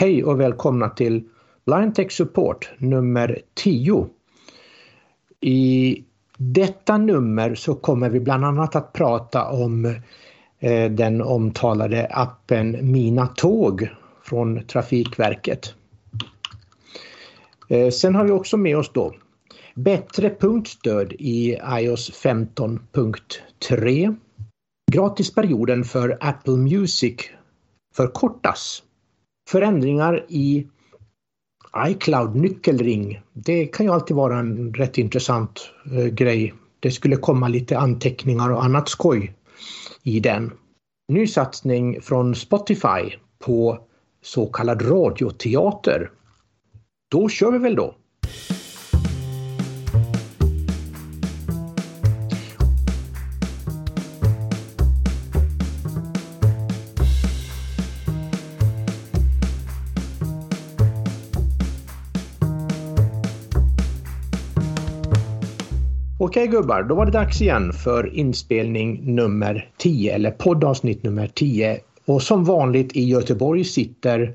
Hej 0.00 0.24
och 0.24 0.40
välkomna 0.40 0.88
till 0.88 1.24
Blind 1.66 1.94
Tech 1.94 2.12
Support 2.12 2.70
nummer 2.78 3.38
10. 3.54 4.06
I 5.40 6.04
detta 6.36 6.98
nummer 6.98 7.54
så 7.54 7.74
kommer 7.74 8.10
vi 8.10 8.20
bland 8.20 8.44
annat 8.44 8.76
att 8.76 8.92
prata 8.92 9.50
om 9.50 9.84
eh, 10.58 10.90
den 10.90 11.22
omtalade 11.22 12.06
appen 12.10 12.92
Mina 12.92 13.26
Tåg 13.26 13.88
från 14.22 14.66
Trafikverket. 14.66 15.74
Eh, 17.68 17.90
sen 17.90 18.14
har 18.14 18.24
vi 18.24 18.30
också 18.30 18.56
med 18.56 18.76
oss 18.76 18.92
då 18.92 19.14
bättre 19.74 20.30
punktstöd 20.30 21.12
i 21.12 21.58
iOS 21.80 22.24
15.3. 22.24 24.16
Gratisperioden 24.92 25.84
för 25.84 26.18
Apple 26.20 26.56
Music 26.56 27.16
förkortas. 27.96 28.82
Förändringar 29.50 30.26
i 30.28 30.66
iCloud 31.86 32.36
nyckelring. 32.36 33.20
Det 33.32 33.66
kan 33.66 33.86
ju 33.86 33.92
alltid 33.92 34.16
vara 34.16 34.38
en 34.38 34.74
rätt 34.74 34.98
intressant 34.98 35.72
eh, 35.92 36.06
grej. 36.06 36.54
Det 36.80 36.90
skulle 36.90 37.16
komma 37.16 37.48
lite 37.48 37.78
anteckningar 37.78 38.50
och 38.50 38.64
annat 38.64 38.88
skoj 38.88 39.34
i 40.02 40.20
den. 40.20 40.52
Ny 41.12 41.26
satsning 41.26 42.00
från 42.00 42.34
Spotify 42.34 43.16
på 43.38 43.78
så 44.22 44.46
kallad 44.46 44.90
radioteater. 44.90 46.10
Då 47.10 47.28
kör 47.28 47.52
vi 47.52 47.58
väl 47.58 47.74
då! 47.74 47.94
Okej 66.40 66.50
gubbar, 66.50 66.82
då 66.82 66.94
var 66.94 67.06
det 67.06 67.12
dags 67.12 67.40
igen 67.40 67.72
för 67.72 68.14
inspelning 68.14 69.14
nummer 69.14 69.70
10 69.76 70.14
eller 70.14 70.30
poddavsnitt 70.30 71.02
nummer 71.02 71.26
10. 71.26 71.80
Och 72.04 72.22
som 72.22 72.44
vanligt 72.44 72.96
i 72.96 73.04
Göteborg 73.04 73.64
sitter... 73.64 74.34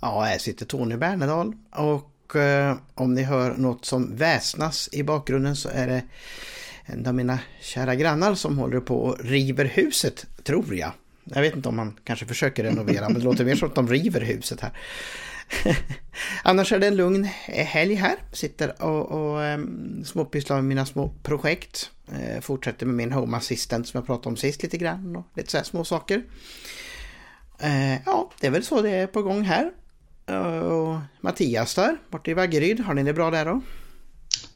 Ja, 0.00 0.20
här 0.20 0.38
sitter 0.38 0.66
Tony 0.66 0.96
Bernedal 0.96 1.52
och 1.70 2.36
eh, 2.36 2.76
om 2.94 3.14
ni 3.14 3.22
hör 3.22 3.56
något 3.56 3.84
som 3.84 4.16
väsnas 4.16 4.88
i 4.92 5.02
bakgrunden 5.02 5.56
så 5.56 5.68
är 5.68 5.86
det 5.86 6.02
en 6.86 7.06
av 7.06 7.14
mina 7.14 7.38
kära 7.60 7.94
grannar 7.94 8.34
som 8.34 8.58
håller 8.58 8.80
på 8.80 8.96
och 8.96 9.24
river 9.24 9.64
huset, 9.64 10.26
tror 10.42 10.74
jag. 10.74 10.90
Jag 11.24 11.42
vet 11.42 11.56
inte 11.56 11.68
om 11.68 11.76
man 11.76 11.98
kanske 12.04 12.26
försöker 12.26 12.64
renovera, 12.64 13.08
men 13.08 13.18
det 13.18 13.24
låter 13.24 13.44
mer 13.44 13.54
som 13.54 13.68
att 13.68 13.74
de 13.74 13.88
river 13.88 14.20
huset 14.20 14.60
här. 14.60 14.72
Annars 16.42 16.72
är 16.72 16.78
det 16.78 16.86
en 16.86 16.96
lugn 16.96 17.24
helg 17.46 17.94
här. 17.94 18.16
Sitter 18.32 18.82
och, 18.82 19.10
och 19.10 19.40
um, 19.40 20.04
småpysslar 20.04 20.56
med 20.56 20.64
mina 20.64 20.86
små 20.86 21.14
projekt. 21.22 21.90
Uh, 22.12 22.40
fortsätter 22.40 22.86
med 22.86 22.94
min 22.94 23.12
Home 23.12 23.36
Assistant 23.36 23.88
som 23.88 23.98
jag 23.98 24.06
pratade 24.06 24.28
om 24.28 24.36
sist 24.36 24.62
lite 24.62 24.78
grann 24.78 25.16
och 25.16 25.26
lite 25.34 25.50
så 25.50 25.56
här 25.56 25.64
små 25.64 25.84
saker. 25.84 26.16
Uh, 27.64 27.94
ja, 28.06 28.30
det 28.40 28.46
är 28.46 28.50
väl 28.50 28.64
så 28.64 28.82
det 28.82 28.90
är 28.90 29.06
på 29.06 29.22
gång 29.22 29.42
här. 29.42 29.70
Eh, 30.26 30.58
och 30.58 30.98
Mattias 31.20 31.74
där, 31.74 31.96
borta 32.10 32.30
i 32.30 32.34
Vaggeryd, 32.34 32.80
har 32.80 32.94
ni 32.94 33.02
det 33.02 33.12
bra 33.12 33.30
där 33.30 33.44
då? 33.44 33.60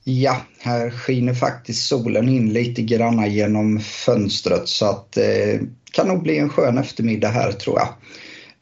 Ja, 0.05 0.43
här 0.59 0.91
skiner 0.91 1.35
faktiskt 1.35 1.89
solen 1.89 2.29
in 2.29 2.53
lite 2.53 2.83
granna 2.83 3.27
genom 3.27 3.81
fönstret 3.81 4.69
så 4.69 4.87
att 4.87 5.13
det 5.13 5.55
eh, 5.55 5.61
kan 5.93 6.09
nog 6.09 6.23
bli 6.23 6.39
en 6.39 6.49
skön 6.49 6.79
eftermiddag 6.79 7.29
här 7.29 7.53
tror 7.53 7.79
jag. 7.79 7.89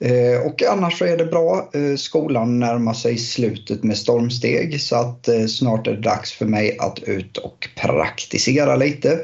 Eh, 0.00 0.46
och 0.46 0.62
annars 0.62 0.98
så 0.98 1.04
är 1.04 1.16
det 1.16 1.24
bra. 1.24 1.70
Eh, 1.74 1.96
skolan 1.96 2.58
närmar 2.58 2.94
sig 2.94 3.18
slutet 3.18 3.82
med 3.82 3.98
stormsteg 3.98 4.80
så 4.80 4.96
att 4.96 5.28
eh, 5.28 5.46
snart 5.46 5.86
är 5.86 5.92
det 5.92 6.00
dags 6.00 6.32
för 6.32 6.46
mig 6.46 6.78
att 6.78 6.98
ut 6.98 7.36
och 7.36 7.68
praktisera 7.77 8.76
lite. 8.76 9.20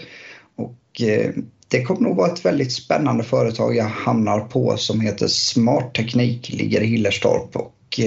Och 0.57 1.03
det 1.69 1.83
kommer 1.83 2.01
nog 2.01 2.17
vara 2.17 2.33
ett 2.33 2.45
väldigt 2.45 2.73
spännande 2.73 3.25
företag 3.25 3.77
jag 3.77 3.85
hamnar 3.85 4.41
på 4.41 4.77
som 4.77 5.01
heter 5.01 5.27
Smart 5.27 5.95
Teknik, 5.95 6.53
ligger 6.53 6.81
i 6.81 6.87
Hillerstorp 6.87 7.57
och 7.57 8.01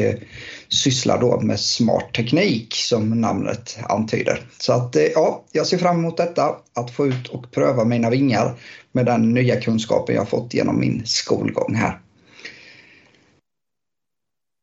sysslar 0.69 1.21
då 1.21 1.39
med 1.39 1.59
smart 1.59 2.13
teknik 2.13 2.75
som 2.75 3.21
namnet 3.21 3.77
antyder. 3.89 4.41
Så 4.59 4.73
att 4.73 4.95
ja, 5.15 5.43
jag 5.51 5.67
ser 5.67 5.77
fram 5.77 5.97
emot 5.97 6.17
detta, 6.17 6.55
att 6.75 6.91
få 6.91 7.07
ut 7.07 7.27
och 7.27 7.51
pröva 7.51 7.83
mina 7.83 8.09
vingar 8.09 8.55
med 8.91 9.05
den 9.05 9.33
nya 9.33 9.61
kunskapen 9.61 10.15
jag 10.15 10.29
fått 10.29 10.53
genom 10.53 10.79
min 10.79 11.01
skolgång 11.05 11.75
här. 11.75 11.99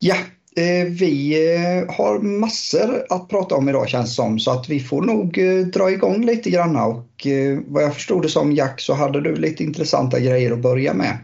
Ja, 0.06 0.16
eh, 0.56 0.86
vi 0.86 1.34
eh, 1.56 1.94
har 1.94 2.18
massor 2.18 3.06
att 3.10 3.28
prata 3.28 3.54
om 3.54 3.68
idag 3.68 3.88
känns 3.88 4.14
som 4.14 4.38
så 4.38 4.50
att 4.50 4.68
vi 4.68 4.80
får 4.80 5.02
nog 5.02 5.38
eh, 5.38 5.66
dra 5.66 5.90
igång 5.90 6.26
lite 6.26 6.50
grann 6.50 6.76
och 6.76 7.26
vad 7.66 7.82
jag 7.82 7.94
förstod 7.94 8.22
det 8.22 8.28
som 8.28 8.52
Jack 8.52 8.80
så 8.80 8.94
hade 8.94 9.20
du 9.20 9.36
lite 9.36 9.64
intressanta 9.64 10.20
grejer 10.20 10.52
att 10.52 10.58
börja 10.58 10.94
med. 10.94 11.18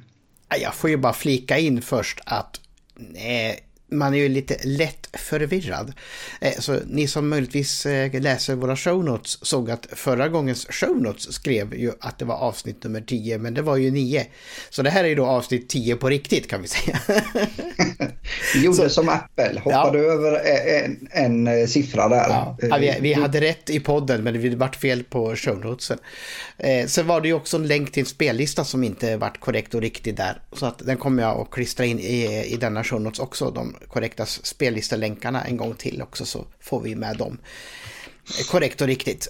Jag 0.63 0.75
får 0.75 0.91
ju 0.91 0.97
bara 0.97 1.13
flika 1.13 1.59
in 1.59 1.83
först 1.83 2.21
att 2.27 2.61
man 3.91 4.15
är 4.15 4.19
ju 4.19 4.29
lite 4.29 4.57
lätt 4.65 5.09
förvirrad. 5.13 5.93
Eh, 6.41 6.53
så 6.59 6.79
ni 6.87 7.07
som 7.07 7.29
möjligtvis 7.29 7.87
eh, 7.87 8.21
läser 8.21 8.55
våra 8.55 8.77
show 8.77 9.05
notes 9.05 9.47
såg 9.47 9.71
att 9.71 9.87
förra 9.93 10.29
gångens 10.29 10.67
show 10.71 11.03
notes 11.03 11.33
skrev 11.33 11.75
ju 11.75 11.93
att 12.01 12.19
det 12.19 12.25
var 12.25 12.35
avsnitt 12.35 12.85
nummer 12.85 13.01
10, 13.01 13.39
men 13.39 13.55
det 13.55 13.63
var 13.63 13.77
ju 13.77 13.91
9. 13.91 14.27
Så 14.71 14.83
det 14.83 14.91
här 14.91 15.05
är 15.05 15.09
ju 15.09 15.15
då 15.15 15.27
avsnitt 15.27 15.69
10 15.69 15.97
på 15.97 16.09
riktigt 16.09 16.51
kan 16.51 16.63
vi 16.63 16.69
säga. 16.69 17.01
Gjorde 18.63 18.77
så, 18.77 18.89
som 18.89 19.09
Apple, 19.09 19.61
hoppade 19.65 19.99
ja. 19.99 20.05
över 20.05 20.41
en, 20.85 21.09
en, 21.11 21.47
en, 21.47 21.69
siffra 21.69 22.09
där. 22.09 22.29
Ja. 22.29 22.57
Ja, 22.63 22.77
vi, 22.81 22.97
vi, 23.01 23.13
hade 23.13 23.41
rätt 23.41 23.71
i 23.71 23.81
podden, 23.81 24.23
men 24.23 24.43
det 24.43 24.57
vart 24.57 24.77
fel 24.77 25.05
på 25.05 25.37
show 25.37 25.61
notesen. 25.61 25.99
Eh, 26.59 26.87
sen 26.87 27.07
var 27.07 27.21
det 27.21 27.29
ju 27.29 27.35
också 27.35 27.57
en 27.57 27.67
länk 27.67 27.93
till 27.93 28.01
en 28.01 28.07
spellista 28.07 28.65
som 28.65 28.85
inte 28.85 29.17
vart 29.17 29.41
korrekt 29.41 29.75
och 29.75 29.81
riktig 29.81 30.17
där. 30.17 30.43
Så 30.53 30.67
att 30.67 30.79
den 30.79 30.97
kommer 30.97 31.23
jag 31.23 31.41
att 31.41 31.51
klistra 31.51 31.87
in 31.87 31.99
i, 31.99 32.45
i 32.47 32.57
denna 32.57 32.85
show 32.85 33.01
notes 33.01 33.21
också, 33.21 33.51
de 33.51 33.77
korrekta 33.89 34.27
spellistelänkarna 34.27 35.45
en 35.45 35.57
gång 35.57 35.75
till 35.75 36.03
också 36.03 36.25
så 36.25 36.47
får 36.61 36.81
vi 36.81 36.97
med 36.97 37.17
dem 37.17 37.39
korrekt 38.51 38.81
och 38.81 38.87
riktigt. 38.87 39.29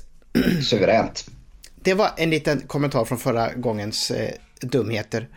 Suveränt. 0.63 1.27
Det 1.83 1.95
var 1.95 2.11
en 2.17 2.31
liten 2.31 2.61
kommentar 2.61 3.05
från 3.05 3.19
förra 3.19 3.53
gångens 3.53 4.11
eh, 4.11 4.31
dumheter. 4.61 5.29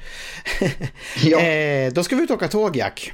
ja. 1.24 1.40
eh, 1.40 1.94
då 1.94 2.04
ska 2.04 2.16
vi 2.16 2.24
ut 2.24 2.30
och 2.30 2.36
åka 2.36 2.48
tåg, 2.48 2.76
Jack. 2.76 3.14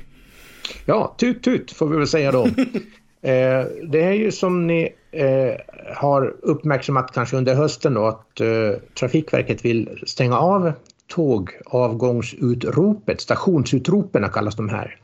Ja, 0.86 1.16
tut 1.18 1.44
tut 1.44 1.72
får 1.72 1.88
vi 1.88 1.98
väl 1.98 2.08
säga 2.08 2.32
då. 2.32 2.46
eh, 3.22 3.66
det 3.92 4.04
är 4.04 4.14
ju 4.14 4.32
som 4.32 4.68
ni 4.68 4.90
eh, 5.12 5.54
har 5.96 6.36
uppmärksammat 6.42 7.12
kanske 7.14 7.38
under 7.38 7.56
hösten 7.56 7.94
då 7.94 8.08
att 8.08 8.42
eh, 8.42 8.72
Trafikverket 9.00 9.66
vill 9.66 10.04
stänga 10.08 10.38
av 10.38 10.72
tågavgångsutropet, 11.08 13.22
stationsutropen 13.22 14.30
kallas 14.30 14.56
de 14.56 14.70
här. 14.70 15.00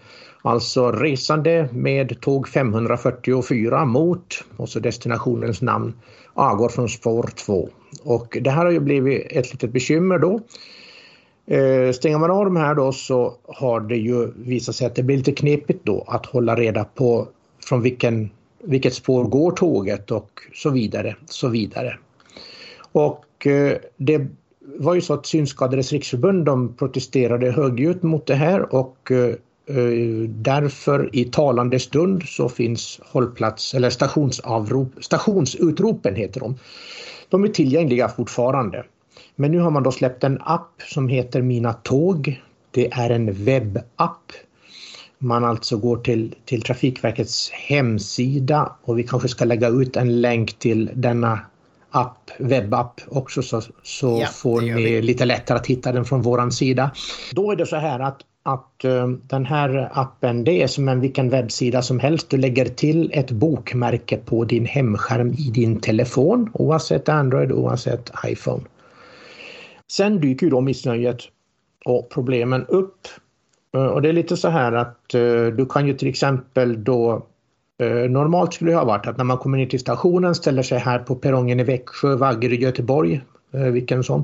Alltså 0.45 0.91
resande 0.91 1.69
med 1.71 2.21
tåg 2.21 2.47
544 2.47 3.85
mot, 3.85 4.43
och 4.57 4.69
så 4.69 4.79
destinationens 4.79 5.61
namn, 5.61 5.93
avgår 6.33 6.69
från 6.69 6.89
spår 6.89 7.29
2. 7.35 7.69
Och 8.03 8.37
det 8.41 8.49
här 8.49 8.65
har 8.65 8.71
ju 8.71 8.79
blivit 8.79 9.27
ett 9.31 9.51
litet 9.51 9.71
bekymmer 9.71 10.19
då. 10.19 10.39
Eh, 11.55 11.91
stänger 11.91 12.17
man 12.17 12.31
av 12.31 12.45
de 12.45 12.55
här 12.55 12.75
då 12.75 12.91
så 12.91 13.35
har 13.47 13.79
det 13.79 13.95
ju 13.95 14.31
visat 14.35 14.75
sig 14.75 14.87
att 14.87 14.95
det 14.95 15.03
blir 15.03 15.17
lite 15.17 15.31
knepigt 15.31 15.85
då 15.85 16.05
att 16.07 16.25
hålla 16.25 16.55
reda 16.55 16.83
på 16.83 17.27
från 17.65 17.81
vilken, 17.81 18.29
vilket 18.63 18.93
spår 18.93 19.23
går 19.23 19.51
tåget 19.51 20.11
och 20.11 20.29
så 20.53 20.69
vidare, 20.69 21.15
så 21.25 21.47
vidare. 21.47 21.97
Och 22.91 23.47
eh, 23.47 23.77
det 23.97 24.27
var 24.77 24.93
ju 24.93 25.01
så 25.01 25.13
att 25.13 25.25
Synskadades 25.25 25.91
riksförbund 25.91 26.45
de 26.45 26.73
protesterade 26.73 27.51
högljutt 27.51 28.03
mot 28.03 28.25
det 28.25 28.35
här 28.35 28.75
och 28.75 29.11
eh, 29.11 29.35
därför 30.27 31.09
i 31.15 31.25
talande 31.25 31.79
stund 31.79 32.23
så 32.23 32.49
finns 32.49 32.99
hållplats 33.03 33.73
eller 33.73 33.89
stationsavrop, 33.89 34.93
stationsutropen 35.01 36.15
heter 36.15 36.39
de. 36.39 36.57
De 37.29 37.43
är 37.43 37.47
tillgängliga 37.47 38.09
fortfarande. 38.09 38.85
Men 39.35 39.51
nu 39.51 39.59
har 39.59 39.71
man 39.71 39.83
då 39.83 39.91
släppt 39.91 40.23
en 40.23 40.41
app 40.41 40.81
som 40.87 41.07
heter 41.07 41.41
Mina 41.41 41.73
tåg. 41.73 42.41
Det 42.71 42.91
är 42.91 43.09
en 43.09 43.45
webbapp. 43.45 44.31
Man 45.17 45.45
alltså 45.45 45.77
går 45.77 45.97
till, 45.97 46.35
till 46.45 46.61
Trafikverkets 46.61 47.51
hemsida 47.51 48.75
och 48.83 48.99
vi 48.99 49.03
kanske 49.03 49.27
ska 49.27 49.45
lägga 49.45 49.67
ut 49.67 49.95
en 49.95 50.21
länk 50.21 50.53
till 50.53 50.89
denna 50.93 51.39
app, 51.91 52.31
webbapp 52.39 53.01
också 53.07 53.41
så, 53.41 53.61
så 53.83 54.19
ja, 54.21 54.27
får 54.27 54.61
ni 54.61 55.01
lite 55.01 55.25
lättare 55.25 55.57
att 55.57 55.67
hitta 55.67 55.91
den 55.91 56.05
från 56.05 56.21
våran 56.21 56.51
sida. 56.51 56.91
Då 57.31 57.51
är 57.51 57.55
det 57.55 57.65
så 57.65 57.75
här 57.75 57.99
att 57.99 58.21
att 58.45 58.85
eh, 58.85 59.07
den 59.07 59.45
här 59.45 59.89
appen 59.93 60.43
det 60.43 60.63
är 60.63 60.67
som 60.67 60.89
en 60.89 61.01
vilken 61.01 61.29
webbsida 61.29 61.81
som 61.81 61.99
helst. 61.99 62.29
Du 62.29 62.37
lägger 62.37 62.65
till 62.65 63.11
ett 63.13 63.31
bokmärke 63.31 64.17
på 64.17 64.45
din 64.45 64.65
hemskärm 64.65 65.33
i 65.33 65.51
din 65.53 65.79
telefon 65.79 66.49
oavsett 66.53 67.09
Android 67.09 67.51
oavsett 67.51 68.11
iPhone. 68.25 68.63
Sen 69.91 70.21
dyker 70.21 70.45
ju 70.45 70.49
då 70.49 70.61
missnöjet 70.61 71.17
och 71.85 72.09
problemen 72.09 72.65
upp 72.65 73.07
eh, 73.75 73.85
Och 73.85 74.01
det 74.01 74.09
är 74.09 74.13
lite 74.13 74.37
så 74.37 74.49
här 74.49 74.71
att 74.71 75.13
eh, 75.13 75.45
du 75.45 75.65
kan 75.65 75.87
ju 75.87 75.93
till 75.93 76.07
exempel 76.09 76.83
då 76.83 77.25
Normalt 78.09 78.53
skulle 78.53 78.71
det 78.71 78.77
ha 78.77 78.85
varit 78.85 79.07
att 79.07 79.17
när 79.17 79.23
man 79.23 79.37
kommer 79.37 79.57
ner 79.57 79.65
till 79.65 79.79
stationen, 79.79 80.35
ställer 80.35 80.63
sig 80.63 80.79
här 80.79 80.99
på 80.99 81.15
perrongen 81.15 81.59
i 81.59 81.63
Växjö, 81.63 82.15
Vaggeryd, 82.15 82.61
Göteborg, 82.61 83.21
vilken 83.51 84.03
som. 84.03 84.23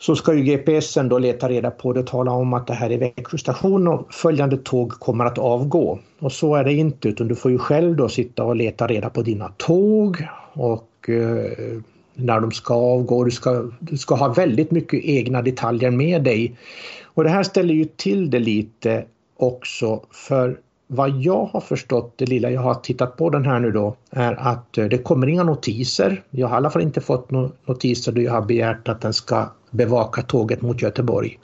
Så 0.00 0.16
ska 0.16 0.34
ju 0.34 0.42
GPSen 0.42 1.08
då 1.08 1.18
leta 1.18 1.48
reda 1.48 1.70
på 1.70 1.92
det 1.92 2.00
och 2.00 2.06
tala 2.06 2.30
om 2.30 2.54
att 2.54 2.66
det 2.66 2.74
här 2.74 2.90
är 2.90 2.98
Växjö 2.98 3.38
station 3.38 3.88
och 3.88 4.14
följande 4.14 4.56
tåg 4.56 4.90
kommer 4.90 5.24
att 5.24 5.38
avgå. 5.38 5.98
Och 6.18 6.32
så 6.32 6.54
är 6.54 6.64
det 6.64 6.72
inte 6.72 7.08
utan 7.08 7.28
du 7.28 7.34
får 7.34 7.50
ju 7.50 7.58
själv 7.58 7.96
då 7.96 8.08
sitta 8.08 8.44
och 8.44 8.56
leta 8.56 8.86
reda 8.86 9.10
på 9.10 9.22
dina 9.22 9.52
tåg 9.56 10.28
och 10.52 11.08
eh, 11.08 11.80
när 12.14 12.40
de 12.40 12.52
ska 12.52 12.74
avgå. 12.74 13.24
Du 13.24 13.30
ska, 13.30 13.70
du 13.80 13.96
ska 13.96 14.14
ha 14.14 14.28
väldigt 14.28 14.70
mycket 14.70 15.04
egna 15.04 15.42
detaljer 15.42 15.90
med 15.90 16.24
dig. 16.24 16.56
Och 17.04 17.24
det 17.24 17.30
här 17.30 17.42
ställer 17.42 17.74
ju 17.74 17.84
till 17.84 18.30
det 18.30 18.38
lite 18.38 19.04
också 19.36 20.02
för 20.10 20.58
vad 20.86 21.10
jag 21.10 21.44
har 21.44 21.60
förstått, 21.60 22.12
det 22.16 22.26
lilla 22.26 22.50
jag 22.50 22.60
har 22.60 22.74
tittat 22.74 23.16
på 23.16 23.30
den 23.30 23.44
här 23.44 23.60
nu 23.60 23.70
då, 23.70 23.96
är 24.10 24.32
att 24.32 24.78
eh, 24.78 24.84
det 24.84 24.98
kommer 24.98 25.26
inga 25.26 25.42
notiser. 25.42 26.22
Jag 26.30 26.48
har 26.48 26.56
i 26.56 26.58
alla 26.58 26.70
fall 26.70 26.82
inte 26.82 27.00
fått 27.00 27.30
några 27.30 27.50
notiser 27.66 28.12
då 28.12 28.20
jag 28.20 28.32
har 28.32 28.42
begärt 28.42 28.88
att 28.88 29.00
den 29.00 29.12
ska 29.12 29.48
bevaka 29.70 30.22
tåget 30.22 30.62
mot 30.62 30.82
Göteborg. 30.82 31.38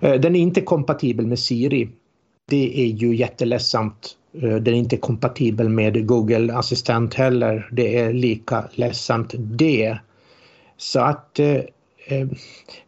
Eh, 0.00 0.20
den 0.20 0.36
är 0.36 0.40
inte 0.40 0.60
kompatibel 0.60 1.26
med 1.26 1.38
Siri. 1.38 1.88
Det 2.48 2.80
är 2.82 2.86
ju 2.86 3.16
jätteledsamt. 3.16 4.16
Eh, 4.32 4.56
den 4.56 4.74
är 4.74 4.78
inte 4.78 4.96
kompatibel 4.96 5.68
med 5.68 6.06
Google 6.06 6.54
Assistent 6.54 7.14
heller. 7.14 7.68
Det 7.72 7.98
är 7.98 8.12
lika 8.12 8.64
ledsamt 8.72 9.34
det. 9.36 9.98
Så 10.76 11.00
att 11.00 11.38
eh, 11.38 11.60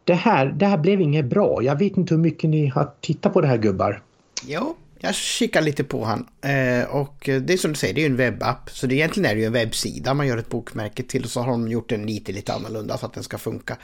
det 0.04 0.14
här, 0.14 0.46
det 0.46 0.66
här 0.66 0.78
blev 0.78 1.00
inget 1.00 1.26
bra. 1.26 1.62
Jag 1.62 1.78
vet 1.78 1.96
inte 1.96 2.14
hur 2.14 2.22
mycket 2.22 2.50
ni 2.50 2.66
har 2.66 2.90
tittat 3.00 3.32
på 3.32 3.40
det 3.40 3.46
här 3.46 3.58
gubbar. 3.58 4.02
Jo, 4.46 4.76
jag 5.00 5.14
kikar 5.14 5.60
lite 5.60 5.84
på 5.84 6.04
han 6.04 6.26
eh, 6.42 6.84
och 6.84 7.16
det 7.42 7.52
är 7.52 7.56
som 7.56 7.72
du 7.72 7.76
säger, 7.76 7.94
det 7.94 8.00
är 8.00 8.02
ju 8.02 8.10
en 8.10 8.16
webbapp. 8.16 8.70
Så 8.70 8.86
det 8.86 8.94
egentligen 8.94 9.30
är 9.30 9.34
det 9.34 9.40
ju 9.40 9.46
en 9.46 9.52
webbsida 9.52 10.14
man 10.14 10.26
gör 10.26 10.36
ett 10.36 10.48
bokmärke 10.48 11.02
till 11.02 11.24
och 11.24 11.30
så 11.30 11.40
har 11.40 11.50
de 11.50 11.68
gjort 11.68 11.88
den 11.88 12.06
lite, 12.06 12.32
lite 12.32 12.52
annorlunda 12.52 12.98
så 12.98 13.06
att 13.06 13.14
den 13.14 13.22
ska 13.22 13.38
funka. 13.38 13.76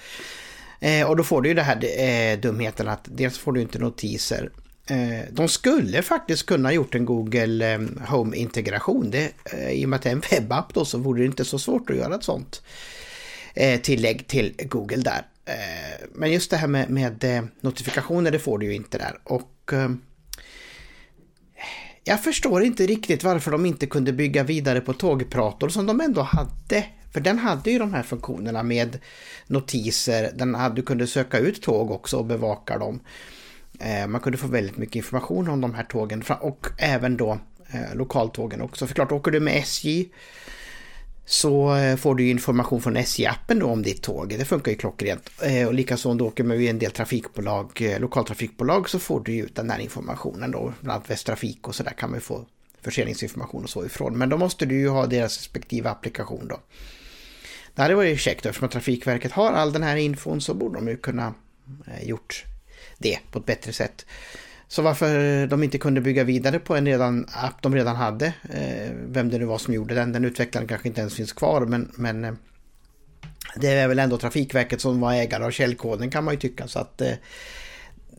Eh, 0.80 1.08
och 1.08 1.16
då 1.16 1.24
får 1.24 1.42
du 1.42 1.48
ju 1.48 1.54
det 1.54 1.62
här 1.62 2.00
eh, 2.00 2.38
dumheten 2.40 2.88
att 2.88 3.04
dels 3.04 3.38
får 3.38 3.52
du 3.52 3.60
inte 3.60 3.78
notiser. 3.78 4.50
Eh, 4.86 5.24
de 5.30 5.48
skulle 5.48 6.02
faktiskt 6.02 6.46
kunna 6.46 6.72
gjort 6.72 6.94
en 6.94 7.04
Google 7.04 7.72
eh, 7.72 7.80
Home-integration. 8.08 9.12
Eh, 9.14 9.70
I 9.70 9.84
och 9.84 9.88
med 9.88 9.96
att 9.96 10.02
det 10.02 10.08
är 10.08 10.12
en 10.12 10.22
webbapp 10.30 10.74
då 10.74 10.84
så 10.84 10.98
vore 10.98 11.20
det 11.20 11.26
inte 11.26 11.44
så 11.44 11.58
svårt 11.58 11.90
att 11.90 11.96
göra 11.96 12.14
ett 12.14 12.24
sånt 12.24 12.62
tillägg 13.82 14.26
till 14.26 14.54
Google 14.58 14.96
där. 14.96 15.26
Men 16.14 16.32
just 16.32 16.50
det 16.50 16.56
här 16.56 16.66
med, 16.66 16.90
med 16.90 17.48
notifikationer 17.60 18.30
det 18.30 18.38
får 18.38 18.58
du 18.58 18.66
ju 18.66 18.74
inte 18.74 18.98
där. 18.98 19.18
Och 19.24 19.72
jag 22.08 22.23
förstår 22.23 22.62
inte 22.62 22.87
riktigt 22.87 23.25
varför 23.25 23.50
de 23.50 23.67
inte 23.67 23.87
kunde 23.87 24.12
bygga 24.12 24.43
vidare 24.43 24.81
på 24.81 24.93
tågprator 24.93 25.69
som 25.69 25.87
de 25.87 26.00
ändå 26.00 26.23
hade. 26.23 26.87
För 27.12 27.20
den 27.20 27.38
hade 27.38 27.70
ju 27.70 27.79
de 27.79 27.94
här 27.94 28.03
funktionerna 28.03 28.62
med 28.62 28.99
notiser, 29.47 30.32
den 30.35 30.55
hade, 30.55 30.75
du 30.75 30.82
kunde 30.82 31.06
söka 31.06 31.38
ut 31.38 31.62
tåg 31.62 31.91
också 31.91 32.17
och 32.17 32.25
bevaka 32.25 32.79
dem. 32.79 33.00
Eh, 33.81 34.06
man 34.06 34.20
kunde 34.20 34.38
få 34.38 34.47
väldigt 34.47 34.76
mycket 34.76 34.97
information 34.97 35.49
om 35.49 35.61
de 35.61 35.75
här 35.75 35.85
tågen 35.85 36.23
och 36.41 36.67
även 36.79 37.17
då 37.17 37.38
eh, 37.70 37.94
lokaltågen 37.94 38.62
också. 38.62 38.87
För 38.87 38.94
klart, 38.94 39.12
åker 39.12 39.31
du 39.31 39.41
med 39.41 39.56
SJ 39.56 40.09
så 41.28 41.76
eh, 41.76 41.96
får 41.96 42.14
du 42.14 42.28
information 42.28 42.82
från 42.82 42.96
SJ-appen 42.96 43.61
då 43.61 43.67
om 43.67 43.82
ditt 43.82 44.02
tåg. 44.02 44.28
Det 44.38 44.44
funkar 44.44 44.73
ju 44.73 44.78
klockrent. 44.78 45.31
Eh, 45.43 45.67
och 45.67 45.75
likaså 45.75 46.11
om 46.11 46.19
du 46.19 46.25
åker 46.25 46.44
med 46.44 46.61
en 46.61 46.78
del 46.78 46.90
trafikbolag, 46.90 47.82
eh, 47.82 48.00
lokaltrafikbolag 48.00 48.88
så 48.88 48.99
får 48.99 49.20
du 49.20 49.37
ut 49.37 49.55
den 49.55 49.70
här 49.70 49.78
informationen 49.78 50.50
då. 50.50 50.73
Bland 50.81 50.96
annat 50.96 51.11
Västtrafik 51.11 51.69
och 51.69 51.75
så 51.75 51.82
där 51.82 51.90
kan 51.90 52.11
man 52.11 52.20
få 52.20 52.44
förseningsinformation 52.82 53.62
och 53.62 53.70
så 53.70 53.87
ifrån. 53.87 54.19
Men 54.19 54.28
då 54.28 54.37
måste 54.37 54.67
du 54.67 54.78
ju 54.78 54.88
ha 54.88 55.06
deras 55.06 55.38
respektive 55.38 55.90
applikation 55.90 56.49
då. 56.49 56.61
Det 57.75 57.82
hade 57.82 57.94
varit 57.94 58.20
käckt 58.20 58.46
eftersom 58.46 58.69
Trafikverket 58.69 59.32
har 59.32 59.52
all 59.52 59.73
den 59.73 59.82
här 59.82 59.96
infon 59.96 60.40
så 60.40 60.55
borde 60.55 60.75
de 60.75 60.88
ju 60.88 60.96
kunna 60.96 61.34
gjort 62.02 62.44
det 62.99 63.19
på 63.31 63.38
ett 63.38 63.46
bättre 63.46 63.73
sätt. 63.73 64.06
Så 64.68 64.82
varför 64.82 65.46
de 65.46 65.62
inte 65.62 65.78
kunde 65.78 66.00
bygga 66.00 66.24
vidare 66.24 66.58
på 66.58 66.76
en 66.76 66.86
redan, 66.86 67.26
app 67.32 67.62
de 67.62 67.74
redan 67.74 67.96
hade, 67.96 68.26
eh, 68.26 68.92
vem 68.92 69.30
det 69.30 69.38
nu 69.38 69.44
var 69.44 69.58
som 69.58 69.74
gjorde 69.74 69.94
den, 69.94 70.12
den 70.12 70.24
utvecklaren 70.24 70.68
kanske 70.68 70.88
inte 70.88 71.00
ens 71.00 71.14
finns 71.14 71.32
kvar 71.32 71.60
men, 71.60 71.92
men 71.96 72.24
eh, 72.24 72.32
det 73.56 73.68
är 73.68 73.88
väl 73.88 73.98
ändå 73.98 74.18
Trafikverket 74.18 74.80
som 74.80 75.00
var 75.00 75.12
ägare 75.12 75.44
av 75.44 75.50
källkoden 75.50 76.10
kan 76.10 76.24
man 76.24 76.34
ju 76.34 76.40
tycka 76.40 76.68
så 76.68 76.78
att 76.78 77.00
eh, 77.00 77.12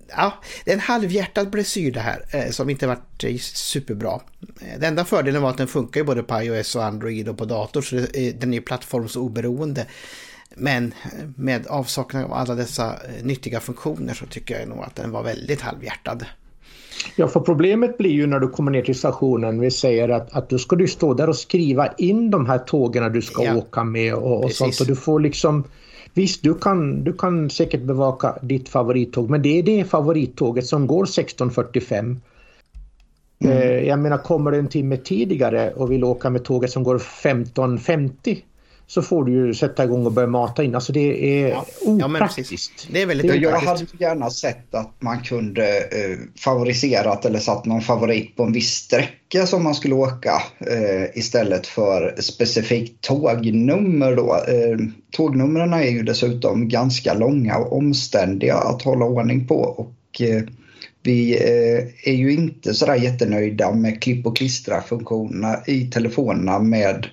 ja, 0.09 0.33
det 0.65 0.71
är 0.71 0.75
en 0.75 0.81
halvhjärtad 0.81 1.49
blessyr 1.49 1.91
det 1.91 1.99
här 1.99 2.51
som 2.51 2.69
inte 2.69 2.88
varit 2.88 3.41
superbra. 3.41 4.21
Den 4.59 4.83
enda 4.83 5.05
fördelen 5.05 5.41
var 5.41 5.49
att 5.49 5.57
den 5.57 5.67
funkar 5.67 5.99
ju 5.99 6.05
både 6.05 6.23
på 6.23 6.41
iOS 6.41 6.75
och 6.75 6.85
Android 6.85 7.29
och 7.29 7.38
på 7.38 7.45
dator 7.45 7.81
så 7.81 7.95
den 8.35 8.53
är 8.53 8.61
plattformsoberoende. 8.61 9.85
Men 10.55 10.94
med 11.35 11.67
avsaknad 11.67 12.23
av 12.23 12.33
alla 12.33 12.55
dessa 12.55 12.85
eh, 12.94 13.25
nyttiga 13.25 13.59
funktioner 13.59 14.13
så 14.13 14.25
tycker 14.25 14.59
jag 14.59 14.69
nog 14.69 14.83
att 14.83 14.95
den 14.95 15.11
var 15.11 15.23
väldigt 15.23 15.61
halvhjärtad. 15.61 16.25
Ja, 17.15 17.27
för 17.27 17.39
problemet 17.39 17.97
blir 17.97 18.11
ju 18.11 18.27
när 18.27 18.39
du 18.39 18.47
kommer 18.47 18.71
ner 18.71 18.81
till 18.81 18.95
stationen. 18.95 19.59
Vi 19.59 19.71
säger 19.71 20.09
att, 20.09 20.33
att 20.33 20.49
du 20.49 20.59
ska 20.59 20.75
du 20.75 20.88
stå 20.88 21.13
där 21.13 21.29
och 21.29 21.35
skriva 21.35 21.88
in 21.97 22.31
de 22.31 22.45
här 22.45 22.57
tågen 22.57 23.13
du 23.13 23.21
ska 23.21 23.44
ja. 23.44 23.55
åka 23.55 23.83
med 23.83 24.13
och, 24.13 24.44
och 24.44 24.51
sånt. 24.51 24.79
Och 24.79 24.88
du 24.88 24.95
får 24.95 25.19
liksom... 25.19 25.63
Visst, 26.13 26.44
du 26.44 26.53
kan, 26.53 27.03
du 27.03 27.13
kan 27.13 27.49
säkert 27.49 27.81
bevaka 27.81 28.38
ditt 28.41 28.69
favorittåg, 28.69 29.29
men 29.29 29.41
det 29.41 29.59
är 29.59 29.63
det 29.63 29.83
favorittåget 29.83 30.65
som 30.65 30.88
går 30.88 31.05
16.45. 31.05 32.17
Mm. 33.39 33.57
Eh, 33.57 33.88
jag 33.88 33.99
menar, 33.99 34.17
kommer 34.17 34.51
du 34.51 34.59
en 34.59 34.67
timme 34.67 34.97
tidigare 34.97 35.73
och 35.73 35.91
vill 35.91 36.03
åka 36.03 36.29
med 36.29 36.44
tåget 36.44 36.71
som 36.71 36.83
går 36.83 36.97
15.50 36.97 38.41
så 38.88 39.01
får 39.01 39.25
du 39.25 39.31
ju 39.31 39.54
sätta 39.54 39.84
igång 39.84 40.06
och 40.06 40.12
börja 40.12 40.28
mata 40.28 40.63
in. 40.63 40.75
Alltså 40.75 40.94
det 40.94 41.42
är 41.42 41.50
ja. 41.50 41.66
opraktiskt. 41.81 42.72
Ja, 42.88 42.89
det 42.94 43.01
är 43.01 43.06
väldigt 43.06 43.28
det, 43.28 43.36
Jag 43.36 43.60
hade 43.60 43.86
gärna 44.00 44.30
sett 44.30 44.75
att 44.75 45.01
man 45.01 45.22
kunde 45.22 45.78
eh, 45.78 46.18
favoriserat 46.39 47.25
eller 47.25 47.39
satt 47.39 47.66
någon 47.66 47.81
favorit 47.81 48.36
på 48.36 48.44
en 48.44 48.54
viss 48.54 48.74
sträcka 48.74 49.45
som 49.45 49.63
man 49.63 49.75
skulle 49.75 49.95
åka 49.95 50.42
eh, 50.60 51.18
istället 51.18 51.68
för 51.68 52.16
specifikt 52.22 53.01
tågnummer. 53.01 54.16
Då. 54.16 54.36
Eh, 54.48 54.78
tågnumren 55.12 55.74
är 55.74 55.90
ju 55.90 56.04
dessutom 56.04 56.69
ganska 56.69 57.13
långa 57.13 57.57
och 57.57 57.78
omständiga 57.78 58.56
att 58.56 58.81
hålla 58.81 59.06
ordning 59.06 59.48
på. 59.48 59.56
Och, 59.56 60.22
eh, 60.22 60.44
vi 61.04 61.36
eh, 61.36 62.12
är 62.12 62.16
ju 62.16 62.33
inte 62.33 62.74
sådär 62.74 62.95
jättenöjda 62.95 63.71
med 63.71 64.02
klipp 64.02 64.26
och 64.26 64.38
klistra 64.38 64.81
funktionerna 64.81 65.57
i 65.68 65.85
telefonerna 65.85 66.59
med 66.59 67.07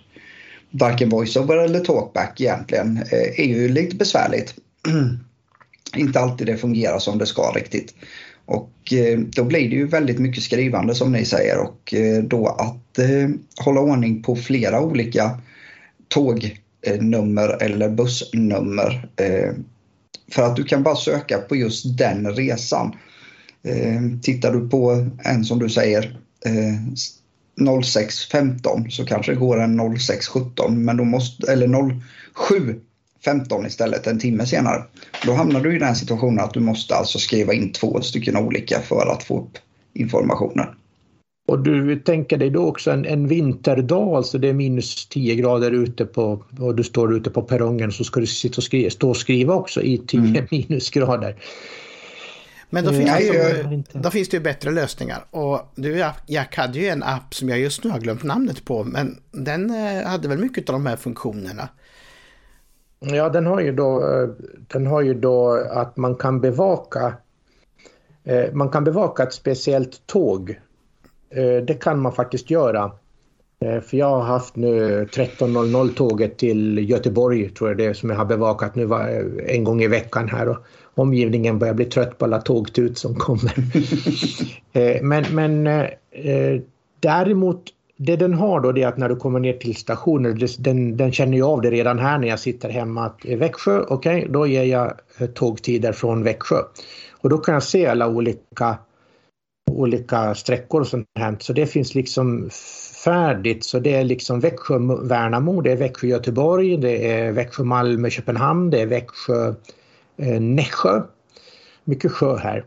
varken 0.74 1.08
voiceover 1.08 1.56
eller 1.56 1.80
talkback 1.80 2.40
egentligen 2.40 2.96
eh, 2.96 3.40
är 3.40 3.44
ju 3.44 3.68
lite 3.68 3.96
besvärligt. 3.96 4.54
Inte 5.96 6.20
alltid 6.20 6.46
det 6.46 6.56
fungerar 6.56 6.98
som 6.98 7.18
det 7.18 7.26
ska 7.26 7.42
riktigt. 7.42 7.94
Och 8.44 8.92
eh, 8.92 9.18
då 9.18 9.44
blir 9.44 9.70
det 9.70 9.76
ju 9.76 9.86
väldigt 9.86 10.18
mycket 10.18 10.42
skrivande 10.42 10.94
som 10.94 11.12
ni 11.12 11.24
säger 11.24 11.58
och 11.58 11.94
eh, 11.94 12.22
då 12.22 12.46
att 12.46 12.98
hålla 13.56 13.80
ordning 13.80 14.22
på 14.22 14.36
flera 14.36 14.80
olika 14.80 15.40
tågnummer 16.08 17.62
eller 17.62 17.88
bussnummer. 17.88 19.08
För 20.30 20.42
att 20.42 20.56
du 20.56 20.64
kan 20.64 20.82
bara 20.82 20.96
söka 20.96 21.38
på 21.38 21.56
just 21.56 21.98
den 21.98 22.32
resan. 22.34 22.96
Tittar 24.22 24.52
du 24.52 24.68
på 24.68 25.06
en 25.24 25.44
som 25.44 25.58
du 25.58 25.68
säger 25.68 26.18
06.15 27.56 28.88
så 28.88 29.04
kanske 29.04 29.32
det 29.32 29.38
går 29.38 29.60
en 29.60 29.80
06.17 29.80 30.70
men 30.70 30.96
då 30.96 31.04
måste, 31.04 31.52
eller 31.52 31.66
07.15 31.66 33.66
istället 33.66 34.06
en 34.06 34.18
timme 34.18 34.46
senare. 34.46 34.82
Då 35.26 35.32
hamnar 35.32 35.60
du 35.60 35.76
i 35.76 35.78
den 35.78 35.96
situationen 35.96 36.44
att 36.44 36.54
du 36.54 36.60
måste 36.60 36.94
alltså 36.94 37.18
skriva 37.18 37.52
in 37.52 37.72
två 37.72 38.00
stycken 38.00 38.36
olika 38.36 38.80
för 38.80 39.12
att 39.12 39.22
få 39.22 39.40
upp 39.40 39.58
informationen. 39.94 40.66
Och 41.46 41.62
du 41.62 41.96
tänker 41.96 42.38
dig 42.38 42.50
då 42.50 42.66
också 42.66 42.90
en, 42.90 43.04
en 43.04 43.28
vinterdag, 43.28 44.16
alltså 44.16 44.38
det 44.38 44.48
är 44.48 44.52
minus 44.52 45.08
10 45.08 45.34
grader 45.34 45.70
ute 45.70 46.04
på 46.04 46.44
och 46.58 46.74
du 46.74 46.84
står 46.84 47.16
ute 47.16 47.30
på 47.30 47.42
perrongen 47.42 47.92
så 47.92 48.04
ska 48.04 48.20
du 48.20 48.26
sitta 48.26 48.56
och 48.56 48.62
skriva, 48.62 48.90
stå 48.90 49.10
och 49.10 49.16
skriva 49.16 49.54
också 49.54 49.82
i 49.82 49.98
10 49.98 50.20
mm. 50.20 50.46
minusgrader. 50.50 51.36
Men 52.74 52.84
då 52.84 52.90
finns, 52.90 53.10
det 53.10 53.22
ju, 53.22 53.82
då 53.92 54.10
finns 54.10 54.28
det 54.28 54.36
ju 54.36 54.42
bättre 54.42 54.70
lösningar. 54.70 55.24
Och 55.30 55.60
du, 55.74 56.04
Jack 56.26 56.56
hade 56.56 56.78
ju 56.78 56.86
en 56.86 57.02
app 57.02 57.34
som 57.34 57.48
jag 57.48 57.58
just 57.58 57.84
nu 57.84 57.90
har 57.90 57.98
glömt 57.98 58.22
namnet 58.22 58.64
på, 58.64 58.84
men 58.84 59.16
den 59.30 59.70
eh, 59.70 60.06
hade 60.06 60.28
väl 60.28 60.38
mycket 60.38 60.68
av 60.68 60.72
de 60.72 60.86
här 60.86 60.96
funktionerna. 60.96 61.68
Ja, 62.98 63.28
den 63.28 63.46
har 63.46 63.60
ju 63.60 63.72
då, 63.72 64.00
eh, 64.00 64.28
den 64.72 64.86
har 64.86 65.02
ju 65.02 65.14
då 65.14 65.52
att 65.70 65.96
man 65.96 66.14
kan 66.14 66.40
bevaka 66.40 67.14
eh, 68.24 68.52
man 68.52 68.68
kan 68.68 68.84
bevaka 68.84 69.22
ett 69.22 69.32
speciellt 69.32 70.06
tåg. 70.06 70.60
Det 71.66 71.80
kan 71.80 72.00
man 72.00 72.12
faktiskt 72.12 72.50
göra. 72.50 72.92
Eh, 73.60 73.80
för 73.80 73.96
jag 73.96 74.10
har 74.10 74.22
haft 74.22 74.56
nu 74.56 75.04
13.00 75.04 75.94
tåget 75.94 76.38
till 76.38 76.90
Göteborg 76.90 77.50
tror 77.50 77.70
jag 77.70 77.76
det 77.78 77.84
är 77.86 77.94
som 77.94 78.10
jag 78.10 78.16
har 78.16 78.24
bevakat 78.24 78.74
nu 78.74 78.88
en 79.46 79.64
gång 79.64 79.82
i 79.82 79.88
veckan 79.88 80.28
här 80.28 80.56
omgivningen 80.94 81.58
börjar 81.58 81.74
bli 81.74 81.84
trött 81.84 82.18
på 82.18 82.24
alla 82.24 82.40
tågtut 82.40 82.98
som 82.98 83.14
kommer. 83.14 83.54
Eh, 84.76 85.02
men 85.02 85.24
men 85.34 85.66
eh, 85.66 86.60
däremot 87.00 87.62
det 87.96 88.16
den 88.16 88.34
har 88.34 88.60
då 88.60 88.72
det 88.72 88.82
är 88.82 88.88
att 88.88 88.98
när 88.98 89.08
du 89.08 89.16
kommer 89.16 89.40
ner 89.40 89.52
till 89.52 89.76
stationen, 89.76 90.38
den, 90.58 90.96
den 90.96 91.12
känner 91.12 91.36
ju 91.36 91.42
av 91.42 91.60
det 91.60 91.70
redan 91.70 91.98
här 91.98 92.18
när 92.18 92.28
jag 92.28 92.40
sitter 92.40 92.68
hemma 92.68 93.06
att 93.06 93.24
Växjö, 93.24 93.84
okej, 93.88 94.18
okay, 94.18 94.32
då 94.32 94.46
ger 94.46 94.64
jag 94.64 94.92
tågtider 95.34 95.92
från 95.92 96.22
Växjö. 96.22 96.56
Och 97.20 97.30
då 97.30 97.38
kan 97.38 97.54
jag 97.54 97.62
se 97.62 97.86
alla 97.86 98.08
olika, 98.08 98.78
olika 99.70 100.34
sträckor 100.34 100.80
och 100.80 100.86
sånt 100.86 101.06
här. 101.18 101.36
Så 101.40 101.52
det 101.52 101.66
finns 101.66 101.94
liksom 101.94 102.50
färdigt. 103.04 103.64
Så 103.64 103.78
det 103.78 103.94
är 103.94 104.04
liksom 104.04 104.40
Växjö-Värnamo, 104.40 105.60
det 105.60 105.72
är 105.72 105.76
Växjö-Göteborg, 105.76 106.76
det 106.76 107.12
är 107.12 107.32
Växjö-Malmö-Köpenhamn, 107.32 108.70
det 108.70 108.80
är 108.80 108.86
Växjö-Nässjö. 110.16 111.02
Mycket 111.84 112.12
sjö 112.12 112.36
här. 112.36 112.64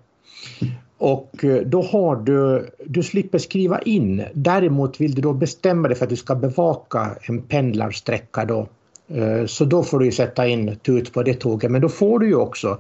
Och 0.98 1.44
eh, 1.44 1.62
då 1.62 1.82
har 1.82 2.16
du, 2.16 2.70
du 2.86 3.04
slipper 3.04 3.38
skriva 3.38 3.80
in. 3.80 4.24
Däremot 4.34 5.02
vill 5.02 5.16
du 5.16 5.22
då 5.22 5.34
bestämma 5.34 5.88
dig 5.88 5.98
för 5.98 6.06
att 6.06 6.10
du 6.10 6.16
ska 6.16 6.36
bevaka 6.36 7.16
en 7.22 7.42
pendlarsträcka 7.42 8.46
då. 8.46 8.68
Eh, 9.08 9.46
så 9.46 9.66
då 9.66 9.84
får 9.84 10.00
du 10.00 10.12
sätta 10.12 10.48
in 10.48 10.76
tut 10.76 11.14
på 11.14 11.24
det 11.24 11.34
tåget. 11.34 11.72
Men 11.72 11.82
då 11.82 11.90
får 11.90 12.20
du 12.20 12.28
ju 12.28 12.36
också 12.36 12.78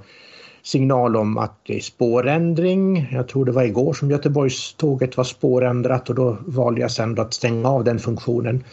signal 0.63 1.15
om 1.15 1.37
att 1.37 1.59
det 1.63 1.75
är 1.75 1.79
spårändring. 1.79 3.09
Jag 3.11 3.27
tror 3.27 3.45
det 3.45 3.51
var 3.51 3.63
igår 3.63 3.93
som 3.93 4.11
Göteborgståget 4.11 5.17
var 5.17 5.23
spårändrat 5.23 6.09
och 6.09 6.15
då 6.15 6.37
valde 6.45 6.81
jag 6.81 6.91
sen 6.91 7.19
att 7.19 7.33
stänga 7.33 7.69
av 7.69 7.83
den 7.83 7.99
funktionen. 7.99 8.63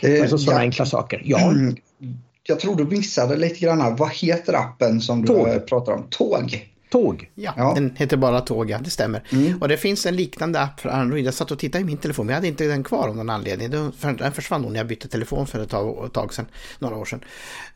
Eh, 0.00 0.20
alltså 0.20 0.38
sådana 0.38 0.60
ja. 0.60 0.64
enkla 0.64 0.86
saker. 0.86 1.22
Ja. 1.24 1.52
Jag 2.48 2.60
tror 2.60 2.76
du 2.76 2.84
missade 2.84 3.36
lite 3.36 3.60
grann. 3.60 3.96
Vad 3.96 4.10
heter 4.10 4.54
appen 4.54 5.00
som 5.00 5.22
du 5.22 5.26
Tåg. 5.26 5.66
pratar 5.66 5.92
om? 5.92 6.06
Tåg. 6.10 6.72
Tåg. 6.90 7.30
Ja, 7.34 7.54
ja, 7.56 7.72
den 7.74 7.96
heter 7.96 8.16
bara 8.16 8.40
Tåg, 8.40 8.70
ja, 8.70 8.78
det 8.78 8.90
stämmer. 8.90 9.22
Mm. 9.32 9.62
Och 9.62 9.68
det 9.68 9.76
finns 9.76 10.06
en 10.06 10.16
liknande 10.16 10.60
app 10.60 10.80
för 10.80 10.88
Android. 10.88 11.26
Jag 11.26 11.34
satt 11.34 11.50
och 11.50 11.58
tittade 11.58 11.82
i 11.82 11.84
min 11.84 11.96
telefon, 11.96 12.26
men 12.26 12.32
jag 12.32 12.36
hade 12.36 12.48
inte 12.48 12.64
den 12.64 12.84
kvar 12.84 13.08
av 13.08 13.16
någon 13.16 13.30
anledning. 13.30 13.70
Den 13.70 14.32
försvann 14.32 14.62
nog 14.62 14.72
när 14.72 14.78
jag 14.78 14.86
bytte 14.86 15.08
telefon 15.08 15.46
för 15.46 15.62
ett 15.62 15.70
tag, 15.70 16.06
ett 16.06 16.12
tag 16.12 16.34
sedan, 16.34 16.46
några 16.78 16.96
år 16.96 17.04
sedan. 17.04 17.20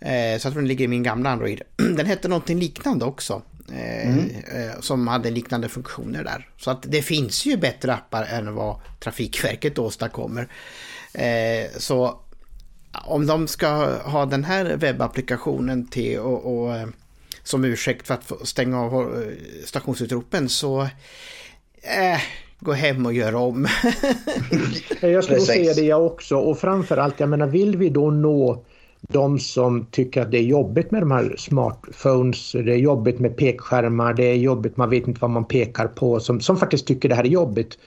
Eh, 0.00 0.08
så 0.08 0.12
jag 0.46 0.52
tror 0.52 0.54
den 0.54 0.68
ligger 0.68 0.84
i 0.84 0.88
min 0.88 1.02
gamla 1.02 1.30
Android. 1.30 1.62
Den 1.76 2.06
hette 2.06 2.28
någonting 2.28 2.58
liknande 2.58 3.04
också. 3.04 3.42
Eh, 3.72 4.08
mm. 4.08 4.28
Eh, 4.28 4.80
som 4.80 5.08
hade 5.08 5.30
liknande 5.30 5.68
funktioner 5.68 6.24
där. 6.24 6.48
Så 6.58 6.70
att 6.70 6.82
det 6.82 7.02
finns 7.02 7.46
ju 7.46 7.56
bättre 7.56 7.94
appar 7.94 8.24
än 8.24 8.54
vad 8.54 8.76
Trafikverket 9.00 9.78
åstadkommer. 9.78 10.48
Eh, 11.12 11.70
så 11.78 12.20
om 12.92 13.26
de 13.26 13.48
ska 13.48 13.68
ha 13.98 14.26
den 14.26 14.44
här 14.44 14.76
webbapplikationen 14.76 15.86
till 15.86 16.18
och, 16.18 16.66
och 16.66 16.74
som 17.42 17.64
ursäkt 17.64 18.06
för 18.06 18.14
att 18.14 18.48
stänga 18.48 18.80
av 18.80 19.24
stationsutropen 19.64 20.48
så 20.48 20.80
eh, 21.82 22.20
gå 22.60 22.72
hem 22.72 23.06
och 23.06 23.12
göra 23.12 23.38
om. 23.38 23.66
jag 25.00 25.24
skulle 25.24 25.40
säga 25.40 25.74
det 25.74 25.82
jag 25.82 26.06
också 26.06 26.36
och 26.36 26.58
framförallt, 26.58 27.20
jag 27.20 27.28
menar 27.28 27.46
vill 27.46 27.76
vi 27.76 27.88
då 27.88 28.10
nå 28.10 28.64
de 29.00 29.38
som 29.38 29.86
tycker 29.90 30.22
att 30.22 30.30
det 30.30 30.38
är 30.38 30.42
jobbigt 30.42 30.90
med 30.90 31.02
de 31.02 31.10
här 31.10 31.34
smartphones, 31.38 32.52
det 32.52 32.72
är 32.72 32.76
jobbigt 32.76 33.18
med 33.18 33.36
pekskärmar, 33.36 34.14
det 34.14 34.24
är 34.24 34.34
jobbigt, 34.34 34.76
man 34.76 34.90
vet 34.90 35.08
inte 35.08 35.20
vad 35.20 35.30
man 35.30 35.44
pekar 35.44 35.86
på, 35.86 36.20
som, 36.20 36.40
som 36.40 36.56
faktiskt 36.56 36.86
tycker 36.86 37.08
det 37.08 37.14
här 37.14 37.24
är 37.24 37.28
jobbigt. 37.28 37.78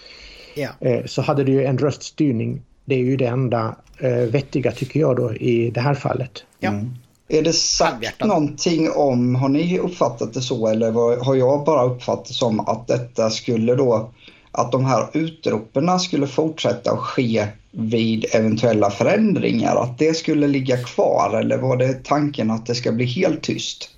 Eh, 0.80 1.06
så 1.06 1.22
hade 1.22 1.44
det 1.44 1.52
ju 1.52 1.64
en 1.64 1.78
röststyrning. 1.78 2.62
Det 2.86 2.96
är 2.96 3.00
ju 3.00 3.18
det 3.18 3.26
enda 3.26 3.76
eh, 4.00 4.12
vettiga 4.12 4.72
tycker 4.72 5.00
jag 5.00 5.16
då 5.16 5.34
i 5.34 5.70
det 5.70 5.82
här 5.82 5.94
fallet. 5.94 6.44
Ja. 6.60 6.70
Mm. 6.70 6.92
Är 7.28 7.42
det 7.42 7.54
sagt 7.54 8.26
någonting 8.26 8.92
om, 8.92 9.36
har 9.36 9.50
ni 9.50 9.80
uppfattat 9.80 10.34
det 10.34 10.42
så 10.42 10.68
eller 10.68 10.92
har 11.24 11.36
jag 11.36 11.66
bara 11.66 11.84
uppfattat 11.84 12.26
det 12.26 12.34
som 12.34 12.60
att 12.60 12.88
detta 12.88 13.30
skulle 13.30 13.76
då, 13.76 14.12
att 14.52 14.72
de 14.72 14.86
här 14.86 15.08
utropen 15.14 16.00
skulle 16.00 16.28
fortsätta 16.28 16.92
att 16.92 17.00
ske 17.00 17.48
vid 17.72 18.26
eventuella 18.32 18.92
förändringar, 18.92 19.76
att 19.76 20.00
det 20.00 20.14
skulle 20.14 20.48
ligga 20.48 20.78
kvar 20.78 21.40
eller 21.40 21.58
var 21.58 21.78
det 21.78 22.04
tanken 22.04 22.52
att 22.52 22.66
det 22.66 22.76
ska 22.76 22.92
bli 22.92 23.06
helt 23.06 23.42
tyst? 23.42 23.90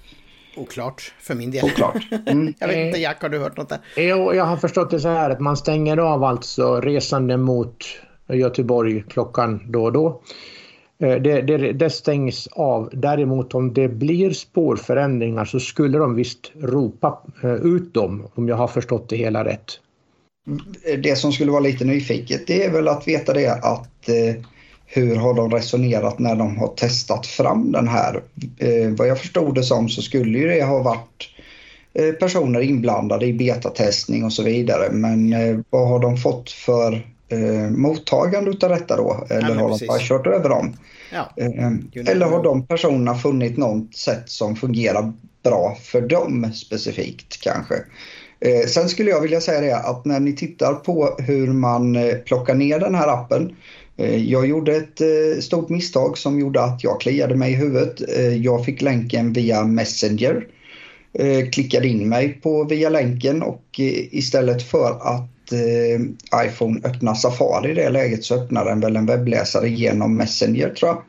Oklart 0.58 1.14
för 1.20 1.36
min 1.36 1.52
del. 1.52 1.66
Oklart. 1.66 2.08
Mm. 2.28 2.54
jag 2.60 2.68
vet 2.68 2.78
inte, 2.78 3.00
Jack, 3.00 3.22
har 3.22 3.30
du 3.30 3.40
hört 3.40 3.58
något 3.58 3.70
där? 3.70 3.80
Jo, 3.98 4.34
jag 4.34 4.46
har 4.46 4.58
förstått 4.58 4.92
det 4.92 5.00
så 5.00 5.08
här 5.08 5.30
att 5.30 5.40
man 5.40 5.58
stänger 5.58 5.98
av 5.98 6.24
alltså 6.24 6.82
resande 6.82 7.38
mot 7.38 7.86
Göteborg 8.30 9.04
klockan 9.10 9.62
då 9.70 9.84
och 9.84 9.94
då. 9.94 10.22
Eh, 11.00 11.22
det, 11.22 11.42
det, 11.42 11.74
det, 11.74 11.90
stängs 11.90 12.48
av. 12.48 12.90
Däremot 12.94 13.56
om 13.56 13.74
det 13.74 13.88
blir 13.88 14.32
spårförändringar 14.32 15.46
så 15.46 15.60
skulle 15.60 15.98
de 15.98 16.16
visst 16.16 16.52
ropa 16.62 17.22
eh, 17.44 17.54
ut 17.54 17.94
dem 17.94 18.28
om 18.36 18.48
jag 18.48 18.56
har 18.56 18.68
förstått 18.68 19.10
det 19.10 19.18
hela 19.18 19.46
rätt. 19.46 19.80
Mm, 20.48 21.02
det 21.02 21.16
som 21.16 21.32
skulle 21.32 21.52
vara 21.52 21.62
lite 21.62 21.86
nyfiket 21.86 22.48
det 22.48 22.64
är 22.64 22.72
väl 22.72 22.88
att 22.88 23.08
veta 23.08 23.34
det 23.34 23.52
att 23.52 24.10
eh, 24.10 24.44
hur 24.86 25.16
har 25.16 25.34
de 25.34 25.52
resonerat 25.52 26.20
när 26.20 26.36
de 26.36 26.58
har 26.58 26.68
testat 26.68 27.28
fram 27.28 27.72
den 27.72 27.88
här? 27.88 28.24
Eh, 28.58 28.90
vad 28.90 29.08
jag 29.08 29.20
förstod 29.20 29.56
det 29.56 29.64
som 29.64 29.90
så 29.90 30.02
skulle 30.02 30.38
ju 30.38 30.48
det 30.48 30.64
ha 30.64 30.84
varit 30.84 31.30
eh, 31.94 32.12
personer 32.12 32.62
inblandade 32.62 33.26
i 33.26 33.34
betatestning 33.34 34.24
och 34.24 34.34
så 34.34 34.44
vidare 34.44 34.92
men 34.92 35.34
eh, 35.34 35.60
vad 35.70 35.88
har 35.88 36.00
de 36.00 36.18
fått 36.18 36.52
för 36.52 37.15
eh, 37.30 37.70
mottagande 37.70 38.52
utav 38.52 38.70
detta 38.70 38.96
då? 38.96 39.28
Eller 39.30 39.50
ja, 39.50 39.62
har 39.62 39.70
precis. 39.70 39.82
de 39.82 39.88
bara 39.88 40.00
kört 40.00 40.28
över 40.28 40.50
dem? 40.50 40.78
Ja. 41.14 41.34
Eh, 41.38 42.08
eller 42.12 42.26
har 42.26 42.44
de 42.44 42.68
personerna 42.68 43.16
funnit 43.16 43.58
något 43.58 43.96
sätt 43.96 44.24
som 44.26 44.56
fungerar 44.56 45.14
bra 45.44 45.78
för 45.82 46.02
dem 46.02 46.54
specifikt 46.54 47.42
kanske? 47.42 47.76
Eh, 48.40 48.68
sen 48.68 48.90
skulle 48.90 49.10
jag 49.10 49.22
vilja 49.22 49.42
säga 49.42 49.62
det 49.62 49.78
att 49.78 50.06
när 50.06 50.20
ni 50.20 50.34
tittar 50.34 50.74
på 50.74 51.16
hur 51.20 51.48
man 51.48 51.96
eh, 51.96 52.16
plockar 52.16 52.56
ner 52.56 52.80
den 52.80 52.96
här 52.96 53.08
appen 53.08 53.56
eh, 53.98 54.24
jag 54.24 54.48
gjorde 54.48 54.76
ett 54.76 55.02
eh, 55.02 55.42
stort 55.42 55.70
misstag 55.70 56.18
som 56.18 56.40
gjorde 56.40 56.62
att 56.62 56.84
jag 56.84 57.02
kliade 57.02 57.36
mig 57.36 57.52
i 57.52 57.56
huvudet. 57.56 58.02
Jag 58.42 58.66
fick 58.66 58.82
länken 58.82 59.34
via 59.34 59.64
Messenger. 59.64 60.48
Klickade 61.52 61.88
in 61.88 62.10
mig 62.10 62.40
på 62.44 62.64
via 62.64 62.90
länken 62.90 63.42
och 63.44 63.64
istället 64.12 64.64
för 64.64 64.90
att 65.02 65.35
eh, 65.54 66.46
iPhone 66.48 66.82
öppnar 66.84 67.14
Safari 67.14 67.72
i 67.72 67.74
det 67.74 67.90
läget 67.90 68.24
så 68.24 68.36
öppnar 68.36 68.66
den 68.66 68.80
väl 68.80 68.96
en 68.96 69.06
webbläsare 69.06 69.70
genom 69.70 70.18
Messenger 70.18 70.70
tror 70.70 70.90
jag. 70.90 71.04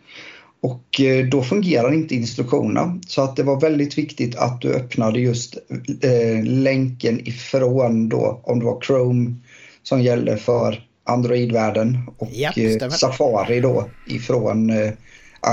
Och 0.60 1.00
eh, 1.00 1.26
då 1.26 1.42
fungerar 1.42 1.94
inte 1.94 2.14
instruktionerna. 2.14 3.00
Så 3.06 3.22
att 3.22 3.36
det 3.36 3.42
var 3.42 3.60
väldigt 3.60 3.98
viktigt 3.98 4.36
att 4.36 4.60
du 4.60 4.74
öppnade 4.74 5.20
just 5.20 5.56
eh, 6.02 6.44
länken 6.44 7.28
ifrån 7.28 8.08
då, 8.08 8.40
om 8.44 8.58
det 8.58 8.64
var 8.64 8.80
Chrome 8.80 9.34
som 9.82 10.02
gällde 10.02 10.36
för 10.36 10.86
Android-världen 11.04 11.98
och 12.18 12.28
ja, 12.32 12.52
eh, 12.56 12.88
Safari 12.88 13.60
då 13.60 13.88
ifrån 14.06 14.70
eh, 14.70 14.92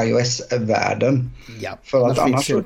iOS-världen. 0.04 1.32
Ja, 1.62 1.78
för 1.84 2.08
att 2.08 2.20
annars 2.20 2.48
så 2.48 2.64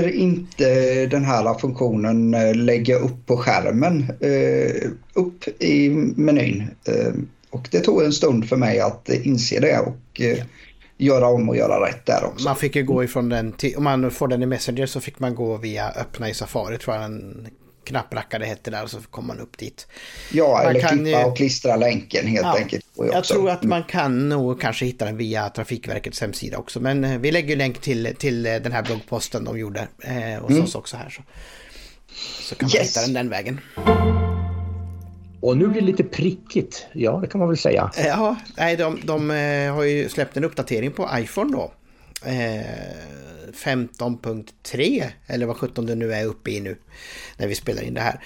räcker 0.00 0.18
inte 0.18 1.06
den 1.06 1.24
här 1.24 1.58
funktionen 1.58 2.34
eh, 2.34 2.54
lägga 2.54 2.96
upp 2.96 3.26
på 3.26 3.36
skärmen, 3.36 4.12
eh, 4.20 4.90
upp 5.14 5.62
i 5.62 5.90
menyn. 6.16 6.70
Eh, 6.84 7.12
och 7.50 7.68
det 7.70 7.80
tog 7.80 8.02
en 8.02 8.12
stund 8.12 8.48
för 8.48 8.56
mig 8.56 8.80
att 8.80 9.08
inse 9.08 9.60
det 9.60 9.78
och 9.78 10.20
ja. 10.20 10.36
göra 10.98 11.26
om 11.26 11.48
och 11.48 11.56
göra 11.56 11.86
rätt 11.86 12.06
där 12.06 12.24
också. 12.24 12.48
Man 12.48 12.56
fick 12.56 12.76
ju 12.76 12.82
gå 12.82 13.04
ifrån 13.04 13.28
den 13.28 13.52
till, 13.52 13.76
om 13.76 13.84
man 13.84 14.10
får 14.10 14.28
den 14.28 14.42
i 14.42 14.46
Messenger 14.46 14.86
så 14.86 15.00
fick 15.00 15.18
man 15.18 15.34
gå 15.34 15.56
via 15.56 15.90
öppna 15.90 16.30
i 16.30 16.34
Safari 16.34 16.78
tror 16.78 16.96
jag 16.96 17.02
den 17.02 17.46
knapprackare 17.84 18.44
hette 18.44 18.70
där 18.70 18.86
så 18.86 19.00
kom 19.00 19.26
man 19.26 19.40
upp 19.40 19.58
dit. 19.58 19.86
Ja, 20.32 20.52
man 20.52 20.66
eller 20.66 20.80
kan, 20.80 20.98
klippa 20.98 21.26
och 21.26 21.36
klistra 21.36 21.76
länken 21.76 22.26
helt 22.26 22.46
ja, 22.46 22.56
enkelt. 22.56 22.86
Jag 22.94 23.24
tror 23.24 23.50
att 23.50 23.62
man 23.62 23.84
kan 23.84 24.28
nog 24.28 24.60
kanske 24.60 24.84
hitta 24.84 25.04
den 25.04 25.16
via 25.16 25.48
Trafikverkets 25.48 26.20
hemsida 26.20 26.58
också. 26.58 26.80
Men 26.80 27.04
eh, 27.04 27.18
vi 27.18 27.30
lägger 27.30 27.56
länk 27.56 27.80
till, 27.80 28.16
till 28.18 28.46
eh, 28.46 28.54
den 28.54 28.72
här 28.72 28.82
bloggposten 28.82 29.44
de 29.44 29.58
gjorde 29.58 29.88
eh, 30.02 30.42
hos 30.42 30.50
mm. 30.50 30.64
oss 30.64 30.74
också 30.74 30.96
här. 30.96 31.10
Så, 31.10 31.22
så 32.42 32.54
kan 32.54 32.66
man 32.66 32.76
yes. 32.76 32.88
hitta 32.88 33.00
den 33.00 33.12
den 33.12 33.28
vägen. 33.28 33.60
Och 35.40 35.56
nu 35.56 35.68
blir 35.68 35.80
det 35.80 35.86
lite 35.86 36.04
prickigt, 36.04 36.86
ja 36.92 37.18
det 37.22 37.26
kan 37.26 37.38
man 37.38 37.48
väl 37.48 37.58
säga. 37.58 37.90
Ja, 37.96 38.36
nej, 38.56 38.76
de, 38.76 39.00
de 39.04 39.30
har 39.74 39.82
ju 39.82 40.08
släppt 40.08 40.36
en 40.36 40.44
uppdatering 40.44 40.92
på 40.92 41.08
iPhone 41.14 41.52
då. 41.52 41.72
15.3 43.52 45.04
eller 45.26 45.46
vad 45.46 45.56
17 45.56 45.86
det 45.86 45.94
nu 45.94 46.12
är 46.12 46.24
uppe 46.24 46.50
i 46.50 46.60
nu 46.60 46.76
när 47.36 47.46
vi 47.46 47.54
spelar 47.54 47.82
in 47.82 47.94
det 47.94 48.00
här. 48.00 48.20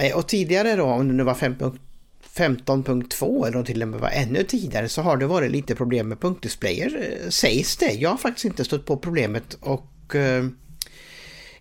Eh, 0.00 0.16
och 0.16 0.28
tidigare 0.28 0.76
då, 0.76 0.84
om 0.84 1.08
det 1.08 1.14
nu 1.14 1.22
var 1.22 1.34
15.2 1.34 3.46
eller 3.46 3.62
till 3.62 3.82
och 3.82 3.88
med 3.88 4.00
var 4.00 4.10
ännu 4.10 4.44
tidigare 4.44 4.88
så 4.88 5.02
har 5.02 5.16
det 5.16 5.26
varit 5.26 5.50
lite 5.50 5.74
problem 5.74 6.08
med 6.08 6.20
punktdisplayer 6.20 7.18
eh, 7.24 7.28
sägs 7.28 7.76
det. 7.76 7.92
Jag 7.92 8.10
har 8.10 8.16
faktiskt 8.16 8.44
inte 8.44 8.64
stött 8.64 8.86
på 8.86 8.96
problemet 8.96 9.58
och 9.60 10.14
eh, 10.14 10.44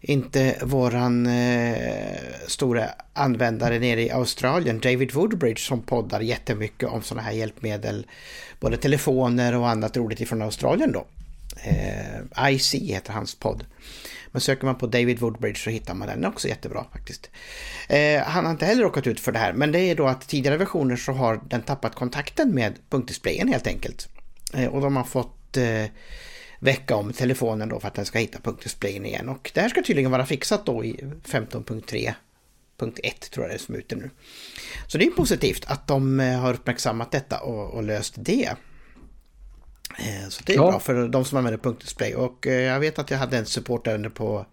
inte 0.02 0.56
våran 0.62 1.28
eh, 1.28 2.18
stora 2.48 2.86
användare 3.14 3.80
nere 3.80 4.02
i 4.02 4.12
Australien, 4.12 4.80
David 4.80 5.14
Woodbridge, 5.14 5.60
som 5.60 5.82
poddar 5.82 6.20
jättemycket 6.20 6.90
om 6.90 7.02
sådana 7.02 7.22
här 7.22 7.32
hjälpmedel. 7.32 8.08
Både 8.60 8.78
telefoner 8.78 9.56
och 9.56 9.70
annat 9.70 9.98
roligt 9.98 10.22
ifrån 10.22 10.42
Australien 10.42 10.92
då. 10.92 11.06
Eh, 11.64 12.52
IC 12.52 12.74
heter 12.74 13.14
hans 13.14 13.36
podd. 13.36 13.66
Men 14.32 14.42
söker 14.42 14.66
man 14.66 14.76
på 14.76 14.88
David 14.88 15.20
Woodbridge 15.20 15.60
så 15.60 15.70
hittar 15.70 15.94
man 15.94 16.08
den 16.08 16.26
också 16.26 16.48
jättebra 16.48 16.86
faktiskt. 16.92 17.30
Eh, 17.90 18.22
han 18.22 18.46
har 18.46 18.52
inte 18.52 18.66
heller 18.66 18.84
råkat 18.84 19.08
ut 19.08 19.20
för 19.20 19.32
det 19.32 19.40
här, 19.40 19.54
men 19.54 19.72
det 19.72 19.80
är 19.80 19.96
då 19.96 20.08
att 20.08 20.28
tidigare 20.28 20.58
versioner 20.58 20.96
så 20.96 21.12
har 21.12 21.42
den 21.50 21.62
tappat 21.62 21.96
kontakten 21.96 22.56
med 22.56 22.76
punktdisplayen 22.90 23.48
helt 23.48 23.68
enkelt. 23.68 24.10
Eh, 24.54 24.66
och 24.66 24.82
de 24.82 24.96
har 24.96 25.04
fått 25.04 25.58
eh, 25.58 25.86
väcka 26.60 26.96
om 26.96 27.14
telefonen 27.14 27.70
då 27.70 27.80
för 27.80 27.88
att 27.88 27.94
den 27.94 28.06
ska 28.06 28.20
hitta 28.20 28.40
punktdisplayen 28.40 29.06
igen. 29.06 29.30
Och 29.30 29.52
det 29.54 29.62
här 29.62 29.70
ska 29.70 29.84
tydligen 29.84 30.12
vara 30.12 30.26
fixat 30.26 30.66
då 30.66 30.86
i 30.86 30.94
15.3.1 31.24 32.14
tror 33.32 33.46
jag 33.46 33.52
det 33.52 33.56
är 33.56 33.58
som 33.58 33.76
är 33.76 33.80
ute 33.80 33.96
nu. 33.96 34.10
Så 34.88 34.98
det 34.98 35.06
är 35.06 35.12
positivt 35.12 35.66
att 35.68 35.88
de 35.88 36.20
eh, 36.20 36.40
har 36.40 36.54
uppmärksammat 36.54 37.12
detta 37.12 37.40
och, 37.40 37.74
och 37.74 37.84
löst 37.84 38.14
det. 38.18 38.56
Eh, 40.28 40.30
så 40.30 40.44
det 40.46 40.54
är 40.54 40.58
ja. 40.58 40.72
bra 40.72 40.80
för 40.80 41.08
de 41.08 41.26
som 41.26 41.38
använder 41.38 41.58
punktdisplay. 41.58 42.16
Och 42.16 42.48
eh, 42.48 42.62
jag 42.62 42.80
vet 42.80 43.00
att 43.00 43.12
jag 43.12 43.18
hade 43.18 43.38
en 43.38 43.46
supportärende 43.46 44.10
på 44.10 44.46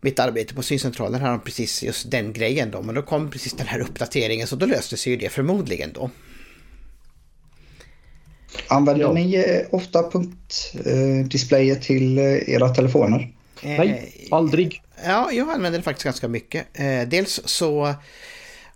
mitt 0.00 0.18
arbete 0.18 0.54
på 0.54 0.62
syncentralen 0.62 1.20
här 1.20 1.32
om 1.32 1.40
precis 1.40 1.82
just 1.82 2.10
den 2.10 2.32
grejen 2.32 2.70
då. 2.70 2.82
Men 2.82 2.94
då 2.94 3.02
kom 3.02 3.30
precis 3.30 3.52
den 3.52 3.66
här 3.66 3.80
uppdateringen 3.80 4.46
så 4.46 4.56
då 4.56 4.66
löste 4.66 4.96
sig 4.96 5.12
ju 5.12 5.18
det 5.18 5.28
förmodligen 5.28 5.92
då. 5.92 6.10
Använder 8.68 9.04
ja. 9.04 9.12
ni 9.12 9.34
eh, 9.34 9.74
ofta 9.74 10.10
punktdisplayer 10.10 11.74
till 11.74 12.18
era 12.18 12.68
telefoner? 12.68 13.32
Nej, 13.62 14.28
aldrig. 14.30 14.82
Ja, 15.04 15.32
jag 15.32 15.50
använder 15.50 15.78
det 15.78 15.82
faktiskt 15.82 16.04
ganska 16.04 16.28
mycket. 16.28 16.66
Dels 17.06 17.40
så 17.44 17.94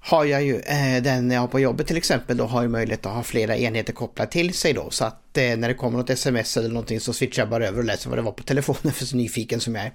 har 0.04 0.24
jag 0.24 0.42
ju 0.42 0.60
eh, 0.60 1.02
den 1.02 1.30
jag 1.30 1.40
har 1.40 1.48
på 1.48 1.60
jobbet 1.60 1.86
till 1.86 1.96
exempel 1.96 2.36
då 2.36 2.44
har 2.44 2.62
jag 2.62 2.70
möjlighet 2.70 3.06
att 3.06 3.12
ha 3.12 3.22
flera 3.22 3.56
enheter 3.56 3.92
kopplade 3.92 4.30
till 4.30 4.54
sig 4.54 4.72
då 4.72 4.90
så 4.90 5.04
att 5.04 5.38
eh, 5.38 5.56
när 5.56 5.68
det 5.68 5.74
kommer 5.74 5.98
något 5.98 6.10
sms 6.10 6.56
eller 6.56 6.68
någonting 6.68 7.00
så 7.00 7.12
switchar 7.12 7.42
jag 7.42 7.50
bara 7.50 7.66
över 7.66 7.78
och 7.78 7.84
läser 7.84 8.08
vad 8.08 8.18
det 8.18 8.22
var 8.22 8.32
på 8.32 8.42
telefonen 8.42 8.92
för 8.94 9.04
så 9.04 9.16
nyfiken 9.16 9.60
som 9.60 9.74
jag 9.74 9.84
är. 9.84 9.92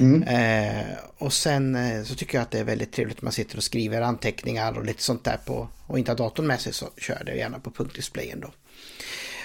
Mm. 0.00 0.22
Eh, 0.22 0.84
och 1.18 1.32
sen 1.32 1.74
eh, 1.74 2.02
så 2.02 2.14
tycker 2.14 2.38
jag 2.38 2.42
att 2.42 2.50
det 2.50 2.58
är 2.58 2.64
väldigt 2.64 2.92
trevligt 2.92 3.16
att 3.16 3.22
man 3.22 3.32
sitter 3.32 3.56
och 3.56 3.62
skriver 3.62 4.02
anteckningar 4.02 4.78
och 4.78 4.84
lite 4.84 5.02
sånt 5.02 5.24
där 5.24 5.38
på 5.44 5.68
och 5.86 5.98
inte 5.98 6.10
har 6.10 6.16
datorn 6.16 6.46
med 6.46 6.60
sig 6.60 6.72
så 6.72 6.88
kör 6.96 7.16
jag 7.16 7.26
det 7.26 7.34
gärna 7.34 7.58
på 7.58 7.70
punktdisplayen 7.70 8.40
då. 8.40 8.50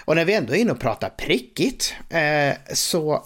Och 0.05 0.15
när 0.15 0.25
vi 0.25 0.33
ändå 0.33 0.55
är 0.55 0.57
inne 0.57 0.71
och 0.71 0.79
pratar 0.79 1.09
prickigt 1.09 1.93
eh, 2.09 2.73
så 2.73 3.25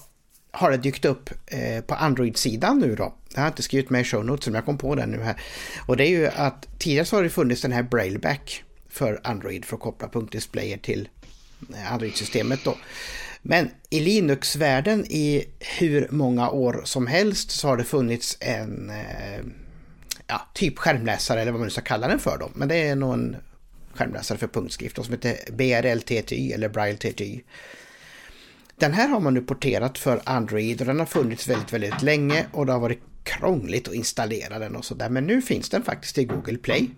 har 0.52 0.72
det 0.72 0.78
dykt 0.78 1.06
upp 1.06 1.30
eh, 1.46 1.82
på 1.82 1.96
Android-sidan 1.96 2.80
nu 2.80 2.96
då. 2.96 3.14
Jag 3.34 3.42
har 3.42 3.48
inte 3.48 3.64
skrivit 3.64 3.90
med 3.90 4.02
i 4.02 4.04
show 4.04 4.26
notes 4.26 4.48
men 4.48 4.56
jag 4.56 4.66
kom 4.66 4.78
på 4.78 4.96
den 4.96 5.12
nu 5.12 5.22
här. 5.22 5.42
Och 5.86 5.98
det 5.98 6.08
är 6.08 6.10
ju 6.10 6.28
att 6.28 6.68
tidigare 6.80 7.06
så 7.06 7.16
har 7.16 7.24
det 7.24 7.30
funnits 7.30 7.62
den 7.62 7.72
här 7.72 7.84
Brailleback 7.84 8.64
för 8.90 9.20
Android 9.24 9.66
för 9.66 9.76
att 9.76 9.82
koppla 9.82 10.08
punktdisplayer 10.08 10.78
till 10.78 11.10
eh, 11.74 11.94
Android-systemet 11.94 12.60
då. 12.64 12.78
Men 13.42 13.70
i 13.90 14.00
Linux-världen 14.00 15.06
i 15.06 15.46
hur 15.60 16.08
många 16.12 16.50
år 16.50 16.82
som 16.86 17.08
helst 17.08 17.52
så 17.52 17.68
har 17.68 17.78
det 17.78 17.84
funnits 17.84 18.38
en 18.40 18.90
eh, 18.90 19.46
ja, 20.28 20.42
typ 20.54 20.80
skärmläsare 20.80 21.42
eller 21.42 21.52
vad 21.52 21.60
man 21.60 21.66
nu 21.66 21.72
ska 21.72 21.82
kalla 21.82 22.08
den 22.08 22.20
för 22.20 22.38
då. 22.38 22.50
Men 22.54 22.68
det 22.68 22.76
är 22.76 22.96
nog 22.96 23.14
en 23.14 23.36
skärmläsare 23.94 24.38
för 24.38 24.48
punktskrift 24.48 24.96
som 24.96 25.14
heter 25.14 25.38
BRLTTY 25.52 26.52
eller 26.52 26.70
Braille-TTY. 26.70 27.42
Den 28.82 28.94
här 28.94 29.08
har 29.08 29.20
man 29.20 29.34
nu 29.34 29.42
porterat 29.42 29.98
för 29.98 30.22
Android 30.24 30.82
och 30.82 30.88
den 30.88 31.00
har 31.00 31.06
funnits 31.06 31.48
väldigt, 31.48 31.74
väldigt 31.74 32.02
länge 32.02 32.46
och 32.52 32.66
det 32.66 32.72
har 32.72 32.80
varit 32.80 33.02
krångligt 33.24 33.88
att 33.88 33.94
installera 33.94 34.60
den 34.60 34.76
och 34.76 34.86
sådär. 34.86 35.10
Men 35.10 35.28
nu 35.28 35.42
finns 35.42 35.70
den 35.70 35.84
faktiskt 35.84 36.18
i 36.18 36.26
Google 36.26 36.58
Play. 36.58 36.90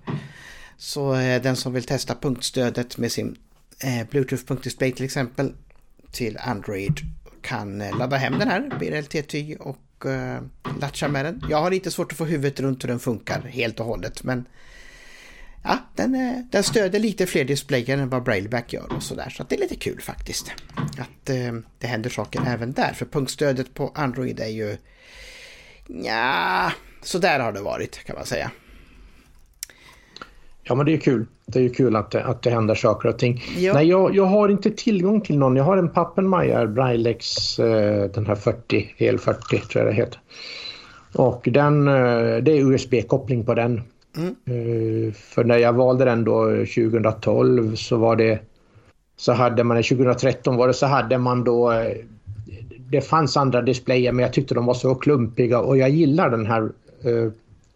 Så 0.78 1.16
eh, 1.16 1.42
den 1.42 1.56
som 1.56 1.74
vill 1.74 1.84
testa 1.84 2.16
punktstödet 2.16 2.98
med 2.98 3.12
sin 3.12 3.38
eh, 3.80 4.08
Bluetooth-punktdisplay 4.10 4.92
till 4.92 5.06
exempel 5.06 5.54
till 6.12 6.38
Android 6.38 7.00
kan 7.42 7.82
eh, 7.82 7.98
ladda 7.98 8.18
hem 8.18 8.40
den 8.40 8.50
här, 8.50 8.62
BRLT10 8.80 9.58
och 9.58 10.06
eh, 10.06 10.42
latcha 10.82 11.08
med 11.08 11.26
den. 11.26 11.44
Jag 11.50 11.62
har 11.62 11.72
lite 11.72 11.92
svårt 11.92 12.12
att 12.12 12.18
få 12.18 12.26
huvudet 12.26 12.60
runt 12.60 12.84
hur 12.84 12.90
den 12.90 13.00
funkar 13.00 13.42
helt 13.42 13.80
och 13.80 13.86
hållet 13.86 14.24
men 14.24 14.46
ja, 15.64 15.78
den, 15.96 16.16
eh, 16.16 16.38
den 16.52 16.64
stöder 16.64 17.00
lite 17.00 17.26
fler 17.26 17.44
displayer 17.44 17.98
än 17.98 18.10
vad 18.10 18.24
Brailleback 18.24 18.74
gör 18.74 18.94
och 18.96 19.04
sådär. 19.04 19.30
Så 19.30 19.44
att 19.44 19.50
det 19.50 19.56
är 19.56 19.60
lite 19.60 19.76
kul 19.76 20.02
faktiskt. 20.02 20.52
Att 20.76 21.30
eh, 21.30 21.54
det 21.80 21.88
händer 21.88 22.10
saker 22.10 22.42
även 22.48 22.74
där. 22.74 22.94
För 22.94 23.06
punktstödet 23.06 23.74
på 23.74 23.92
Android 23.96 24.40
är 24.40 24.48
ju... 24.48 24.78
Ja, 25.88 26.72
så 27.02 27.18
där 27.18 27.40
har 27.40 27.52
det 27.52 27.62
varit 27.62 28.04
kan 28.04 28.16
man 28.16 28.26
säga. 28.26 28.52
Ja 30.64 30.76
men 30.76 30.86
det 30.86 30.94
är 30.94 30.98
kul. 30.98 31.26
Det 31.46 31.60
är 31.60 31.64
ju 31.64 31.70
kul 31.70 31.96
att 31.96 32.12
det, 32.12 32.24
att 32.24 32.42
det 32.42 32.50
händer 32.50 32.76
saker 32.76 33.10
och 33.10 33.20
ting. 33.20 33.44
Jo. 33.58 33.74
Nej, 33.74 33.88
jag, 33.88 34.16
jag 34.16 34.26
har 34.26 34.50
inte 34.50 34.72
tillgång 34.72 35.22
till 35.22 35.38
någon. 35.38 35.56
Jag 35.56 35.64
har 35.64 35.78
en 35.78 35.90
Pappenmeier 35.90 36.68
Braillex, 36.68 37.60
eh, 37.60 38.12
den 38.12 38.26
här 38.26 38.36
40, 38.36 38.96
EL40 38.98 39.68
tror 39.68 39.84
jag 39.84 39.86
det 39.86 39.94
heter. 39.96 40.20
Och 41.14 41.48
den, 41.52 41.88
eh, 41.88 42.38
det 42.38 42.52
är 42.52 42.72
USB-koppling 42.72 43.46
på 43.46 43.54
den. 43.54 43.82
Mm. 44.18 44.36
Eh, 44.46 45.14
för 45.14 45.44
när 45.44 45.58
jag 45.58 45.74
valde 45.74 46.06
den 46.06 46.24
då 46.24 46.46
2012 46.50 47.76
så 47.76 47.98
var 47.98 48.16
det 48.16 48.40
så 49.18 49.34
hade 49.34 49.64
man, 49.64 49.84
2013 49.84 50.56
var 50.56 50.68
det 50.68 50.74
så 50.74 50.86
hade 50.86 51.18
man 51.18 51.44
då 51.44 51.72
eh, 51.72 51.98
det 52.90 53.02
fanns 53.02 53.38
andra 53.38 53.62
displayer 53.62 54.12
men 54.12 54.24
jag 54.24 54.34
tyckte 54.34 54.56
de 54.56 54.66
var 54.66 54.74
så 54.74 54.96
klumpiga 54.96 55.60
och 55.60 55.78
jag 55.78 55.90
gillar 55.90 56.30
den 56.30 56.46
här 56.46 56.62
uh, 57.06 57.32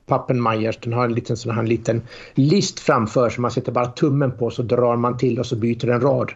Pappenmeyers. 0.06 0.78
Den 0.78 0.94
har 0.94 1.06
en 1.06 1.14
liten 1.14 1.38
sån 1.38 1.56
här 1.56 1.64
liten 1.64 2.02
list 2.36 2.80
framför 2.80 3.30
som 3.30 3.42
man 3.42 3.52
sätter 3.52 3.72
bara 3.72 3.86
tummen 3.86 4.32
på 4.32 4.50
så 4.50 4.62
drar 4.64 4.96
man 4.96 5.18
till 5.18 5.40
och 5.40 5.46
så 5.46 5.56
byter 5.56 5.90
en 5.90 6.02
rad. 6.02 6.32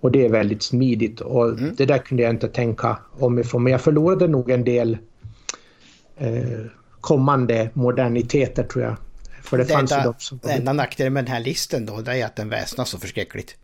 Och 0.00 0.12
det 0.12 0.26
är 0.26 0.30
väldigt 0.30 0.62
smidigt 0.62 1.20
och 1.20 1.48
mm. 1.48 1.74
det 1.76 1.86
där 1.86 1.98
kunde 1.98 2.22
jag 2.22 2.32
inte 2.32 2.48
tänka 2.48 2.98
om 3.18 3.38
ifrån 3.38 3.62
men 3.62 3.70
jag 3.70 3.80
förlorade 3.80 4.28
nog 4.28 4.50
en 4.50 4.64
del 4.64 4.98
eh, 6.16 6.60
kommande 7.00 7.70
moderniteter 7.74 8.62
tror 8.62 8.84
jag 8.84 8.96
för 9.46 9.58
det, 9.58 9.64
det 9.64 9.72
fanns 9.72 9.92
enda, 9.92 10.04
ju 10.04 10.12
de 10.12 10.14
som... 10.18 10.40
enda 10.48 10.72
nackdelen 10.72 11.12
med 11.12 11.24
den 11.24 11.32
här 11.32 11.40
listen 11.40 11.86
då, 11.86 12.00
det 12.00 12.12
är 12.12 12.26
att 12.26 12.36
den 12.36 12.48
väsnas 12.48 12.88
så 12.88 12.98
förskräckligt. 12.98 13.56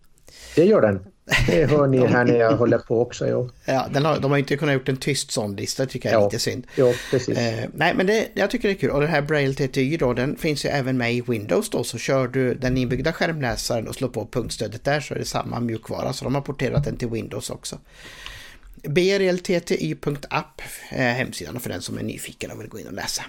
Det 0.54 0.64
gör 0.64 0.80
den. 0.80 1.06
Det 1.46 1.70
hör 1.70 1.86
ni 1.86 2.06
här 2.06 2.24
när 2.24 2.34
jag 2.34 2.56
håller 2.56 2.78
på 2.78 3.00
också. 3.00 3.28
Jo. 3.28 3.50
Ja, 3.64 3.88
den 3.92 4.04
har, 4.04 4.20
de 4.20 4.30
har 4.30 4.38
inte 4.38 4.56
kunnat 4.56 4.74
gjort 4.74 4.88
en 4.88 4.96
tyst 4.96 5.30
sån 5.30 5.56
lista 5.56 5.86
tycker 5.86 6.08
jag 6.08 6.16
är 6.16 6.20
ja, 6.20 6.26
lite 6.26 6.38
synd. 6.38 6.66
Ja, 6.74 6.92
precis. 7.10 7.38
Eh, 7.38 7.68
nej, 7.74 7.94
men 7.94 8.06
det, 8.06 8.28
jag 8.34 8.50
tycker 8.50 8.68
det 8.68 8.74
är 8.74 8.78
kul. 8.78 8.90
Och 8.90 9.00
den 9.00 9.10
här 9.10 9.22
Braille 9.22 9.54
TTY 9.54 9.96
då, 9.96 10.12
den 10.12 10.36
finns 10.36 10.64
ju 10.64 10.68
även 10.68 10.96
med 10.96 11.14
i 11.14 11.20
Windows 11.20 11.70
då. 11.70 11.84
Så 11.84 11.98
kör 11.98 12.28
du 12.28 12.54
den 12.54 12.76
inbyggda 12.76 13.12
skärmläsaren 13.12 13.88
och 13.88 13.94
slår 13.94 14.08
på 14.08 14.26
punktstödet 14.26 14.84
där 14.84 15.00
så 15.00 15.14
är 15.14 15.18
det 15.18 15.24
samma 15.24 15.60
mjukvara. 15.60 16.12
Så 16.12 16.24
de 16.24 16.34
har 16.34 16.42
porterat 16.42 16.84
den 16.84 16.96
till 16.96 17.08
Windows 17.08 17.50
också. 17.50 17.78
brltti.app 18.74 20.62
är 20.88 21.12
hemsidan 21.12 21.60
för 21.60 21.70
den 21.70 21.82
som 21.82 21.98
är 21.98 22.02
nyfiken 22.02 22.50
och 22.50 22.60
vill 22.60 22.68
gå 22.68 22.78
in 22.78 22.86
och 22.86 22.92
läsa. 22.92 23.22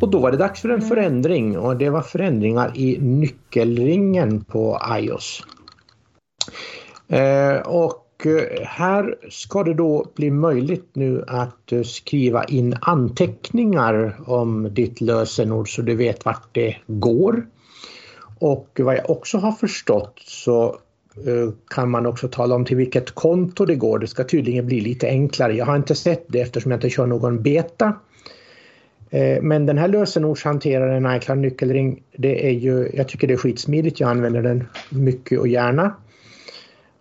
Och 0.00 0.10
då 0.10 0.18
var 0.18 0.30
det 0.30 0.36
dags 0.36 0.60
för 0.60 0.68
en 0.68 0.82
förändring 0.82 1.58
och 1.58 1.76
det 1.76 1.90
var 1.90 2.02
förändringar 2.02 2.72
i 2.74 2.98
nyckelringen 3.00 4.44
på 4.44 4.80
iOS. 4.98 5.42
Eh, 7.08 7.56
och 7.56 8.26
eh, 8.26 8.66
här 8.66 9.14
ska 9.30 9.62
det 9.62 9.74
då 9.74 10.06
bli 10.14 10.30
möjligt 10.30 10.90
nu 10.92 11.24
att 11.28 11.72
eh, 11.72 11.82
skriva 11.82 12.44
in 12.44 12.76
anteckningar 12.80 14.20
om 14.26 14.74
ditt 14.74 15.00
lösenord 15.00 15.74
så 15.74 15.82
du 15.82 15.94
vet 15.94 16.24
vart 16.24 16.54
det 16.54 16.76
går. 16.86 17.46
Och 18.40 18.80
vad 18.82 18.96
jag 18.96 19.10
också 19.10 19.38
har 19.38 19.52
förstått 19.52 20.18
så 20.24 20.78
kan 21.70 21.90
man 21.90 22.06
också 22.06 22.28
tala 22.28 22.54
om 22.54 22.64
till 22.64 22.76
vilket 22.76 23.10
konto 23.10 23.64
det 23.64 23.74
går. 23.74 23.98
Det 23.98 24.06
ska 24.06 24.24
tydligen 24.24 24.66
bli 24.66 24.80
lite 24.80 25.08
enklare. 25.08 25.56
Jag 25.56 25.66
har 25.66 25.76
inte 25.76 25.94
sett 25.94 26.24
det 26.28 26.40
eftersom 26.40 26.70
jag 26.70 26.76
inte 26.76 26.90
kör 26.90 27.06
någon 27.06 27.42
beta. 27.42 27.94
Eh, 29.10 29.42
men 29.42 29.66
den 29.66 29.78
här 29.78 29.88
lösenordshanteraren 29.88 31.16
iCloud 31.16 31.38
nyckelring, 31.38 32.02
det 32.16 32.46
är 32.46 32.52
ju, 32.52 32.90
jag 32.94 33.08
tycker 33.08 33.26
det 33.26 33.34
är 33.34 33.38
skitsmidigt. 33.38 34.00
Jag 34.00 34.10
använder 34.10 34.42
den 34.42 34.64
mycket 34.90 35.38
och 35.38 35.48
gärna. 35.48 35.94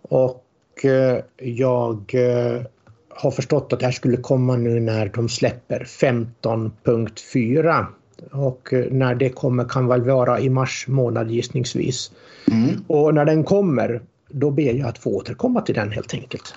Och 0.02 0.44
eh, 0.84 1.18
jag 1.38 2.12
eh, 2.14 2.62
har 3.10 3.32
förstått 3.32 3.74
att 3.74 3.80
det 3.80 3.86
här 3.86 3.94
skulle 3.94 4.18
komma 4.18 4.56
nu 4.56 4.80
när 4.80 5.12
de 5.14 5.30
släpper 5.30 5.80
15.4. 5.80 7.86
Och 8.32 8.74
när 8.92 9.16
det 9.16 9.30
kommer 9.30 9.66
kan 9.66 9.88
väl 9.88 10.02
vara 10.02 10.40
i 10.40 10.50
mars 10.50 10.86
månad 10.88 11.32
gissningsvis. 11.32 12.12
Mm. 12.52 12.70
Och 12.88 13.14
när 13.14 13.26
den 13.26 13.44
kommer, 13.44 14.02
då 14.30 14.52
ber 14.52 14.74
jag 14.74 14.88
att 14.88 14.98
få 14.98 15.16
återkomma 15.16 15.62
till 15.62 15.76
den 15.76 15.92
helt 15.92 16.14
enkelt. 16.14 16.54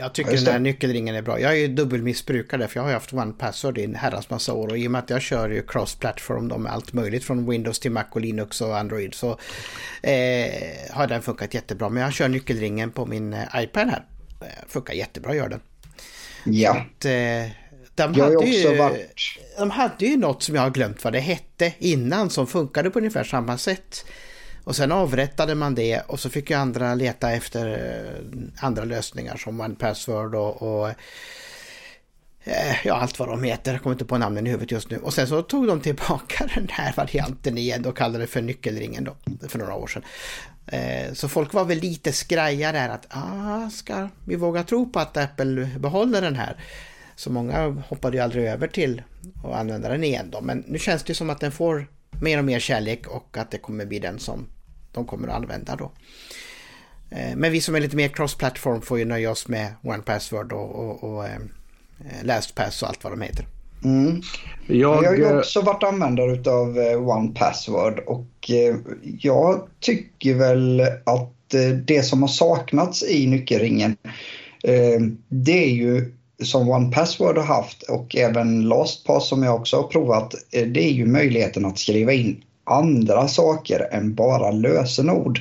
Jag 0.00 0.12
tycker 0.12 0.32
den 0.32 0.52
här 0.52 0.58
nyckelringen 0.58 1.14
är 1.14 1.22
bra. 1.22 1.40
Jag 1.40 1.52
är 1.52 1.56
ju 1.56 1.68
dubbelmissbrukare 1.68 2.68
för 2.68 2.80
jag 2.80 2.84
har 2.84 2.92
haft 2.92 3.12
One 3.12 3.32
Password 3.32 3.78
i 3.78 3.84
en 3.84 3.94
herrans 3.94 4.30
massa 4.30 4.52
år 4.52 4.68
och 4.68 4.78
i 4.78 4.86
och 4.86 4.90
med 4.90 4.98
att 4.98 5.10
jag 5.10 5.22
kör 5.22 5.48
ju 5.48 5.62
cross-platform 5.62 6.62
med 6.62 6.72
allt 6.72 6.92
möjligt 6.92 7.24
från 7.24 7.50
Windows 7.50 7.78
till 7.78 7.90
Mac 7.90 8.04
och 8.10 8.20
Linux 8.20 8.60
och 8.60 8.78
Android 8.78 9.14
så 9.14 9.30
eh, 10.02 10.52
har 10.90 11.06
den 11.06 11.22
funkat 11.22 11.54
jättebra. 11.54 11.88
Men 11.88 12.02
jag 12.02 12.12
kör 12.12 12.28
nyckelringen 12.28 12.90
på 12.90 13.06
min 13.06 13.32
eh, 13.32 13.40
iPad 13.56 13.88
här. 13.88 14.04
Eh, 14.40 14.68
funkar 14.68 14.94
jättebra 14.94 15.34
gör 15.34 15.48
den. 15.48 15.60
Ja. 16.44 16.70
Att, 16.70 17.04
eh, 17.04 17.10
de 17.94 18.14
jag 18.14 18.24
hade, 18.24 18.46
ju, 18.46 18.76
varit... 18.76 19.14
de 19.58 19.70
hade 19.70 20.06
ju 20.06 20.16
något 20.16 20.42
som 20.42 20.54
jag 20.54 20.62
har 20.62 20.70
glömt 20.70 21.04
vad 21.04 21.12
det 21.12 21.20
hette 21.20 21.72
innan 21.78 22.30
som 22.30 22.46
funkade 22.46 22.90
på 22.90 22.98
ungefär 22.98 23.24
samma 23.24 23.58
sätt. 23.58 24.04
Och 24.68 24.76
sen 24.76 24.92
avrättade 24.92 25.54
man 25.54 25.74
det 25.74 26.00
och 26.00 26.20
så 26.20 26.30
fick 26.30 26.50
ju 26.50 26.56
andra 26.56 26.94
leta 26.94 27.30
efter 27.32 27.66
eh, 27.68 28.64
andra 28.64 28.84
lösningar 28.84 29.36
som 29.36 29.60
OnePassword 29.60 30.34
och, 30.34 30.62
och 30.62 30.88
eh, 32.44 32.76
ja, 32.84 32.94
allt 32.94 33.18
vad 33.18 33.28
de 33.28 33.42
heter. 33.42 33.72
Jag 33.72 33.82
kommer 33.82 33.94
inte 33.94 34.04
på 34.04 34.18
namnen 34.18 34.46
i 34.46 34.50
huvudet 34.50 34.70
just 34.70 34.90
nu. 34.90 34.98
Och 34.98 35.14
sen 35.14 35.26
så 35.26 35.42
tog 35.42 35.66
de 35.66 35.80
tillbaka 35.80 36.48
den 36.54 36.68
här 36.70 36.92
varianten 36.96 37.58
igen 37.58 37.84
och 37.84 37.96
kallade 37.96 38.24
det 38.24 38.26
för 38.26 38.42
nyckelringen 38.42 39.04
då, 39.04 39.16
för 39.48 39.58
några 39.58 39.74
år 39.74 39.86
sedan. 39.86 40.02
Eh, 40.66 41.12
så 41.12 41.28
folk 41.28 41.52
var 41.52 41.64
väl 41.64 41.78
lite 41.78 42.12
skraja 42.12 42.72
där 42.72 42.88
att 42.88 43.06
ah, 43.08 43.70
ska 43.70 44.08
vi 44.24 44.36
våga 44.36 44.64
tro 44.64 44.92
på 44.92 45.00
att 45.00 45.16
Apple 45.16 45.70
behåller 45.78 46.22
den 46.22 46.36
här? 46.36 46.56
Så 47.16 47.30
många 47.30 47.68
hoppade 47.68 48.16
ju 48.16 48.22
aldrig 48.22 48.44
över 48.44 48.68
till 48.68 49.02
att 49.44 49.54
använda 49.54 49.88
den 49.88 50.04
igen 50.04 50.30
då. 50.30 50.40
Men 50.40 50.64
nu 50.66 50.78
känns 50.78 51.02
det 51.02 51.14
som 51.14 51.30
att 51.30 51.40
den 51.40 51.52
får 51.52 51.86
mer 52.22 52.38
och 52.38 52.44
mer 52.44 52.60
kärlek 52.60 53.06
och 53.06 53.36
att 53.38 53.50
det 53.50 53.58
kommer 53.58 53.86
bli 53.86 53.98
den 53.98 54.18
som 54.18 54.46
de 54.98 55.06
kommer 55.06 55.28
att 55.28 55.34
använda 55.34 55.76
då. 55.76 55.90
Eh, 57.10 57.36
men 57.36 57.52
vi 57.52 57.60
som 57.60 57.74
är 57.74 57.80
lite 57.80 57.96
mer 57.96 58.08
cross-platform 58.08 58.80
får 58.80 58.98
ju 58.98 59.04
nöja 59.04 59.30
oss 59.30 59.48
med 59.48 59.74
OnePassword 59.82 60.52
och, 60.52 60.74
och, 60.74 61.04
och 61.04 61.24
eh, 61.24 61.40
LastPass 62.22 62.82
och 62.82 62.88
allt 62.88 63.04
vad 63.04 63.12
de 63.12 63.22
heter. 63.22 63.46
Mm. 63.84 64.22
Jag... 64.66 65.04
jag 65.04 65.10
har 65.10 65.16
ju 65.16 65.38
också 65.38 65.60
varit 65.60 65.82
användare 65.82 66.50
av 66.50 66.78
OnePassword 67.08 67.98
och 67.98 68.50
jag 69.02 69.68
tycker 69.80 70.34
väl 70.34 70.80
att 71.04 71.54
det 71.84 72.02
som 72.02 72.22
har 72.22 72.28
saknats 72.28 73.02
i 73.02 73.26
nyckelringen 73.26 73.96
det 75.28 75.64
är 75.64 75.70
ju 75.70 76.12
som 76.42 76.68
OnePassword 76.68 77.38
har 77.38 77.44
haft 77.44 77.82
och 77.82 78.16
även 78.16 78.68
LastPass 78.68 79.28
som 79.28 79.42
jag 79.42 79.54
också 79.54 79.76
har 79.76 79.88
provat, 79.88 80.34
det 80.50 80.84
är 80.84 80.92
ju 80.92 81.06
möjligheten 81.06 81.64
att 81.64 81.78
skriva 81.78 82.12
in 82.12 82.42
andra 82.70 83.28
saker 83.28 83.88
än 83.92 84.14
bara 84.14 84.50
lösenord. 84.50 85.40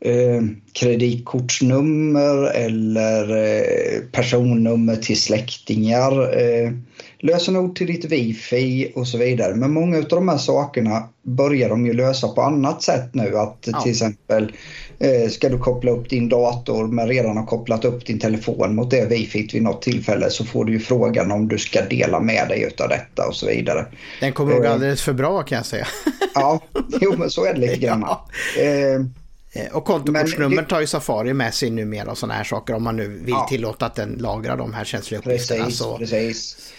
Eh, 0.00 0.42
kreditkortsnummer 0.72 2.50
eller 2.54 3.36
eh, 3.36 4.00
personnummer 4.12 4.96
till 4.96 5.20
släktingar. 5.20 6.38
Eh, 6.40 6.72
lösenord 7.18 7.76
till 7.76 7.86
ditt 7.86 8.04
wifi 8.04 8.92
och 8.94 9.08
så 9.08 9.18
vidare. 9.18 9.54
Men 9.54 9.72
många 9.72 9.98
av 9.98 10.04
de 10.08 10.28
här 10.28 10.38
sakerna 10.38 11.08
börjar 11.22 11.68
de 11.68 11.86
ju 11.86 11.92
lösa 11.92 12.28
på 12.28 12.42
annat 12.42 12.82
sätt 12.82 13.14
nu. 13.14 13.38
Att 13.38 13.68
ja. 13.72 13.80
till 13.80 13.90
exempel 13.90 14.52
ska 15.30 15.48
du 15.48 15.58
koppla 15.58 15.90
upp 15.90 16.10
din 16.10 16.28
dator 16.28 16.86
men 16.86 17.08
redan 17.08 17.36
har 17.36 17.46
kopplat 17.46 17.84
upp 17.84 18.06
din 18.06 18.18
telefon 18.18 18.74
mot 18.74 18.90
det 18.90 19.06
wifi 19.06 19.48
vid 19.52 19.62
något 19.62 19.82
tillfälle 19.82 20.30
så 20.30 20.44
får 20.44 20.64
du 20.64 20.72
ju 20.72 20.78
frågan 20.78 21.32
om 21.32 21.48
du 21.48 21.58
ska 21.58 21.82
dela 21.82 22.20
med 22.20 22.48
dig 22.48 22.62
utav 22.62 22.88
detta 22.88 23.28
och 23.28 23.36
så 23.36 23.46
vidare. 23.46 23.86
Den 24.20 24.32
kommer 24.32 24.54
nog 24.54 24.64
eh, 24.64 24.72
alldeles 24.72 25.02
för 25.02 25.12
bra 25.12 25.42
kan 25.42 25.56
jag 25.56 25.66
säga. 25.66 25.86
ja, 26.34 26.60
jo 27.00 27.14
men 27.18 27.30
så 27.30 27.44
är 27.44 27.54
det 27.54 27.60
lite 27.60 27.76
grann. 27.76 28.00
Ja. 28.06 28.28
Eh, 28.62 29.00
Eh, 29.54 29.76
och 29.76 29.84
kontokortsnummer 29.84 30.62
tar 30.62 30.80
ju 30.80 30.86
Safari 30.86 31.34
med 31.34 31.54
sig 31.54 31.70
numera 31.70 32.10
och 32.10 32.18
sådana 32.18 32.34
här 32.34 32.44
saker. 32.44 32.74
Om 32.74 32.82
man 32.82 32.96
nu 32.96 33.08
vill 33.08 33.34
ja. 33.34 33.46
tillåta 33.48 33.86
att 33.86 33.94
den 33.94 34.12
lagrar 34.20 34.56
de 34.56 34.74
här 34.74 34.84
känsliga 34.84 35.18
uppgifterna 35.18 35.70
så, 35.70 36.00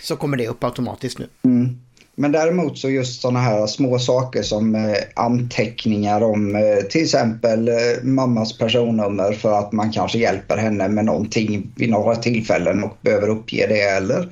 så 0.01 0.15
kommer 0.15 0.37
det 0.37 0.47
upp 0.47 0.63
automatiskt 0.63 1.19
nu. 1.19 1.27
Mm. 1.43 1.79
Men 2.15 2.31
däremot 2.31 2.77
så 2.77 2.89
just 2.89 3.21
sådana 3.21 3.39
här 3.39 3.67
små 3.67 3.99
saker 3.99 4.43
som 4.43 4.75
eh, 4.75 4.95
anteckningar 5.15 6.21
om 6.21 6.55
eh, 6.55 6.85
till 6.89 7.03
exempel 7.03 7.67
eh, 7.67 8.03
mammas 8.03 8.57
personnummer 8.57 9.33
för 9.33 9.59
att 9.59 9.71
man 9.71 9.91
kanske 9.91 10.17
hjälper 10.17 10.57
henne 10.57 10.87
med 10.87 11.05
någonting 11.05 11.71
vid 11.75 11.89
några 11.89 12.15
tillfällen 12.15 12.83
och 12.83 12.97
behöver 13.01 13.29
uppge 13.29 13.67
det 13.67 13.81
eller 13.81 14.29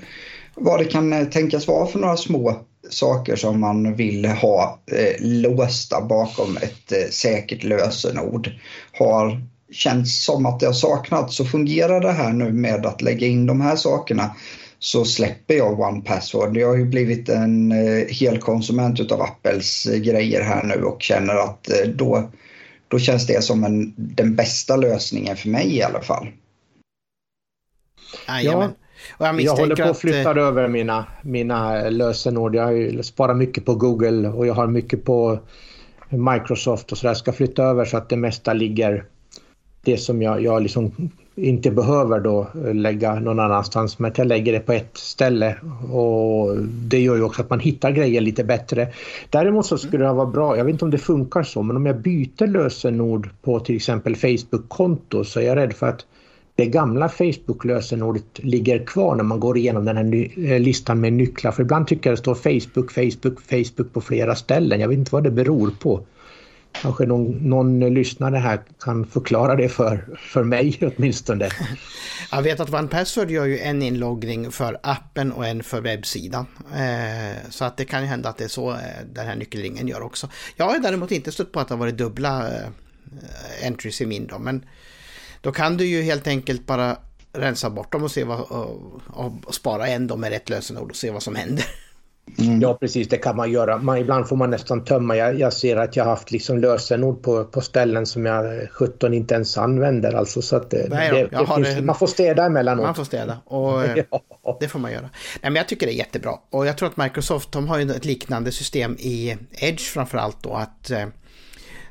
vad 0.56 0.80
det 0.80 0.86
kan 0.86 1.13
eh, 1.13 1.26
tänkas 1.26 1.67
vara 1.67 1.88
för 1.88 2.00
några 2.00 2.17
små 2.17 2.56
saker 2.89 3.36
som 3.36 3.60
man 3.60 3.96
vill 3.96 4.26
ha 4.26 4.80
eh, 4.91 5.15
låsta 5.19 6.02
bakom 6.02 6.58
ett 6.58 6.91
eh, 6.91 7.10
säkert 7.12 7.63
lösenord 7.63 8.52
har 8.91 9.41
känts 9.72 10.26
som 10.26 10.46
att 10.46 10.60
det 10.60 10.65
har 10.65 10.74
saknats. 10.74 11.36
Så 11.36 11.46
fungerar 11.46 12.02
det 12.02 12.12
här 12.12 12.34
nu 12.34 12.52
med 12.52 12.86
att 12.86 13.02
lägga 13.02 13.28
in 13.28 13.46
de 13.46 13.62
här 13.62 13.76
sakerna 13.76 14.36
så 14.84 15.06
släpper 15.06 15.54
jag 15.54 15.80
OnePassword. 15.80 16.58
Jag 16.58 16.67
har 16.67 16.76
ju 16.76 16.86
blivit 16.86 17.30
en 17.30 17.72
eh, 17.72 18.08
hel 18.08 18.38
konsument 18.38 19.00
utav 19.00 19.22
Apples 19.22 19.86
eh, 19.86 20.00
grejer 20.00 20.41
här 20.41 20.63
nu 20.63 20.84
och 20.84 21.02
känner 21.02 21.36
att 21.36 21.69
eh, 21.69 21.89
då, 21.89 22.30
då 22.88 23.00
känns 23.00 23.28
det 23.28 23.43
som 23.43 23.63
en, 23.63 23.93
den 23.98 24.36
bästa 24.36 24.76
lösningen 24.76 25.38
för 25.38 25.50
mig 25.50 25.76
i 25.76 25.84
alla 25.84 26.02
fall. 26.02 26.28
Ja, 28.28 28.41
jag, 28.41 28.69
jag, 29.41 29.56
håller 29.56 29.76
på 29.76 29.84
att 29.84 30.00
flytta 30.00 30.30
att... 30.30 30.38
över 30.38 30.67
mina, 30.67 31.06
mina 31.22 31.89
lösenord. 31.89 32.56
Jag 32.56 33.06
sparar 33.06 33.34
mycket 33.34 33.65
på 33.65 33.76
Google 33.76 34.28
och 34.28 34.48
jag 34.48 34.54
har 34.54 34.67
mycket 34.67 35.06
på 35.06 35.39
Microsoft 36.10 36.91
och 36.91 36.98
så 36.98 37.08
där. 37.08 37.13
ska 37.13 37.34
flytta 37.34 37.63
över 37.63 37.86
så 37.86 37.98
att 37.98 38.10
det 38.10 38.17
mesta 38.17 38.54
ligger 38.54 39.06
det 39.84 39.98
som 39.98 40.22
jag, 40.22 40.41
jag 40.41 40.63
liksom 40.63 41.12
inte 41.36 41.72
behöver 41.72 42.19
då 42.19 42.48
eh, 42.65 42.74
lägga 42.74 43.19
någon 43.19 43.39
annanstans 43.39 44.00
men 44.00 44.12
att 44.12 44.17
jag 44.17 44.28
lägger 44.28 44.54
det 44.54 44.60
på 44.60 44.72
ett 44.72 44.98
ställe 44.98 45.56
och 45.91 46.58
det 46.65 47.00
gör 47.00 47.15
ju 47.15 47.24
också 47.24 47.41
att 47.41 47.50
man 47.50 47.60
hittar 47.60 47.91
grejer 47.91 48.22
lite 48.22 48.43
bättre. 48.43 48.88
Däremot 49.30 49.65
så 49.65 49.78
skulle 49.78 50.06
det 50.06 50.13
vara 50.13 50.26
bra, 50.26 50.58
jag 50.58 50.65
vet 50.65 50.74
inte 50.74 50.86
om 50.86 50.91
det 50.91 50.98
funkar 50.98 51.43
så, 51.43 51.63
men 51.63 51.78
om 51.78 51.86
jag 51.86 52.02
byter 52.02 52.48
lösenord 52.48 53.30
på 53.41 53.60
till 53.60 53.76
exempel 53.76 54.15
Facebook-konto 54.15 55.24
så 55.24 55.39
är 55.39 55.43
jag 55.43 55.58
rädd 55.58 55.74
för 55.74 55.88
att 55.88 56.06
det 56.56 56.65
gamla 56.65 57.10
Facebook-lösenordet 57.10 58.39
ligger 58.43 58.86
kvar 58.86 59.15
när 59.15 59.24
man 59.24 59.39
går 59.39 59.58
igenom 59.58 59.86
den 59.86 59.98
här 59.98 60.30
eh, 60.52 60.60
listan 60.60 61.02
med 61.02 61.13
nycklar. 61.13 61.52
För 61.52 61.63
ibland 61.63 61.88
tycker 61.88 62.10
jag 62.10 62.17
det 62.17 62.22
står 62.22 62.36
Facebook, 62.36 62.91
Facebook, 62.91 63.41
Facebook 63.41 63.93
på 63.93 64.02
flera 64.02 64.36
ställen. 64.36 64.80
Jag 64.80 64.88
vet 64.88 64.98
inte 64.98 65.15
vad 65.15 65.24
det 65.24 65.32
beror 65.32 65.72
på. 65.80 66.06
Kanske 66.82 67.06
någon, 67.06 67.50
någon 67.50 67.80
lyssnare 67.80 68.38
här 68.38 68.62
kan 68.80 69.06
förklara 69.06 69.56
det 69.56 69.70
för, 69.70 70.18
för 70.18 70.44
mig 70.44 70.80
åtminstone. 70.82 71.50
Jag 72.32 72.42
vet 72.42 72.60
att 72.60 72.74
OnePassword 72.74 73.32
gör 73.32 73.46
ju 73.46 73.60
en 73.60 73.82
inloggning 73.82 74.52
för 74.52 74.78
appen 74.84 75.32
och 75.32 75.48
en 75.48 75.64
för 75.64 75.82
webbsidan. 75.82 76.46
Eh, 76.76 77.50
så 77.50 77.66
att 77.66 77.78
det 77.78 77.86
kan 77.86 78.02
ju 78.02 78.08
hända 78.08 78.30
att 78.30 78.38
det 78.38 78.44
är 78.44 78.48
så 78.48 78.72
eh, 78.72 78.78
den 79.14 79.28
här 79.28 79.36
nyckelringen 79.36 79.88
gör 79.88 80.02
också. 80.02 80.30
Jag 80.56 80.66
har 80.66 80.80
däremot 80.80 81.12
inte 81.12 81.32
stött 81.32 81.52
på 81.52 81.60
att 81.60 81.68
det 81.68 81.74
har 81.74 81.80
varit 81.80 81.98
dubbla 81.98 82.48
eh, 82.48 83.68
entries 83.68 84.02
i 84.02 84.06
min 84.06 84.28
då, 84.28 84.40
men 84.40 84.66
då 85.42 85.52
kan 85.52 85.78
du 85.78 85.86
ju 85.86 86.02
helt 86.02 86.28
enkelt 86.28 86.66
bara 86.66 86.98
rensa 87.34 87.70
bort 87.70 87.92
dem 87.92 88.04
och 88.04 88.12
se 88.12 88.24
vad, 88.24 88.40
och, 88.40 89.02
och 89.08 89.56
spara 89.56 89.88
en 89.88 90.08
då 90.08 90.18
med 90.18 90.30
rätt 90.30 90.50
lösenord 90.50 90.90
och 90.90 90.96
se 90.96 91.12
vad 91.12 91.24
som 91.24 91.36
händer. 91.36 91.66
Mm. 92.38 92.62
Ja 92.62 92.74
precis, 92.74 93.10
det 93.10 93.18
kan 93.18 93.36
man 93.36 93.52
göra. 93.52 93.78
Man, 93.78 93.98
ibland 93.98 94.28
får 94.28 94.36
man 94.36 94.50
nästan 94.50 94.84
tömma. 94.84 95.18
Jag, 95.18 95.40
jag 95.40 95.54
ser 95.54 95.78
att 95.78 95.96
jag 95.96 96.04
har 96.04 96.12
haft 96.12 96.32
liksom 96.32 96.58
lösenord 96.58 97.24
på, 97.24 97.46
på 97.46 97.62
ställen 97.62 98.06
som 98.06 98.26
jag 98.26 98.70
17 98.72 99.14
inte 99.14 99.36
ens 99.36 99.58
använder. 99.58 100.14
Alltså, 100.14 100.42
så 100.42 100.56
att 100.56 100.70
det, 100.70 100.88
Nej, 100.90 101.12
det, 101.12 101.38
det 101.38 101.48
finns, 101.56 101.76
det, 101.76 101.82
man 101.82 101.96
får 101.96 102.08
städa 102.08 102.46
emellanåt. 102.46 102.86
Man 102.86 102.96
får 102.96 103.04
städa 103.04 103.38
och 103.46 103.82
ja. 104.44 104.58
det 104.60 104.68
får 104.68 104.80
man 104.80 104.92
göra. 104.92 105.02
Nej, 105.02 105.12
men 105.42 105.56
jag 105.56 105.68
tycker 105.68 105.86
det 105.86 105.94
är 105.94 105.98
jättebra. 105.98 106.32
Och 106.50 106.66
jag 106.66 106.78
tror 106.78 106.90
att 106.90 106.98
Microsoft 106.98 107.52
de 107.52 107.68
har 107.68 107.80
ju 107.80 107.92
ett 107.92 108.06
liknande 108.06 108.52
system 108.52 108.98
i 109.00 109.38
Edge 109.52 109.82
framförallt 109.82 110.44
då 110.44 110.54
att 110.54 110.92
eh, 110.92 111.06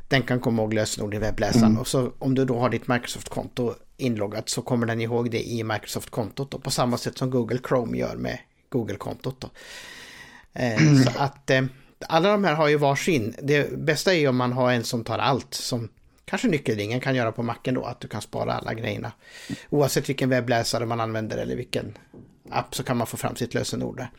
den 0.08 0.22
kan 0.22 0.40
komma 0.40 0.62
ihåg 0.62 0.74
lösenord 0.74 1.14
i 1.14 1.18
webbläsaren. 1.18 1.64
Mm. 1.64 1.78
Och 1.78 1.86
så 1.86 2.12
om 2.18 2.34
du 2.34 2.44
då 2.44 2.58
har 2.58 2.70
ditt 2.70 2.88
Microsoft-konto 2.88 3.74
inloggat 3.96 4.48
så 4.48 4.62
kommer 4.62 4.86
den 4.86 5.00
ihåg 5.00 5.30
det 5.30 5.48
i 5.48 5.64
Microsoft-kontot. 5.64 6.62
På 6.62 6.70
samma 6.70 6.98
sätt 6.98 7.18
som 7.18 7.30
Google 7.30 7.58
Chrome 7.68 7.98
gör 7.98 8.16
med 8.16 8.38
Google-kontot. 8.68 9.44
Eh, 9.44 9.50
mm. 10.54 11.04
Så 11.04 11.10
att 11.18 11.50
eh, 11.50 11.62
alla 12.08 12.32
de 12.32 12.44
här 12.44 12.54
har 12.54 12.68
ju 12.68 12.76
varsin. 12.76 13.34
Det 13.42 13.78
bästa 13.78 14.14
är 14.14 14.18
ju 14.18 14.28
om 14.28 14.36
man 14.36 14.52
har 14.52 14.72
en 14.72 14.84
som 14.84 15.04
tar 15.04 15.18
allt. 15.18 15.54
Som 15.54 15.88
kanske 16.24 16.48
nyckelringen 16.48 17.00
kan 17.00 17.14
göra 17.14 17.32
på 17.32 17.42
macken 17.42 17.74
då. 17.74 17.84
Att 17.84 18.00
du 18.00 18.08
kan 18.08 18.22
spara 18.22 18.52
alla 18.52 18.74
grejerna. 18.74 19.12
Oavsett 19.70 20.08
vilken 20.08 20.28
webbläsare 20.28 20.86
man 20.86 21.00
använder 21.00 21.38
eller 21.38 21.56
vilken 21.56 21.98
app 22.50 22.74
så 22.74 22.82
kan 22.82 22.96
man 22.96 23.06
få 23.06 23.16
fram 23.16 23.36
sitt 23.36 23.54
lösenord 23.54 23.96
där. 23.96 24.10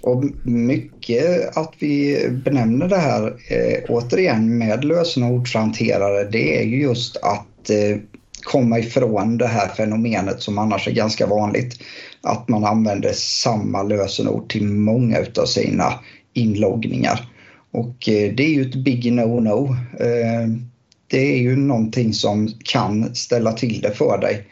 Och 0.00 0.24
mycket 0.44 1.56
att 1.56 1.74
vi 1.78 2.26
benämner 2.44 2.88
det 2.88 2.96
här 2.96 3.26
eh, 3.26 3.84
återigen 3.88 4.58
med 4.58 4.84
lösenordshanterare 4.84 6.24
det 6.24 6.60
är 6.60 6.64
ju 6.64 6.82
just 6.82 7.16
att 7.16 7.70
eh, 7.70 7.98
komma 8.42 8.78
ifrån 8.78 9.38
det 9.38 9.46
här 9.46 9.68
fenomenet 9.68 10.42
som 10.42 10.58
annars 10.58 10.88
är 10.88 10.92
ganska 10.92 11.26
vanligt. 11.26 11.80
Att 12.22 12.48
man 12.48 12.64
använder 12.64 13.12
samma 13.12 13.82
lösenord 13.82 14.50
till 14.50 14.64
många 14.66 15.18
utav 15.18 15.46
sina 15.46 15.92
inloggningar. 16.32 17.28
Och 17.70 18.08
eh, 18.08 18.34
det 18.34 18.42
är 18.42 18.50
ju 18.50 18.62
ett 18.62 18.74
big 18.74 19.12
no-no. 19.12 19.70
Eh, 20.00 20.48
det 21.06 21.34
är 21.34 21.38
ju 21.38 21.56
någonting 21.56 22.12
som 22.12 22.48
kan 22.64 23.14
ställa 23.14 23.52
till 23.52 23.80
det 23.80 23.90
för 23.90 24.18
dig 24.18 24.46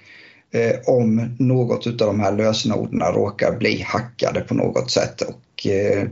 eh, 0.50 0.76
om 0.86 1.36
något 1.38 1.86
av 1.86 1.96
de 1.96 2.20
här 2.20 2.36
lösenorden 2.36 3.00
råkar 3.00 3.56
bli 3.58 3.82
hackade 3.82 4.40
på 4.40 4.54
något 4.54 4.90
sätt. 4.90 5.22
Och 5.22 5.66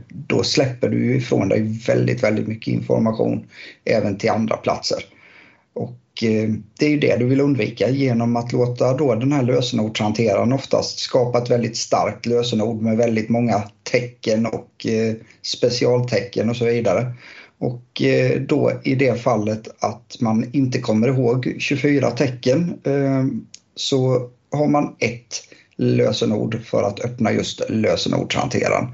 då 0.09 0.43
släpper 0.43 0.89
du 0.89 1.15
ifrån 1.15 1.49
dig 1.49 1.79
väldigt, 1.87 2.23
väldigt 2.23 2.47
mycket 2.47 2.73
information 2.73 3.45
även 3.85 4.17
till 4.17 4.29
andra 4.29 4.57
platser. 4.57 4.97
Och 5.73 5.93
Eh, 6.23 6.49
det 6.79 6.85
är 6.85 6.89
ju 6.89 6.99
det 6.99 7.15
du 7.15 7.25
vill 7.25 7.41
undvika 7.41 7.89
genom 7.89 8.35
att 8.35 8.53
låta 8.53 8.93
då 8.93 9.15
den 9.15 9.31
här 9.31 9.43
lösenordshanteraren 9.43 10.53
oftast 10.53 10.99
skapa 10.99 11.37
ett 11.37 11.49
väldigt 11.49 11.77
starkt 11.77 12.25
lösenord 12.25 12.81
med 12.81 12.97
väldigt 12.97 13.29
många 13.29 13.63
tecken 13.91 14.45
och 14.45 14.85
eh, 14.85 15.15
specialtecken 15.41 16.49
och 16.49 16.55
så 16.55 16.65
vidare. 16.65 17.13
Och 17.57 18.01
eh, 18.01 18.41
då 18.41 18.71
i 18.83 18.95
det 18.95 19.21
fallet 19.21 19.67
att 19.79 20.17
man 20.19 20.49
inte 20.51 20.79
kommer 20.79 21.07
ihåg 21.07 21.55
24 21.59 22.11
tecken 22.11 22.79
så 23.75 24.29
har 24.51 24.67
man 24.67 24.95
ett 24.99 25.43
lösenord 25.77 26.59
för 26.65 26.83
att 26.83 27.05
öppna 27.05 27.31
just 27.31 27.61
lösenordshanteraren. 27.69 28.87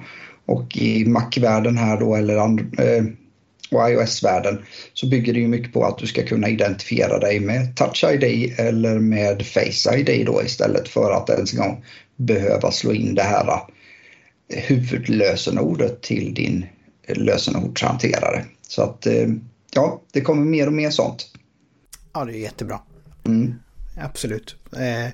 Och 0.46 0.78
i 0.78 1.06
Mac-världen 1.06 1.78
här 1.78 2.00
då 2.00 2.16
eller 2.16 2.38
och 3.72 3.90
iOS-världen 3.90 4.66
så 4.94 5.08
bygger 5.08 5.34
det 5.34 5.40
ju 5.40 5.48
mycket 5.48 5.74
på 5.74 5.86
att 5.86 5.98
du 5.98 6.08
ska 6.08 6.24
kunna 6.24 6.50
identifiera 6.50 7.20
dig 7.20 7.40
med 7.40 7.76
Touch 7.76 8.04
ID 8.04 8.54
eller 8.58 9.00
med 9.00 9.46
Face 9.46 9.98
ID 9.98 10.26
då 10.26 10.44
istället 10.44 10.88
för 10.88 11.12
att 11.12 11.30
ens 11.30 11.54
en 11.54 11.60
gång 11.60 11.86
behöva 12.16 12.72
slå 12.72 12.94
in 12.94 13.16
det 13.16 13.24
här 13.24 13.62
huvudlösenordet 14.50 16.02
till 16.02 16.34
din 16.34 16.66
lösenordshanterare. 17.08 18.46
Så 18.68 18.84
att 18.84 19.06
eh, 19.06 19.28
ja, 19.74 20.02
det 20.12 20.22
kommer 20.22 20.46
mer 20.46 20.68
och 20.68 20.74
mer 20.74 20.90
sånt. 20.90 21.28
Ja, 22.14 22.26
det 22.26 22.34
är 22.34 22.40
jättebra. 22.40 22.80
Mm. 23.26 23.54
Absolut. 23.98 24.56
Eh, 24.74 25.14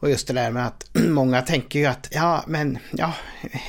och 0.00 0.10
just 0.10 0.26
det 0.26 0.32
där 0.32 0.50
med 0.50 0.66
att 0.66 0.90
många 0.92 1.42
tänker 1.42 1.78
ju 1.78 1.86
att 1.86 2.08
ja, 2.10 2.44
men 2.46 2.78
ja, 2.92 3.14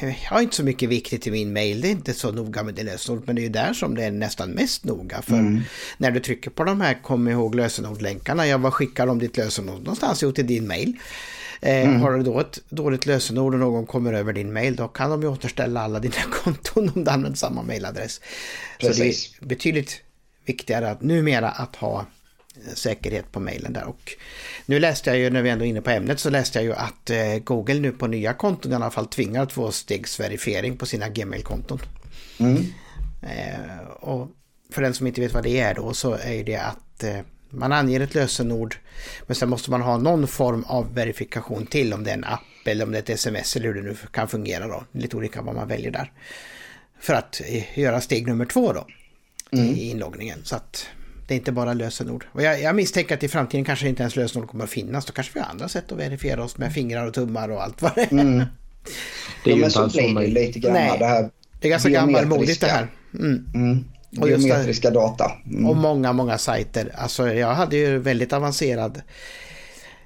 jag 0.01 0.15
har 0.29 0.41
inte 0.41 0.55
så 0.55 0.63
mycket 0.63 0.89
viktigt 0.89 1.27
i 1.27 1.31
min 1.31 1.53
mail. 1.53 1.81
Det 1.81 1.87
är 1.87 1.91
inte 1.91 2.13
så 2.13 2.31
noga 2.31 2.63
med 2.63 2.73
det 2.73 2.83
lösenord, 2.83 3.23
men 3.25 3.35
det 3.35 3.41
är 3.41 3.43
ju 3.43 3.49
där 3.49 3.73
som 3.73 3.95
det 3.95 4.03
är 4.03 4.11
nästan 4.11 4.49
mest 4.49 4.83
noga. 4.83 5.21
För 5.21 5.33
mm. 5.33 5.61
när 5.97 6.11
du 6.11 6.19
trycker 6.19 6.49
på 6.49 6.63
de 6.63 6.81
här 6.81 7.03
kom 7.03 7.27
ihåg 7.27 7.55
lösenordlänkarna, 7.55 8.47
ja, 8.47 8.57
vad 8.57 8.73
skickar 8.73 9.07
de 9.07 9.19
ditt 9.19 9.37
lösenord 9.37 9.79
någonstans? 9.79 10.23
Jo, 10.23 10.31
till 10.31 10.47
din 10.47 10.67
mail. 10.67 10.93
Eh, 11.61 11.87
mm. 11.87 12.01
Har 12.01 12.11
du 12.11 12.23
då 12.23 12.39
ett 12.39 12.59
dåligt 12.69 13.05
lösenord 13.05 13.53
och 13.53 13.59
någon 13.59 13.85
kommer 13.85 14.13
över 14.13 14.33
din 14.33 14.53
mail, 14.53 14.75
då 14.75 14.87
kan 14.87 15.09
de 15.09 15.21
ju 15.21 15.27
återställa 15.27 15.81
alla 15.81 15.99
dina 15.99 16.15
konton 16.43 16.91
om 16.95 17.03
du 17.03 17.11
använder 17.11 17.37
samma 17.37 17.63
mailadress. 17.63 18.21
Precis. 18.79 19.23
Så 19.23 19.33
det 19.39 19.45
är 19.45 19.47
betydligt 19.47 20.01
viktigare 20.45 20.91
att 20.91 21.01
numera 21.01 21.49
att 21.49 21.75
ha 21.75 22.05
säkerhet 22.74 23.32
på 23.32 23.39
mejlen 23.39 23.74
där. 23.74 23.84
Och 23.84 24.12
nu 24.65 24.80
läste 24.80 25.10
jag 25.10 25.20
ju, 25.20 25.30
när 25.30 25.41
vi 25.41 25.50
ändå 25.50 25.65
är 25.65 25.70
inne 25.70 25.82
på 25.82 25.89
ämnet, 25.89 26.20
så 26.20 26.30
läste 26.30 26.58
jag 26.58 26.65
ju 26.65 26.74
att 26.74 27.10
eh, 27.10 27.38
Google 27.43 27.80
nu 27.80 27.91
på 27.91 28.08
nya 28.08 28.34
konton 28.34 28.72
i 28.72 28.76
alla 28.76 28.91
fall 28.91 29.08
tvingar 29.08 29.46
tvåstegsverifiering 29.46 30.78
på 30.78 30.86
sina 30.86 31.10
Gmail-konton. 31.10 31.80
Mm. 32.39 32.65
Eh, 33.22 33.88
och 33.88 34.30
för 34.72 34.82
den 34.82 34.93
som 34.93 35.08
inte 35.08 35.22
vet 35.22 35.34
vad 35.34 35.43
det 35.43 35.60
är 35.60 35.74
då 35.74 35.93
så 35.93 36.13
är 36.13 36.43
det 36.43 36.58
att 36.58 37.04
eh, 37.04 37.20
man 37.50 37.72
anger 37.72 38.00
ett 38.00 38.15
lösenord 38.15 38.76
men 39.28 39.36
sen 39.36 39.50
måste 39.50 39.72
man 39.72 39.82
ha 39.82 39.98
någon 39.98 40.28
form 40.28 40.63
av 40.63 40.93
verifikation 40.93 41.65
till 41.65 41.93
om 41.93 42.04
det 42.04 42.10
är 42.10 42.13
en 42.13 42.24
app 42.24 42.41
eller 42.65 42.86
om 42.86 42.91
det 42.91 42.98
är 42.98 43.02
ett 43.02 43.10
sms 43.10 43.56
eller 43.56 43.67
hur 43.67 43.74
det 43.74 43.82
nu 43.82 43.96
kan 44.12 44.28
fungera 44.28 44.67
då. 44.67 44.84
Lite 44.91 45.17
olika 45.17 45.41
vad 45.41 45.56
man 45.56 45.67
väljer 45.67 45.91
där. 45.91 46.12
För 47.00 47.13
att 47.13 47.41
göra 47.74 48.02
steg 48.02 48.28
nummer 48.28 48.46
två 48.46 48.74
då 48.74 48.88
mm. 49.52 49.76
i 49.76 49.89
inloggningen. 49.89 50.39
Så 50.43 50.56
att 50.56 50.88
det 51.27 51.33
är 51.33 51.35
inte 51.35 51.51
bara 51.51 51.73
lösenord. 51.73 52.25
Och 52.31 52.41
jag, 52.41 52.61
jag 52.61 52.75
misstänker 52.75 53.15
att 53.15 53.23
i 53.23 53.27
framtiden 53.27 53.65
kanske 53.65 53.87
inte 53.87 54.03
ens 54.03 54.15
lösenord 54.15 54.49
kommer 54.49 54.63
att 54.63 54.69
finnas. 54.69 55.05
Då 55.05 55.13
kanske 55.13 55.33
vi 55.33 55.39
har 55.39 55.47
andra 55.47 55.67
sätt 55.67 55.91
att 55.91 55.97
verifiera 55.97 56.43
oss 56.43 56.57
med 56.57 56.73
fingrar 56.73 57.07
och 57.07 57.13
tummar 57.13 57.49
och 57.49 57.63
allt 57.63 57.81
vad 57.81 57.95
det 57.95 58.01
är. 58.01 58.11
Mm. 58.11 58.43
Det 59.43 59.51
är 59.51 59.55
ju 59.55 59.61
ja, 59.61 59.67
inte 59.67 59.79
alls 59.79 59.93
blir 59.93 60.15
det 60.15 60.27
lite 60.27 60.59
grann 60.59 60.73
Nej. 60.73 60.99
det 60.99 61.05
här 61.05 61.29
Det 61.59 61.67
är 61.67 61.69
ganska 61.69 61.89
gammalmodigt 61.89 62.61
det 62.61 62.67
här. 62.67 62.87
Mm. 63.13 63.45
Mm. 63.53 63.85
Biometriska 64.11 64.89
data. 64.91 65.31
Mm. 65.45 65.65
Och 65.65 65.77
många, 65.77 66.13
många 66.13 66.37
sajter. 66.37 66.91
Alltså 66.95 67.33
jag 67.33 67.53
hade 67.53 67.77
ju 67.77 67.97
väldigt 67.97 68.33
avancerad 68.33 69.01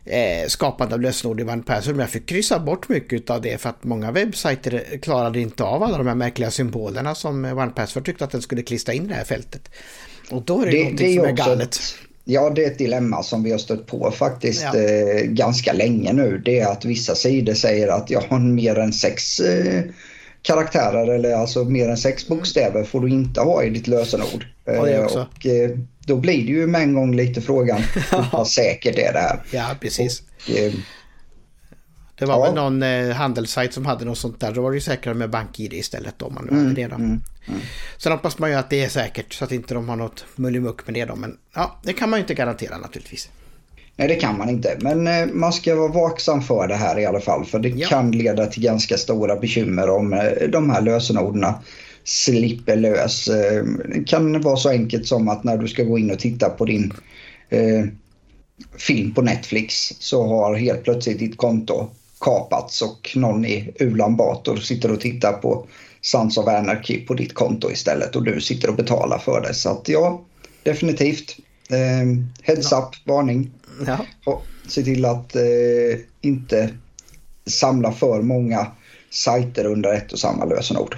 eh, 0.06 0.48
skapande 0.48 0.96
av 0.96 1.02
lösenord 1.02 1.40
i 1.40 1.44
OnePassword 1.44 1.96
men 1.96 2.04
jag 2.04 2.10
fick 2.10 2.26
kryssa 2.26 2.60
bort 2.60 2.90
mycket 2.90 3.30
av 3.30 3.42
det 3.42 3.62
för 3.62 3.70
att 3.70 3.84
många 3.84 4.12
webbsajter 4.12 4.98
klarade 5.02 5.40
inte 5.40 5.64
av 5.64 5.84
alla 5.84 5.98
de 5.98 6.08
här 6.08 6.16
märkliga 6.16 6.52
symbolerna 6.52 7.16
som 7.16 7.46
OnePassword 7.46 8.06
tyckte 8.06 8.24
att 8.24 8.32
den 8.32 8.42
skulle 8.42 8.62
klistra 8.62 8.94
in 8.94 9.06
i 9.06 9.08
det 9.08 9.14
här 9.14 9.24
fältet. 9.24 9.70
Och 10.32 10.42
då 10.42 10.62
är 10.62 10.66
det, 10.66 10.72
det 10.72 10.84
någonting 10.84 11.08
det 11.08 11.14
är 11.14 11.16
som 11.16 11.26
är 11.26 11.32
galet. 11.32 11.76
Ett, 11.76 11.80
ja, 12.24 12.50
det 12.50 12.64
är 12.64 12.68
ett 12.68 12.78
dilemma 12.78 13.24
som 13.24 13.44
vi 13.44 13.52
har 13.52 13.58
stött 13.58 13.88
på 13.88 14.12
faktiskt 14.12 14.66
ja. 14.74 14.80
eh, 14.80 15.24
ganska 15.24 15.74
länge 15.74 16.14
nu. 16.14 16.42
Det 16.46 16.60
är 16.60 16.72
att 16.72 16.86
vissa 16.86 17.16
sidor 17.16 17.54
säger 17.54 17.88
att 17.88 18.10
jag 18.10 18.22
har 18.22 18.40
mer 18.40 18.80
än 18.80 18.94
sex 18.94 19.40
eh, 19.40 19.84
karaktärer 20.42 21.08
eller 21.08 21.36
alltså 21.36 21.64
mer 21.64 21.90
än 21.90 21.98
sex 21.98 22.28
bokstäver 22.28 22.84
får 22.84 23.02
du 23.02 23.10
inte 23.10 23.42
ha 23.42 23.64
i 23.64 23.70
ditt 23.70 23.88
lösenord. 23.88 24.46
Ja, 24.66 25.04
också. 25.04 25.28
Och, 25.36 25.46
eh, 25.46 25.70
då 26.06 26.16
blir 26.16 26.46
det 26.46 26.52
ju 26.52 26.68
med 26.68 26.82
en 26.82 26.94
gång 26.94 27.16
lite 27.16 27.42
frågan 27.42 27.82
hur 28.32 28.44
säkert 28.44 28.98
är 28.98 29.14
det 29.14 29.20
här? 29.20 29.40
Ja, 29.52 29.76
precis. 29.82 30.24
Och, 30.50 30.58
eh, 30.58 30.74
det 32.22 32.28
var 32.28 32.36
ja. 32.36 32.44
väl 32.44 32.54
någon 32.54 32.84
eh, 32.84 33.16
handelssajt 33.16 33.74
som 33.74 33.86
hade 33.86 34.06
något 34.06 34.18
sånt 34.18 34.40
där. 34.40 34.52
Då 34.52 34.62
var 34.62 34.72
det 34.72 34.76
ju 34.78 34.82
säkrare 34.82 35.16
med 35.16 35.30
BankID 35.30 35.74
istället 35.74 36.22
om 36.22 36.34
man 36.34 36.46
nu 36.46 36.52
mm, 36.52 36.64
hade 36.64 36.82
det 36.82 36.88
då. 36.88 36.96
Mm, 36.96 37.22
mm. 37.48 37.60
Sen 37.98 38.12
hoppas 38.12 38.40
man 38.40 38.50
ju 38.50 38.56
att 38.56 38.70
det 38.70 38.84
är 38.84 38.90
säkert 38.90 39.34
så 39.34 39.46
att 39.46 39.52
inte 39.52 39.74
de 39.74 39.90
har 39.90 39.96
något 39.96 40.26
mullimuck 40.36 40.88
med 40.88 40.94
det 40.94 41.06
då. 41.06 41.16
Men 41.16 41.38
ja, 41.56 41.80
det 41.84 41.94
kan 41.94 42.10
man 42.10 42.20
ju 42.20 42.22
inte 42.22 42.34
garantera 42.34 42.78
naturligtvis. 42.78 43.30
Nej, 43.96 44.08
det 44.08 44.16
kan 44.16 44.38
man 44.38 44.50
inte. 44.50 44.78
Men 44.82 45.08
eh, 45.08 45.26
man 45.34 45.54
ska 45.54 45.76
vara 45.76 45.92
vaksam 45.92 46.42
för 46.42 46.68
det 46.68 46.76
här 46.76 47.00
i 47.00 47.06
alla 47.06 47.20
fall. 47.20 47.46
För 47.46 47.60
det 47.60 47.70
ja. 47.70 47.88
kan 47.88 48.12
leda 48.12 48.46
till 48.46 48.64
ganska 48.64 48.98
stora 48.98 49.36
bekymmer 49.36 49.90
om 49.90 50.14
eh, 50.14 50.50
de 50.50 50.70
här 50.70 50.82
lösenorden 50.82 51.54
slipper 52.04 52.76
lös. 52.76 53.28
Eh, 53.28 53.64
det 53.64 54.04
kan 54.04 54.42
vara 54.42 54.58
så 54.58 54.70
enkelt 54.70 55.08
som 55.08 55.30
att 55.30 55.44
när 55.44 55.58
du 55.58 55.68
ska 55.68 55.84
gå 55.84 56.00
in 56.00 56.12
och 56.12 56.20
titta 56.20 56.50
på 56.50 56.66
din 56.66 56.94
eh, 57.50 57.86
film 58.78 59.14
på 59.14 59.22
Netflix 59.22 59.94
så 60.00 60.28
har 60.28 60.56
helt 60.56 60.84
plötsligt 60.84 61.20
ditt 61.20 61.38
konto 61.38 61.90
kapats 62.22 62.82
och 62.82 63.12
någon 63.16 63.46
i 63.46 63.74
Ulan 63.80 64.16
Bator 64.16 64.56
sitter 64.56 64.92
och 64.92 65.00
tittar 65.00 65.34
på 65.34 65.68
Sons 66.02 66.38
of 66.38 66.48
Anarchy 66.48 67.06
på 67.06 67.14
ditt 67.14 67.34
konto 67.34 67.72
istället 67.72 68.16
och 68.16 68.24
du 68.24 68.42
sitter 68.42 68.70
och 68.70 68.76
betalar 68.76 69.18
för 69.18 69.42
det. 69.42 69.54
Så 69.54 69.70
att 69.70 69.90
ja, 69.90 70.22
definitivt. 70.64 71.38
Eh, 71.70 72.08
heads 72.44 72.72
up, 72.72 73.08
varning. 73.08 73.52
Ja. 73.88 73.98
Och 74.26 74.46
se 74.68 74.84
till 74.84 75.06
att 75.06 75.36
eh, 75.36 75.42
inte 76.22 76.70
samla 77.46 77.92
för 77.92 78.22
många 78.22 78.68
sajter 79.10 79.66
under 79.66 79.94
ett 79.94 80.12
och 80.12 80.20
samma 80.20 80.46
lösenord. 80.46 80.96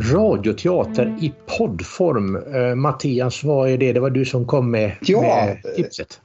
Radioteater 0.00 1.16
i 1.20 1.32
poddform. 1.58 2.36
Eh, 2.36 2.74
Mattias, 2.74 3.44
vad 3.44 3.70
är 3.70 3.78
det? 3.78 3.92
Det 3.92 4.00
var 4.00 4.10
du 4.10 4.24
som 4.24 4.46
kom 4.46 4.70
med, 4.70 4.92
ja, 5.00 5.20
med 5.20 5.76
tipset. 5.76 6.20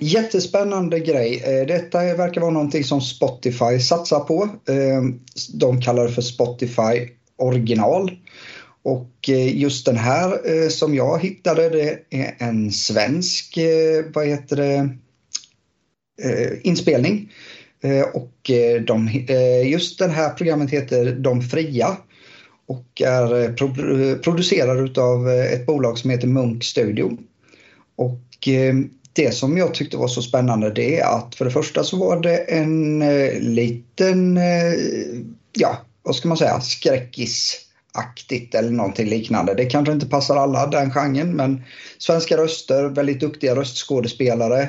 Jättespännande 0.00 1.00
grej. 1.00 1.42
Eh, 1.44 1.66
detta 1.66 1.98
verkar 1.98 2.40
vara 2.40 2.50
någonting 2.50 2.84
som 2.84 3.00
Spotify 3.00 3.80
satsar 3.80 4.20
på. 4.20 4.48
Eh, 4.68 5.02
de 5.54 5.80
kallar 5.80 6.04
det 6.04 6.12
för 6.12 6.22
Spotify 6.22 7.08
original. 7.36 8.10
Och 8.82 9.28
eh, 9.28 9.58
just 9.58 9.86
den 9.86 9.96
här 9.96 10.68
som 10.68 10.94
jag 10.94 11.22
hittade 11.22 11.68
det 11.68 11.98
är 12.10 12.34
en 12.38 12.72
svensk 12.72 13.58
vad 14.14 14.26
heter 14.26 14.56
det, 14.56 14.90
inspelning. 16.62 17.32
Och 18.14 18.50
de, 18.86 19.10
just 19.64 19.98
det 19.98 20.08
här 20.08 20.30
programmet 20.30 20.70
heter 20.70 21.12
De 21.12 21.42
Fria 21.42 21.96
och 22.68 23.02
är 23.02 23.52
producerad 24.22 24.98
av 24.98 25.28
ett 25.28 25.66
bolag 25.66 25.98
som 25.98 26.10
heter 26.10 26.26
Munk 26.26 26.64
Studio. 26.64 27.18
Och 27.96 28.48
det 29.18 29.34
som 29.34 29.58
jag 29.58 29.74
tyckte 29.74 29.96
var 29.96 30.08
så 30.08 30.22
spännande 30.22 30.70
det 30.70 31.00
är 31.00 31.04
att 31.04 31.34
för 31.34 31.44
det 31.44 31.50
första 31.50 31.84
så 31.84 31.96
var 31.96 32.20
det 32.20 32.36
en 32.36 33.02
eh, 33.02 33.40
liten, 33.40 34.36
eh, 34.36 34.74
ja 35.52 35.78
vad 36.02 36.16
ska 36.16 36.28
man 36.28 36.36
säga, 36.36 36.60
skräckisaktigt 36.60 38.54
eller 38.54 38.70
någonting 38.70 39.08
liknande. 39.08 39.54
Det 39.54 39.64
kanske 39.64 39.92
inte 39.92 40.06
passar 40.06 40.36
alla 40.36 40.66
den 40.66 40.90
genren 40.90 41.36
men 41.36 41.62
svenska 41.98 42.36
röster, 42.36 42.84
väldigt 42.84 43.20
duktiga 43.20 43.56
röstskådespelare 43.56 44.62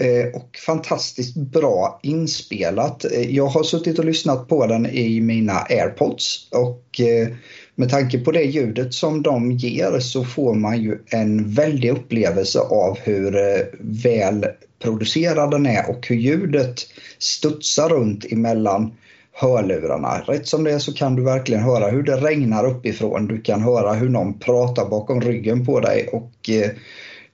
eh, 0.00 0.26
och 0.34 0.58
fantastiskt 0.66 1.36
bra 1.36 2.00
inspelat. 2.02 3.04
Eh, 3.04 3.34
jag 3.34 3.46
har 3.46 3.62
suttit 3.62 3.98
och 3.98 4.04
lyssnat 4.04 4.48
på 4.48 4.66
den 4.66 4.86
i 4.86 5.20
mina 5.20 5.58
airpods 5.68 6.48
och 6.50 7.00
eh, 7.00 7.28
med 7.74 7.90
tanke 7.90 8.18
på 8.18 8.32
det 8.32 8.42
ljudet 8.42 8.94
som 8.94 9.22
de 9.22 9.52
ger 9.52 9.98
så 9.98 10.24
får 10.24 10.54
man 10.54 10.82
ju 10.82 10.98
en 11.06 11.54
väldig 11.54 11.90
upplevelse 11.90 12.58
av 12.58 12.98
hur 12.98 13.36
eh, 13.36 13.64
väl 13.80 14.46
producerad 14.82 15.50
den 15.50 15.66
är 15.66 15.90
och 15.90 16.06
hur 16.06 16.16
ljudet 16.16 16.80
studsar 17.18 17.88
runt 17.88 18.32
emellan 18.32 18.92
hörlurarna. 19.32 20.24
Rätt 20.26 20.46
som 20.46 20.64
det 20.64 20.72
är 20.72 20.78
så 20.78 20.92
kan 20.92 21.16
du 21.16 21.22
verkligen 21.22 21.62
höra 21.62 21.90
hur 21.90 22.02
det 22.02 22.16
regnar 22.16 22.66
uppifrån. 22.66 23.26
Du 23.26 23.40
kan 23.40 23.62
höra 23.62 23.92
hur 23.92 24.08
någon 24.08 24.38
pratar 24.38 24.88
bakom 24.88 25.20
ryggen 25.20 25.66
på 25.66 25.80
dig 25.80 26.08
och 26.12 26.50
eh, 26.50 26.70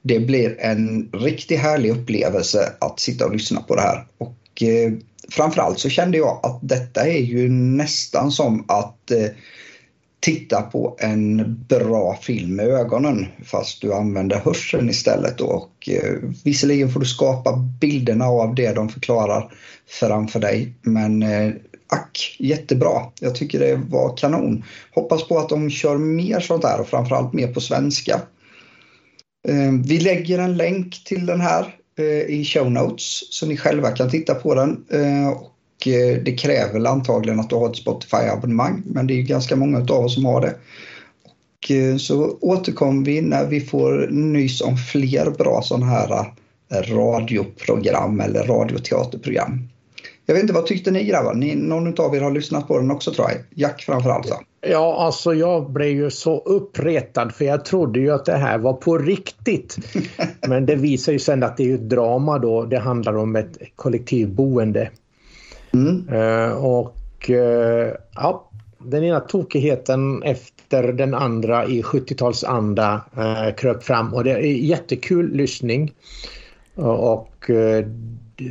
det 0.03 0.21
blir 0.21 0.57
en 0.61 1.11
riktigt 1.13 1.61
härlig 1.61 1.91
upplevelse 1.91 2.73
att 2.79 3.01
sitta 3.01 3.27
och 3.27 3.33
lyssna 3.33 3.61
på 3.61 3.75
det 3.75 3.81
här. 3.81 4.07
Och 4.19 4.63
eh, 4.63 4.93
framförallt 5.29 5.79
så 5.79 5.89
kände 5.89 6.19
jag 6.19 6.41
att 6.43 6.59
detta 6.63 7.07
är 7.07 7.21
ju 7.21 7.49
nästan 7.49 8.31
som 8.31 8.65
att 8.69 9.11
titta 10.21 10.63
på 10.63 10.97
en 10.99 11.57
bra 11.69 12.17
film 12.23 12.57
med 12.57 12.67
ögonen 12.67 13.27
fast 13.45 13.81
du 13.81 13.95
använder 13.95 14.37
hörseln 14.37 14.91
istället. 14.91 15.41
Och, 15.41 15.89
eh, 15.89 16.15
visserligen 16.45 16.93
får 16.93 17.01
du 17.01 17.07
skapa 17.07 17.57
bilderna 17.81 18.25
av 18.25 18.55
det 18.55 18.73
de 18.73 18.89
förklarar 18.89 19.53
framför 19.87 20.41
dig 20.41 20.75
men 20.83 21.23
eh, 21.23 21.53
ack, 21.89 22.37
jättebra. 22.39 23.03
Jag 23.21 23.35
tycker 23.35 23.59
det 23.59 23.81
var 23.89 24.17
kanon. 24.17 24.65
Hoppas 24.95 25.29
på 25.29 25.39
att 25.39 25.49
de 25.49 25.71
kör 25.71 25.99
mer 25.99 26.41
sånt 26.41 26.63
där 26.63 26.81
och 26.81 26.89
framförallt 26.89 27.33
mer 27.33 27.53
på 27.53 27.61
svenska. 27.61 28.21
Eh, 29.49 29.73
vi 29.85 30.01
lägger 30.01 30.39
en 30.39 30.57
länk 30.57 31.05
till 31.05 31.27
den 31.27 31.41
här 31.41 31.75
eh, 31.99 32.39
i 32.39 32.45
show 32.45 32.71
notes 32.71 33.35
så 33.35 33.47
ni 33.47 33.57
själva 33.57 33.91
kan 33.91 34.11
titta 34.11 34.35
på 34.35 34.55
den. 34.55 34.85
Eh, 34.91 35.29
och 35.29 35.58
det 36.25 36.39
kräver 36.39 36.87
antagligen 36.87 37.41
att 37.41 37.51
du 37.51 37.57
har 37.57 37.71
ett 37.71 37.77
Spotify-abonnemang 37.77 38.83
men 38.85 39.07
det 39.07 39.15
är 39.15 39.23
ganska 39.23 39.57
många 39.57 39.79
av 39.79 40.05
oss 40.05 40.15
som 40.15 40.25
har 40.25 40.41
det. 40.41 40.55
Och 41.59 42.01
så 42.01 42.39
återkommer 42.41 43.05
vi 43.05 43.21
när 43.21 43.47
vi 43.47 43.61
får 43.61 44.09
nys 44.11 44.61
om 44.61 44.77
fler 44.77 45.31
bra 45.31 45.63
sådana 45.63 45.87
här 45.87 46.27
radioprogram 46.71 48.21
eller 48.21 48.43
radioteaterprogram. 48.43 49.69
Jag 50.27 50.35
vet 50.35 50.43
inte, 50.43 50.55
vad 50.55 50.67
tyckte 50.67 50.91
ni 50.91 51.05
grabbar? 51.05 51.35
Ni, 51.35 51.55
någon 51.55 52.01
av 52.01 52.17
er 52.17 52.21
har 52.21 52.31
lyssnat 52.31 52.69
på 52.69 52.79
den 52.79 52.91
också 52.91 53.13
tror 53.13 53.31
jag. 53.31 53.39
Jack 53.55 53.83
framförallt. 53.83 54.33
Ja, 54.61 54.97
alltså 55.05 55.35
jag 55.35 55.71
blev 55.71 55.89
ju 55.89 56.11
så 56.11 56.39
uppretad 56.39 57.35
för 57.35 57.45
jag 57.45 57.65
trodde 57.65 58.01
ju 58.01 58.11
att 58.11 58.25
det 58.25 58.37
här 58.37 58.59
var 58.59 58.73
på 58.73 58.99
riktigt. 58.99 59.77
Men 60.49 60.67
det 60.67 60.75
visar 60.75 61.13
ju 61.13 61.19
sen 61.19 61.43
att 61.43 61.57
det 61.57 61.71
är 61.71 61.75
ett 61.75 61.89
drama 61.91 62.39
då. 62.39 62.65
Det 62.65 62.79
handlar 62.79 63.17
om 63.17 63.37
ett 63.37 63.59
kollektivboende. 63.77 64.91
Mm. 65.73 66.09
Uh, 66.09 66.65
och 66.65 67.31
uh, 67.31 67.95
ja, 68.15 68.51
den 68.79 69.05
ena 69.05 69.21
tokigheten 69.21 70.23
efter 70.23 70.93
den 70.93 71.15
andra 71.15 71.67
i 71.67 71.83
70-talsanda 71.83 73.01
uh, 73.19 73.55
kröp 73.55 73.83
fram 73.83 74.15
och 74.15 74.25
det 74.25 74.31
är 74.31 74.39
jättekul 74.41 75.33
lyssning. 75.33 75.93
Och 76.75 77.51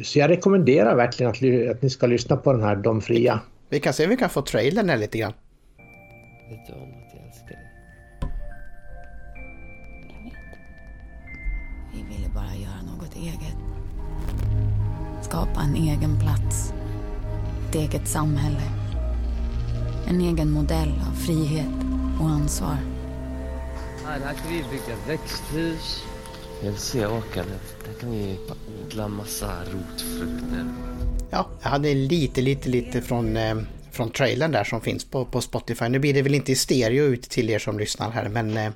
så 0.03 0.19
jag 0.19 0.29
rekommenderar 0.29 0.95
verkligen 0.95 1.29
att, 1.29 1.71
att 1.75 1.81
ni 1.81 1.89
ska 1.89 2.07
lyssna 2.07 2.37
på 2.37 2.53
den 2.53 2.63
här 2.63 2.75
De 2.75 3.01
fria. 3.01 3.39
Vi 3.69 3.79
kan 3.79 3.93
se 3.93 4.03
om 4.03 4.09
vi 4.09 4.17
kan 4.17 4.29
få 4.29 4.41
trailern 4.41 4.89
här 4.89 4.97
lite 4.97 5.17
grann. 5.17 5.33
Vet 6.49 6.67
du 6.67 6.73
om 6.73 6.81
att 6.81 7.13
jag 7.13 7.27
älskar 7.27 7.47
dig? 7.47 7.71
Jag 10.09 10.23
vet. 10.23 10.33
Vi 11.93 12.15
ville 12.15 12.29
bara 12.33 12.55
göra 12.55 12.81
något 12.95 13.15
eget. 13.15 13.57
Skapa 15.21 15.61
en 15.61 15.75
egen 15.75 16.19
plats. 16.19 16.73
Ett 17.69 17.75
eget 17.75 18.07
samhälle. 18.07 18.61
En 20.07 20.21
egen 20.21 20.51
modell 20.51 20.93
av 21.09 21.15
frihet 21.15 21.65
och 22.19 22.29
ansvar. 22.29 22.77
Här, 24.05 24.19
här 24.19 24.33
kan 24.33 24.51
vi 24.51 24.57
bygga 24.57 24.97
växthus. 25.07 26.03
Jag 26.63 26.71
vill 26.71 26.79
se 26.79 27.05
åkandet. 27.05 27.75
Där 27.85 27.99
kan 27.99 28.11
vi 28.11 28.37
odla 28.85 29.07
massa 29.07 29.51
rotfrukter. 29.59 30.73
Ja, 31.29 31.49
jag 31.61 31.69
hade 31.69 31.93
lite, 31.93 32.41
lite, 32.41 32.69
lite 32.69 33.01
från 33.01 33.37
eh, 33.37 33.55
från 33.91 34.09
trailern 34.09 34.51
där 34.51 34.63
som 34.63 34.81
finns 34.81 35.05
på, 35.05 35.25
på 35.25 35.41
Spotify. 35.41 35.89
Nu 35.89 35.99
blir 35.99 36.13
det 36.13 36.21
väl 36.21 36.35
inte 36.35 36.51
i 36.51 36.55
stereo 36.55 37.03
ut 37.03 37.21
till 37.21 37.49
er 37.49 37.59
som 37.59 37.79
lyssnar 37.79 38.11
här 38.11 38.29
men 38.29 38.57
eh 38.57 38.71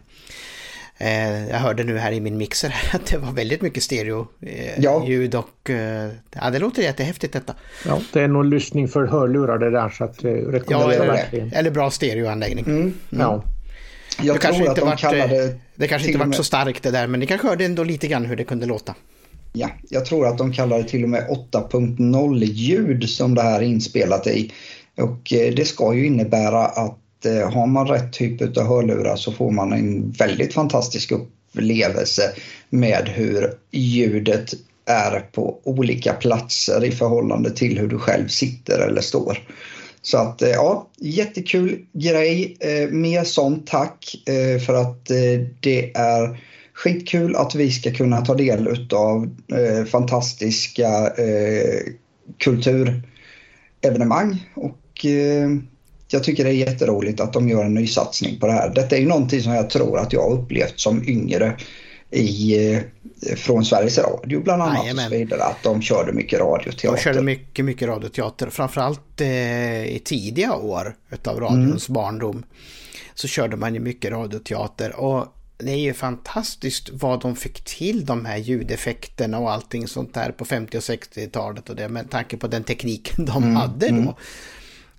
jag 1.50 1.58
hörde 1.58 1.84
nu 1.84 1.98
här 1.98 2.12
i 2.12 2.22
min 2.22 2.38
mixer 2.38 2.76
att 2.94 3.06
det 3.06 3.18
var 3.18 3.32
väldigt 3.32 3.62
mycket 3.62 3.84
stereo 3.84 4.28
eh, 4.42 4.80
ja. 4.80 5.06
ljud 5.08 5.36
och 5.36 5.70
eh, 5.70 6.10
ja, 6.32 6.50
det 6.50 6.60
låter 6.60 6.82
jättehäftigt 6.82 7.34
detta. 7.34 7.56
Ja, 7.86 8.00
det 8.14 8.22
är 8.22 8.28
nog 8.28 8.46
lyssning 8.46 8.88
för 8.88 9.06
hörlurar 9.06 9.58
det 9.58 9.72
där 9.72 9.90
så 9.90 10.04
att 10.04 10.24
eh, 10.24 10.32
rekommenderar 10.32 11.06
ja, 11.06 11.12
verkligen. 11.12 11.54
Eller 11.54 11.72
bra 11.72 11.92
stereoanläggning. 11.92 12.66
Mm. 12.66 12.82
Mm. 12.82 12.96
Ja. 13.10 13.44
Jag 14.22 14.36
det 14.36 14.40
kanske 14.40 14.66
inte 14.66 14.82
de 14.82 14.98
kallade... 14.98 15.44
Eh, 15.44 15.50
det 15.76 15.88
kanske 15.88 16.08
inte 16.08 16.20
varit 16.20 16.36
så 16.36 16.44
starkt 16.44 16.84
det 16.84 16.92
där 16.92 17.08
men 17.08 17.20
ni 17.20 17.28
kanske 17.28 17.48
hörde 17.48 17.66
ändå 17.66 17.84
lite 17.84 18.08
grann 18.08 18.26
hur 18.26 18.36
det 18.36 18.44
kunde 18.44 18.66
låta. 18.66 18.96
Ja, 19.54 19.70
jag 19.90 20.06
tror 20.06 20.28
att 20.28 20.38
de 20.38 20.54
kallar 20.54 20.78
det 20.78 20.84
till 20.84 21.04
och 21.04 21.10
med 21.10 21.28
8.0 21.52 22.44
ljud 22.44 23.10
som 23.10 23.36
det 23.36 23.42
här 23.42 23.60
är 23.62 23.66
inspelat 23.66 24.28
i. 24.28 24.52
Och 24.98 25.34
eh, 25.34 25.54
det 25.54 25.66
ska 25.66 25.94
ju 25.94 26.06
innebära 26.06 26.66
att 26.66 27.01
Eh, 27.26 27.52
har 27.52 27.68
man 27.68 27.88
rätt 27.88 28.14
typ 28.14 28.58
av 28.58 28.68
hörlurar 28.68 29.16
så 29.16 29.32
får 29.32 29.52
man 29.52 29.74
en 29.74 30.12
väldigt 30.12 30.54
fantastisk 30.54 31.12
upplevelse 31.12 32.32
med 32.70 33.10
hur 33.10 33.54
ljudet 33.72 34.54
är 34.86 35.20
på 35.20 35.60
olika 35.64 36.14
platser 36.14 36.86
i 36.86 36.92
förhållande 36.92 37.52
till 37.52 37.80
hur 37.80 37.88
du 37.88 37.98
själv 37.98 38.28
sitter 38.28 38.80
eller 38.80 39.02
står. 39.02 39.40
Så 40.02 40.18
att 40.18 40.42
eh, 40.42 40.50
ja, 40.50 40.88
jättekul 40.98 41.86
grej. 41.94 42.58
Eh, 42.60 42.90
mer 42.90 43.24
sånt 43.24 43.68
tack 43.68 44.16
för 44.66 44.74
att 44.74 45.06
det 45.60 45.92
är 45.96 46.42
skitkul 46.74 47.36
att 47.36 47.56
vi 47.56 47.72
ska 47.72 47.92
kunna 47.92 48.26
ta 48.26 48.36
del 48.36 48.88
av 48.94 49.36
fantastiska 49.92 51.12
kulturevenemang 52.38 54.46
och 54.56 54.82
Eh, 55.06 55.50
jag 56.14 56.24
tycker 56.24 56.44
det 56.44 56.50
är 56.50 56.54
jätteroligt 56.54 57.20
att 57.20 57.34
de 57.34 57.50
gör 57.50 57.66
en 57.66 57.74
ny 57.74 57.88
satsning 57.88 58.40
på 58.40 58.48
det 58.48 58.54
här. 58.54 58.70
Detta 58.76 58.96
är 58.96 59.00
ju 59.00 59.08
någonting 59.08 59.42
som 59.42 59.54
jag 59.54 59.70
tror 59.70 60.00
att 60.00 60.14
jag 60.14 60.22
har 60.22 60.34
upplevt 60.34 60.80
som 60.80 61.10
yngre 61.10 61.58
i, 62.12 62.66
eh, 62.74 63.36
från 63.36 63.66
Sveriges 63.66 63.98
Radio 63.98 64.44
bland 64.44 64.62
annat. 64.62 64.94
Och 64.94 65.00
så 65.00 65.10
vidare, 65.10 65.44
att 65.44 65.64
de 65.64 65.82
körde 65.82 66.14
mycket 66.14 66.40
radioteater. 66.40 66.98
De 66.98 67.04
körde 67.04 67.22
mycket, 67.22 67.66
mycket 67.66 67.88
radioteater. 67.88 68.50
Framförallt 68.50 69.22
eh, 69.22 69.86
i 69.86 70.02
tidiga 70.06 70.56
år 70.56 70.96
utav 71.12 71.40
radions 71.40 71.90
mm. 71.90 71.94
barndom 71.94 72.44
så 73.14 73.28
körde 73.28 73.56
man 73.56 73.74
ju 73.74 73.80
mycket 73.80 74.12
radioteater. 74.12 74.96
Och 74.96 75.26
det 75.58 75.72
är 75.72 75.80
ju 75.80 75.94
fantastiskt 75.94 76.90
vad 76.94 77.22
de 77.22 77.36
fick 77.36 77.64
till 77.64 78.06
de 78.06 78.26
här 78.26 78.38
ljudeffekterna 78.38 79.40
och 79.40 79.52
allting 79.52 79.88
sånt 79.88 80.14
där 80.14 80.32
på 80.32 80.46
50 80.46 80.78
och 80.78 80.82
60-talet 80.82 81.70
och 81.70 81.76
det 81.76 81.90
med 81.90 82.10
tanke 82.10 82.38
på 82.38 82.48
den 82.48 82.64
tekniken 82.64 83.26
de 83.26 83.44
mm. 83.44 83.56
hade 83.56 83.88
då. 83.88 83.96
Mm. 83.96 84.14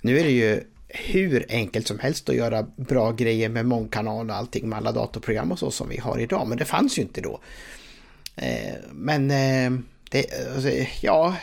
Nu 0.01 0.19
är 0.19 0.25
det 0.25 0.31
ju 0.31 0.63
hur 0.95 1.47
enkelt 1.49 1.87
som 1.87 1.99
helst 1.99 2.29
att 2.29 2.35
göra 2.35 2.67
bra 2.77 3.13
grejer 3.13 3.49
med 3.49 3.67
mångkanal 3.67 4.31
och 4.31 4.37
allting 4.37 4.69
med 4.69 4.79
alla 4.79 4.93
datorprogram 4.93 5.53
och 5.53 5.59
så 5.59 5.71
som 5.71 5.89
vi 5.89 5.99
har 5.99 6.19
idag. 6.19 6.49
Men 6.49 6.59
det 6.59 6.65
fanns 6.65 6.99
ju 6.99 7.03
inte 7.03 7.21
då. 7.21 7.41
Eh, 8.37 8.75
men 8.93 9.31
eh, 9.31 9.81
det, 10.11 10.27
alltså, 10.55 10.71
ja, 11.01 11.37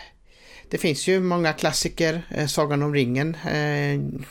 det 0.69 0.77
finns 0.77 1.07
ju 1.07 1.19
många 1.19 1.53
klassiker. 1.53 2.21
Eh, 2.29 2.47
Sagan 2.47 2.83
om 2.83 2.93
ringen, 2.93 3.37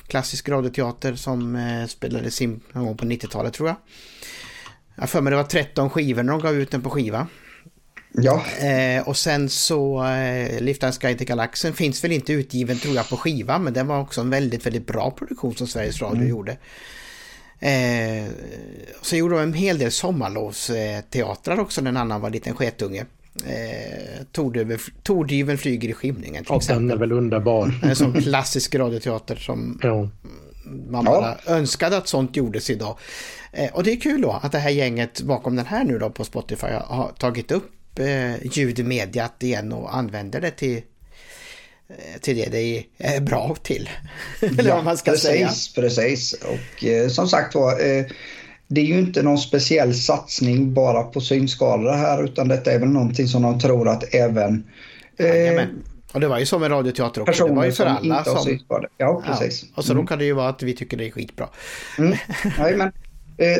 klassisk 0.06 0.48
radioteater 0.48 1.14
som 1.14 1.58
spelades 1.88 2.42
in 2.42 2.60
någon 2.72 2.86
gång 2.86 2.96
på 2.96 3.04
90-talet 3.04 3.54
tror 3.54 3.68
jag. 3.68 3.76
Jag 4.94 5.10
för 5.10 5.20
mig 5.20 5.30
det 5.30 5.36
var 5.36 5.44
13 5.44 5.90
skivor 5.90 6.22
när 6.22 6.32
de 6.32 6.40
gav 6.40 6.54
ut 6.54 6.70
den 6.70 6.82
på 6.82 6.90
skiva. 6.90 7.26
Ja. 8.22 8.44
Eh, 8.66 9.08
och 9.08 9.16
sen 9.16 9.48
så 9.48 10.04
eh, 10.04 10.60
Liftarens 10.60 10.98
guide 10.98 11.18
till 11.18 11.26
galaxen 11.26 11.72
finns 11.72 12.04
väl 12.04 12.12
inte 12.12 12.32
utgiven 12.32 12.78
tror 12.78 12.94
jag 12.94 13.08
på 13.08 13.16
skiva 13.16 13.58
men 13.58 13.72
den 13.72 13.86
var 13.86 14.00
också 14.00 14.20
en 14.20 14.30
väldigt, 14.30 14.66
väldigt 14.66 14.86
bra 14.86 15.10
produktion 15.10 15.54
som 15.54 15.66
Sveriges 15.66 16.02
Radio 16.02 16.16
mm. 16.16 16.28
gjorde. 16.28 16.56
Eh, 17.60 18.30
så 19.02 19.16
gjorde 19.16 19.34
de 19.34 19.42
en 19.42 19.52
hel 19.52 19.78
del 19.78 19.92
sommarlovsteatrar 19.92 21.60
också 21.60 21.80
när 21.80 22.00
annan 22.00 22.20
var 22.20 22.28
en 22.28 22.32
liten 22.32 22.54
sketunge. 22.54 23.04
Eh, 23.46 24.24
Tordyveln 25.02 25.58
flyger 25.58 25.88
i 25.88 25.92
skymningen 25.92 26.44
till 26.44 26.52
och 26.52 26.56
exempel. 26.56 26.88
Den 26.88 26.96
är 26.96 27.00
väl 27.00 27.12
underbar. 27.12 27.74
En 27.82 27.96
sån 27.96 28.12
klassisk 28.22 28.74
radioteater 28.74 29.36
som 29.36 29.80
ja. 29.82 30.08
man 30.88 31.04
bara 31.04 31.36
ja. 31.46 31.52
önskade 31.52 31.96
att 31.96 32.08
sånt 32.08 32.36
gjordes 32.36 32.70
idag. 32.70 32.98
Eh, 33.52 33.70
och 33.72 33.84
det 33.84 33.92
är 33.92 34.00
kul 34.00 34.20
då 34.20 34.40
att 34.42 34.52
det 34.52 34.58
här 34.58 34.70
gänget 34.70 35.22
bakom 35.22 35.56
den 35.56 35.66
här 35.66 35.84
nu 35.84 35.98
då 35.98 36.10
på 36.10 36.24
Spotify 36.24 36.66
har 36.66 37.12
tagit 37.18 37.52
upp 37.52 37.77
eh, 37.98 38.46
ljudmediat 38.52 39.42
igen 39.42 39.72
och 39.72 39.96
använder 39.96 40.40
det 40.40 40.50
till 40.50 40.76
eh, 41.88 42.20
till 42.20 42.36
det 42.36 42.48
det 42.50 42.84
är 42.98 43.20
bra 43.20 43.56
till. 43.62 43.90
Eller 44.40 44.68
ja, 44.68 44.74
vad 44.74 44.84
man 44.84 44.98
ska 44.98 45.10
precis, 45.10 45.26
säga. 45.26 45.50
Precis, 45.74 46.32
och 46.32 46.84
eh, 46.84 47.08
som 47.08 47.28
sagt 47.28 47.54
var, 47.54 47.72
eh, 47.72 48.04
det 48.66 48.80
är 48.80 48.84
ju 48.84 48.98
inte 48.98 49.22
någon 49.22 49.38
speciell 49.38 49.94
satsning 49.94 50.74
bara 50.74 51.02
på 51.02 51.20
synskadade 51.20 51.96
här 51.96 52.24
utan 52.24 52.48
detta 52.48 52.72
är 52.72 52.78
väl 52.78 52.88
någonting 52.88 53.28
som 53.28 53.42
de 53.42 53.60
tror 53.60 53.88
att 53.88 54.14
även 54.14 54.64
eh, 55.16 55.66
och 56.12 56.20
det 56.20 56.28
var 56.28 56.38
ju 56.38 56.46
som 56.46 56.60
med 56.60 56.70
radioteater 56.70 57.22
också. 57.22 57.46
Det 57.46 57.52
var 57.52 57.64
ju 57.64 57.72
för 57.72 57.86
alla 57.86 58.24
som... 58.24 58.58
Ja, 58.96 59.22
precis. 59.26 59.62
Ja, 59.62 59.68
och 59.74 59.84
så 59.84 59.92
mm. 59.92 60.02
råkar 60.02 60.16
det 60.16 60.24
ju 60.24 60.32
vara 60.32 60.48
att 60.48 60.62
vi 60.62 60.76
tycker 60.76 60.96
det 60.96 61.06
är 61.06 61.10
skitbra. 61.10 61.48
Mm. 61.98 62.16
Nej, 62.58 62.76
men 62.76 62.86
Eh, 62.86 63.07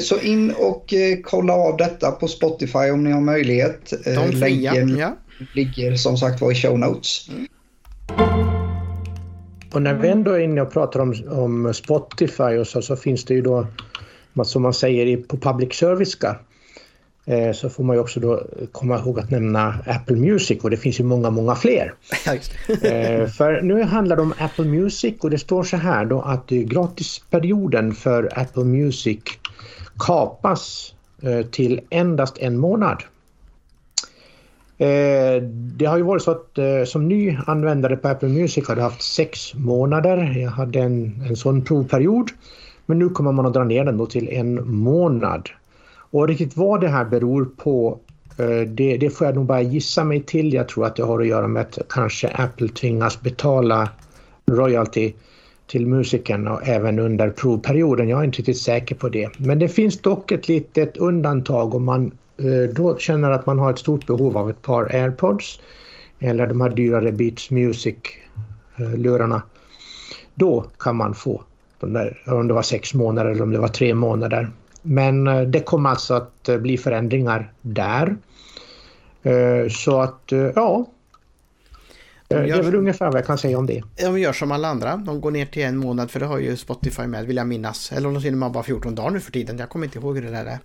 så 0.00 0.20
in 0.20 0.50
och 0.58 0.94
eh, 0.94 1.18
kolla 1.22 1.52
av 1.52 1.76
detta 1.76 2.10
på 2.10 2.28
Spotify 2.28 2.90
om 2.92 3.04
ni 3.04 3.10
har 3.10 3.20
möjlighet. 3.20 3.92
De 4.04 4.10
eh, 4.10 4.30
Länken 4.30 4.96
ja. 4.96 5.16
ligger 5.54 5.96
som 5.96 6.16
sagt 6.16 6.40
var 6.40 6.52
i 6.52 6.54
show 6.54 6.78
notes. 6.78 7.28
Mm. 7.28 7.46
Och 9.72 9.82
när 9.82 9.94
vi 9.94 10.08
ändå 10.08 10.32
är 10.32 10.38
inne 10.38 10.60
och 10.60 10.72
pratar 10.72 11.00
om, 11.00 11.14
om 11.30 11.74
Spotify 11.74 12.58
och 12.58 12.66
så, 12.66 12.82
så 12.82 12.96
finns 12.96 13.24
det 13.24 13.34
ju 13.34 13.42
då 13.42 13.66
som 14.44 14.62
man 14.62 14.74
säger 14.74 15.16
på 15.16 15.36
public 15.36 15.74
service 15.74 16.18
eh, 17.26 17.52
så 17.52 17.70
får 17.70 17.84
man 17.84 17.96
ju 17.96 18.00
också 18.00 18.20
då 18.20 18.46
komma 18.72 18.98
ihåg 18.98 19.18
att 19.18 19.30
nämna 19.30 19.74
Apple 19.86 20.16
Music 20.16 20.64
och 20.64 20.70
det 20.70 20.76
finns 20.76 21.00
ju 21.00 21.04
många, 21.04 21.30
många 21.30 21.54
fler. 21.54 21.94
Eh, 22.82 23.26
för 23.26 23.62
nu 23.62 23.82
handlar 23.82 24.16
det 24.16 24.22
om 24.22 24.34
Apple 24.38 24.64
Music 24.64 25.14
och 25.20 25.30
det 25.30 25.38
står 25.38 25.62
så 25.62 25.76
här 25.76 26.04
då 26.04 26.20
att 26.20 26.48
gratisperioden 26.48 27.94
för 27.94 28.38
Apple 28.38 28.64
Music 28.64 29.18
kapas 29.98 30.94
eh, 31.22 31.46
till 31.46 31.80
endast 31.90 32.38
en 32.38 32.58
månad. 32.58 33.02
Eh, 34.78 35.42
det 35.52 35.84
har 35.84 35.96
ju 35.96 36.02
varit 36.02 36.22
så 36.22 36.30
att 36.30 36.58
eh, 36.58 36.84
som 36.84 37.08
ny 37.08 37.38
användare 37.46 37.96
på 37.96 38.08
Apple 38.08 38.28
Music 38.28 38.68
har 38.68 38.76
du 38.76 38.82
haft 38.82 39.02
sex 39.02 39.54
månader. 39.54 40.16
Jag 40.16 40.50
hade 40.50 40.80
en, 40.80 41.22
en 41.28 41.36
sån 41.36 41.64
provperiod. 41.64 42.30
Men 42.86 42.98
nu 42.98 43.08
kommer 43.08 43.32
man 43.32 43.46
att 43.46 43.54
dra 43.54 43.64
ner 43.64 43.84
den 43.84 43.96
då 43.96 44.06
till 44.06 44.28
en 44.28 44.76
månad. 44.76 45.48
Och 46.10 46.28
riktigt 46.28 46.56
vad 46.56 46.80
det 46.80 46.88
här 46.88 47.04
beror 47.04 47.44
på 47.44 47.98
det, 48.66 48.96
det, 48.96 49.10
får 49.10 49.26
jag 49.26 49.36
nog 49.36 49.46
bara 49.46 49.62
gissa 49.62 50.04
mig 50.04 50.22
till. 50.22 50.54
Jag 50.54 50.68
tror 50.68 50.86
att 50.86 50.96
det 50.96 51.02
har 51.02 51.20
att 51.20 51.26
göra 51.26 51.48
med 51.48 51.62
att 51.62 51.78
kanske 51.88 52.28
Apple 52.28 52.68
tvingas 52.68 53.20
betala 53.20 53.88
royalty 54.50 55.12
till 55.68 55.86
musikern 55.86 56.48
och 56.48 56.68
även 56.68 56.98
under 56.98 57.30
provperioden. 57.30 58.08
Jag 58.08 58.20
är 58.20 58.24
inte 58.24 58.38
riktigt 58.38 58.58
säker 58.58 58.94
på 58.94 59.08
det. 59.08 59.30
Men 59.38 59.58
det 59.58 59.68
finns 59.68 60.00
dock 60.00 60.32
ett 60.32 60.48
litet 60.48 60.96
undantag 60.96 61.74
om 61.74 61.84
man 61.84 62.12
eh, 62.36 62.74
då 62.74 62.98
känner 62.98 63.30
att 63.30 63.46
man 63.46 63.58
har 63.58 63.70
ett 63.70 63.78
stort 63.78 64.06
behov 64.06 64.36
av 64.36 64.50
ett 64.50 64.62
par 64.62 64.94
airpods 64.94 65.60
eller 66.18 66.46
de 66.46 66.60
här 66.60 66.70
dyrare 66.70 67.12
Beats 67.12 67.50
Music-lurarna. 67.50 69.36
Eh, 69.36 69.42
då 70.34 70.64
kan 70.78 70.96
man 70.96 71.14
få 71.14 71.42
de 71.80 71.92
där, 71.92 72.22
om 72.26 72.48
det 72.48 72.54
var 72.54 72.62
sex 72.62 72.94
månader 72.94 73.30
eller 73.30 73.42
om 73.42 73.52
det 73.52 73.58
var 73.58 73.68
tre 73.68 73.94
månader. 73.94 74.50
Men 74.82 75.26
eh, 75.26 75.42
det 75.42 75.60
kommer 75.60 75.90
alltså 75.90 76.14
att 76.14 76.48
bli 76.60 76.78
förändringar 76.78 77.52
där. 77.62 78.16
Så 79.68 80.00
att 80.00 80.32
ja, 80.54 80.86
de 82.28 82.34
det 82.34 82.50
är 82.50 82.62
väl 82.62 82.74
ungefär 82.74 83.06
vad 83.06 83.16
jag 83.16 83.26
kan 83.26 83.38
säga 83.38 83.58
om 83.58 83.66
det. 83.66 83.82
De 83.96 84.20
gör 84.20 84.32
som 84.32 84.52
alla 84.52 84.68
andra. 84.68 84.96
De 84.96 85.20
går 85.20 85.30
ner 85.30 85.46
till 85.46 85.62
en 85.62 85.76
månad 85.76 86.10
för 86.10 86.20
det 86.20 86.26
har 86.26 86.38
ju 86.38 86.56
Spotify 86.56 87.06
med 87.06 87.26
vill 87.26 87.36
jag 87.36 87.46
minnas. 87.46 87.92
Eller 87.92 88.08
om 88.08 88.14
de 88.14 88.22
till 88.22 88.36
bara 88.36 88.62
14 88.62 88.94
dagar 88.94 89.10
nu 89.10 89.20
för 89.20 89.32
tiden. 89.32 89.58
Jag 89.58 89.68
kommer 89.68 89.86
inte 89.86 89.98
ihåg 89.98 90.16
hur 90.16 90.22
det 90.22 90.30
där 90.30 90.44
är. 90.44 90.58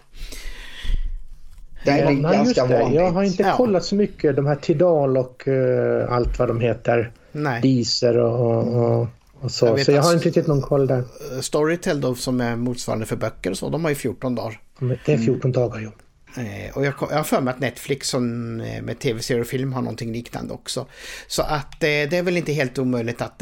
Det 1.86 1.92
är 1.92 2.12
ja, 2.12 2.32
ganska 2.32 2.66
vanligt. 2.66 2.96
Jag 2.96 3.12
har 3.12 3.24
inte 3.24 3.44
ja. 3.44 3.58
kollat 3.58 3.86
så 3.86 3.96
mycket 3.96 4.36
de 4.36 4.46
här 4.46 4.56
Tidal 4.56 5.18
och 5.18 5.48
uh, 5.48 6.14
allt 6.14 6.40
vad 6.40 6.48
de 6.48 6.60
heter. 6.60 7.12
Nej. 7.32 7.62
Deezer 7.62 8.18
och, 8.18 8.68
och, 8.68 9.08
och 9.40 9.52
så, 9.52 9.66
jag 9.66 9.86
så 9.86 9.92
jag 9.92 10.02
har 10.02 10.14
inte 10.14 10.26
riktigt 10.26 10.48
någon 10.48 10.62
koll 10.62 10.88
där. 10.88 11.04
Storytel 11.42 12.02
då 12.02 12.16
som 12.16 12.42
är 12.42 12.56
motsvarande 12.56 13.06
för 13.06 13.16
böcker 13.16 13.54
så, 13.54 13.70
de 13.70 13.84
har 13.84 13.92
ju 13.92 13.96
14 13.96 14.36
dagar. 14.36 14.60
Det 14.80 15.14
är 15.14 15.18
14 15.18 15.42
mm. 15.42 15.52
dagar 15.52 15.80
ja. 15.80 15.90
Eh, 16.36 16.78
och 16.78 16.86
jag, 16.86 16.94
jag 17.00 17.18
har 17.18 17.24
för 17.24 17.42
mig 17.42 17.54
att 17.54 17.60
Netflix 17.60 18.10
som, 18.10 18.60
eh, 18.62 18.82
med 18.82 19.00
tv-serier 19.00 19.42
och 19.42 19.48
film 19.48 19.74
har 19.74 19.82
någonting 19.82 20.14
liknande 20.14 20.54
också. 20.54 20.88
Så 21.28 21.42
att 21.42 21.74
eh, 21.74 21.88
det 21.88 22.14
är 22.14 22.24
väl 22.24 22.38
inte 22.38 22.54
helt 22.54 22.78
omöjligt 22.78 23.22
att, 23.22 23.42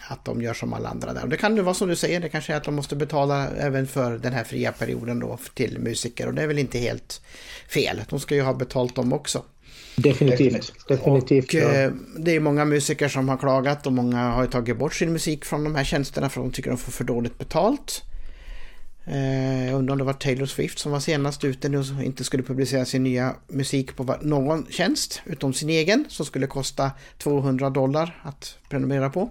att 0.00 0.24
de 0.24 0.42
gör 0.42 0.54
som 0.54 0.72
alla 0.72 0.88
andra 0.88 1.12
där. 1.12 1.22
Och 1.22 1.28
det 1.28 1.36
kan 1.36 1.56
ju 1.56 1.62
vara 1.62 1.74
som 1.74 1.88
du 1.88 1.96
säger, 1.96 2.20
det 2.20 2.28
kanske 2.28 2.52
är 2.52 2.56
att 2.56 2.64
de 2.64 2.74
måste 2.74 2.96
betala 2.96 3.48
även 3.48 3.86
för 3.86 4.18
den 4.18 4.32
här 4.32 4.44
fria 4.44 4.72
perioden 4.72 5.18
då 5.18 5.38
till 5.54 5.78
musiker. 5.78 6.26
Och 6.26 6.34
det 6.34 6.42
är 6.42 6.46
väl 6.46 6.58
inte 6.58 6.78
helt 6.78 7.20
fel. 7.68 8.02
De 8.08 8.20
ska 8.20 8.34
ju 8.34 8.42
ha 8.42 8.54
betalt 8.54 8.96
dem 8.96 9.12
också. 9.12 9.42
Definitivt. 9.96 10.72
Definitivt 10.88 11.44
och, 11.44 11.54
ja. 11.54 11.90
Det 12.18 12.36
är 12.36 12.40
många 12.40 12.64
musiker 12.64 13.08
som 13.08 13.28
har 13.28 13.36
klagat 13.36 13.86
och 13.86 13.92
många 13.92 14.30
har 14.30 14.46
tagit 14.46 14.78
bort 14.78 14.94
sin 14.94 15.12
musik 15.12 15.44
från 15.44 15.64
de 15.64 15.74
här 15.74 15.84
tjänsterna 15.84 16.28
för 16.28 16.40
de 16.40 16.52
tycker 16.52 16.70
de 16.70 16.76
får 16.76 16.92
för 16.92 17.04
dåligt 17.04 17.38
betalt. 17.38 18.02
Eh, 19.10 19.66
jag 19.66 19.78
undrar 19.78 19.92
om 19.92 19.98
det 19.98 20.04
var 20.04 20.12
Taylor 20.12 20.46
Swift 20.46 20.78
som 20.78 20.92
var 20.92 21.00
senast 21.00 21.44
ute 21.44 21.68
nu 21.68 21.78
och 21.78 22.02
inte 22.02 22.24
skulle 22.24 22.42
publicera 22.42 22.84
sin 22.84 23.02
nya 23.02 23.36
musik 23.48 23.96
på 23.96 24.16
någon 24.22 24.66
tjänst 24.70 25.22
utom 25.24 25.52
sin 25.52 25.70
egen 25.70 26.04
som 26.08 26.26
skulle 26.26 26.46
kosta 26.46 26.90
200 27.18 27.70
dollar 27.70 28.20
att 28.22 28.58
prenumerera 28.68 29.10
på. 29.10 29.30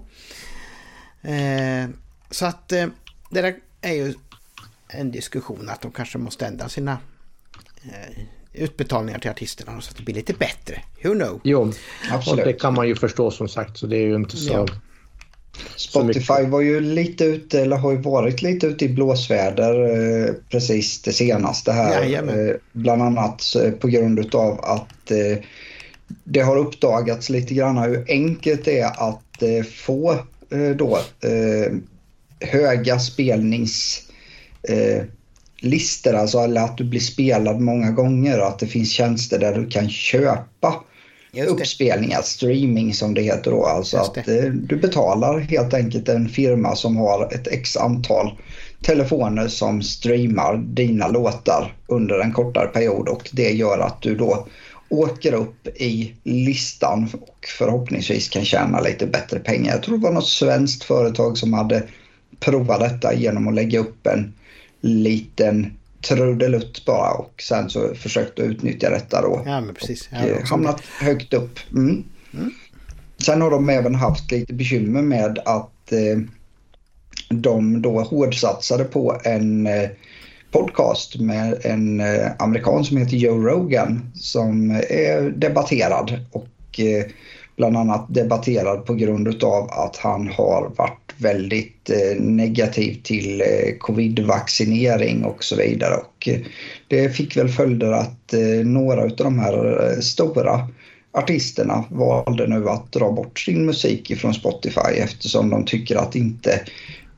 Eh, 1.21 1.89
så 2.32 2.45
att 2.45 2.67
det 2.67 2.91
där 3.30 3.55
är 3.82 3.93
ju 3.93 4.13
en 4.88 5.11
diskussion 5.11 5.69
att 5.69 5.82
de 5.82 5.91
kanske 5.91 6.17
måste 6.17 6.45
ändra 6.45 6.69
sina 6.69 6.97
utbetalningar 8.53 9.19
till 9.19 9.32
artisterna 9.32 9.82
så 9.82 9.91
att 9.91 9.97
det 9.97 10.03
blir 10.03 10.15
lite 10.15 10.34
bättre. 10.34 10.82
Who 11.03 11.13
know? 11.13 11.41
Jo, 11.43 11.73
absolut. 12.11 12.39
Och 12.39 12.45
det 12.45 12.53
kan 12.53 12.73
man 12.73 12.88
ju 12.88 12.95
förstå 12.95 13.32
som 13.32 13.47
sagt 13.47 13.78
så 13.78 13.88
det 13.88 13.97
är 13.97 14.05
ju 14.05 14.15
inte 14.15 14.38
så... 14.38 14.53
Ja. 14.53 14.65
Spotify 15.76 16.43
var 16.47 16.62
ju 16.62 16.80
lite 16.82 17.24
ute, 17.26 17.62
eller 17.62 17.78
har 17.78 17.91
ju 17.91 17.97
varit 17.97 18.41
lite 18.41 18.68
ute 18.68 18.86
i 18.86 18.89
blåsväder 18.89 19.84
eh, 20.28 20.34
precis 20.49 21.01
det 21.01 21.14
senaste 21.14 21.72
här. 21.72 22.01
Eh, 22.30 22.55
bland 22.72 23.01
annat 23.01 23.55
eh, 23.55 23.72
på 23.72 23.88
grund 23.88 24.36
av 24.36 24.60
att 24.64 25.12
eh, 25.12 25.38
det 26.24 26.39
har 26.39 26.58
uppdagats 26.58 27.30
lite 27.30 27.53
grann 27.53 27.78
hur 27.78 28.05
enkelt 28.08 28.66
det 28.66 28.80
är 28.80 29.10
att 29.10 29.43
eh, 29.43 29.64
få 29.64 30.18
då 30.76 30.99
höga 32.39 32.99
spelnings 32.99 34.03
listor, 35.60 36.14
alltså 36.14 36.39
eller 36.39 36.62
att 36.62 36.78
du 36.78 36.84
blir 36.84 36.99
spelad 36.99 37.60
många 37.60 37.91
gånger 37.91 38.39
att 38.39 38.60
det 38.60 38.68
finns 38.68 38.91
tjänster 38.91 39.39
där 39.39 39.55
du 39.60 39.70
kan 39.70 39.89
köpa 39.89 40.84
uppspelningar, 41.45 42.21
streaming 42.21 42.93
som 42.93 43.13
det 43.13 43.21
heter 43.21 43.51
då. 43.51 43.65
Alltså 43.65 43.97
att 43.97 44.17
eh, 44.17 44.43
du 44.43 44.75
betalar 44.75 45.39
helt 45.39 45.73
enkelt 45.73 46.09
en 46.09 46.29
firma 46.29 46.75
som 46.75 46.97
har 46.97 47.33
ett 47.33 47.47
x 47.47 47.77
antal 47.77 48.31
telefoner 48.81 49.47
som 49.47 49.81
streamar 49.81 50.57
dina 50.57 51.07
låtar 51.07 51.75
under 51.88 52.19
en 52.19 52.31
kortare 52.31 52.67
period 52.67 53.07
och 53.07 53.29
det 53.33 53.51
gör 53.51 53.79
att 53.79 54.01
du 54.01 54.15
då 54.15 54.47
åker 54.89 55.33
upp 55.33 55.67
i 55.67 56.13
listan 56.23 57.09
och 57.21 57.45
förhoppningsvis 57.57 58.29
kan 58.29 58.45
tjäna 58.45 58.81
lite 58.81 59.07
bättre 59.07 59.39
pengar. 59.39 59.71
Jag 59.71 59.83
tror 59.83 59.97
det 59.97 60.03
var 60.03 60.13
något 60.13 60.27
svenskt 60.27 60.83
företag 60.83 61.38
som 61.38 61.53
hade 61.53 61.83
provat 62.39 62.79
detta 62.79 63.13
genom 63.13 63.47
att 63.47 63.55
lägga 63.55 63.79
upp 63.79 64.07
en 64.07 64.33
liten 64.81 65.73
trudelutt 66.08 66.86
bara 66.86 67.12
och 67.12 67.41
sen 67.41 67.70
så 67.70 67.95
försökt 67.95 68.39
att 68.39 68.45
utnyttja 68.45 68.89
detta 68.89 69.22
då. 69.22 69.41
Ja, 69.45 69.62
men 69.62 69.76
precis. 69.76 70.10
Ja, 70.12 70.36
och 70.41 70.47
hamnat 70.47 70.82
högt 70.99 71.34
upp. 71.34 71.60
Mm. 71.72 72.03
Mm. 72.34 72.51
Sen 73.18 73.41
har 73.41 73.51
de 73.51 73.70
även 73.70 73.95
haft 73.95 74.32
lite 74.32 74.53
bekymmer 74.53 75.01
med 75.01 75.39
att 75.45 75.91
eh, 75.91 76.20
de 77.30 77.82
då 77.82 78.01
hårdsatsade 78.01 78.84
på 78.84 79.22
en 79.24 79.68
eh, 79.68 79.89
podcast 80.51 81.20
med 81.20 81.66
en 81.66 81.99
eh, 81.99 82.32
amerikan 82.39 82.86
som 82.86 82.97
heter 82.97 83.18
Joe 83.18 83.47
Rogan 83.47 84.12
som 84.16 84.72
är 84.89 85.30
debatterad 85.30 86.26
och 86.32 86.80
eh, 86.80 87.05
bland 87.55 87.78
annat 87.78 88.05
debatterad 88.14 88.86
på 88.86 88.93
grund 88.93 89.43
av 89.43 89.70
att 89.72 89.97
han 89.97 90.28
har 90.28 90.72
varit 90.78 91.07
väldigt 91.18 91.89
eh, 91.89 92.22
negativ 92.22 93.01
till 93.03 93.41
eh, 93.41 93.78
covidvaccinering 93.80 95.24
och 95.24 95.43
så 95.43 95.55
vidare. 95.55 95.95
Och 95.95 96.28
eh, 96.28 96.39
det 96.88 97.09
fick 97.09 97.38
väl 97.38 97.49
följder 97.49 97.91
att 97.91 98.34
några 98.63 99.01
av 99.01 99.15
de 99.15 99.39
här 99.39 100.01
stora 100.01 100.68
artisterna 101.11 101.86
valde 101.89 102.47
nu 102.47 102.70
att 102.70 102.91
dra 102.91 103.11
bort 103.11 103.39
sin 103.39 103.65
musik 103.65 104.11
ifrån 104.11 104.34
Spotify 104.34 104.97
eftersom 104.97 105.49
de 105.49 105.65
tycker 105.65 105.95
att 105.95 106.15
inte 106.15 106.61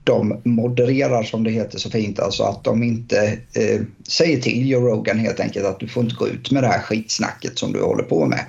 de 0.04 0.42
modererar 0.44 1.24
som 1.24 1.44
det 1.44 1.52
heter 1.52 1.80
så 1.80 1.90
fint, 1.90 2.20
alltså 2.20 2.44
att 2.44 2.64
de 2.64 2.84
inte 2.84 3.40
eh, 3.54 3.82
säger 4.08 4.42
till 4.42 4.70
Joe 4.70 4.82
Rogan 4.82 5.20
helt 5.20 5.40
enkelt 5.40 5.66
att 5.66 5.80
du 5.80 5.88
får 5.88 6.04
inte 6.04 6.16
gå 6.16 6.28
ut 6.28 6.52
med 6.52 6.64
det 6.64 6.68
här 6.68 6.82
skitsnacket 6.82 7.60
som 7.60 7.72
du 7.72 7.82
håller 7.82 8.04
på 8.04 8.26
med. 8.26 8.46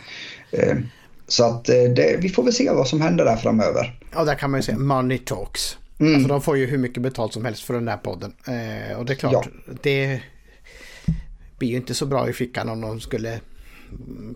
Eh, 0.53 0.77
så 1.33 1.45
att 1.45 1.69
eh, 1.69 1.83
det, 1.83 2.17
vi 2.21 2.29
får 2.29 2.43
väl 2.43 2.53
se 2.53 2.71
vad 2.71 2.89
som 2.89 3.01
händer 3.01 3.25
där 3.25 3.37
framöver. 3.37 3.99
Ja, 4.13 4.25
där 4.25 4.35
kan 4.35 4.51
man 4.51 4.61
ju 4.61 4.63
se 4.63 4.77
money 4.77 5.19
talks. 5.19 5.77
Mm. 5.99 6.15
Alltså 6.15 6.29
de 6.29 6.43
får 6.43 6.57
ju 6.57 6.67
hur 6.67 6.79
mycket 6.79 7.03
betalt 7.03 7.33
som 7.33 7.45
helst 7.45 7.63
för 7.63 7.75
den 7.75 7.85
där 7.85 7.97
podden. 7.97 8.33
Eh, 8.47 8.99
och 8.99 9.05
det 9.05 9.13
är 9.13 9.17
klart, 9.17 9.49
ja. 9.67 9.73
det 9.83 10.21
blir 11.59 11.69
ju 11.69 11.77
inte 11.77 11.95
så 11.95 12.07
bra 12.07 12.29
i 12.29 12.33
fickan 12.33 12.69
om 12.69 12.81
de 12.81 13.01
skulle 13.01 13.41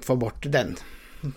få 0.03 0.16
bort 0.16 0.47
den. 0.49 0.76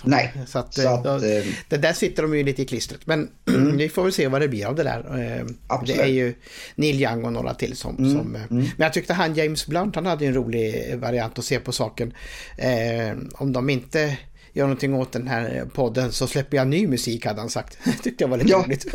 Nej. 0.03 0.33
Så 0.47 0.59
att, 0.59 0.73
så 0.73 0.89
att 0.89 1.03
då, 1.03 1.15
eh, 1.15 1.45
det 1.69 1.77
där 1.77 1.93
sitter 1.93 2.23
de 2.23 2.37
ju 2.37 2.43
lite 2.43 2.61
i 2.61 2.65
klistret. 2.65 3.07
Men 3.07 3.29
mm. 3.47 3.77
vi 3.77 3.89
får 3.89 4.03
väl 4.03 4.13
se 4.13 4.27
vad 4.27 4.41
det 4.41 4.47
blir 4.47 4.65
av 4.65 4.75
det 4.75 4.83
där. 4.83 5.45
Absolut. 5.67 5.97
Det 5.97 6.03
är 6.03 6.07
ju 6.07 6.33
Neil 6.75 7.03
Young 7.03 7.25
och 7.25 7.33
några 7.33 7.53
till 7.53 7.77
som... 7.77 7.97
Mm. 7.97 8.11
som 8.11 8.35
mm. 8.35 8.47
Men 8.49 8.71
jag 8.77 8.93
tyckte 8.93 9.13
han 9.13 9.35
James 9.35 9.67
Blunt, 9.67 9.95
han 9.95 10.05
hade 10.05 10.25
en 10.25 10.33
rolig 10.33 10.97
variant 10.97 11.39
att 11.39 11.45
se 11.45 11.59
på 11.59 11.71
saken. 11.71 12.13
Eh, 12.57 13.17
om 13.33 13.53
de 13.53 13.69
inte 13.69 14.17
gör 14.57 14.65
någonting 14.65 14.93
åt 14.93 15.11
den 15.11 15.27
här 15.27 15.67
podden 15.73 16.11
så 16.11 16.27
släpper 16.27 16.57
jag 16.57 16.67
ny 16.67 16.87
musik 16.87 17.25
hade 17.25 17.39
han 17.39 17.49
sagt. 17.49 17.77
Det 17.83 18.03
tyckte 18.03 18.23
jag 18.23 18.29
var 18.29 18.37
lite 18.37 18.51
ja. 18.51 18.63
roligt. 18.65 18.85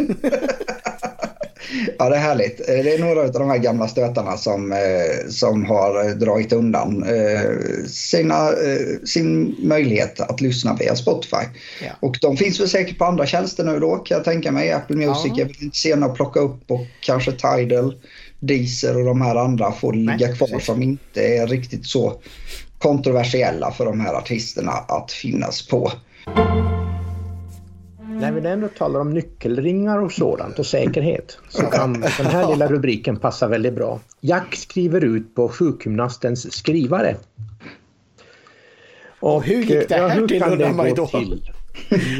ja, 1.98 2.08
det 2.08 2.16
är 2.16 2.20
härligt. 2.20 2.60
Eh, 2.68 2.74
det 2.74 2.94
är 2.94 2.98
några 2.98 3.20
av 3.20 3.32
de 3.32 3.50
här 3.50 3.58
gamla 3.58 3.88
stötarna 3.88 4.36
som, 4.36 4.72
eh, 4.72 4.78
som 5.28 5.64
har 5.64 6.14
dragit 6.14 6.52
undan 6.52 7.02
eh, 7.02 7.40
sina, 7.86 8.50
sin 9.04 9.56
möjlighet 9.58 10.20
att 10.20 10.40
lyssna 10.40 10.76
via 10.80 10.96
Spotify. 10.96 11.44
Ja. 11.84 11.90
Och 12.00 12.18
de 12.20 12.36
finns 12.36 12.60
väl 12.60 12.68
säkert 12.68 12.98
på 12.98 13.04
andra 13.04 13.26
tjänster 13.26 13.64
nu 13.64 13.80
då 13.80 13.96
kan 13.96 14.16
jag 14.16 14.24
tänka 14.24 14.52
mig. 14.52 14.72
Apple 14.72 14.96
Music 14.96 15.32
ja. 15.36 15.42
är 15.42 15.44
väl 15.44 15.56
inte 15.60 15.78
sena 15.78 16.06
att 16.06 16.14
plocka 16.14 16.40
upp 16.40 16.70
och 16.70 16.86
kanske 17.00 17.32
Tidal 17.32 17.94
Deezer 18.40 18.96
och 18.96 19.04
de 19.04 19.20
här 19.20 19.36
andra 19.36 19.72
får 19.72 19.92
ligga 19.92 20.26
Nej, 20.26 20.36
kvar 20.36 20.46
precis. 20.46 20.66
som 20.66 20.82
inte 20.82 21.22
är 21.22 21.46
riktigt 21.46 21.86
så 21.86 22.20
kontroversiella 22.82 23.70
för 23.70 23.84
de 23.84 24.00
här 24.00 24.14
artisterna 24.14 24.72
att 24.72 25.12
finnas 25.12 25.68
på. 25.68 25.92
När 28.20 28.32
vi 28.32 28.48
ändå 28.48 28.68
talar 28.68 29.00
om 29.00 29.10
nyckelringar 29.10 29.98
och 29.98 30.12
sådant 30.12 30.58
och 30.58 30.66
säkerhet 30.66 31.38
så 31.48 31.62
kan 31.62 31.92
den 31.92 32.26
här 32.26 32.50
lilla 32.50 32.66
rubriken 32.66 33.16
passa 33.16 33.48
väldigt 33.48 33.74
bra. 33.74 34.00
Jack 34.20 34.54
skriver 34.54 35.04
ut 35.04 35.34
på 35.34 35.48
sjukgymnastens 35.48 36.52
skrivare. 36.52 37.16
Och 39.20 39.42
hur 39.42 39.62
gick 39.62 39.88
det 39.88 39.96
ja, 39.96 40.08
här 40.08 40.20
hur 40.20 40.28
till, 40.28 40.40
kan 40.40 40.48
det 40.48 40.54
undrar 40.54 40.72
man 40.72 40.86
ju 40.86 40.94
gå 40.94 41.08
då? 41.12 41.18
till? 41.18 41.42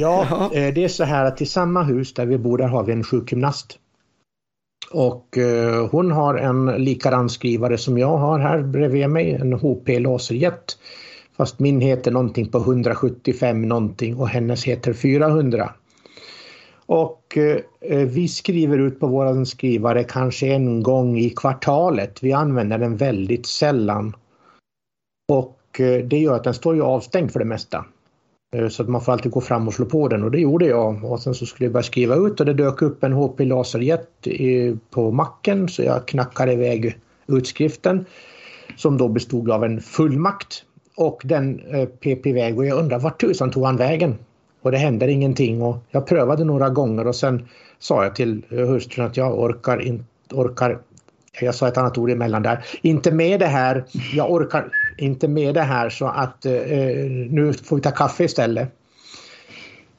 Ja, 0.00 0.50
eh, 0.54 0.74
det 0.74 0.84
är 0.84 0.88
så 0.88 1.04
här 1.04 1.24
att 1.24 1.40
i 1.40 1.46
samma 1.46 1.82
hus 1.82 2.14
där 2.14 2.26
vi 2.26 2.38
bor 2.38 2.58
där 2.58 2.68
har 2.68 2.84
vi 2.84 2.92
en 2.92 3.04
sjukgymnast. 3.04 3.78
Och 4.92 5.38
eh, 5.38 5.88
hon 5.90 6.10
har 6.10 6.34
en 6.34 6.66
likadan 6.66 7.28
skrivare 7.28 7.78
som 7.78 7.98
jag 7.98 8.16
har 8.16 8.38
här 8.38 8.62
bredvid 8.62 9.10
mig, 9.10 9.32
en 9.32 9.52
HP 9.52 9.88
Laserjet. 9.88 10.78
Fast 11.36 11.58
min 11.58 11.80
heter 11.80 12.10
någonting 12.10 12.48
på 12.48 12.58
175 12.58 13.62
någonting 13.62 14.16
och 14.16 14.28
hennes 14.28 14.64
heter 14.64 14.92
400. 14.92 15.74
Och 16.86 17.38
eh, 17.38 17.98
vi 17.98 18.28
skriver 18.28 18.78
ut 18.78 19.00
på 19.00 19.06
våran 19.06 19.46
skrivare 19.46 20.04
kanske 20.04 20.46
en 20.46 20.82
gång 20.82 21.18
i 21.18 21.30
kvartalet. 21.30 22.22
Vi 22.22 22.32
använder 22.32 22.78
den 22.78 22.96
väldigt 22.96 23.46
sällan. 23.46 24.16
Och 25.32 25.80
eh, 25.80 26.04
det 26.04 26.18
gör 26.18 26.36
att 26.36 26.44
den 26.44 26.54
står 26.54 26.74
ju 26.74 26.82
avstängd 26.82 27.32
för 27.32 27.38
det 27.38 27.44
mesta. 27.44 27.84
Eh, 28.56 28.68
så 28.68 28.82
att 28.82 28.88
man 28.88 29.00
får 29.00 29.12
alltid 29.12 29.32
gå 29.32 29.40
fram 29.40 29.68
och 29.68 29.74
slå 29.74 29.86
på 29.86 30.08
den 30.08 30.22
och 30.22 30.30
det 30.30 30.40
gjorde 30.40 30.66
jag. 30.66 31.04
Och 31.04 31.20
sen 31.20 31.34
så 31.34 31.46
skulle 31.46 31.66
jag 31.66 31.72
börja 31.72 31.82
skriva 31.82 32.14
ut 32.14 32.40
och 32.40 32.46
det 32.46 32.54
dök 32.54 32.82
upp 32.82 33.04
en 33.04 33.12
HP 33.12 33.40
Laserjet 33.40 34.08
på 34.90 35.10
macken 35.10 35.68
så 35.68 35.82
jag 35.82 36.06
knackade 36.06 36.52
iväg 36.52 36.98
utskriften. 37.26 38.04
Som 38.76 38.98
då 38.98 39.08
bestod 39.08 39.50
av 39.50 39.64
en 39.64 39.80
fullmakt. 39.80 40.64
Och 40.96 41.22
den 41.24 41.60
eh, 41.60 41.88
pep 41.88 42.26
iväg 42.26 42.58
och 42.58 42.66
jag 42.66 42.78
undrar 42.78 42.98
vart 42.98 43.20
tusan 43.20 43.50
tog 43.50 43.64
han 43.64 43.76
vägen? 43.76 44.18
Och 44.62 44.70
det 44.70 44.78
hände 44.78 45.12
ingenting 45.12 45.62
och 45.62 45.76
jag 45.90 46.06
prövade 46.06 46.44
några 46.44 46.68
gånger 46.68 47.06
och 47.06 47.16
sen 47.16 47.48
sa 47.78 48.04
jag 48.04 48.16
till 48.16 48.42
eh, 48.50 48.58
hustrun 48.58 49.06
att 49.06 49.16
jag 49.16 49.38
orkar 49.38 49.80
inte, 49.82 50.04
orkar 50.34 50.78
jag 51.40 51.54
sa 51.54 51.68
ett 51.68 51.76
annat 51.76 51.98
ord 51.98 52.10
emellan 52.10 52.42
där. 52.42 52.64
Inte 52.82 53.12
med 53.12 53.40
det 53.40 53.46
här, 53.46 53.84
jag 54.14 54.30
orkar 54.30 54.72
inte 55.02 55.28
med 55.28 55.54
det 55.54 55.62
här 55.62 55.90
så 55.90 56.06
att 56.06 56.46
eh, 56.46 56.52
nu 57.30 57.52
får 57.64 57.76
vi 57.76 57.82
ta 57.82 57.90
kaffe 57.90 58.24
istället. 58.24 58.68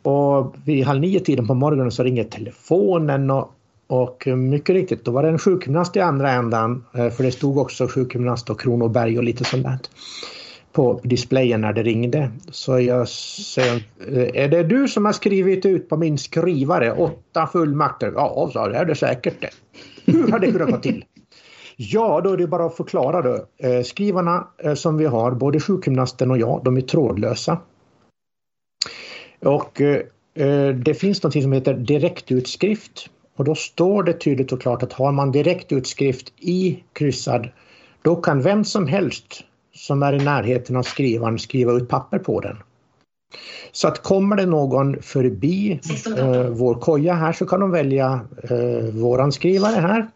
Och 0.02 0.56
vid 0.66 0.86
halv 0.86 1.02
nio 1.02 1.20
tiden 1.20 1.48
på 1.48 1.54
morgonen 1.54 1.92
så 1.92 2.04
ringer 2.04 2.24
telefonen 2.24 3.32
och, 3.32 3.52
och 3.88 4.28
mycket 4.28 4.74
riktigt 4.74 5.06
då 5.06 5.12
var 5.12 5.24
det 5.24 5.30
en 5.30 5.40
sjukgymnast 5.40 5.96
i 5.96 6.00
andra 6.00 6.32
ändan 6.32 6.86
eh, 6.94 7.10
för 7.10 7.24
det 7.24 7.32
stod 7.32 7.58
också 7.58 7.88
sjukgymnast 7.88 8.50
och 8.50 8.60
Kronoberg 8.60 9.18
och 9.18 9.24
lite 9.24 9.44
sånt 9.44 9.64
där 9.64 9.78
på 10.74 11.00
displayen 11.04 11.62
när 11.62 11.74
det 11.74 11.84
ringde. 11.84 12.32
Så 12.52 12.80
jag 12.80 13.08
säger, 13.08 13.76
eh, 14.08 14.44
är 14.44 14.48
det 14.48 14.64
du 14.64 14.88
som 14.88 15.06
har 15.06 15.14
skrivit 15.14 15.66
ut 15.66 15.90
på 15.90 15.98
min 15.98 16.18
skrivare 16.18 16.92
åtta 16.92 17.48
fullmakter? 17.48 18.12
Ja, 18.16 18.50
sa 18.54 18.70
det 18.70 18.78
är 18.78 18.86
det 18.86 18.96
säkert 18.96 19.42
det. 19.42 19.50
Hur 20.12 20.32
har 20.32 20.40
det 20.40 20.52
kunnat 20.52 20.72
gå 20.72 20.78
till? 20.78 21.06
Ja, 21.76 22.22
då 22.24 22.30
är 22.30 22.38
det 22.38 22.48
bara 22.48 22.66
att 22.66 22.78
förklara 22.78 23.22
då. 23.22 23.46
Eh, 23.58 23.84
Skrivarna 23.84 24.48
eh, 24.58 24.74
som 24.74 24.98
vi 24.98 25.06
har, 25.06 25.32
både 25.32 25.60
sjukgymnasten 25.60 26.32
och 26.32 26.38
jag, 26.38 26.62
de 26.64 26.78
är 26.78 26.82
trådlösa. 26.82 27.58
Och 29.40 29.82
eh, 29.82 30.76
det 30.76 30.94
finns 30.94 31.24
något 31.24 31.34
som 31.34 31.52
heter 31.52 31.74
direktutskrift. 31.74 33.10
Och 33.36 33.46
då 33.46 33.56
står 33.56 34.04
det 34.04 34.14
tydligt 34.14 34.52
och 34.52 34.62
klart 34.62 34.84
att 34.84 34.94
har 34.94 35.12
man 35.12 35.32
direktutskrift 35.32 36.34
i 36.40 36.84
kryssad, 36.94 37.50
då 38.02 38.16
kan 38.16 38.42
vem 38.42 38.64
som 38.64 38.88
helst 38.88 39.44
som 39.76 40.04
är 40.04 40.14
i 40.14 40.24
närheten 40.24 40.76
av 40.76 40.84
skrivaren 40.84 41.40
skriva 41.40 41.74
ut 41.74 41.90
papper 41.90 42.20
på 42.20 42.40
den. 42.40 42.58
Så 43.72 43.88
att 43.88 44.04
kommer 44.04 44.36
det 44.36 44.46
någon 44.46 45.02
förbi 45.02 45.80
eh, 46.18 46.48
vår 46.50 46.76
koja 46.76 47.14
här 47.14 47.34
så 47.34 47.46
kan 47.46 47.60
de 47.60 47.72
välja 47.72 48.20
eh, 48.44 48.86
våran 48.94 49.32
skrivare 49.32 49.82
här 49.82 50.08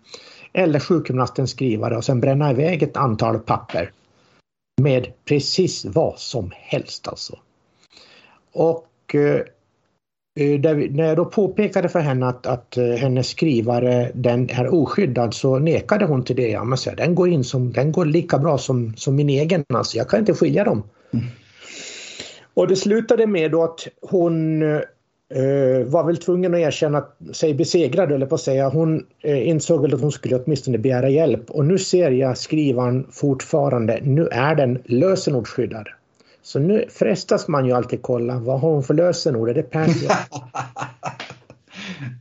eller 0.54 0.80
sjukgymnastens 0.80 1.52
skrivare 1.52 1.98
och 1.98 2.06
sen 2.06 2.20
bränna 2.20 2.52
iväg 2.52 2.84
ett 2.84 2.98
antal 2.98 3.40
papper 3.40 3.92
med 4.82 5.08
precis 5.26 5.86
vad 5.86 6.20
som 6.20 6.52
helst 6.56 7.08
alltså. 7.08 7.40
Och 8.54 9.16
eh, 9.16 9.42
eh, 10.40 10.76
vi, 10.76 10.90
när 10.90 11.06
jag 11.06 11.18
då 11.18 11.26
påpekade 11.26 11.90
för 11.90 12.00
henne 12.00 12.28
att, 12.28 12.46
att 12.46 12.78
eh, 12.78 12.86
hennes 12.86 13.28
skrivare 13.28 14.12
den 14.14 14.50
är 14.50 14.74
oskyddad 14.74 15.34
så 15.34 15.60
nekade 15.60 16.06
hon 16.06 16.24
till 16.24 16.36
det. 16.36 16.50
Ja, 16.50 16.64
men 16.64 16.78
så, 16.78 16.92
den, 16.92 17.16
går 17.16 17.30
in 17.30 17.44
som, 17.44 17.74
den 17.74 17.92
går 17.92 18.06
lika 18.06 18.38
bra 18.38 18.58
som, 18.58 18.96
som 18.96 19.16
min 19.16 19.30
egen, 19.30 19.64
alltså, 19.74 19.98
jag 19.98 20.10
kan 20.10 20.20
inte 20.20 20.34
skilja 20.34 20.64
dem. 20.64 20.84
Och 22.54 22.68
det 22.68 22.76
slutade 22.76 23.28
med 23.28 23.52
då 23.52 23.64
att 23.64 23.88
hon 24.02 24.64
var 25.86 26.04
väl 26.04 26.18
tvungen 26.18 26.54
att 26.54 26.60
erkänna 26.60 27.06
sig 27.34 27.54
besegrad 27.54 28.12
eller 28.12 28.26
på 28.26 28.36
att 28.36 28.42
säga. 28.42 28.70
Hon 28.70 29.06
eh, 29.22 29.48
insåg 29.48 29.82
väl 29.82 29.94
att 29.94 30.02
hon 30.02 30.12
skulle 30.12 30.36
åtminstone 30.36 30.78
begära 30.78 31.10
hjälp 31.10 31.52
och 31.52 31.66
nu 31.66 31.78
ser 31.78 32.12
jag 32.12 32.38
skrivaren 32.38 33.08
fortfarande, 33.12 34.00
nu 34.04 34.28
är 34.28 34.56
den 34.56 34.82
lösenordsskyddad. 34.86 35.88
Så 36.42 36.60
nu 36.60 36.86
frestas 36.90 37.48
man 37.48 37.66
ju 37.66 37.72
alltid 37.72 38.02
kolla, 38.02 38.40
vad 38.40 38.60
har 38.60 38.70
hon 38.70 38.84
för 38.84 38.94
lösenord? 38.94 39.50
Är 39.50 39.54
det 39.54 39.64
Persson? 39.64 40.10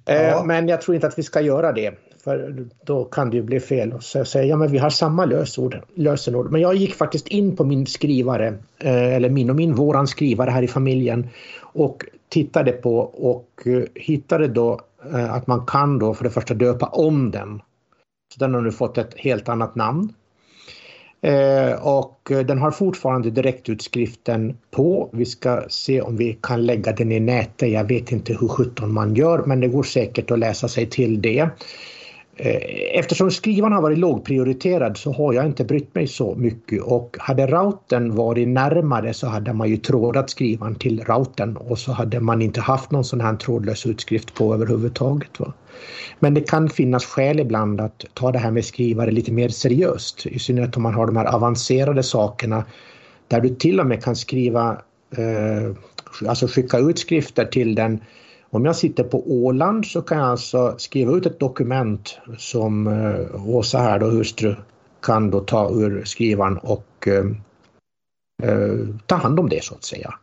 Eh, 0.06 0.22
Ja. 0.22 0.42
Men 0.44 0.68
jag 0.68 0.80
tror 0.80 0.94
inte 0.94 1.06
att 1.06 1.18
vi 1.18 1.22
ska 1.22 1.40
göra 1.40 1.72
det. 1.72 1.94
För 2.24 2.66
då 2.84 3.04
kan 3.04 3.30
det 3.30 3.36
ju 3.36 3.42
bli 3.42 3.60
fel 3.60 3.92
och 3.92 4.02
så 4.02 4.24
säga 4.24 4.44
ja 4.44 4.56
men 4.56 4.70
vi 4.70 4.78
har 4.78 4.90
samma 4.90 5.24
lösord, 5.24 5.80
lösenord. 5.94 6.50
Men 6.52 6.60
jag 6.60 6.74
gick 6.74 6.94
faktiskt 6.94 7.28
in 7.28 7.56
på 7.56 7.64
min 7.64 7.86
skrivare, 7.86 8.46
eh, 8.78 9.14
eller 9.14 9.28
min 9.28 9.50
och 9.50 9.56
min, 9.56 9.74
våran 9.74 10.06
skrivare 10.06 10.50
här 10.50 10.62
i 10.62 10.68
familjen 10.68 11.28
och 11.76 12.04
tittade 12.28 12.72
på 12.72 12.98
och 12.98 13.62
eh, 13.66 13.82
hittade 13.94 14.48
då 14.48 14.80
eh, 15.12 15.34
att 15.34 15.46
man 15.46 15.66
kan 15.66 15.98
då 15.98 16.14
för 16.14 16.24
det 16.24 16.30
första 16.30 16.54
döpa 16.54 16.86
om 16.86 17.30
den. 17.30 17.62
Så 18.34 18.40
den 18.40 18.54
har 18.54 18.60
nu 18.60 18.72
fått 18.72 18.98
ett 18.98 19.14
helt 19.16 19.48
annat 19.48 19.74
namn. 19.74 20.12
Eh, 21.20 21.86
och 21.86 22.20
den 22.24 22.58
har 22.58 22.70
fortfarande 22.70 23.30
direktutskriften 23.30 24.56
på. 24.70 25.10
Vi 25.12 25.24
ska 25.24 25.62
se 25.68 26.00
om 26.00 26.16
vi 26.16 26.38
kan 26.42 26.66
lägga 26.66 26.92
den 26.92 27.12
i 27.12 27.20
nätet. 27.20 27.70
Jag 27.70 27.84
vet 27.84 28.12
inte 28.12 28.32
hur 28.40 28.48
sjutton 28.48 28.94
man 28.94 29.14
gör 29.14 29.44
men 29.46 29.60
det 29.60 29.68
går 29.68 29.82
säkert 29.82 30.30
att 30.30 30.38
läsa 30.38 30.68
sig 30.68 30.86
till 30.86 31.22
det. 31.22 31.48
Eh, 32.38 32.98
eftersom 32.98 33.30
skrivaren 33.30 33.72
har 33.72 33.82
varit 33.82 33.98
lågprioriterad 33.98 34.96
så 34.96 35.12
har 35.12 35.32
jag 35.32 35.46
inte 35.46 35.64
brytt 35.64 35.94
mig 35.94 36.06
så 36.06 36.34
mycket 36.34 36.82
och 36.82 37.16
hade 37.18 37.46
routern 37.46 38.14
varit 38.14 38.48
närmare 38.48 39.14
så 39.14 39.26
hade 39.26 39.52
man 39.52 39.68
ju 39.68 39.76
trådat 39.76 40.30
skrivaren 40.30 40.74
till 40.74 41.04
routern 41.04 41.56
och 41.56 41.78
så 41.78 41.92
hade 41.92 42.20
man 42.20 42.42
inte 42.42 42.60
haft 42.60 42.90
någon 42.90 43.04
sån 43.04 43.20
här 43.20 43.36
trådlös 43.36 43.86
utskrift 43.86 44.34
på 44.34 44.54
överhuvudtaget. 44.54 45.40
Va? 45.40 45.52
Men 46.18 46.34
det 46.34 46.40
kan 46.40 46.68
finnas 46.68 47.04
skäl 47.04 47.40
ibland 47.40 47.80
att 47.80 48.04
ta 48.14 48.32
det 48.32 48.38
här 48.38 48.50
med 48.50 48.64
skrivare 48.64 49.10
lite 49.10 49.32
mer 49.32 49.48
seriöst. 49.48 50.26
I 50.26 50.38
synnerhet 50.38 50.76
om 50.76 50.82
man 50.82 50.94
har 50.94 51.06
de 51.06 51.16
här 51.16 51.34
avancerade 51.34 52.02
sakerna 52.02 52.64
där 53.28 53.40
du 53.40 53.48
till 53.48 53.80
och 53.80 53.86
med 53.86 54.04
kan 54.04 54.16
skriva, 54.16 54.78
eh, 55.16 55.76
alltså 56.28 56.46
skicka 56.46 56.78
ut 56.78 56.98
skrifter 56.98 57.44
till 57.44 57.74
den. 57.74 58.00
Om 58.56 58.64
jag 58.64 58.76
sitter 58.76 59.04
på 59.04 59.32
Åland 59.32 59.86
så 59.86 60.02
kan 60.02 60.18
jag 60.18 60.26
alltså 60.26 60.74
skriva 60.78 61.16
ut 61.16 61.26
ett 61.26 61.40
dokument 61.40 62.18
som 62.38 62.86
eh, 62.86 63.48
Åsa 63.48 63.78
här 63.78 63.98
då, 63.98 64.06
hustru, 64.06 64.54
kan 65.02 65.30
då 65.30 65.40
ta 65.40 65.70
ur 65.70 66.04
skrivaren 66.04 66.58
och 66.58 67.08
eh, 67.08 67.24
eh, 68.42 68.74
ta 69.06 69.14
hand 69.14 69.40
om 69.40 69.48
det 69.48 69.64
så 69.64 69.74
att 69.74 69.84
säga. 69.84 70.14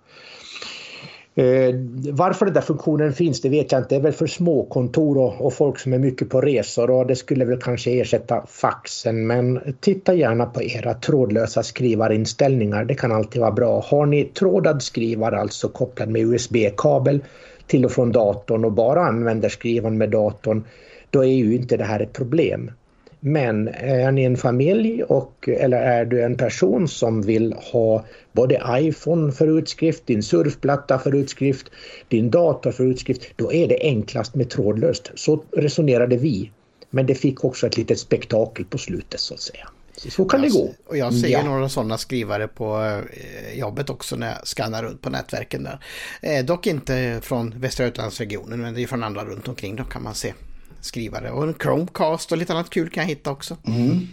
Eh, 1.36 1.76
varför 2.12 2.46
den 2.46 2.54
där 2.54 2.62
funktionen 2.62 3.14
finns 3.14 3.42
det 3.42 3.50
vet 3.50 3.72
jag 3.72 3.82
inte. 3.82 3.90
Det 3.90 3.96
är 3.96 4.04
väl 4.04 4.14
för 4.14 4.28
små 4.28 4.66
kontor 4.66 5.18
och, 5.18 5.46
och 5.46 5.54
folk 5.54 5.80
som 5.80 5.94
är 5.94 6.00
mycket 6.00 6.30
på 6.30 6.42
resor 6.42 6.90
och 6.90 7.08
det 7.08 7.16
skulle 7.16 7.46
väl 7.46 7.62
kanske 7.62 7.92
ersätta 7.92 8.46
faxen. 8.48 9.28
Men 9.28 9.76
titta 9.80 10.14
gärna 10.14 10.46
på 10.46 10.64
era 10.64 10.94
trådlösa 10.94 11.64
skrivarinställningar. 11.64 12.86
Det 12.86 12.96
kan 12.96 13.12
alltid 13.12 13.42
vara 13.42 13.52
bra. 13.52 13.86
Har 13.86 14.06
ni 14.06 14.24
trådad 14.24 14.84
skrivare, 14.84 15.40
alltså 15.40 15.70
kopplad 15.70 16.10
med 16.10 16.22
USB-kabel 16.22 17.22
till 17.68 17.86
och 17.86 17.92
från 17.92 18.12
datorn 18.12 18.66
och 18.66 18.72
bara 18.72 19.02
använder 19.06 19.50
skrivaren 19.50 19.98
med 19.98 20.10
datorn, 20.10 20.64
då 21.10 21.26
är 21.26 21.34
ju 21.34 21.56
inte 21.56 21.78
det 21.78 21.84
här 21.84 22.00
ett 22.00 22.14
problem. 22.14 22.72
Men 23.20 23.68
är 23.68 24.12
ni 24.12 24.24
en 24.24 24.38
familj 24.38 25.04
och, 25.04 25.50
eller 25.50 25.78
är 25.78 26.06
du 26.06 26.24
en 26.24 26.38
person 26.38 26.88
som 26.88 27.22
vill 27.22 27.54
ha 27.72 28.06
både 28.32 28.62
iPhone 28.70 29.32
för 29.32 29.58
utskrift, 29.58 30.06
din 30.06 30.24
surfplatta 30.24 31.00
för 31.00 31.16
utskrift, 31.16 31.72
din 32.08 32.30
dator 32.32 32.72
för 32.72 32.84
utskrift, 32.84 33.24
då 33.36 33.54
är 33.54 33.68
det 33.68 33.78
enklast 33.82 34.36
med 34.36 34.50
trådlöst. 34.50 35.12
Så 35.16 35.44
resonerade 35.52 36.18
vi. 36.18 36.52
Men 36.90 37.06
det 37.06 37.16
fick 37.16 37.44
också 37.44 37.68
ett 37.68 37.78
litet 37.78 38.00
spektakel 38.00 38.66
på 38.66 38.78
slutet 38.78 39.20
så 39.20 39.34
att 39.34 39.40
säga. 39.40 39.68
Så, 39.98 40.26
kan 40.26 40.42
det 40.42 40.50
gå. 40.50 40.74
Och 40.86 40.98
jag 40.98 41.14
ser 41.14 41.28
Ja. 41.28 41.44
några 41.44 41.70
sådana 41.70 41.98
skrivare 41.98 42.48
på 42.48 42.82
eh, 43.12 43.60
jobbet 43.60 43.90
också 43.90 44.16
när 44.16 44.28
jag 44.28 44.48
skannar 44.48 44.84
runt 44.84 45.02
på 45.02 45.10
nätverken 45.10 45.64
där. 45.64 45.80
Eh, 46.22 46.46
dock 46.46 46.68
inte 46.68 47.20
från 47.24 47.60
Västra 47.60 47.86
Götalandsregionen 47.86 48.62
men 48.62 48.74
det 48.74 48.84
är 48.84 48.88
från 48.88 49.04
andra 49.04 49.26
runt 49.26 49.48
omkring 49.48 49.76
då 49.76 49.84
kan 49.84 50.04
man 50.04 50.16
se 50.16 50.34
skrivare. 50.82 51.32
Och 51.32 51.44
en 51.44 51.54
Chromecast 51.54 52.32
och 52.32 52.38
lite 52.38 52.54
annat 52.54 52.70
kul 52.70 52.90
kan 52.90 53.04
jag 53.04 53.08
hitta 53.08 53.32
också. 53.32 53.58
Mm. 53.68 54.08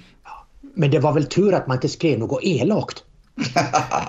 Men 0.74 0.90
det 0.90 0.98
var 0.98 1.12
väl 1.12 1.26
tur 1.26 1.54
att 1.54 1.66
man 1.66 1.76
inte 1.76 1.88
skrev 1.88 2.18
något 2.18 2.42
elakt. 2.42 3.04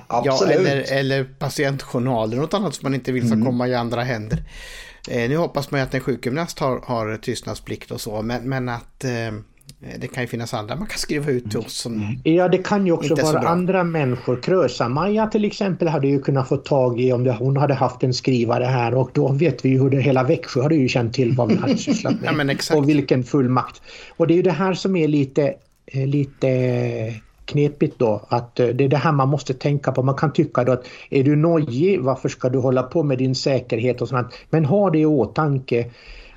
ja, 0.07 0.45
eller, 0.49 0.93
eller 0.93 1.23
patientjournaler 1.23 2.37
och 2.37 2.41
något 2.41 2.53
annat 2.53 2.75
som 2.75 2.85
man 2.85 2.93
inte 2.93 3.11
vill 3.11 3.27
ska 3.27 3.33
mm. 3.33 3.45
komma 3.45 3.67
i 3.67 3.75
andra 3.75 4.03
händer. 4.03 4.43
Eh, 5.07 5.29
nu 5.29 5.37
hoppas 5.37 5.71
man 5.71 5.79
ju 5.79 5.85
att 5.85 5.93
en 5.93 6.01
sjukgymnast 6.01 6.59
har, 6.59 6.81
har 6.85 7.17
tystnadsplikt 7.17 7.91
och 7.91 8.01
så, 8.01 8.21
men, 8.21 8.49
men 8.49 8.69
att 8.69 9.03
eh, 9.03 9.31
det 9.97 10.07
kan 10.07 10.23
ju 10.23 10.27
finnas 10.27 10.53
andra 10.53 10.75
man 10.75 10.87
kan 10.87 10.97
skriva 10.97 11.31
ut 11.31 11.49
till 11.49 11.59
oss 11.59 11.73
som 11.73 11.93
mm. 11.93 12.19
Ja, 12.23 12.47
det 12.47 12.57
kan 12.57 12.85
ju 12.85 12.91
också 12.91 13.15
vara 13.15 13.39
andra 13.39 13.83
människor. 13.83 14.39
Krösa-Maja 14.41 15.27
till 15.27 15.45
exempel 15.45 15.87
hade 15.87 16.07
ju 16.07 16.21
kunnat 16.21 16.47
få 16.47 16.57
tag 16.57 17.01
i 17.01 17.13
om 17.13 17.23
det, 17.23 17.31
hon 17.31 17.57
hade 17.57 17.73
haft 17.73 18.03
en 18.03 18.13
skrivare 18.13 18.63
här 18.63 18.93
och 18.93 19.09
då 19.13 19.31
vet 19.31 19.65
vi 19.65 19.69
ju 19.69 19.79
hur 19.79 19.89
det 19.89 20.01
hela 20.01 20.23
Växjö 20.23 20.61
hade 20.61 20.75
ju 20.75 20.87
känt 20.87 21.13
till 21.13 21.35
vad 21.35 21.47
vi 21.47 21.55
hade 21.55 21.77
sysslat 21.77 22.21
med. 22.35 22.59
ja, 22.69 22.77
och 22.77 22.89
vilken 22.89 23.23
fullmakt. 23.23 23.81
Och 24.17 24.27
det 24.27 24.33
är 24.33 24.35
ju 24.35 24.41
det 24.41 24.51
här 24.51 24.73
som 24.73 24.95
är 24.95 25.07
lite, 25.07 25.53
eh, 25.85 26.07
lite 26.07 27.21
knepigt 27.45 27.99
då 27.99 28.25
att 28.29 28.59
eh, 28.59 28.67
det 28.67 28.83
är 28.83 28.89
det 28.89 28.97
här 28.97 29.11
man 29.11 29.29
måste 29.29 29.53
tänka 29.53 29.91
på. 29.91 30.03
Man 30.03 30.15
kan 30.15 30.33
tycka 30.33 30.63
då 30.63 30.71
att 30.71 30.85
är 31.09 31.23
du 31.23 31.35
nojig, 31.35 32.01
varför 32.01 32.29
ska 32.29 32.49
du 32.49 32.59
hålla 32.59 32.83
på 32.83 33.03
med 33.03 33.17
din 33.17 33.35
säkerhet 33.35 34.01
och 34.01 34.07
sånt. 34.07 34.27
Men 34.49 34.65
ha 34.65 34.89
det 34.89 34.99
i 34.99 35.05
åtanke. 35.05 35.91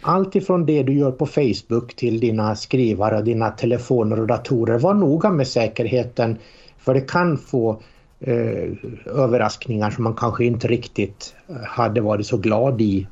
Allt 0.07 0.37
ifrån 0.37 0.67
det 0.67 0.83
du 0.83 0.93
gör 0.93 1.13
på 1.13 1.27
Facebook 1.27 1.97
till 1.97 2.21
dina 2.21 2.57
skrivare, 2.57 3.23
dina 3.23 3.51
telefoner 3.51 4.21
och 4.21 4.27
datorer. 4.27 4.79
Var 4.79 4.95
noga 4.95 5.31
med 5.31 5.49
säkerheten 5.49 6.39
för 6.79 6.95
det 6.95 7.01
kan 7.01 7.39
få 7.39 7.83
eh, 8.21 8.73
överraskningar 9.07 9.91
som 9.91 10.05
man 10.05 10.15
kanske 10.15 10.45
inte 10.45 10.69
riktigt 10.69 11.35
eh, 11.49 11.57
hade 11.57 12.01
varit 12.01 12.27
så 12.27 12.37
glad 12.37 12.81
i. 12.81 13.07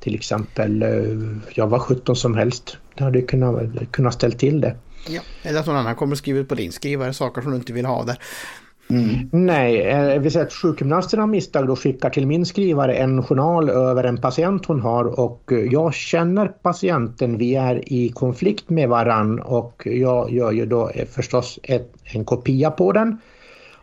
Till 0.00 0.14
exempel, 0.14 0.82
eh, 0.82 1.48
jag 1.54 1.66
var 1.66 1.78
17 1.78 2.16
som 2.16 2.34
helst. 2.34 2.76
Det 2.94 3.04
hade 3.04 3.22
kunnat, 3.22 3.62
kunnat 3.90 4.14
ställa 4.14 4.34
till 4.34 4.60
det. 4.60 4.76
Ja. 5.08 5.20
Eller 5.42 5.60
att 5.60 5.66
någon 5.66 5.76
annan 5.76 5.94
kommer 5.94 6.12
och 6.12 6.18
skriver 6.18 6.44
på 6.44 6.54
din 6.54 6.72
skrivare 6.72 7.14
saker 7.14 7.42
som 7.42 7.50
du 7.50 7.56
inte 7.56 7.72
vill 7.72 7.86
ha 7.86 8.04
där. 8.04 8.18
Mm. 8.92 9.28
Nej, 9.32 9.80
eh, 9.80 10.20
vi 10.20 10.30
säger 10.30 10.46
att 10.46 10.52
sjukgymnasten 10.52 11.20
av 11.20 11.28
misstag 11.28 11.66
då 11.66 11.76
skickar 11.76 12.10
till 12.10 12.26
min 12.26 12.46
skrivare 12.46 12.94
en 12.94 13.22
journal 13.22 13.70
över 13.70 14.04
en 14.04 14.20
patient 14.20 14.66
hon 14.66 14.80
har 14.80 15.20
och 15.20 15.52
eh, 15.52 15.58
jag 15.58 15.94
känner 15.94 16.48
patienten, 16.48 17.38
vi 17.38 17.54
är 17.54 17.92
i 17.92 18.08
konflikt 18.08 18.70
med 18.70 18.88
varann 18.88 19.40
och 19.40 19.82
jag 19.84 20.32
gör 20.32 20.52
ju 20.52 20.66
då 20.66 20.90
eh, 20.94 21.06
förstås 21.06 21.58
ett, 21.62 21.92
en 22.04 22.24
kopia 22.24 22.70
på 22.70 22.92
den 22.92 23.18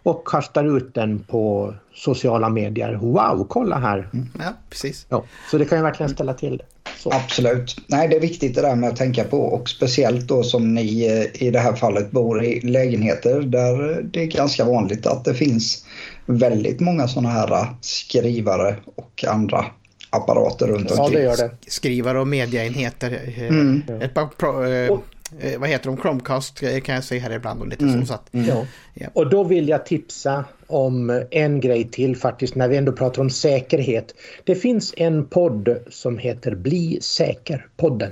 och 0.03 0.27
kastar 0.27 0.77
ut 0.77 0.93
den 0.93 1.19
på 1.19 1.73
sociala 1.93 2.49
medier. 2.49 2.93
Wow, 2.93 3.45
kolla 3.49 3.77
här! 3.77 4.09
Mm. 4.13 4.29
Ja, 4.39 4.53
precis. 4.69 5.05
Ja, 5.09 5.23
så 5.51 5.57
det 5.57 5.65
kan 5.65 5.77
ju 5.77 5.83
verkligen 5.83 6.09
ställa 6.09 6.33
till 6.33 6.57
det. 6.57 6.65
Så. 6.97 7.11
Absolut. 7.13 7.77
Nej, 7.87 8.07
det 8.07 8.15
är 8.15 8.19
viktigt 8.19 8.55
det 8.55 8.61
där 8.61 8.75
med 8.75 8.89
att 8.89 8.95
tänka 8.95 9.23
på 9.23 9.39
och 9.41 9.69
speciellt 9.69 10.27
då 10.27 10.43
som 10.43 10.73
ni 10.73 11.05
eh, 11.05 11.43
i 11.43 11.51
det 11.51 11.59
här 11.59 11.73
fallet 11.73 12.11
bor 12.11 12.43
i 12.43 12.59
lägenheter 12.59 13.41
där 13.41 14.01
det 14.03 14.23
är 14.23 14.25
ganska 14.25 14.65
vanligt 14.65 15.07
att 15.07 15.25
det 15.25 15.33
finns 15.33 15.85
väldigt 16.25 16.79
många 16.79 17.07
sådana 17.07 17.29
här 17.29 17.67
skrivare 17.81 18.75
och 18.95 19.25
andra 19.27 19.65
apparater 20.09 20.67
runt 20.67 20.91
omkring. 20.91 21.05
Ja, 21.05 21.19
det 21.19 21.23
gör 21.23 21.37
det. 21.37 21.51
Skrivare 21.67 22.19
och 22.19 22.27
mediaenheter. 22.27 23.19
Eh, 23.37 23.47
mm. 23.47 23.83
Ett 24.01 24.13
par 24.13 24.27
pro, 24.27 25.03
eh, 25.39 25.59
vad 25.59 25.69
heter 25.69 25.85
de, 25.85 25.97
Chromecast 25.97 26.59
kan 26.83 26.95
jag 26.95 27.03
säga 27.03 27.21
här 27.21 27.31
ibland 27.31 27.61
och 27.61 27.67
lite 27.67 27.83
mm. 27.83 28.01
så. 28.01 28.05
så 28.05 28.13
att, 28.13 28.33
mm. 28.33 28.65
ja. 28.93 29.07
Och 29.13 29.29
då 29.29 29.43
vill 29.43 29.69
jag 29.69 29.85
tipsa 29.85 30.45
om 30.67 31.23
en 31.31 31.59
grej 31.59 31.89
till 31.89 32.17
faktiskt 32.17 32.55
när 32.55 32.67
vi 32.67 32.77
ändå 32.77 32.91
pratar 32.91 33.21
om 33.21 33.29
säkerhet. 33.29 34.15
Det 34.43 34.55
finns 34.55 34.93
en 34.97 35.25
podd 35.25 35.77
som 35.89 36.17
heter 36.17 36.55
Bli 36.55 36.99
säker-podden. 37.01 38.11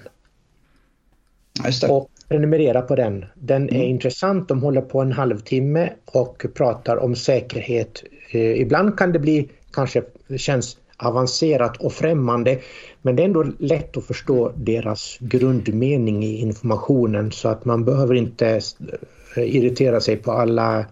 Och 1.89 2.09
prenumerera 2.27 2.81
på 2.81 2.95
den. 2.95 3.25
Den 3.35 3.69
är 3.69 3.75
mm. 3.75 3.87
intressant, 3.87 4.47
de 4.47 4.61
håller 4.61 4.81
på 4.81 5.01
en 5.01 5.11
halvtimme 5.11 5.89
och 6.05 6.45
pratar 6.53 6.97
om 6.97 7.15
säkerhet. 7.15 8.03
Eh, 8.31 8.61
ibland 8.61 8.97
kan 8.97 9.11
det 9.11 9.19
bli, 9.19 9.49
kanske 9.71 10.03
känns 10.37 10.77
avancerat 10.97 11.77
och 11.77 11.93
främmande 11.93 12.59
men 13.01 13.15
det 13.15 13.23
är 13.23 13.27
ändå 13.27 13.45
lätt 13.59 13.97
att 13.97 14.05
förstå 14.05 14.51
deras 14.55 15.17
grundmening 15.19 16.23
i 16.23 16.37
informationen 16.41 17.31
så 17.31 17.49
att 17.49 17.65
man 17.65 17.85
behöver 17.85 18.15
inte 18.15 18.61
eh, 19.35 19.55
irritera 19.55 20.01
sig 20.01 20.17
på 20.17 20.31
alla 20.31 20.85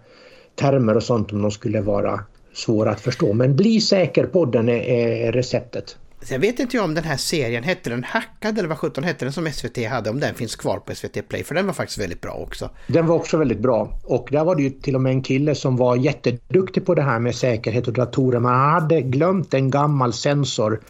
termer 0.54 0.96
och 0.96 1.02
sånt 1.02 1.32
om 1.32 1.42
de 1.42 1.50
skulle 1.50 1.80
vara 1.80 2.20
svåra 2.52 2.90
att 2.90 3.00
förstå. 3.00 3.32
Men 3.32 3.56
bli 3.56 3.80
säker 3.80 4.26
podden 4.26 4.68
är 4.68 5.32
receptet. 5.32 5.96
Sen 6.26 6.40
vet 6.40 6.60
inte 6.60 6.76
jag 6.76 6.84
om 6.84 6.94
den 6.94 7.04
här 7.04 7.16
serien, 7.16 7.64
hette 7.64 7.90
den 7.90 8.04
Hackad 8.04 8.58
eller 8.58 8.68
vad 8.68 8.78
sjutton 8.78 9.04
hette 9.04 9.24
den 9.24 9.32
som 9.32 9.52
SVT 9.52 9.86
hade, 9.86 10.10
om 10.10 10.20
den 10.20 10.34
finns 10.34 10.56
kvar 10.56 10.78
på 10.78 10.94
SVT 10.94 11.28
Play, 11.28 11.44
för 11.44 11.54
den 11.54 11.66
var 11.66 11.72
faktiskt 11.72 11.98
väldigt 11.98 12.20
bra 12.20 12.32
också. 12.32 12.70
Den 12.86 13.06
var 13.06 13.16
också 13.16 13.36
väldigt 13.36 13.58
bra 13.58 14.00
och 14.04 14.28
där 14.30 14.44
var 14.44 14.56
det 14.56 14.62
ju 14.62 14.70
till 14.70 14.94
och 14.94 15.00
med 15.00 15.12
en 15.12 15.22
kille 15.22 15.54
som 15.54 15.76
var 15.76 15.96
jätteduktig 15.96 16.86
på 16.86 16.94
det 16.94 17.02
här 17.02 17.18
med 17.18 17.34
säkerhet 17.34 17.88
och 17.88 17.92
datorer. 17.92 18.40
Man 18.40 18.70
hade 18.70 19.00
glömt 19.00 19.54
en 19.54 19.70
gammal 19.70 20.12
sensor 20.12 20.80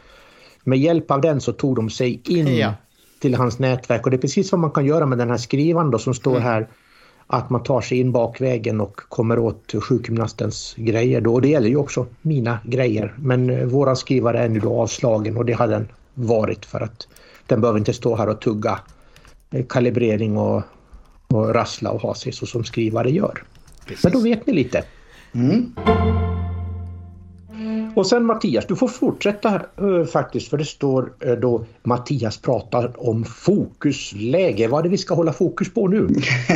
med 0.65 0.79
hjälp 0.79 1.11
av 1.11 1.21
den 1.21 1.41
så 1.41 1.53
tog 1.53 1.77
de 1.77 1.91
sig 1.91 2.21
in 2.25 2.57
ja. 2.57 2.75
till 3.21 3.35
hans 3.35 3.59
nätverk 3.59 4.05
och 4.05 4.11
det 4.11 4.17
är 4.17 4.21
precis 4.21 4.53
vad 4.53 4.61
man 4.61 4.71
kan 4.71 4.87
göra 4.87 5.07
med 5.07 5.19
den 5.19 5.31
här 5.31 5.37
skrivaren 5.37 5.91
då 5.91 5.99
som 5.99 6.15
står 6.15 6.37
mm. 6.37 6.43
här 6.43 6.69
att 7.27 7.51
man 7.51 7.63
tar 7.63 7.81
sig 7.81 7.99
in 7.99 8.13
bakvägen 8.13 8.81
och 8.81 8.97
kommer 8.97 9.39
åt 9.39 9.75
sjukgymnastens 9.83 10.75
grejer 10.77 11.21
då. 11.21 11.35
Och 11.35 11.43
det 11.43 11.49
gäller 11.49 11.69
ju 11.69 11.77
också 11.77 12.07
mina 12.23 12.59
grejer. 12.65 13.15
Men 13.19 13.51
eh, 13.51 13.65
våra 13.65 13.97
skrivare 13.97 14.39
är 14.39 14.49
nu 14.49 14.61
då 14.61 14.81
avslagen 14.81 15.37
och 15.37 15.45
det 15.45 15.53
har 15.53 15.69
den 15.69 15.89
varit 16.15 16.65
för 16.65 16.81
att 16.81 17.09
den 17.47 17.61
behöver 17.61 17.79
inte 17.79 17.93
stå 17.93 18.17
här 18.17 18.29
och 18.29 18.41
tugga 18.41 18.81
eh, 19.51 19.67
kalibrering 19.67 20.39
och, 20.39 20.63
och 21.29 21.55
rassla 21.55 21.91
och 21.91 22.01
ha 22.01 22.15
sig 22.15 22.33
så 22.33 22.47
som 22.47 22.65
skrivare 22.65 23.11
gör. 23.11 23.43
Precis. 23.87 24.05
Men 24.05 24.13
då 24.13 24.21
vet 24.21 24.47
ni 24.47 24.53
lite. 24.53 24.85
Mm. 25.35 25.75
Och 27.97 28.07
sen 28.07 28.25
Mattias, 28.25 28.67
du 28.67 28.77
får 28.77 28.89
fortsätta 28.89 29.49
här 29.49 30.05
faktiskt 30.05 30.49
för 30.49 30.59
det 30.59 30.65
står 30.65 31.13
eh, 31.21 31.33
då 31.33 31.65
Mattias 31.83 32.39
pratar 32.39 33.09
om 33.09 33.25
fokusläge. 33.25 34.69
Vad 34.69 34.79
är 34.79 34.83
det 34.83 34.89
vi 34.89 34.99
ska 34.99 35.15
hålla 35.15 35.33
fokus 35.33 35.75
på 35.75 35.89
nu? 35.89 36.09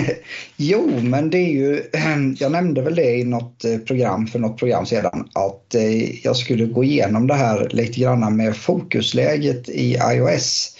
jo, 0.57 1.01
men 1.03 1.31
det 1.31 1.39
är 1.39 1.53
ju, 1.53 1.83
jag 2.39 2.53
nämnde 2.53 2.83
väl 2.83 2.95
det 2.95 3.17
i 3.17 3.25
något 3.25 3.65
eh, 3.65 3.79
program 3.79 4.27
för 4.27 4.39
något 4.39 4.59
program 4.59 4.87
sedan 4.87 5.29
att 5.35 5.75
jag 6.23 6.37
skulle 6.37 6.67
gå 6.67 6.85
igenom 6.85 7.27
det 7.27 7.35
här 7.35 7.69
lite 7.71 8.01
grann 8.01 8.37
med 8.37 8.57
fokusläget 8.57 9.69
i 9.69 9.99
iOS 10.13 10.77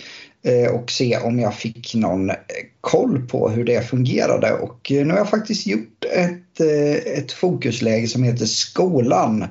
och 0.73 0.91
se 0.91 1.19
om 1.19 1.39
jag 1.39 1.55
fick 1.55 1.95
någon 1.95 2.31
koll 2.81 3.27
på 3.29 3.49
hur 3.49 3.65
det 3.65 3.89
fungerade. 3.89 4.53
Och 4.53 4.87
nu 4.91 5.11
har 5.11 5.17
jag 5.17 5.31
faktiskt 5.31 5.67
gjort 5.67 6.05
ett, 6.17 6.61
ett 7.17 7.33
fokusläge 7.33 8.07
som 8.07 8.23
heter 8.23 8.47
skolan. 8.47 9.45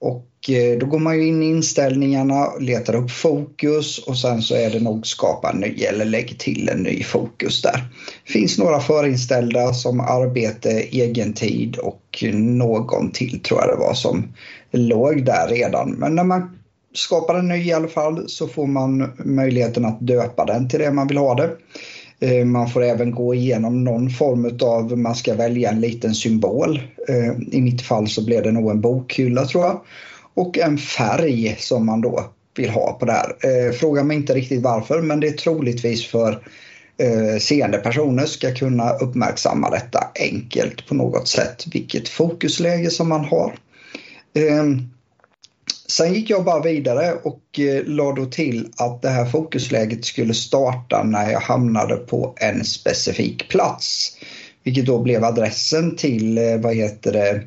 Och 0.00 0.50
eh, 0.50 0.78
då 0.78 0.86
går 0.86 0.98
man 0.98 1.16
ju 1.18 1.26
in 1.26 1.42
i 1.42 1.46
inställningarna, 1.46 2.56
letar 2.60 2.94
upp 2.94 3.10
fokus 3.10 3.98
och 3.98 4.18
sen 4.18 4.42
så 4.42 4.54
är 4.54 4.70
det 4.70 4.80
nog 4.80 5.06
skapa 5.06 5.50
en 5.50 5.60
ny 5.60 5.82
eller 5.82 6.04
lägg 6.04 6.38
till 6.38 6.68
en 6.68 6.82
ny 6.82 7.02
fokus 7.02 7.62
där. 7.62 7.84
Det 8.26 8.32
finns 8.32 8.58
några 8.58 8.80
förinställda 8.80 9.74
som 9.74 10.00
arbete, 10.00 10.96
egentid 10.96 11.76
och 11.76 12.24
någon 12.32 13.10
till 13.10 13.40
tror 13.42 13.60
jag 13.60 13.68
det 13.68 13.84
var 13.86 13.94
som 13.94 14.32
låg 14.70 15.24
där 15.24 15.48
redan. 15.48 15.90
Men 15.90 16.14
när 16.14 16.24
man 16.24 16.56
skapar 16.94 17.34
en 17.34 17.48
ny 17.48 17.68
i 17.68 17.72
alla 17.72 17.88
fall 17.88 18.28
så 18.28 18.48
får 18.48 18.66
man 18.66 19.12
möjligheten 19.24 19.84
att 19.84 19.98
döpa 20.00 20.44
den 20.44 20.68
till 20.68 20.80
det 20.80 20.90
man 20.90 21.08
vill 21.08 21.18
ha 21.18 21.34
det. 21.34 21.50
Eh, 22.20 22.44
man 22.44 22.68
får 22.68 22.82
även 22.82 23.10
gå 23.10 23.34
igenom 23.34 23.84
någon 23.84 24.10
form 24.10 24.58
av, 24.62 24.98
man 24.98 25.14
ska 25.14 25.34
välja 25.34 25.70
en 25.70 25.80
liten 25.80 26.14
symbol. 26.14 26.82
Eh, 27.08 27.56
I 27.58 27.60
mitt 27.60 27.82
fall 27.82 28.08
så 28.08 28.24
blev 28.24 28.42
det 28.42 28.52
nog 28.52 28.70
en 28.70 28.80
bokhylla 28.80 29.46
tror 29.46 29.64
jag. 29.64 29.80
Och 30.34 30.58
en 30.58 30.78
färg 30.78 31.56
som 31.58 31.86
man 31.86 32.00
då 32.00 32.24
vill 32.56 32.70
ha 32.70 32.92
på 32.92 33.06
det 33.06 33.12
här. 33.12 33.36
Eh, 33.40 33.72
fråga 33.72 34.02
mig 34.02 34.16
inte 34.16 34.34
riktigt 34.34 34.62
varför 34.62 35.02
men 35.02 35.20
det 35.20 35.28
är 35.28 35.32
troligtvis 35.32 36.06
för 36.06 36.38
seende 37.40 37.78
personer 37.78 38.26
ska 38.26 38.54
kunna 38.54 38.92
uppmärksamma 38.92 39.70
detta 39.70 40.08
enkelt 40.14 40.88
på 40.88 40.94
något 40.94 41.28
sätt. 41.28 41.64
Vilket 41.72 42.08
fokusläge 42.08 42.90
som 42.90 43.08
man 43.08 43.24
har. 43.24 43.54
Sen 45.90 46.14
gick 46.14 46.30
jag 46.30 46.44
bara 46.44 46.62
vidare 46.62 47.12
och 47.22 47.60
eh, 47.60 47.84
lade 47.84 48.20
då 48.20 48.26
till 48.26 48.68
att 48.76 49.02
det 49.02 49.08
här 49.08 49.26
fokusläget 49.26 50.04
skulle 50.04 50.34
starta 50.34 51.02
när 51.02 51.30
jag 51.30 51.40
hamnade 51.40 51.96
på 51.96 52.34
en 52.36 52.64
specifik 52.64 53.48
plats. 53.48 54.16
Vilket 54.62 54.86
då 54.86 54.98
blev 54.98 55.24
adressen 55.24 55.96
till, 55.96 56.38
eh, 56.38 56.56
vad 56.56 56.74
heter 56.74 57.12
det, 57.12 57.42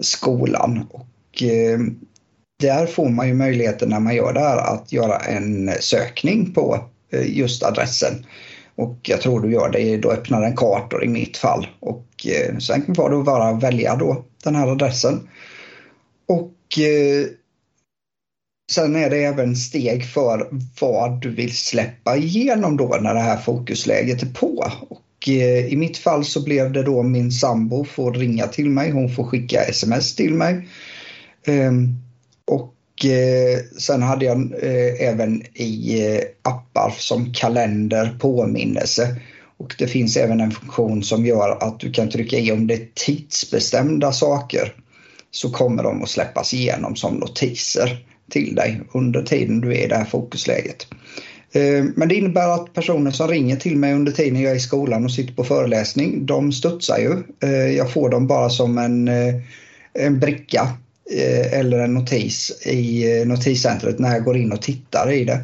skolan. 0.00 0.86
Och 0.90 1.42
eh, 1.42 1.78
där 2.60 2.86
får 2.86 3.08
man 3.08 3.28
ju 3.28 3.34
möjligheten 3.34 3.88
när 3.88 4.00
man 4.00 4.14
gör 4.14 4.32
det 4.32 4.40
här 4.40 4.74
att 4.74 4.92
göra 4.92 5.18
en 5.18 5.70
sökning 5.80 6.52
på 6.52 6.84
eh, 7.12 7.38
just 7.38 7.62
adressen. 7.62 8.26
Och 8.74 8.98
jag 9.02 9.20
tror 9.20 9.40
du 9.40 9.52
gör 9.52 9.70
det, 9.70 9.96
då 9.96 10.10
öppnar 10.10 10.40
den 10.40 10.56
kartor 10.56 11.04
i 11.04 11.08
mitt 11.08 11.36
fall. 11.36 11.66
Och 11.80 12.06
eh, 12.26 12.58
sen 12.58 12.84
var 12.88 13.10
det 13.10 13.22
bara 13.22 13.48
att 13.48 13.62
välja 13.62 13.96
då 13.96 14.24
den 14.44 14.54
här 14.54 14.68
adressen. 14.68 15.28
Och 16.26 16.78
eh, 16.78 17.26
sen 18.70 18.96
är 18.96 19.10
det 19.10 19.24
även 19.24 19.56
steg 19.56 20.04
för 20.04 20.48
vad 20.80 21.22
du 21.22 21.30
vill 21.30 21.56
släppa 21.56 22.16
igenom 22.16 22.76
då 22.76 22.98
när 23.00 23.14
det 23.14 23.20
här 23.20 23.36
fokusläget 23.36 24.22
är 24.22 24.26
på. 24.26 24.72
Och 24.88 25.28
eh, 25.28 25.66
I 25.66 25.76
mitt 25.76 25.96
fall 25.96 26.24
så 26.24 26.44
blev 26.44 26.72
det 26.72 26.82
då 26.82 27.02
min 27.02 27.32
sambo 27.32 27.84
får 27.84 28.12
ringa 28.12 28.46
till 28.46 28.70
mig, 28.70 28.90
hon 28.90 29.10
får 29.10 29.24
skicka 29.24 29.62
sms 29.62 30.14
till 30.14 30.34
mig. 30.34 30.68
Ehm, 31.46 31.94
och 32.44 33.04
eh, 33.04 33.58
sen 33.78 34.02
hade 34.02 34.24
jag 34.24 34.52
eh, 34.62 35.08
även 35.08 35.42
i 35.42 36.00
appar 36.42 36.94
som 36.98 37.32
kalender, 37.32 38.16
påminnelse. 38.20 39.16
Och 39.58 39.74
det 39.78 39.86
finns 39.86 40.16
även 40.16 40.40
en 40.40 40.50
funktion 40.50 41.02
som 41.02 41.26
gör 41.26 41.58
att 41.60 41.80
du 41.80 41.92
kan 41.92 42.10
trycka 42.10 42.38
i 42.38 42.52
om 42.52 42.66
det 42.66 42.74
är 42.74 42.88
tidsbestämda 42.94 44.12
saker 44.12 44.74
så 45.30 45.50
kommer 45.50 45.82
de 45.82 46.02
att 46.02 46.08
släppas 46.08 46.54
igenom 46.54 46.96
som 46.96 47.14
notiser 47.14 48.06
till 48.30 48.54
dig 48.54 48.80
under 48.94 49.22
tiden 49.22 49.60
du 49.60 49.68
är 49.68 49.84
i 49.84 49.88
det 49.88 49.96
här 49.96 50.04
fokusläget. 50.04 50.86
Eh, 51.52 51.84
men 51.94 52.08
det 52.08 52.14
innebär 52.14 52.48
att 52.48 52.72
personer 52.72 53.10
som 53.10 53.28
ringer 53.28 53.56
till 53.56 53.76
mig 53.76 53.94
under 53.94 54.12
tiden 54.12 54.40
jag 54.40 54.52
är 54.52 54.56
i 54.56 54.60
skolan 54.60 55.04
och 55.04 55.12
sitter 55.12 55.34
på 55.34 55.44
föreläsning, 55.44 56.26
de 56.26 56.52
studsar 56.52 56.98
ju. 56.98 57.22
Eh, 57.48 57.76
jag 57.76 57.92
får 57.92 58.10
dem 58.10 58.26
bara 58.26 58.50
som 58.50 58.78
en, 58.78 59.08
eh, 59.08 59.34
en 59.94 60.20
bricka 60.20 60.68
eller 61.52 61.78
en 61.78 61.94
notis 61.94 62.66
i 62.66 63.04
notiscentret 63.26 63.98
när 63.98 64.12
jag 64.12 64.24
går 64.24 64.36
in 64.36 64.52
och 64.52 64.62
tittar 64.62 65.12
i 65.12 65.24
det. 65.24 65.40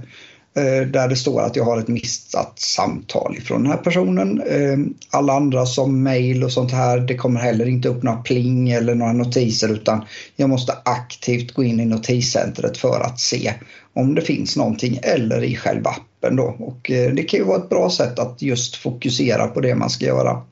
Eh, 0.55 0.87
där 0.87 1.09
det 1.09 1.17
står 1.17 1.43
att 1.43 1.57
jag 1.57 1.65
har 1.65 1.79
ett 1.79 1.89
missat 1.89 2.59
samtal 2.59 3.39
från 3.45 3.63
den 3.63 3.73
här 3.73 3.79
personen. 3.79 4.41
Eh, 4.41 4.79
alla 5.11 5.33
andra 5.33 5.67
som 5.67 6.03
mail 6.03 6.45
och 6.45 6.53
sånt 6.53 6.73
här, 6.73 6.99
det 6.99 7.15
kommer 7.15 7.41
heller 7.41 7.69
inte 7.69 7.89
upp 7.89 8.03
några 8.03 8.23
pling 8.23 8.71
eller 8.71 8.95
några 8.95 9.13
notiser 9.13 9.69
utan 9.69 10.05
jag 10.37 10.51
måste 10.51 10.73
aktivt 10.85 11.53
gå 11.53 11.65
in 11.65 11.81
i 11.81 11.85
notiscentret 11.85 12.79
för 12.79 13.01
att 13.01 13.21
se 13.21 13.55
om 13.93 14.15
det 14.15 14.21
finns 14.21 14.57
någonting 14.57 14.99
eller 15.03 15.45
i 15.45 15.57
själva 15.57 15.91
appen 15.91 16.37
då. 16.37 16.57
Och 16.59 16.91
eh, 16.91 17.13
det 17.13 17.23
kan 17.23 17.41
ju 17.41 17.45
vara 17.47 17.59
ett 17.59 17.69
bra 17.69 17.91
sätt 17.91 18.19
att 18.19 18.43
just 18.43 18.77
fokusera 18.77 19.47
på 19.47 19.61
det 19.61 19.75
man 19.75 19.91
ska 19.91 20.05
göra. 20.05 20.43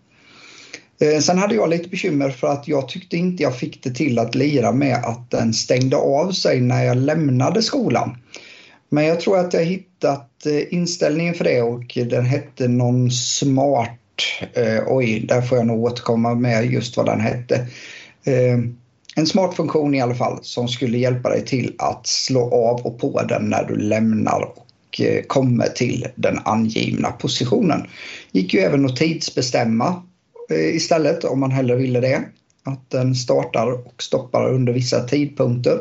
Sen 1.21 1.39
hade 1.39 1.55
jag 1.55 1.71
lite 1.71 1.89
bekymmer 1.89 2.31
för 2.31 2.47
att 2.47 2.69
jag 2.69 2.89
tyckte 2.89 3.17
inte 3.17 3.43
jag 3.43 3.57
fick 3.57 3.83
det 3.83 3.91
till 3.91 4.19
att 4.19 4.35
lira 4.35 4.73
med 4.73 4.97
att 5.05 5.31
den 5.31 5.55
stängde 5.55 5.97
av 5.97 6.33
sig 6.33 6.61
när 6.61 6.85
jag 6.85 6.97
lämnade 6.97 7.63
skolan. 7.63 8.17
Men 8.89 9.05
jag 9.05 9.21
tror 9.21 9.39
att 9.39 9.55
jag 9.55 9.65
hittat 10.01 10.47
eh, 10.47 10.75
inställningen 10.75 11.35
för 11.35 11.45
det 11.45 11.63
och 11.63 11.99
den 12.11 12.27
hette 12.27 12.69
någon 12.69 13.11
smart. 13.11 13.97
Eh, 14.53 14.83
oj, 14.87 15.25
där 15.29 15.43
får 15.43 15.59
jag 15.59 15.67
nog 15.67 15.85
återkomma 15.85 16.35
med 16.35 16.73
just 16.73 16.97
vad 16.97 17.07
den 17.07 17.21
hette. 17.21 17.55
Eh, 18.25 18.59
en 19.17 19.27
smart 19.27 19.57
funktion 19.57 19.95
i 19.95 20.01
alla 20.01 20.15
fall 20.15 20.39
som 20.43 20.69
skulle 20.69 20.99
hjälpa 20.99 21.29
dig 21.29 21.45
till 21.45 21.75
att 21.79 22.07
slå 22.07 22.55
av 22.55 22.81
och 22.87 23.01
på 23.01 23.23
den 23.23 23.43
när 23.43 23.65
du 23.65 23.77
lämnar 23.77 24.53
och 24.57 25.01
eh, 25.01 25.23
kommer 25.23 25.67
till 25.67 26.07
den 26.15 26.39
angivna 26.45 27.11
positionen. 27.11 27.87
Gick 28.33 28.55
ju 28.55 28.61
även 28.61 28.87
att 28.87 28.97
tidsbestämma 28.97 30.03
eh, 30.51 30.77
istället 30.77 31.25
om 31.25 31.41
man 31.41 31.51
hellre 31.51 31.77
ville 31.77 32.01
det. 32.01 32.23
Att 32.65 32.91
den 32.91 33.15
startar 33.15 33.73
och 33.73 34.03
stoppar 34.03 34.49
under 34.49 34.73
vissa 34.73 35.01
tidpunkter. 35.01 35.79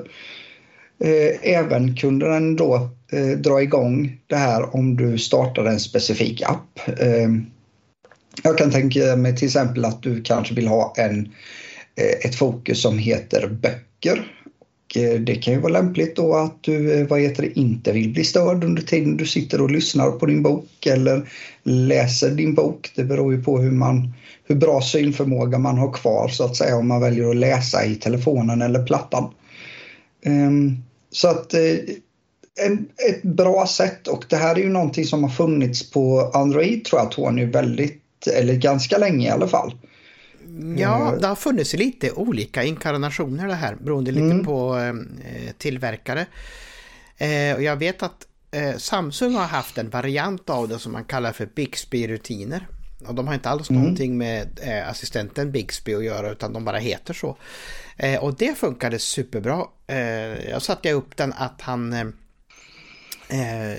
Eh, 1.03 1.51
även 1.55 1.95
kunde 1.95 2.29
den 2.29 2.55
då 2.55 2.89
eh, 3.09 3.37
dra 3.37 3.61
igång 3.61 4.19
det 4.27 4.35
här 4.35 4.75
om 4.75 4.97
du 4.97 5.17
startar 5.17 5.65
en 5.65 5.79
specifik 5.79 6.41
app. 6.41 6.79
Eh, 6.99 7.29
jag 8.43 8.57
kan 8.57 8.71
tänka 8.71 9.15
mig 9.15 9.35
till 9.35 9.47
exempel 9.47 9.85
att 9.85 10.03
du 10.03 10.21
kanske 10.21 10.53
vill 10.53 10.67
ha 10.67 10.93
en, 10.97 11.19
eh, 11.95 12.25
ett 12.25 12.35
fokus 12.35 12.81
som 12.81 12.97
heter 12.97 13.47
böcker. 13.47 14.35
Och 14.89 14.97
eh, 14.97 15.19
det 15.19 15.35
kan 15.35 15.53
ju 15.53 15.59
vara 15.59 15.73
lämpligt 15.73 16.15
då 16.15 16.35
att 16.35 16.63
du 16.63 16.99
eh, 16.99 17.07
vad 17.07 17.19
heter 17.19 17.43
det, 17.43 17.59
inte 17.59 17.91
vill 17.91 18.13
bli 18.13 18.23
störd 18.23 18.63
under 18.63 18.81
tiden 18.81 19.17
du 19.17 19.25
sitter 19.25 19.61
och 19.61 19.71
lyssnar 19.71 20.11
på 20.11 20.25
din 20.25 20.43
bok 20.43 20.85
eller 20.85 21.29
läser 21.63 22.31
din 22.31 22.55
bok. 22.55 22.91
Det 22.95 23.03
beror 23.03 23.33
ju 23.33 23.43
på 23.43 23.59
hur, 23.59 23.71
man, 23.71 24.13
hur 24.47 24.55
bra 24.55 24.81
synförmåga 24.81 25.59
man 25.59 25.77
har 25.77 25.93
kvar 25.93 26.27
så 26.27 26.45
att 26.45 26.55
säga 26.55 26.75
om 26.75 26.87
man 26.87 27.01
väljer 27.01 27.29
att 27.29 27.35
läsa 27.35 27.85
i 27.85 27.95
telefonen 27.95 28.61
eller 28.61 28.85
plattan. 28.85 29.33
Ehm, 30.25 30.77
så 31.11 31.27
att 31.27 31.53
en, 32.65 32.89
ett 33.09 33.23
bra 33.23 33.67
sätt 33.67 34.07
och 34.07 34.25
det 34.29 34.35
här 34.35 34.55
är 34.55 34.59
ju 34.59 34.69
någonting 34.69 35.05
som 35.05 35.23
har 35.23 35.29
funnits 35.29 35.91
på 35.91 36.31
Android 36.33 36.85
tror 36.85 37.01
jag 37.01 37.11
Tony 37.11 37.45
väldigt, 37.45 38.27
eller 38.33 38.53
ganska 38.53 38.97
länge 38.97 39.27
i 39.27 39.31
alla 39.31 39.47
fall. 39.47 39.73
Ja, 40.77 41.15
det 41.21 41.27
har 41.27 41.35
funnits 41.35 41.73
lite 41.73 42.11
olika 42.11 42.63
inkarnationer 42.63 43.47
det 43.47 43.53
här 43.53 43.75
beroende 43.75 44.11
lite 44.11 44.25
mm. 44.25 44.45
på 44.45 44.77
eh, 44.77 45.53
tillverkare. 45.57 46.25
Eh, 47.17 47.55
och 47.55 47.63
jag 47.63 47.75
vet 47.75 48.03
att 48.03 48.27
eh, 48.51 48.77
Samsung 48.77 49.35
har 49.35 49.45
haft 49.45 49.77
en 49.77 49.89
variant 49.89 50.49
av 50.49 50.67
det 50.67 50.79
som 50.79 50.91
man 50.91 51.03
kallar 51.03 51.31
för 51.31 51.45
Bixby-rutiner. 51.45 52.67
Och 53.07 53.15
de 53.15 53.27
har 53.27 53.33
inte 53.33 53.49
alls 53.49 53.69
mm. 53.69 53.81
någonting 53.81 54.17
med 54.17 54.59
eh, 54.61 54.89
assistenten 54.89 55.51
Bixby 55.51 55.95
att 55.95 56.03
göra 56.03 56.31
utan 56.31 56.53
de 56.53 56.65
bara 56.65 56.77
heter 56.77 57.13
så. 57.13 57.37
Eh, 57.97 58.23
och 58.23 58.35
det 58.35 58.57
funkade 58.57 58.99
superbra. 58.99 59.65
Eh, 59.87 60.49
jag 60.49 60.61
satte 60.61 60.91
upp 60.91 61.17
den 61.17 61.33
att 61.33 61.61
han... 61.61 62.13
Eh, 63.29 63.77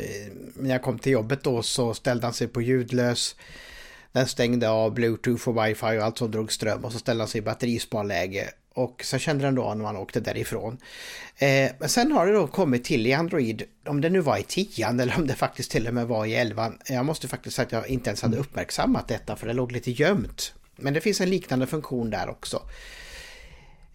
när 0.54 0.70
jag 0.70 0.82
kom 0.82 0.98
till 0.98 1.12
jobbet 1.12 1.44
då 1.44 1.62
så 1.62 1.94
ställde 1.94 2.26
han 2.26 2.34
sig 2.34 2.48
på 2.48 2.62
ljudlös. 2.62 3.36
Den 4.12 4.26
stängde 4.26 4.68
av 4.68 4.94
bluetooth 4.94 5.48
och 5.48 5.66
wifi 5.66 5.98
och 5.98 6.02
allt 6.04 6.18
som 6.18 6.30
drog 6.30 6.52
ström 6.52 6.84
och 6.84 6.92
så 6.92 6.98
ställde 6.98 7.22
han 7.22 7.28
sig 7.28 7.38
i 7.38 7.42
batterisparläge. 7.42 8.50
Och 8.74 9.04
så 9.04 9.18
kände 9.18 9.44
den 9.44 9.54
då 9.54 9.74
när 9.74 9.82
man 9.82 9.96
åkte 9.96 10.20
därifrån. 10.20 10.78
Eh, 11.38 11.70
men 11.78 11.88
sen 11.88 12.12
har 12.12 12.26
det 12.26 12.32
då 12.32 12.46
kommit 12.46 12.84
till 12.84 13.06
i 13.06 13.12
Android, 13.12 13.62
om 13.86 14.00
det 14.00 14.10
nu 14.10 14.20
var 14.20 14.38
i 14.38 14.42
10 14.42 14.88
eller 14.88 15.16
om 15.16 15.26
det 15.26 15.34
faktiskt 15.34 15.70
till 15.70 15.88
och 15.88 15.94
med 15.94 16.06
var 16.06 16.26
i 16.26 16.34
11. 16.34 16.72
Jag 16.88 17.06
måste 17.06 17.28
faktiskt 17.28 17.56
säga 17.56 17.66
att 17.66 17.72
jag 17.72 17.88
inte 17.88 18.10
ens 18.10 18.22
hade 18.22 18.36
uppmärksammat 18.36 19.08
detta 19.08 19.36
för 19.36 19.46
det 19.46 19.52
låg 19.52 19.72
lite 19.72 19.90
gömt. 19.90 20.52
Men 20.76 20.94
det 20.94 21.00
finns 21.00 21.20
en 21.20 21.30
liknande 21.30 21.66
funktion 21.66 22.10
där 22.10 22.28
också. 22.28 22.62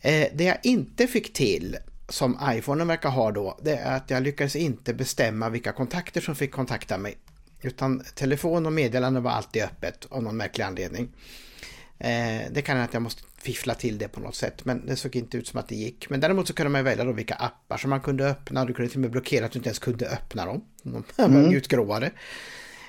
Eh, 0.01 0.27
det 0.33 0.43
jag 0.43 0.57
inte 0.63 1.07
fick 1.07 1.33
till, 1.33 1.77
som 2.09 2.39
iPhone 2.43 2.85
verkar 2.85 3.09
ha 3.09 3.31
då, 3.31 3.59
det 3.61 3.75
är 3.75 3.97
att 3.97 4.09
jag 4.09 4.23
lyckades 4.23 4.55
inte 4.55 4.93
bestämma 4.93 5.49
vilka 5.49 5.71
kontakter 5.71 6.21
som 6.21 6.35
fick 6.35 6.51
kontakta 6.51 6.97
mig. 6.97 7.17
Utan 7.61 8.03
telefon 8.15 8.65
och 8.65 8.73
meddelande 8.73 9.19
var 9.19 9.31
alltid 9.31 9.63
öppet 9.63 10.05
av 10.09 10.23
någon 10.23 10.37
märklig 10.37 10.63
anledning. 10.63 11.09
Eh, 11.99 12.41
det 12.51 12.61
kan 12.61 12.75
hända 12.75 12.87
att 12.87 12.93
jag 12.93 13.01
måste 13.01 13.23
fiffla 13.37 13.75
till 13.75 13.97
det 13.97 14.07
på 14.07 14.19
något 14.19 14.35
sätt, 14.35 14.65
men 14.65 14.85
det 14.85 14.95
såg 14.95 15.15
inte 15.15 15.37
ut 15.37 15.47
som 15.47 15.59
att 15.59 15.67
det 15.67 15.75
gick. 15.75 16.09
Men 16.09 16.19
däremot 16.19 16.47
så 16.47 16.53
kunde 16.53 16.69
man 16.69 16.83
välja 16.83 17.03
då 17.03 17.11
vilka 17.11 17.35
appar 17.35 17.77
som 17.77 17.89
man 17.89 18.01
kunde 18.01 18.29
öppna. 18.29 18.65
Du 18.65 18.73
kunde 18.73 18.89
till 18.89 18.97
och 18.97 19.01
med 19.01 19.11
blockera 19.11 19.45
att 19.45 19.51
du 19.51 19.59
inte 19.59 19.69
ens 19.69 19.79
kunde 19.79 20.09
öppna 20.09 20.45
dem. 20.45 20.65
De 20.83 21.03
var 21.15 21.25
mm. 21.25 21.53
utgråade. 21.53 22.11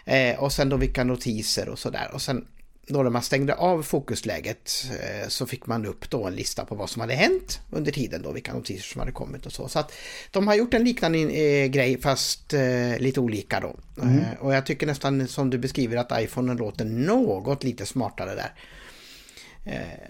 Eh, 0.04 0.38
och 0.38 0.52
sen 0.52 0.68
då 0.68 0.76
vilka 0.76 1.04
notiser 1.04 1.68
och 1.68 1.78
sådär. 1.78 2.10
Och 2.12 2.22
sen 2.22 2.46
då 2.88 3.02
när 3.02 3.10
man 3.10 3.22
stängde 3.22 3.54
av 3.54 3.82
fokusläget 3.82 4.72
eh, 4.90 5.28
så 5.28 5.46
fick 5.46 5.66
man 5.66 5.86
upp 5.86 6.10
då 6.10 6.24
en 6.24 6.34
lista 6.34 6.64
på 6.64 6.74
vad 6.74 6.90
som 6.90 7.00
hade 7.00 7.14
hänt 7.14 7.60
under 7.70 7.92
tiden 7.92 8.22
då, 8.22 8.32
vilka 8.32 8.54
notiser 8.54 8.82
som 8.82 8.98
hade 8.98 9.12
kommit 9.12 9.46
och 9.46 9.52
så. 9.52 9.68
Så 9.68 9.78
att 9.78 9.92
de 10.30 10.48
har 10.48 10.54
gjort 10.54 10.74
en 10.74 10.84
liknande 10.84 11.18
eh, 11.18 11.66
grej 11.66 12.00
fast 12.00 12.54
eh, 12.54 12.98
lite 12.98 13.20
olika 13.20 13.60
då. 13.60 13.76
Mm. 14.02 14.24
och 14.40 14.54
jag 14.54 14.66
tycker 14.66 14.86
nästan 14.86 15.28
som 15.28 15.50
du 15.50 15.58
beskriver 15.58 15.96
att 15.96 16.22
iPhone 16.22 16.54
låter 16.54 16.84
något 16.84 17.64
lite 17.64 17.86
smartare 17.86 18.34
där. 18.34 18.52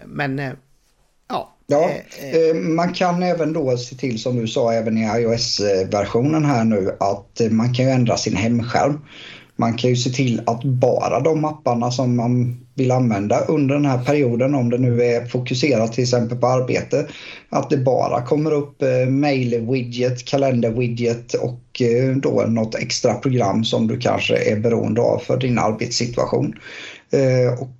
men 0.06 0.56
ja. 1.28 1.52
Ja, 1.66 1.90
man 2.54 2.92
kan 2.92 3.22
även 3.22 3.52
då 3.52 3.76
se 3.76 3.96
till 3.96 4.22
som 4.22 4.36
du 4.36 4.48
sa 4.48 4.72
även 4.72 4.98
i 4.98 5.20
iOS-versionen 5.20 6.44
här 6.44 6.64
nu 6.64 6.96
att 7.00 7.40
man 7.50 7.74
kan 7.74 7.84
ju 7.84 7.90
ändra 7.90 8.16
sin 8.16 8.36
hemskärm. 8.36 9.00
Man 9.56 9.74
kan 9.74 9.90
ju 9.90 9.96
se 9.96 10.10
till 10.10 10.42
att 10.46 10.64
bara 10.64 11.20
de 11.20 11.40
mapparna 11.40 11.90
som 11.90 12.16
man 12.16 12.56
vill 12.74 12.90
använda 12.90 13.40
under 13.40 13.74
den 13.74 13.86
här 13.86 14.04
perioden, 14.04 14.54
om 14.54 14.70
det 14.70 14.78
nu 14.78 15.02
är 15.02 15.26
fokuserat 15.26 15.92
till 15.92 16.02
exempel 16.02 16.38
på 16.38 16.46
arbete, 16.46 17.06
att 17.48 17.70
det 17.70 17.76
bara 17.76 18.22
kommer 18.22 18.52
upp 18.52 18.82
eh, 18.82 19.08
mail-widget, 19.08 20.24
kalender-widget 20.24 21.34
och 21.34 21.82
eh, 21.82 22.16
då 22.16 22.44
något 22.48 22.74
extra 22.74 23.14
program 23.14 23.64
som 23.64 23.86
du 23.86 23.98
kanske 23.98 24.36
är 24.36 24.56
beroende 24.56 25.00
av 25.00 25.18
för 25.18 25.36
din 25.36 25.58
arbetssituation. 25.58 26.54
Eh, 27.10 27.60
och 27.62 27.70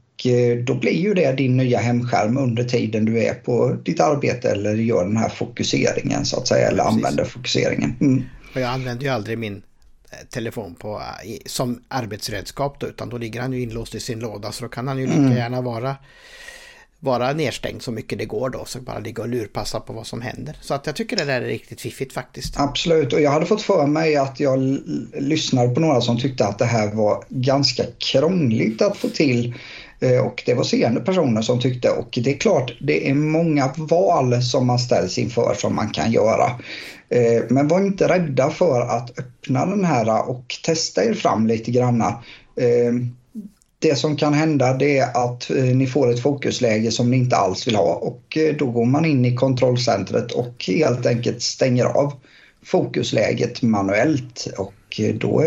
då 0.64 0.74
blir 0.74 1.02
ju 1.02 1.14
det 1.14 1.32
din 1.32 1.56
nya 1.56 1.78
hemskärm 1.78 2.36
under 2.36 2.64
tiden 2.64 3.04
du 3.04 3.22
är 3.22 3.34
på 3.34 3.76
ditt 3.84 4.00
arbete 4.00 4.50
eller 4.50 4.74
gör 4.74 5.04
den 5.04 5.16
här 5.16 5.28
fokuseringen 5.28 6.24
så 6.24 6.36
att 6.36 6.48
säga, 6.48 6.68
eller 6.68 6.84
Precis. 6.84 6.96
använder 6.96 7.24
fokuseringen. 7.24 7.94
Mm. 8.00 8.22
jag 8.54 8.62
använder 8.62 9.04
ju 9.04 9.10
aldrig 9.10 9.38
min 9.38 9.62
telefon 10.30 10.74
på, 10.74 11.02
som 11.46 11.82
arbetsredskap 11.88 12.80
då, 12.80 12.86
utan 12.86 13.08
då 13.08 13.18
ligger 13.18 13.40
han 13.40 13.52
ju 13.52 13.62
inlåst 13.62 13.94
i 13.94 14.00
sin 14.00 14.20
låda 14.20 14.52
så 14.52 14.64
då 14.64 14.68
kan 14.68 14.88
han 14.88 14.98
ju 14.98 15.06
lika 15.06 15.18
mm. 15.18 15.36
gärna 15.36 15.60
vara 15.60 15.96
vara 17.00 17.32
nedstängd 17.32 17.82
så 17.82 17.92
mycket 17.92 18.18
det 18.18 18.24
går 18.24 18.50
då, 18.50 18.64
så 18.64 18.80
bara 18.80 18.98
ligga 18.98 19.22
och 19.22 19.28
lurpassa 19.28 19.80
på 19.80 19.92
vad 19.92 20.06
som 20.06 20.20
händer. 20.20 20.56
Så 20.60 20.74
att 20.74 20.86
jag 20.86 20.96
tycker 20.96 21.16
det 21.16 21.24
där 21.24 21.42
är 21.42 21.46
riktigt 21.46 21.80
fiffigt 21.80 22.12
faktiskt. 22.12 22.60
Absolut, 22.60 23.12
och 23.12 23.20
jag 23.20 23.30
hade 23.30 23.46
fått 23.46 23.62
för 23.62 23.86
mig 23.86 24.16
att 24.16 24.40
jag 24.40 24.78
lyssnade 25.14 25.74
på 25.74 25.80
några 25.80 26.00
som 26.00 26.18
tyckte 26.18 26.46
att 26.46 26.58
det 26.58 26.64
här 26.64 26.94
var 26.94 27.24
ganska 27.28 27.82
krångligt 27.98 28.82
att 28.82 28.96
få 28.96 29.08
till 29.08 29.54
Eh, 29.54 29.85
Eh, 30.00 30.18
och 30.18 30.42
det 30.46 30.54
var 30.54 30.64
seende 30.64 31.00
personer 31.00 31.42
som 31.42 31.60
tyckte 31.60 31.90
och 31.90 32.18
det 32.22 32.32
är 32.34 32.38
klart 32.38 32.72
det 32.80 33.10
är 33.10 33.14
många 33.14 33.74
val 33.76 34.42
som 34.42 34.66
man 34.66 34.78
ställs 34.78 35.18
inför 35.18 35.54
som 35.54 35.74
man 35.74 35.90
kan 35.90 36.12
göra. 36.12 36.50
Eh, 37.08 37.42
men 37.48 37.68
var 37.68 37.80
inte 37.80 38.08
rädda 38.08 38.50
för 38.50 38.80
att 38.80 39.18
öppna 39.18 39.66
den 39.66 39.84
här 39.84 40.28
och 40.30 40.54
testa 40.64 41.04
er 41.04 41.14
fram 41.14 41.46
lite 41.46 41.70
granna. 41.70 42.06
Eh, 42.60 42.92
det 43.78 43.94
som 43.94 44.16
kan 44.16 44.34
hända 44.34 44.72
det 44.72 44.98
är 44.98 45.24
att 45.24 45.50
ni 45.74 45.86
får 45.86 46.10
ett 46.10 46.22
fokusläge 46.22 46.90
som 46.90 47.10
ni 47.10 47.16
inte 47.16 47.36
alls 47.36 47.66
vill 47.66 47.76
ha 47.76 47.94
och 47.94 48.38
då 48.58 48.66
går 48.66 48.84
man 48.84 49.04
in 49.04 49.24
i 49.24 49.34
kontrollcentret 49.34 50.32
och 50.32 50.64
helt 50.68 51.06
enkelt 51.06 51.42
stänger 51.42 51.84
av 51.84 52.12
fokusläget 52.64 53.62
manuellt 53.62 54.48
och 54.58 55.00
då 55.14 55.44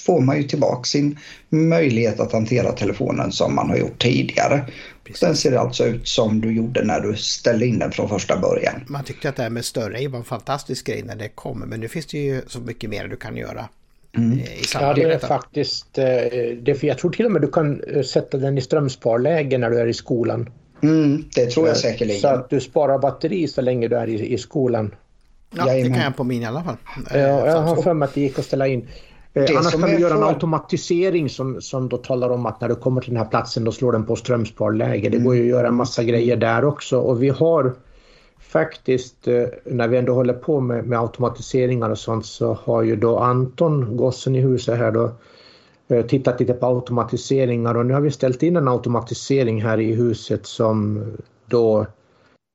får 0.00 0.20
man 0.20 0.36
ju 0.36 0.42
tillbaka 0.42 0.84
sin 0.84 1.18
möjlighet 1.48 2.20
att 2.20 2.32
hantera 2.32 2.72
telefonen 2.72 3.32
som 3.32 3.54
man 3.54 3.70
har 3.70 3.76
gjort 3.76 4.02
tidigare. 4.02 4.64
Precis. 5.04 5.20
Den 5.20 5.36
ser 5.36 5.52
alltså 5.52 5.84
ut 5.84 6.08
som 6.08 6.40
du 6.40 6.52
gjorde 6.52 6.84
när 6.84 7.00
du 7.00 7.16
ställde 7.16 7.66
in 7.66 7.78
den 7.78 7.92
från 7.92 8.08
första 8.08 8.38
början. 8.38 8.84
Man 8.86 9.04
tyckte 9.04 9.28
att 9.28 9.36
det 9.36 9.42
här 9.42 9.50
med 9.50 9.64
större 9.64 10.08
var 10.08 10.18
en 10.18 10.24
fantastisk 10.24 10.86
grej 10.86 11.02
när 11.02 11.16
det 11.16 11.28
kommer 11.28 11.66
men 11.66 11.80
nu 11.80 11.88
finns 11.88 12.06
det 12.06 12.18
ju 12.18 12.42
så 12.46 12.60
mycket 12.60 12.90
mer 12.90 13.08
du 13.08 13.16
kan 13.16 13.36
göra. 13.36 13.68
Mm. 14.16 14.38
Eh, 14.38 14.44
ja, 14.74 14.94
det 14.94 15.02
är 15.02 15.18
faktiskt. 15.18 15.98
Eh, 15.98 16.04
det, 16.62 16.82
jag 16.82 16.98
tror 16.98 17.10
till 17.10 17.26
och 17.26 17.32
med 17.32 17.42
du 17.42 17.50
kan 17.50 17.82
eh, 17.84 18.02
sätta 18.02 18.38
den 18.38 18.58
i 18.58 18.60
strömsparläge 18.60 19.58
när 19.58 19.70
du 19.70 19.78
är 19.78 19.86
i 19.86 19.94
skolan. 19.94 20.50
Mm, 20.82 21.24
det 21.34 21.46
tror 21.46 21.68
jag 21.68 21.76
säkerligen. 21.76 22.20
Så 22.20 22.28
att 22.28 22.50
du 22.50 22.60
sparar 22.60 22.98
batteri 22.98 23.48
så 23.48 23.60
länge 23.60 23.88
du 23.88 23.96
är 23.96 24.08
i, 24.08 24.32
i 24.34 24.38
skolan. 24.38 24.94
Ja, 25.56 25.64
det 25.64 25.82
kan 25.82 25.98
jag 25.98 26.16
på 26.16 26.24
min 26.24 26.42
i 26.42 26.46
alla 26.46 26.64
fall. 26.64 26.76
Ja, 27.10 27.46
jag 27.46 27.62
har 27.62 27.82
för 27.82 27.94
mig 27.94 28.06
att 28.06 28.14
det 28.14 28.20
gick 28.20 28.38
att 28.38 28.44
ställa 28.44 28.66
in. 28.66 28.88
Eh, 29.34 29.44
det 29.44 29.56
Annars 29.56 29.72
kan 29.72 29.80
du 29.80 29.98
göra 29.98 30.14
en 30.14 30.22
automatisering 30.22 31.28
som, 31.28 31.60
som 31.60 31.88
då 31.88 31.96
talar 31.96 32.30
om 32.30 32.46
att 32.46 32.60
när 32.60 32.68
du 32.68 32.74
kommer 32.74 33.00
till 33.00 33.10
den 33.10 33.22
här 33.22 33.30
platsen 33.30 33.64
då 33.64 33.72
slår 33.72 33.92
den 33.92 34.06
på 34.06 34.16
strömsparläge. 34.16 35.08
Det 35.08 35.18
går 35.18 35.36
ju 35.36 35.42
att 35.42 35.48
göra 35.48 35.68
en 35.68 35.74
massa 35.74 36.04
grejer 36.04 36.36
där 36.36 36.64
också. 36.64 36.98
Och 36.98 37.22
vi 37.22 37.28
har 37.28 37.72
faktiskt 38.38 39.28
eh, 39.28 39.44
när 39.64 39.88
vi 39.88 39.96
ändå 39.96 40.14
håller 40.14 40.34
på 40.34 40.60
med, 40.60 40.84
med 40.84 41.00
automatiseringar 41.00 41.90
och 41.90 41.98
sånt 41.98 42.26
så 42.26 42.58
har 42.64 42.82
ju 42.82 42.96
då 42.96 43.18
Anton, 43.18 43.96
gossen 43.96 44.36
i 44.36 44.40
huset 44.40 44.78
här 44.78 44.92
då 44.92 45.10
eh, 45.88 46.06
tittat 46.06 46.40
lite 46.40 46.52
på 46.52 46.66
automatiseringar. 46.66 47.76
Och 47.76 47.86
nu 47.86 47.94
har 47.94 48.00
vi 48.00 48.10
ställt 48.10 48.42
in 48.42 48.56
en 48.56 48.68
automatisering 48.68 49.62
här 49.62 49.80
i 49.80 49.94
huset 49.94 50.46
som 50.46 51.04
då 51.46 51.86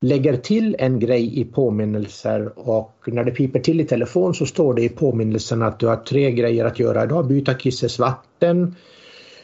lägger 0.05 0.37
till 0.37 0.75
en 0.79 0.99
grej 0.99 1.39
i 1.39 1.45
påminnelser 1.45 2.51
och 2.55 2.93
när 3.05 3.23
det 3.23 3.31
piper 3.31 3.59
till 3.59 3.81
i 3.81 3.85
telefon 3.85 4.33
så 4.33 4.45
står 4.45 4.73
det 4.73 4.81
i 4.81 4.89
påminnelsen 4.89 5.61
att 5.61 5.79
du 5.79 5.87
har 5.87 5.95
tre 5.95 6.31
grejer 6.31 6.65
att 6.65 6.79
göra 6.79 7.03
idag. 7.03 7.27
Byta 7.27 7.53
kisses 7.53 7.99
vatten, 7.99 8.75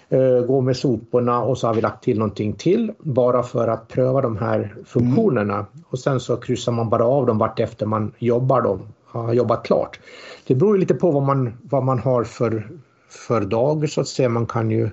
eh, 0.10 0.46
gå 0.46 0.62
med 0.62 0.78
soporna 0.78 1.42
och 1.42 1.58
så 1.58 1.68
har 1.68 1.74
vi 1.74 1.82
lagt 1.82 2.04
till 2.04 2.18
någonting 2.18 2.54
till 2.54 2.92
bara 3.00 3.44
för 3.44 3.68
att 3.68 3.88
pröva 3.88 4.22
de 4.22 4.38
här 4.38 4.76
funktionerna. 4.86 5.54
Mm. 5.54 5.66
Och 5.90 6.00
sen 6.00 6.20
så 6.20 6.38
kryssar 6.38 6.72
man 6.72 6.90
bara 6.90 7.06
av 7.06 7.26
dem 7.26 7.38
vart 7.38 7.60
efter 7.60 7.86
man 7.86 8.12
jobbar 8.20 8.62
dem, 8.62 8.82
har 9.06 9.34
jobbat 9.34 9.64
klart. 9.64 10.00
Det 10.48 10.56
beror 10.56 10.78
lite 10.78 10.94
på 10.94 11.12
vad 11.12 11.24
man, 11.24 11.54
vad 11.64 11.84
man 11.84 12.00
har 12.00 12.24
för, 12.24 12.70
för 13.10 13.42
dag 13.42 13.90
så 13.90 14.02
att 14.02 14.08
säga. 14.08 14.30
Man 14.30 14.46
kan 14.46 14.72
ju 14.72 14.90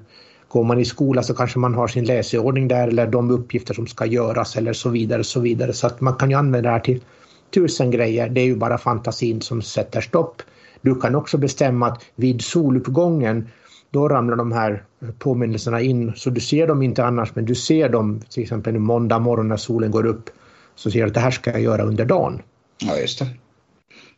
Går 0.48 0.64
man 0.64 0.80
i 0.80 0.84
skola 0.84 1.22
så 1.22 1.34
kanske 1.34 1.58
man 1.58 1.74
har 1.74 1.88
sin 1.88 2.04
läsordning 2.04 2.68
där 2.68 2.88
eller 2.88 3.06
de 3.06 3.30
uppgifter 3.30 3.74
som 3.74 3.86
ska 3.86 4.06
göras 4.06 4.56
eller 4.56 4.72
så 4.72 4.88
vidare. 4.88 5.24
Så 5.24 5.40
vidare. 5.40 5.72
Så 5.72 5.86
att 5.86 6.00
man 6.00 6.14
kan 6.14 6.30
ju 6.30 6.36
använda 6.36 6.68
det 6.68 6.72
här 6.72 6.80
till 6.80 7.00
tusen 7.54 7.90
grejer. 7.90 8.28
Det 8.28 8.40
är 8.40 8.44
ju 8.44 8.56
bara 8.56 8.78
fantasin 8.78 9.40
som 9.40 9.62
sätter 9.62 10.00
stopp. 10.00 10.42
Du 10.80 10.94
kan 10.94 11.14
också 11.14 11.38
bestämma 11.38 11.86
att 11.86 12.04
vid 12.16 12.42
soluppgången 12.42 13.48
då 13.90 14.08
ramlar 14.08 14.36
de 14.36 14.52
här 14.52 14.84
påminnelserna 15.18 15.80
in 15.80 16.12
så 16.16 16.30
du 16.30 16.40
ser 16.40 16.66
dem 16.66 16.82
inte 16.82 17.04
annars 17.04 17.34
men 17.34 17.44
du 17.44 17.54
ser 17.54 17.88
dem 17.88 18.20
till 18.30 18.42
exempel 18.42 18.74
en 18.74 18.82
måndag 18.82 19.18
morgon 19.18 19.48
när 19.48 19.56
solen 19.56 19.90
går 19.90 20.06
upp 20.06 20.30
så 20.74 20.90
ser 20.90 21.00
du 21.00 21.06
att 21.06 21.14
det 21.14 21.20
här 21.20 21.30
ska 21.30 21.50
jag 21.50 21.60
göra 21.60 21.82
under 21.82 22.04
dagen. 22.04 22.42
Ja 22.78 22.96
just 22.98 23.18
det. 23.18 23.26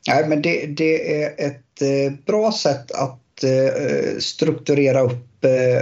Nej, 0.09 0.28
men 0.28 0.43
det, 0.43 0.66
det 0.66 1.22
är 1.22 1.47
ett 1.47 1.83
eh, 1.83 2.12
bra 2.26 2.53
sätt 2.53 2.91
att 2.91 3.45
eh, 3.45 4.18
strukturera 4.18 5.01
upp 5.01 5.30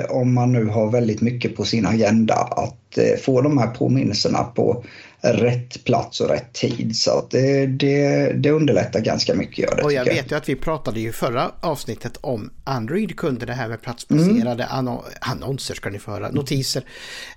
om 0.09 0.35
man 0.35 0.53
nu 0.53 0.65
har 0.65 0.91
väldigt 0.91 1.21
mycket 1.21 1.57
på 1.57 1.65
sin 1.65 1.87
agenda 1.87 2.35
att 2.35 2.99
eh, 2.99 3.17
få 3.21 3.41
de 3.41 3.59
här 3.59 3.67
påminnelserna 3.67 4.45
på 4.45 4.85
rätt 5.21 5.85
plats 5.85 6.21
och 6.21 6.29
rätt 6.29 6.53
tid. 6.53 6.97
Så 6.97 7.19
att 7.19 7.31
det, 7.31 7.67
det, 7.67 8.33
det 8.33 8.51
underlättar 8.51 9.01
ganska 9.01 9.35
mycket. 9.35 9.59
Gör 9.59 9.77
det, 9.77 9.83
och 9.83 9.93
jag 9.93 10.05
vet 10.05 10.33
ju 10.33 10.37
att 10.37 10.49
vi 10.49 10.57
pratade 10.57 11.01
ju 11.01 11.13
förra 11.13 11.51
avsnittet 11.61 12.17
om 12.21 12.51
Android 12.65 13.17
kunde 13.17 13.47
det 13.47 13.53
här 13.53 13.69
med 13.69 13.83
platsbaserade 13.83 14.65
mm. 14.65 14.97
annonser 15.21 15.75
ska 15.75 15.91
ni 15.91 15.99
få 15.99 16.11
höra, 16.11 16.31
notiser. 16.31 16.85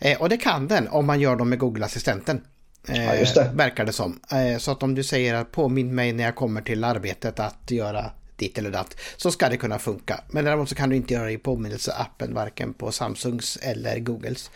Eh, 0.02 0.22
och 0.22 0.30
det 0.30 0.38
kan 0.38 0.68
den 0.68 0.88
om 0.88 1.06
man 1.06 1.20
gör 1.20 1.36
dem 1.36 1.50
med 1.50 1.60
Google-assistenten. 1.60 2.42
Ja, 2.88 3.16
just 3.16 3.36
det. 3.36 3.52
Verkar 3.54 3.86
det 3.86 3.94
som. 3.94 4.20
så 4.60 4.72
att 4.72 4.84
om 4.84 4.96
du 4.96 5.04
säger 5.04 5.34
att 5.34 5.52
påminn 5.52 5.96
mig 5.96 6.14
när 6.14 6.24
jag 6.24 6.36
kommer 6.36 6.62
till 6.62 6.84
arbetet 6.84 7.40
att 7.40 7.72
göra 7.72 8.12
ditt 8.42 8.58
eller 8.58 8.72
datt 8.72 8.96
så 9.18 9.32
ska 9.32 9.50
det 9.50 9.58
kunna 9.58 9.80
funka. 9.80 10.24
Men 10.32 10.46
däremot 10.46 10.70
så 10.70 10.76
kan 10.76 10.90
du 10.90 10.96
inte 10.96 11.14
göra 11.14 11.26
det 11.26 11.32
i 11.32 11.38
påminnelseappen 11.38 12.34
varken 12.34 12.74
på 12.74 12.92
Samsungs 12.92 13.58
eller 13.62 14.00
Googles. 14.00 14.52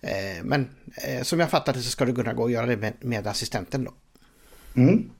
Eh, 0.00 0.44
men 0.44 0.68
eh, 1.06 1.22
som 1.22 1.40
jag 1.40 1.50
fattar 1.50 1.72
det 1.72 1.82
så 1.82 1.90
ska 1.90 2.04
du 2.04 2.14
kunna 2.14 2.32
gå 2.32 2.42
och 2.42 2.50
göra 2.50 2.66
det 2.66 2.76
med, 2.76 2.92
med 3.00 3.26
assistenten 3.26 3.84
då. 3.84 3.92
Mm. 4.76 5.10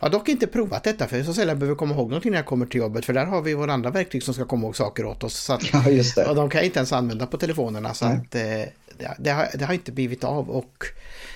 Jag 0.00 0.06
har 0.06 0.12
dock 0.12 0.28
inte 0.28 0.46
provat 0.46 0.84
detta 0.84 1.08
för 1.08 1.22
så 1.22 1.34
sällan 1.34 1.58
behöver 1.58 1.76
komma 1.76 1.94
ihåg 1.94 2.08
någonting 2.08 2.30
när 2.30 2.38
jag 2.38 2.46
kommer 2.46 2.66
till 2.66 2.80
jobbet 2.80 3.04
för 3.04 3.12
där 3.12 3.26
har 3.26 3.42
vi 3.42 3.54
våra 3.54 3.72
andra 3.72 3.90
verktyg 3.90 4.22
som 4.22 4.34
ska 4.34 4.44
komma 4.44 4.66
ihåg 4.66 4.76
saker 4.76 5.06
åt 5.06 5.24
oss. 5.24 5.34
Så 5.38 5.52
att, 5.52 5.72
ja, 5.72 5.88
just 5.90 6.16
det. 6.16 6.24
Och 6.24 6.34
de 6.34 6.50
kan 6.50 6.58
jag 6.58 6.66
inte 6.66 6.78
ens 6.78 6.92
använda 6.92 7.26
på 7.26 7.36
telefonerna 7.36 7.94
så 7.94 8.04
att, 8.04 8.34
eh, 8.34 8.42
det, 9.18 9.30
har, 9.30 9.48
det, 9.58 9.64
har, 9.64 9.74
inte 9.74 9.92
blivit 9.92 10.24
av 10.24 10.50
och 10.50 10.84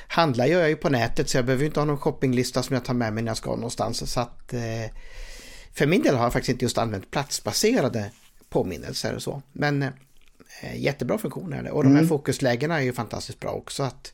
handlar 0.08 0.46
gör 0.46 0.60
jag 0.60 0.68
ju 0.68 0.76
på 0.76 0.88
nätet 0.88 1.28
så 1.28 1.38
jag 1.38 1.44
behöver 1.44 1.64
inte 1.64 1.80
ha 1.80 1.84
någon 1.84 1.98
shoppinglista 1.98 2.62
som 2.62 2.74
jag 2.74 2.84
tar 2.84 2.94
med 2.94 3.12
mig 3.12 3.22
när 3.22 3.30
jag 3.30 3.36
ska 3.36 3.50
någonstans. 3.50 4.12
Så 4.12 4.20
att 4.20 4.54
för 5.78 5.86
min 5.86 6.02
del 6.02 6.14
har 6.14 6.22
jag 6.22 6.32
faktiskt 6.32 6.50
inte 6.50 6.64
just 6.64 6.78
använt 6.78 7.10
platsbaserade 7.10 8.10
påminnelser 8.48 9.14
och 9.14 9.22
så. 9.22 9.42
Men 9.52 9.82
eh, 9.82 10.76
jättebra 10.76 11.18
funktion 11.18 11.52
är 11.52 11.62
det. 11.62 11.70
Och 11.70 11.82
de 11.82 11.88
här 11.88 11.98
mm. 11.98 12.08
fokuslägena 12.08 12.78
är 12.78 12.82
ju 12.82 12.92
fantastiskt 12.92 13.40
bra 13.40 13.50
också. 13.50 13.82
att 13.82 14.12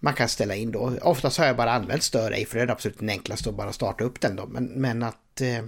man 0.00 0.14
kan 0.14 0.28
ställa 0.28 0.54
in 0.54 0.72
då. 0.72 0.92
Oftast 1.02 1.38
har 1.38 1.46
jag 1.46 1.56
bara 1.56 1.72
använt 1.72 2.02
stör 2.02 2.32
ej 2.32 2.44
för 2.44 2.58
det 2.58 2.64
är 2.64 2.68
absolut 2.68 2.98
den 2.98 3.08
enklaste 3.08 3.48
att 3.48 3.56
bara 3.56 3.72
starta 3.72 4.04
upp 4.04 4.20
den 4.20 4.36
då. 4.36 4.46
Men, 4.46 4.64
men 4.64 5.02
att 5.02 5.40
eh, 5.40 5.58
eh 5.58 5.64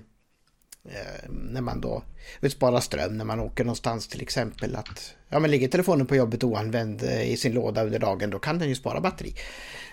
när 1.29 1.61
man 1.61 1.81
då 1.81 2.03
vill 2.41 2.51
spara 2.51 2.81
ström 2.81 3.19
när 3.19 3.25
man 3.25 3.41
åker 3.41 3.65
någonstans 3.65 4.09
till 4.09 4.23
exempel 4.23 4.77
att 4.77 5.15
ja 5.29 5.39
men 5.39 5.51
ligger 5.51 5.69
telefonen 5.69 6.07
på 6.07 6.17
jobbet 6.17 6.45
oanvänd 6.45 7.03
eh, 7.03 7.33
i 7.33 7.37
sin 7.37 7.53
låda 7.53 7.85
under 7.85 7.99
dagen 7.99 8.31
då 8.31 8.39
kan 8.39 8.59
den 8.59 8.69
ju 8.69 8.75
spara 8.75 9.01
batteri. 9.01 9.35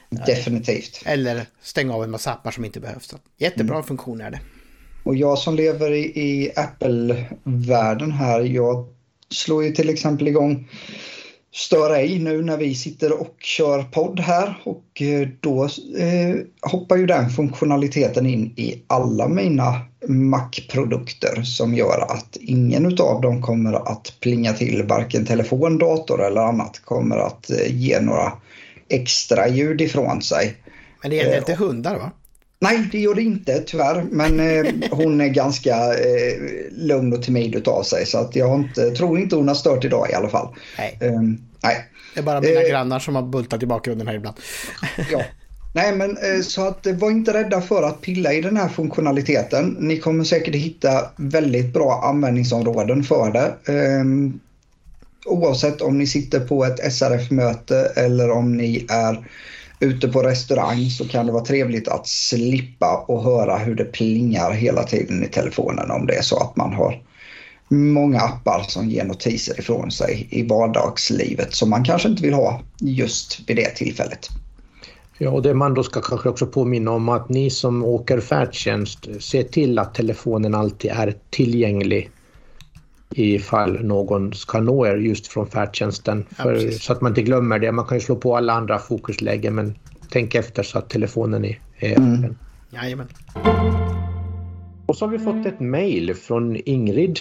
Definitivt. 0.10 1.02
Eller 1.06 1.46
stänga 1.62 1.94
av 1.94 2.04
en 2.04 2.12
massa 2.12 2.34
appar 2.34 2.52
som 2.52 2.66
inte 2.66 2.80
behövs. 2.80 3.14
Jättebra 3.38 3.76
mm. 3.76 3.88
funktion 3.88 4.22
är 4.22 4.32
det. 4.32 4.40
Och 5.04 5.16
jag 5.16 5.38
som 5.38 5.56
lever 5.56 5.92
i, 5.92 6.04
i 6.04 6.52
Apple-världen 6.56 8.12
här, 8.12 8.42
jag 8.42 8.88
slår 9.30 9.64
ju 9.64 9.72
till 9.72 9.90
exempel 9.90 10.28
igång 10.28 10.68
Stör 11.56 11.94
ej 11.94 12.20
nu 12.20 12.42
när 12.42 12.58
vi 12.58 12.76
sitter 12.76 13.22
och 13.22 13.36
kör 13.40 13.84
podd 13.84 14.20
här 14.20 14.62
och 14.64 15.02
eh, 15.02 15.28
då 15.40 15.64
eh, 15.98 16.36
hoppar 16.62 16.98
ju 16.98 17.06
den 17.06 17.30
funktionaliteten 17.30 18.26
in 18.26 18.54
i 18.56 18.84
alla 18.88 19.28
mina 19.28 19.82
Mac-produkter 20.08 21.44
som 21.44 21.74
gör 21.74 22.06
att 22.10 22.38
ingen 22.42 22.86
av 22.86 23.22
dem 23.22 23.42
kommer 23.42 23.74
att 23.74 24.14
plinga 24.20 24.54
till 24.54 24.84
varken 24.84 25.26
telefon, 25.26 25.78
dator 25.78 26.26
eller 26.26 26.42
annat 26.42 26.80
kommer 26.80 27.18
att 27.18 27.50
eh, 27.50 27.76
ge 27.76 28.02
några 28.02 28.34
extra 28.90 29.48
ljud 29.48 29.82
ifrån 29.82 30.22
sig. 30.22 30.58
Men 31.02 31.12
det 31.12 31.18
gäller 31.18 31.38
inte 31.38 31.56
hundar 31.56 31.96
va? 31.98 32.12
Nej, 32.64 32.90
det 32.92 33.00
gör 33.00 33.16
det 33.16 33.22
inte 33.22 33.60
tyvärr. 33.60 34.06
Men 34.12 34.40
eh, 34.40 34.74
hon 34.92 35.22
är 35.22 35.28
ganska 35.28 35.76
eh, 35.94 36.38
lugn 36.72 37.14
och 37.14 37.24
timid 37.24 37.56
utav 37.56 37.84
sig. 37.84 38.06
Så 38.06 38.18
att 38.18 38.36
jag 38.36 38.60
inte, 38.60 38.92
tror 38.92 39.20
inte 39.20 39.36
hon 39.36 39.48
har 39.48 39.56
stört 39.56 39.86
idag 39.86 40.10
i 40.12 40.14
alla 40.14 40.30
fall. 40.30 40.48
Nej. 40.78 40.98
Eh, 41.02 41.22
nej. 41.64 41.90
Det 42.14 42.20
är 42.20 42.24
bara 42.24 42.42
mina 42.42 42.62
eh, 42.62 42.70
grannar 42.70 43.00
som 43.00 43.16
har 43.16 43.22
bultat 43.22 43.64
i 43.64 43.66
bakgrunden 43.66 44.08
här 44.08 44.16
ibland. 44.16 44.38
ja. 45.12 45.22
Nej, 45.76 45.96
men 45.96 46.18
eh, 46.18 46.42
så 46.42 46.68
att 46.68 46.88
var 46.88 47.12
inte 47.12 47.34
rädda 47.34 47.62
för 47.62 47.84
att 47.84 48.02
pilla 48.02 48.34
i 48.34 48.42
den 48.42 48.58
här 48.58 48.70
funktionaliteten. 48.70 49.78
Ni 49.80 50.00
kommer 50.00 50.24
säkert 50.24 50.56
hitta 50.56 51.10
väldigt 51.16 51.74
bra 51.74 52.02
användningsområden 52.04 53.04
för 53.04 53.32
det. 53.32 53.74
Ehm, 53.74 54.40
oavsett 55.26 55.82
om 55.82 55.98
ni 55.98 56.08
sitter 56.08 56.40
på 56.40 56.66
ett 56.66 56.94
SRF-möte 56.94 57.92
eller 57.96 58.32
om 58.32 58.58
ni 58.58 58.86
är 58.90 59.28
ute 59.84 60.08
på 60.08 60.24
restaurang 60.24 60.90
så 60.90 61.08
kan 61.08 61.26
det 61.26 61.32
vara 61.32 61.46
trevligt 61.46 61.88
att 61.88 62.08
slippa 62.08 63.06
och 63.08 63.24
höra 63.24 63.58
hur 63.58 63.76
det 63.76 63.86
plingar 63.86 64.52
hela 64.52 64.84
tiden 64.84 65.24
i 65.24 65.28
telefonen 65.28 65.92
om 65.92 66.06
det 66.06 66.14
är 66.16 66.22
så 66.22 66.38
att 66.38 66.56
man 66.56 66.74
har 66.74 67.02
många 67.70 68.20
appar 68.20 68.66
som 68.68 68.90
ger 68.90 69.04
notiser 69.04 69.60
ifrån 69.60 69.92
sig 69.92 70.28
i 70.30 70.44
vardagslivet 70.48 71.54
som 71.54 71.70
man 71.70 71.84
kanske 71.84 72.10
inte 72.10 72.24
vill 72.24 72.34
ha 72.34 72.62
just 72.80 73.40
vid 73.48 73.56
det 73.56 73.70
tillfället. 73.70 74.30
Ja, 75.18 75.30
och 75.30 75.42
det 75.42 75.54
man 75.54 75.74
då 75.74 75.84
ska 75.84 76.02
kanske 76.02 76.30
också 76.30 76.48
påminna 76.48 76.92
om 76.92 77.10
att 77.10 77.30
ni 77.30 77.50
som 77.50 77.84
åker 77.84 78.20
färdtjänst, 78.20 79.08
se 79.20 79.44
till 79.44 79.80
att 79.80 79.96
telefonen 79.96 80.56
alltid 80.56 80.92
är 80.92 81.16
tillgänglig 81.30 82.12
ifall 83.16 83.86
någon 83.86 84.34
ska 84.34 84.60
nå 84.60 84.86
er 84.88 84.96
just 84.96 85.28
från 85.28 85.48
färdtjänsten. 85.48 86.26
För, 86.30 86.56
ja, 86.56 86.72
så 86.72 86.94
att 86.94 87.02
man 87.02 87.12
inte 87.12 87.22
glömmer 87.22 87.60
det. 87.60 87.72
Man 87.72 87.86
kan 87.86 87.98
ju 87.98 88.02
slå 88.02 88.16
på 88.16 88.38
alla 88.38 88.54
andra 88.54 88.80
fokuslägen 88.80 89.56
men 89.56 89.76
tänk 90.10 90.36
efter 90.36 90.64
så 90.64 90.78
att 90.78 90.90
telefonen 90.90 91.46
är, 91.46 91.60
mm. 91.80 92.14
öppen. 92.14 92.38
Jajamän. 92.70 93.08
Och 94.86 94.98
så 94.98 95.06
har 95.06 95.12
vi 95.12 95.20
fått 95.20 95.46
ett 95.46 95.60
mejl 95.60 96.14
från 96.14 96.58
Ingrid 96.66 97.20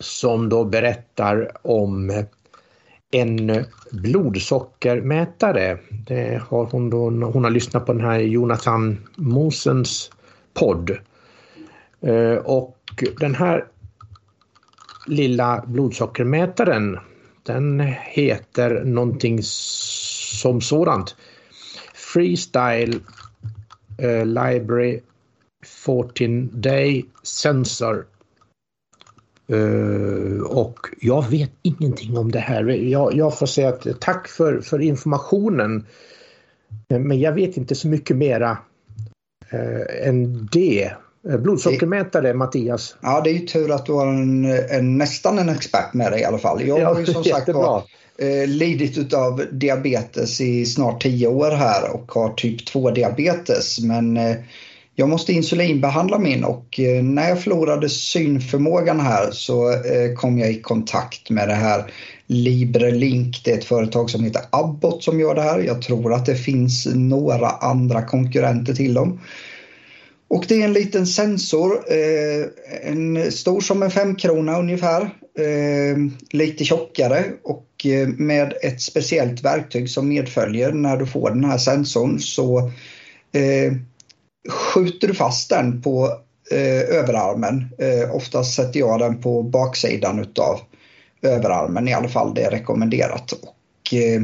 som 0.00 0.48
då 0.48 0.64
berättar 0.64 1.50
om 1.62 2.24
en 3.12 3.64
blodsockermätare. 3.92 5.78
Det 6.06 6.42
har 6.48 6.64
hon, 6.64 6.90
då, 6.90 7.10
hon 7.10 7.44
har 7.44 7.50
lyssnat 7.50 7.86
på 7.86 7.92
den 7.92 8.04
här 8.04 8.18
Jonathan 8.18 8.98
Mosens 9.16 10.10
podd. 10.54 10.90
Eh, 12.00 12.36
och 12.36 12.78
den 13.20 13.34
här 13.34 13.64
lilla 15.06 15.64
blodsockermätaren 15.66 16.98
den 17.44 17.80
heter 18.02 18.84
någonting 18.84 19.38
som 19.42 20.60
sådant. 20.60 21.16
Freestyle 21.94 22.94
uh, 24.02 24.26
Library 24.26 25.00
14 25.84 26.60
Day 26.60 27.04
Sensor. 27.22 28.06
Uh, 29.52 30.42
och 30.42 30.78
jag 31.00 31.30
vet 31.30 31.50
ingenting 31.62 32.16
om 32.16 32.32
det 32.32 32.38
här. 32.38 32.64
Jag, 32.64 33.14
jag 33.14 33.38
får 33.38 33.46
säga 33.46 33.68
att 33.68 34.00
tack 34.00 34.28
för, 34.28 34.60
för 34.60 34.80
informationen. 34.80 35.86
Eh, 36.88 36.98
men 36.98 37.20
jag 37.20 37.32
vet 37.32 37.56
inte 37.56 37.74
så 37.74 37.88
mycket 37.88 38.16
mera 38.16 38.58
uh, 39.54 40.08
än 40.08 40.48
det. 40.52 40.92
Eh, 41.30 41.36
blodsockermätare, 41.36 42.28
det, 42.28 42.34
Mattias. 42.34 42.96
Ja, 43.00 43.20
det 43.24 43.30
är 43.30 43.34
ju 43.34 43.46
tur 43.46 43.70
att 43.70 43.86
du 43.86 43.92
har 43.92 44.06
en, 44.06 44.44
en, 44.70 44.98
nästan 44.98 45.38
en 45.38 45.48
expert 45.48 45.94
med 45.94 46.12
dig 46.12 46.20
i 46.20 46.24
alla 46.24 46.38
fall. 46.38 46.66
Jag 46.66 46.86
har 46.86 47.00
ju 47.00 47.06
som 47.06 47.24
sagt 47.24 47.48
var, 47.48 47.82
eh, 48.18 48.48
lidit 48.48 49.14
av 49.14 49.44
diabetes 49.52 50.40
i 50.40 50.66
snart 50.66 51.02
tio 51.02 51.26
år 51.26 51.50
här 51.50 51.94
och 51.94 52.12
har 52.12 52.32
typ 52.32 52.66
2 52.66 52.90
diabetes. 52.90 53.80
Men 53.80 54.16
eh, 54.16 54.36
jag 54.96 55.08
måste 55.08 55.32
insulinbehandla 55.32 56.18
min 56.18 56.44
och 56.44 56.80
eh, 56.80 57.02
när 57.02 57.28
jag 57.28 57.42
förlorade 57.42 57.88
synförmågan 57.88 59.00
här 59.00 59.30
så 59.30 59.72
eh, 59.72 60.14
kom 60.16 60.38
jag 60.38 60.50
i 60.50 60.60
kontakt 60.60 61.30
med 61.30 61.48
det 61.48 61.54
här 61.54 61.92
LibreLink. 62.26 63.40
Det 63.44 63.50
är 63.50 63.58
ett 63.58 63.64
företag 63.64 64.10
som 64.10 64.24
heter 64.24 64.42
Abbott 64.50 65.02
som 65.02 65.20
gör 65.20 65.34
det 65.34 65.42
här. 65.42 65.58
Jag 65.58 65.82
tror 65.82 66.14
att 66.14 66.26
det 66.26 66.34
finns 66.34 66.86
några 66.94 67.48
andra 67.48 68.02
konkurrenter 68.02 68.74
till 68.74 68.94
dem. 68.94 69.20
Och 70.28 70.44
det 70.48 70.60
är 70.60 70.64
en 70.64 70.72
liten 70.72 71.06
sensor, 71.06 71.84
eh, 71.92 72.46
en 72.82 73.32
stor 73.32 73.60
som 73.60 73.82
en 73.82 73.90
femkrona 73.90 74.58
ungefär, 74.58 75.02
eh, 75.38 75.96
lite 76.30 76.64
tjockare 76.64 77.24
och 77.42 77.86
eh, 77.86 78.08
med 78.08 78.54
ett 78.62 78.82
speciellt 78.82 79.44
verktyg 79.44 79.90
som 79.90 80.08
medföljer 80.08 80.72
när 80.72 80.96
du 80.96 81.06
får 81.06 81.30
den 81.30 81.44
här 81.44 81.58
sensorn 81.58 82.20
så 82.20 82.58
eh, 83.32 83.72
skjuter 84.48 85.08
du 85.08 85.14
fast 85.14 85.50
den 85.50 85.82
på 85.82 86.06
eh, 86.50 86.98
överarmen. 86.98 87.68
Eh, 87.78 88.14
oftast 88.14 88.54
sätter 88.54 88.80
jag 88.80 88.98
den 88.98 89.20
på 89.20 89.42
baksidan 89.42 90.18
utav 90.18 90.60
överarmen, 91.22 91.88
i 91.88 91.94
alla 91.94 92.08
fall 92.08 92.34
det 92.34 92.42
är 92.42 92.50
rekommenderat. 92.50 93.32
Och, 93.32 93.94
eh, 93.94 94.22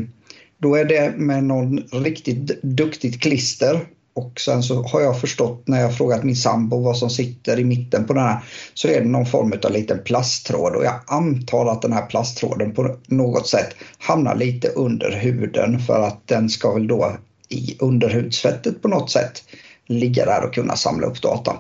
då 0.59 0.75
är 0.75 0.85
det 0.85 1.13
med 1.17 1.45
någon 1.45 1.79
riktigt 1.93 2.63
duktigt 2.63 3.21
klister 3.23 3.81
och 4.15 4.41
sen 4.41 4.63
så 4.63 4.83
har 4.83 5.01
jag 5.01 5.21
förstått 5.21 5.69
när 5.69 5.81
jag 5.81 5.97
frågat 5.97 6.25
min 6.25 6.37
sambo 6.37 6.83
vad 6.83 6.97
som 6.97 7.11
sitter 7.11 7.59
i 7.59 7.65
mitten 7.65 8.05
på 8.05 8.13
den 8.13 8.23
här 8.23 8.45
så 8.75 8.89
är 8.89 9.01
det 9.01 9.09
någon 9.09 9.27
form 9.27 9.53
av 9.65 9.73
liten 9.73 9.99
plasttråd 10.05 10.77
och 10.77 10.85
jag 10.85 11.01
antar 11.07 11.67
att 11.67 11.83
den 11.83 11.93
här 11.93 12.07
plasttråden 12.07 12.75
på 12.75 12.97
något 13.07 13.49
sätt 13.49 13.75
hamnar 13.99 14.37
lite 14.37 14.69
under 14.69 15.11
huden 15.11 15.79
för 15.79 16.01
att 16.01 16.29
den 16.29 16.49
ska 16.49 16.75
väl 16.75 16.87
då 16.87 17.17
i 17.49 17.77
underhudsfettet 17.79 18.83
på 18.83 18.89
något 18.89 19.11
sätt 19.11 19.43
ligga 19.87 20.25
där 20.25 20.45
och 20.45 20.55
kunna 20.55 20.77
samla 20.77 21.07
upp 21.07 21.23
data. 21.23 21.57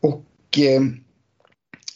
Och 0.00 0.58
eh, 0.58 0.82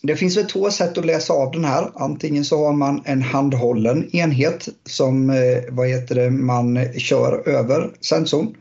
det 0.02 0.16
finns 0.16 0.36
väl 0.36 0.44
två 0.44 0.70
sätt 0.70 0.98
att 0.98 1.06
läsa 1.06 1.32
av 1.32 1.50
den 1.50 1.64
här. 1.64 1.90
Antingen 1.94 2.44
så 2.44 2.64
har 2.64 2.72
man 2.72 3.02
en 3.04 3.22
handhållen 3.22 4.16
enhet 4.16 4.68
som 4.84 5.30
eh, 5.30 5.36
vad 5.70 5.88
heter 5.88 6.14
det, 6.14 6.30
man 6.30 6.78
kör 6.98 7.48
över 7.48 7.90
sensorn 8.00 8.56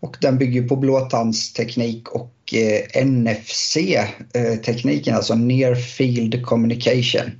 och 0.00 0.16
den 0.20 0.38
bygger 0.38 0.68
på 0.68 0.76
blåtandsteknik 0.76 2.08
och 2.08 2.54
eh, 2.54 3.04
NFC-tekniken, 3.04 5.14
alltså 5.14 5.34
Near 5.34 5.74
Field 5.74 6.46
Communication. 6.46 7.30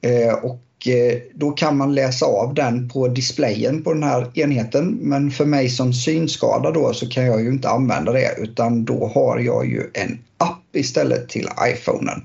Eh, 0.00 0.34
och 0.34 0.88
eh, 0.88 1.18
då 1.34 1.50
kan 1.50 1.76
man 1.76 1.94
läsa 1.94 2.26
av 2.26 2.54
den 2.54 2.88
på 2.88 3.08
displayen 3.08 3.82
på 3.82 3.92
den 3.92 4.02
här 4.02 4.30
enheten. 4.34 4.98
Men 5.00 5.30
för 5.30 5.44
mig 5.44 5.68
som 5.68 5.92
synskadad 5.92 6.74
då 6.74 6.92
så 6.92 7.08
kan 7.08 7.26
jag 7.26 7.42
ju 7.42 7.48
inte 7.48 7.68
använda 7.68 8.12
det 8.12 8.34
utan 8.38 8.84
då 8.84 9.10
har 9.14 9.38
jag 9.38 9.66
ju 9.66 9.82
en 9.94 10.18
app 10.38 10.76
istället 10.76 11.28
till 11.28 11.48
iPhonen 11.68 12.24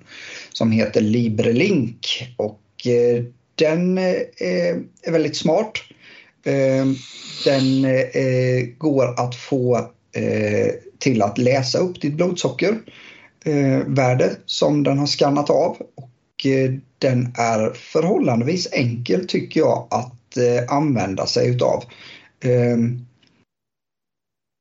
som 0.53 0.71
heter 0.71 1.01
LibreLink 1.01 2.27
och 2.37 2.87
eh, 2.87 3.23
den 3.55 3.97
eh, 3.97 4.13
är 5.05 5.11
väldigt 5.11 5.37
smart. 5.37 5.71
Ehm, 6.43 6.95
den 7.45 7.85
eh, 7.85 8.67
går 8.77 9.19
att 9.19 9.35
få 9.35 9.77
eh, 10.15 10.71
till 10.99 11.21
att 11.21 11.37
läsa 11.37 11.77
upp 11.77 12.01
ditt 12.01 12.13
blodsockervärde 12.13 14.25
eh, 14.25 14.31
som 14.45 14.83
den 14.83 14.97
har 14.97 15.07
skannat 15.07 15.49
av. 15.49 15.77
Och 15.95 16.45
eh, 16.45 16.71
den 16.97 17.33
är 17.37 17.73
förhållandevis 17.73 18.67
enkel 18.71 19.27
tycker 19.27 19.59
jag 19.59 19.87
att 19.91 20.37
eh, 20.37 20.75
använda 20.75 21.25
sig 21.25 21.49
utav. 21.49 21.83
Ehm, 22.43 23.05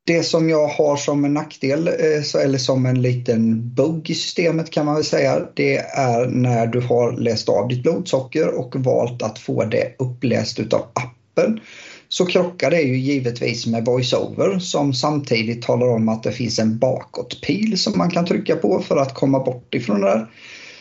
det 0.06 0.22
som 0.22 0.50
jag 0.50 0.68
har 0.68 0.96
som 0.96 1.24
en 1.24 1.34
nackdel, 1.34 1.88
eh, 1.88 2.44
eller 2.44 2.58
som 2.58 2.86
en 2.86 3.02
liten 3.02 3.74
bugg 3.74 4.10
i 4.10 4.14
systemet 4.14 4.70
kan 4.70 4.86
man 4.86 4.94
väl 4.94 5.04
säga, 5.04 5.48
det 5.54 5.76
är 5.76 6.26
när 6.26 6.66
du 6.66 6.80
har 6.80 7.12
läst 7.12 7.48
av 7.48 7.68
ditt 7.68 7.82
blodsocker 7.82 8.48
och 8.48 8.76
valt 8.76 9.22
att 9.22 9.38
få 9.38 9.64
det 9.64 9.94
uppläst 9.98 10.58
utav 10.58 10.80
appen 10.80 11.17
appen 11.38 11.60
så 12.08 12.26
krockar 12.26 12.70
det 12.70 12.80
ju 12.80 12.98
givetvis 12.98 13.66
med 13.66 13.84
VoiceOver 13.84 14.58
som 14.58 14.94
samtidigt 14.94 15.62
talar 15.62 15.88
om 15.88 16.08
att 16.08 16.22
det 16.22 16.32
finns 16.32 16.58
en 16.58 16.78
bakåtpil 16.78 17.78
som 17.78 17.98
man 17.98 18.10
kan 18.10 18.26
trycka 18.26 18.56
på 18.56 18.80
för 18.80 18.96
att 18.96 19.14
komma 19.14 19.38
bort 19.38 19.74
ifrån 19.74 20.00
det 20.00 20.06
där. 20.06 20.26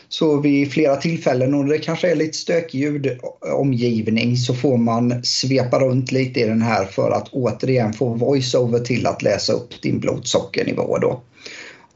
Så 0.10 0.40
vid 0.40 0.72
flera 0.72 0.96
tillfällen 0.96 1.54
och 1.54 1.66
det 1.66 1.78
kanske 1.78 2.12
är 2.12 2.16
lite 2.16 2.38
stökig 2.38 2.80
ljudomgivning 2.80 4.38
så 4.38 4.54
får 4.54 4.78
man 4.78 5.24
svepa 5.24 5.80
runt 5.80 6.12
lite 6.12 6.40
i 6.40 6.44
den 6.44 6.62
här 6.62 6.86
för 6.86 7.12
att 7.12 7.30
återigen 7.32 7.94
få 7.94 8.14
VoiceOver 8.14 8.80
till 8.80 9.08
att 9.08 9.22
läsa 9.22 9.54
upp 9.54 9.82
din 9.82 10.00
blodsockernivå 10.00 10.98
då. 10.98 11.22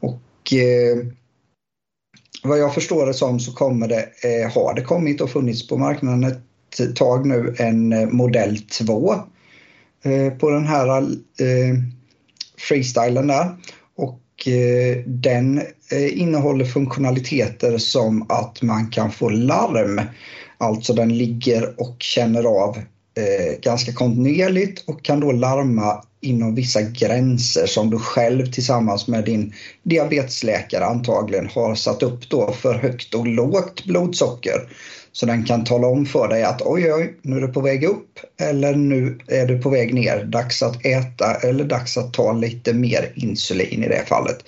Och 0.00 0.54
eh, 0.54 1.06
vad 2.42 2.58
jag 2.58 2.74
förstår 2.74 3.06
det 3.06 3.14
som 3.14 3.40
så 3.40 3.52
kommer 3.52 3.88
det, 3.88 4.08
eh, 4.24 4.52
har 4.52 4.74
det 4.74 4.82
kommit 4.82 5.20
och 5.20 5.30
funnits 5.30 5.68
på 5.68 5.76
marknaden 5.76 6.24
ett 6.24 6.42
tag 6.94 7.26
nu 7.26 7.54
en 7.58 7.92
eh, 7.92 8.08
modell 8.08 8.58
2 8.58 9.14
eh, 10.02 10.32
på 10.32 10.50
den 10.50 10.66
här 10.66 11.00
eh, 11.00 11.76
freestylen 12.58 13.26
där. 13.26 13.56
Och 13.96 14.18
den 15.06 15.62
innehåller 16.12 16.64
funktionaliteter 16.64 17.78
som 17.78 18.26
att 18.28 18.62
man 18.62 18.90
kan 18.90 19.12
få 19.12 19.28
larm. 19.28 20.00
Alltså 20.58 20.92
den 20.92 21.18
ligger 21.18 21.80
och 21.80 21.96
känner 21.98 22.44
av 22.44 22.78
ganska 23.60 23.92
kontinuerligt 23.92 24.84
och 24.88 25.04
kan 25.04 25.20
då 25.20 25.32
larma 25.32 26.02
inom 26.20 26.54
vissa 26.54 26.82
gränser 26.82 27.66
som 27.66 27.90
du 27.90 27.98
själv 27.98 28.52
tillsammans 28.52 29.08
med 29.08 29.24
din 29.24 29.54
diabetesläkare 29.82 30.84
antagligen 30.84 31.48
har 31.54 31.74
satt 31.74 32.02
upp 32.02 32.30
då 32.30 32.52
för 32.52 32.74
högt 32.74 33.14
och 33.14 33.26
lågt 33.26 33.84
blodsocker. 33.84 34.68
Så 35.12 35.26
den 35.26 35.44
kan 35.44 35.64
tala 35.64 35.86
om 35.86 36.06
för 36.06 36.28
dig 36.28 36.42
att 36.42 36.62
oj, 36.62 36.92
oj, 36.92 37.14
nu 37.22 37.36
är 37.36 37.40
du 37.40 37.48
på 37.48 37.60
väg 37.60 37.84
upp 37.84 38.18
eller 38.40 38.74
nu 38.74 39.18
är 39.26 39.46
du 39.46 39.58
på 39.58 39.70
väg 39.70 39.94
ner. 39.94 40.24
Dags 40.24 40.62
att 40.62 40.86
äta 40.86 41.34
eller 41.34 41.64
dags 41.64 41.96
att 41.96 42.12
ta 42.12 42.32
lite 42.32 42.72
mer 42.72 43.12
insulin 43.14 43.84
i 43.84 43.88
det 43.88 44.02
fallet. 44.06 44.44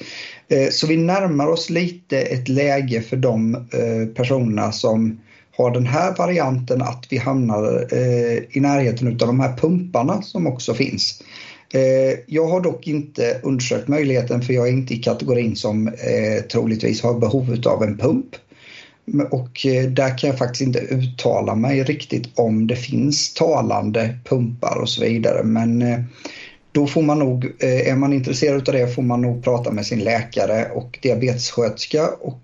Eh, 0.49 0.69
så 0.71 0.87
vi 0.87 0.97
närmar 0.97 1.47
oss 1.47 1.71
lite 1.71 2.21
ett 2.21 2.49
läge 2.49 3.01
för 3.01 3.17
de 3.17 3.55
eh, 3.55 4.15
personerna 4.15 4.73
som 4.73 5.21
har 5.57 5.71
den 5.71 5.87
här 5.87 6.15
varianten 6.19 6.83
att 6.83 7.07
vi 7.11 7.19
hamnar 7.19 7.87
eh, 7.93 8.39
i 8.51 8.61
närheten 8.61 9.09
av 9.09 9.15
de 9.17 9.41
här 9.41 9.57
pumparna 9.57 10.23
som 10.23 10.47
också 10.47 10.75
finns. 10.75 11.23
Jag 12.27 12.47
har 12.47 12.61
dock 12.61 12.87
inte 12.87 13.41
undersökt 13.43 13.89
möjligheten 13.89 14.43
för 14.43 14.53
jag 14.53 14.69
är 14.69 14.73
inte 14.73 14.95
i 14.95 14.97
kategorin 14.97 15.57
som 15.57 15.91
troligtvis 16.53 17.03
har 17.03 17.15
behov 17.15 17.57
av 17.67 17.83
en 17.83 17.99
pump. 17.99 18.27
Och 19.31 19.67
eh, 19.67 19.85
där 19.91 20.19
kan 20.19 20.31
jag 20.31 20.39
faktiskt 20.39 20.63
inte 20.63 20.79
uttala 20.79 21.55
mig 21.55 21.83
riktigt 21.83 22.29
om 22.35 22.67
det 22.67 22.77
finns 22.77 23.35
talande 23.35 24.19
pumpar 24.25 24.79
och 24.81 24.89
så 24.89 25.05
vidare. 25.05 25.43
Men 25.43 25.83
eh, 25.83 25.99
då 26.73 26.87
får 26.87 27.03
man 27.03 27.19
nog, 27.19 27.45
eh, 27.45 27.89
är 27.89 27.97
man 27.97 28.13
intresserad 28.13 28.69
av 28.69 28.75
det 28.75 28.95
får 28.95 29.03
man 29.03 29.23
nog 29.23 29.45
prata 29.45 29.71
med 29.71 29.87
sin 29.87 29.99
läkare 29.99 30.71
och 30.75 30.99
diabetessköterska 31.03 32.09
och 32.09 32.41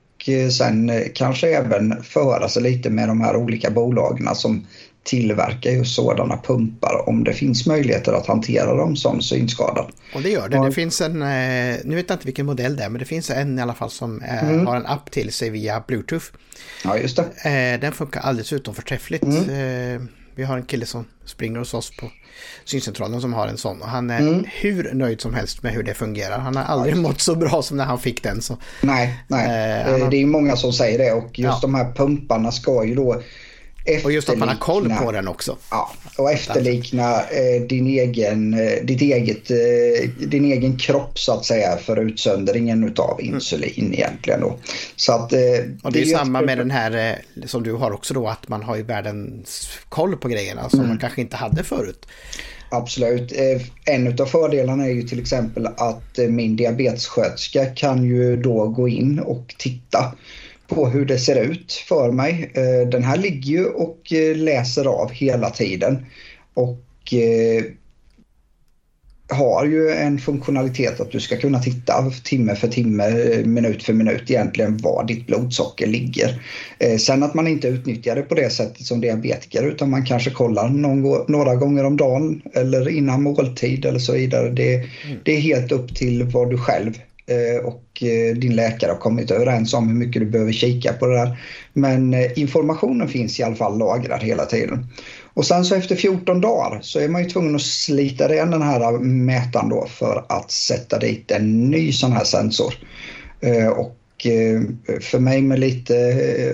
sen 0.50 0.92
kanske 1.14 1.56
även 1.56 2.02
föra 2.02 2.48
sig 2.48 2.62
lite 2.62 2.90
med 2.90 3.08
de 3.08 3.20
här 3.20 3.36
olika 3.36 3.70
bolagen 3.70 4.34
som 4.34 4.66
tillverkar 5.02 5.70
just 5.70 5.94
sådana 5.94 6.36
pumpar 6.36 7.08
om 7.08 7.24
det 7.24 7.32
finns 7.32 7.66
möjligheter 7.66 8.12
att 8.12 8.26
hantera 8.26 8.74
dem 8.74 8.96
som 8.96 9.22
synskadad. 9.22 9.92
Och 10.14 10.22
det 10.22 10.28
gör 10.28 10.48
det. 10.48 10.64
Det 10.64 10.72
finns 10.72 11.00
en, 11.00 11.18
nu 11.84 11.94
vet 11.94 12.08
jag 12.08 12.16
inte 12.16 12.26
vilken 12.26 12.46
modell 12.46 12.76
det 12.76 12.84
är, 12.84 12.88
men 12.88 12.98
det 12.98 13.04
finns 13.04 13.30
en 13.30 13.58
i 13.58 13.62
alla 13.62 13.74
fall 13.74 13.90
som 13.90 14.22
är, 14.24 14.42
mm. 14.42 14.66
har 14.66 14.76
en 14.76 14.86
app 14.86 15.10
till 15.10 15.32
sig 15.32 15.50
via 15.50 15.82
Bluetooth. 15.86 16.26
Ja, 16.84 16.98
just 16.98 17.16
det. 17.42 17.78
Den 17.80 17.92
funkar 17.92 18.20
alldeles 18.20 18.52
utom 18.52 18.74
förträffligt. 18.74 19.22
Mm. 19.22 20.08
Vi 20.34 20.44
har 20.44 20.56
en 20.56 20.64
kille 20.64 20.86
som 20.86 21.04
springer 21.24 21.58
hos 21.58 21.74
oss 21.74 21.96
på 21.96 22.10
syncentralen 22.64 23.20
som 23.20 23.32
har 23.32 23.46
en 23.46 23.56
sån 23.56 23.82
och 23.82 23.88
han 23.88 24.10
är 24.10 24.20
mm. 24.20 24.44
hur 24.60 24.94
nöjd 24.94 25.20
som 25.20 25.34
helst 25.34 25.62
med 25.62 25.72
hur 25.72 25.82
det 25.82 25.94
fungerar. 25.94 26.38
Han 26.38 26.56
har 26.56 26.64
aldrig 26.64 26.94
ja. 26.94 26.98
mått 26.98 27.20
så 27.20 27.34
bra 27.34 27.62
som 27.62 27.76
när 27.76 27.84
han 27.84 27.98
fick 27.98 28.22
den. 28.22 28.42
Så. 28.42 28.56
Nej, 28.80 29.24
nej. 29.28 29.44
Eh, 29.80 30.00
har... 30.00 30.10
det 30.10 30.22
är 30.22 30.26
många 30.26 30.56
som 30.56 30.72
säger 30.72 30.98
det 30.98 31.12
och 31.12 31.38
just 31.38 31.54
ja. 31.54 31.58
de 31.62 31.74
här 31.74 31.92
pumparna 31.92 32.52
ska 32.52 32.84
ju 32.84 32.94
då 32.94 33.22
och 34.04 34.12
just 34.12 34.28
att 34.28 34.38
man 34.38 34.48
har 34.48 34.56
koll 34.56 34.92
på 35.02 35.12
den 35.12 35.28
också. 35.28 35.56
Ja, 35.70 35.92
och 36.18 36.32
efterlikna 36.32 37.20
eh, 37.20 37.62
din 37.68 37.86
egen, 37.86 38.54
eh, 38.54 38.84
ditt 38.84 39.02
eget, 39.02 39.50
eh, 39.50 40.10
din 40.28 40.44
egen 40.44 40.78
kropp 40.78 41.18
så 41.18 41.32
att 41.32 41.44
säga 41.44 41.76
för 41.76 41.96
utsöndringen 41.96 42.84
utav 42.84 43.20
mm. 43.20 43.34
insulin 43.34 43.84
mm. 43.84 43.92
egentligen. 43.92 44.40
Då. 44.40 44.58
Så 44.96 45.12
att, 45.12 45.32
eh, 45.32 45.40
och 45.82 45.92
det, 45.92 45.98
det 45.98 46.02
är, 46.02 46.16
samma 46.16 46.40
med 46.40 46.58
den 46.58 46.70
här 46.70 47.18
eh, 47.36 47.46
som 47.46 47.62
du 47.62 47.72
har 47.72 47.90
också 47.90 48.14
då 48.14 48.28
att 48.28 48.48
man 48.48 48.62
har 48.62 48.76
ju 48.76 48.82
världens 48.82 49.68
koll 49.88 50.16
på 50.16 50.28
grejerna 50.28 50.70
som 50.70 50.78
mm. 50.78 50.88
man 50.88 50.98
kanske 50.98 51.20
inte 51.20 51.36
hade 51.36 51.64
förut. 51.64 52.06
Absolut. 52.70 53.32
Eh, 53.32 53.94
en 53.94 54.20
av 54.20 54.26
fördelarna 54.26 54.84
är 54.84 54.90
ju 54.90 55.02
till 55.02 55.20
exempel 55.20 55.66
att 55.66 56.18
min 56.28 56.56
diabetessköterska 56.56 57.66
kan 57.66 58.04
ju 58.04 58.36
då 58.36 58.68
gå 58.68 58.88
in 58.88 59.18
och 59.18 59.54
titta 59.58 60.14
på 60.70 60.88
hur 60.88 61.06
det 61.06 61.18
ser 61.18 61.42
ut 61.42 61.72
för 61.72 62.12
mig. 62.12 62.50
Eh, 62.54 62.88
den 62.88 63.04
här 63.04 63.16
ligger 63.16 63.50
ju 63.50 63.64
och 63.64 64.12
eh, 64.12 64.36
läser 64.36 64.84
av 64.84 65.10
hela 65.10 65.50
tiden 65.50 66.06
och 66.54 67.14
eh, 67.14 67.64
har 69.28 69.66
ju 69.66 69.90
en 69.90 70.18
funktionalitet 70.18 71.00
att 71.00 71.10
du 71.10 71.20
ska 71.20 71.36
kunna 71.36 71.58
titta 71.58 72.10
timme 72.24 72.54
för 72.54 72.68
timme, 72.68 73.12
minut 73.44 73.82
för 73.82 73.92
minut 73.92 74.30
egentligen 74.30 74.76
var 74.76 75.04
ditt 75.04 75.26
blodsocker 75.26 75.86
ligger. 75.86 76.42
Sen 76.98 77.22
att 77.22 77.34
man 77.34 77.46
inte 77.46 77.68
utnyttjar 77.68 78.16
det 78.16 78.22
på 78.22 78.34
det 78.34 78.50
sättet 78.50 78.86
som 78.86 79.00
diabetiker 79.00 79.62
utan 79.62 79.90
man 79.90 80.06
kanske 80.06 80.30
kollar 80.30 80.68
någon, 80.68 81.24
några 81.28 81.54
gånger 81.54 81.84
om 81.84 81.96
dagen 81.96 82.42
eller 82.54 82.88
innan 82.88 83.22
måltid 83.22 83.84
eller 83.84 83.98
så 83.98 84.12
vidare. 84.12 84.50
Det, 84.50 84.74
mm. 84.74 85.18
det 85.24 85.36
är 85.36 85.40
helt 85.40 85.72
upp 85.72 85.96
till 85.96 86.22
vad 86.24 86.50
du 86.50 86.58
själv 86.58 86.92
Eh, 87.30 87.64
och 87.64 88.02
eh, 88.02 88.36
din 88.36 88.56
läkare 88.56 88.90
har 88.90 88.98
kommit 88.98 89.30
överens 89.30 89.74
om 89.74 89.88
hur 89.88 89.94
mycket 89.94 90.22
du 90.22 90.26
behöver 90.26 90.52
kika 90.52 90.92
på 90.92 91.06
det 91.06 91.16
där. 91.16 91.38
Men 91.72 92.14
eh, 92.14 92.38
informationen 92.38 93.08
finns 93.08 93.40
i 93.40 93.42
alla 93.42 93.54
fall 93.54 93.78
lagrad 93.78 94.22
hela 94.22 94.44
tiden. 94.44 94.86
Och 95.34 95.46
sen 95.46 95.64
så 95.64 95.74
efter 95.74 95.96
14 95.96 96.40
dagar 96.40 96.78
så 96.82 97.00
är 97.00 97.08
man 97.08 97.22
ju 97.22 97.30
tvungen 97.30 97.54
att 97.54 97.62
slita 97.62 98.32
igen 98.32 98.50
den 98.50 98.62
här 98.62 98.98
mätaren 98.98 99.68
då 99.68 99.86
för 99.86 100.24
att 100.28 100.50
sätta 100.50 100.98
dit 100.98 101.30
en 101.30 101.70
ny 101.70 101.92
sån 101.92 102.12
här 102.12 102.24
sensor. 102.24 102.74
Och 103.76 103.96
för 105.00 105.18
mig 105.18 105.42
med 105.42 105.58
lite 105.58 105.94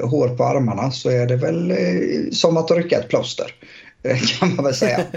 hår 0.03 0.29
på 0.29 0.45
armarna 0.45 0.91
så 0.91 1.11
är 1.11 1.27
det 1.27 1.37
väl 1.37 1.74
som 2.33 2.57
att 2.57 2.70
rycka 2.70 2.99
ett 2.99 3.09
plåster. 3.09 3.55
kan 4.38 4.55
man 4.55 4.64
väl 4.64 4.74
säga. 4.74 5.01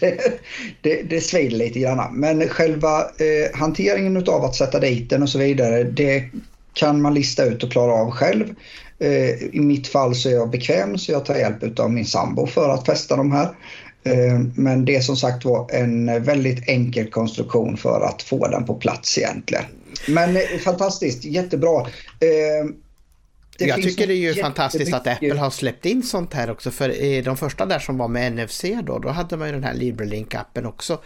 det, 0.00 0.40
det, 0.80 1.02
det 1.02 1.20
svider 1.20 1.56
lite 1.56 1.78
grann. 1.78 2.20
Men 2.20 2.48
själva 2.48 3.00
eh, 3.00 3.58
hanteringen 3.58 4.16
av 4.16 4.44
att 4.44 4.54
sätta 4.54 4.80
dit 4.80 5.10
den 5.10 5.22
och 5.22 5.28
så 5.28 5.38
vidare, 5.38 5.84
det 5.84 6.24
kan 6.72 7.02
man 7.02 7.14
lista 7.14 7.44
ut 7.44 7.62
och 7.62 7.72
klara 7.72 7.92
av 7.92 8.10
själv. 8.10 8.54
Eh, 8.98 9.42
I 9.52 9.60
mitt 9.60 9.88
fall 9.88 10.14
så 10.14 10.28
är 10.28 10.32
jag 10.32 10.50
bekväm 10.50 10.98
så 10.98 11.12
jag 11.12 11.24
tar 11.24 11.34
hjälp 11.34 11.78
av 11.78 11.92
min 11.92 12.06
sambo 12.06 12.46
för 12.46 12.68
att 12.68 12.86
fästa 12.86 13.16
de 13.16 13.32
här. 13.32 13.48
Eh, 14.04 14.40
men 14.54 14.84
det 14.84 14.96
är 14.96 15.00
som 15.00 15.16
sagt 15.16 15.44
var 15.44 15.70
en 15.72 16.22
väldigt 16.22 16.68
enkel 16.68 17.10
konstruktion 17.10 17.76
för 17.76 18.00
att 18.00 18.22
få 18.22 18.48
den 18.48 18.64
på 18.64 18.74
plats 18.74 19.18
egentligen. 19.18 19.64
Men 20.08 20.36
eh, 20.36 20.42
fantastiskt, 20.64 21.24
jättebra. 21.24 21.86
Eh, 23.58 23.66
det 23.66 23.66
jag 23.66 23.82
tycker 23.82 24.06
det 24.06 24.14
är 24.14 24.34
ju 24.34 24.34
fantastiskt 24.34 24.94
att 24.94 25.06
Apple 25.06 25.34
har 25.34 25.50
släppt 25.50 25.86
in 25.86 26.02
sånt 26.02 26.34
här 26.34 26.50
också. 26.50 26.70
För 26.70 27.22
de 27.22 27.36
första 27.36 27.66
där 27.66 27.78
som 27.78 27.98
var 27.98 28.08
med 28.08 28.32
NFC 28.32 28.64
då, 28.82 28.98
då 28.98 29.08
hade 29.08 29.36
man 29.36 29.48
ju 29.48 29.54
den 29.54 29.64
här 29.64 29.74
LibreLink-appen 29.74 30.66
också. 30.66 31.02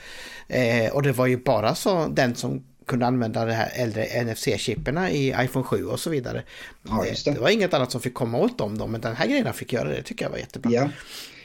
Eh, 0.49 0.93
och 0.93 1.03
det 1.03 1.13
var 1.13 1.27
ju 1.27 1.37
bara 1.37 1.75
så 1.75 2.07
den 2.07 2.35
som 2.35 2.65
kunde 2.87 3.07
använda 3.07 3.45
de 3.45 3.53
här 3.53 3.71
äldre 3.75 4.05
NFC-chipperna 4.05 5.11
i 5.11 5.35
iPhone 5.45 5.65
7 5.65 5.85
och 5.85 6.01
så 6.01 6.11
vidare. 6.11 6.43
Ja, 6.83 7.05
det. 7.25 7.31
det. 7.35 7.41
var 7.41 7.51
inget 7.51 7.75
annat 7.75 7.93
som 7.93 8.01
fick 8.01 8.15
komma 8.15 8.39
åt 8.39 8.59
dem 8.59 8.79
då, 8.79 8.87
men 8.87 9.01
den 9.01 9.17
här 9.17 9.27
grejen 9.27 9.53
fick 9.53 9.73
göra 9.73 9.89
det, 9.89 10.03
tycker 10.03 10.25
jag 10.25 10.31
var 10.31 10.39
jättebra. 10.39 10.73
Ja. 10.73 10.89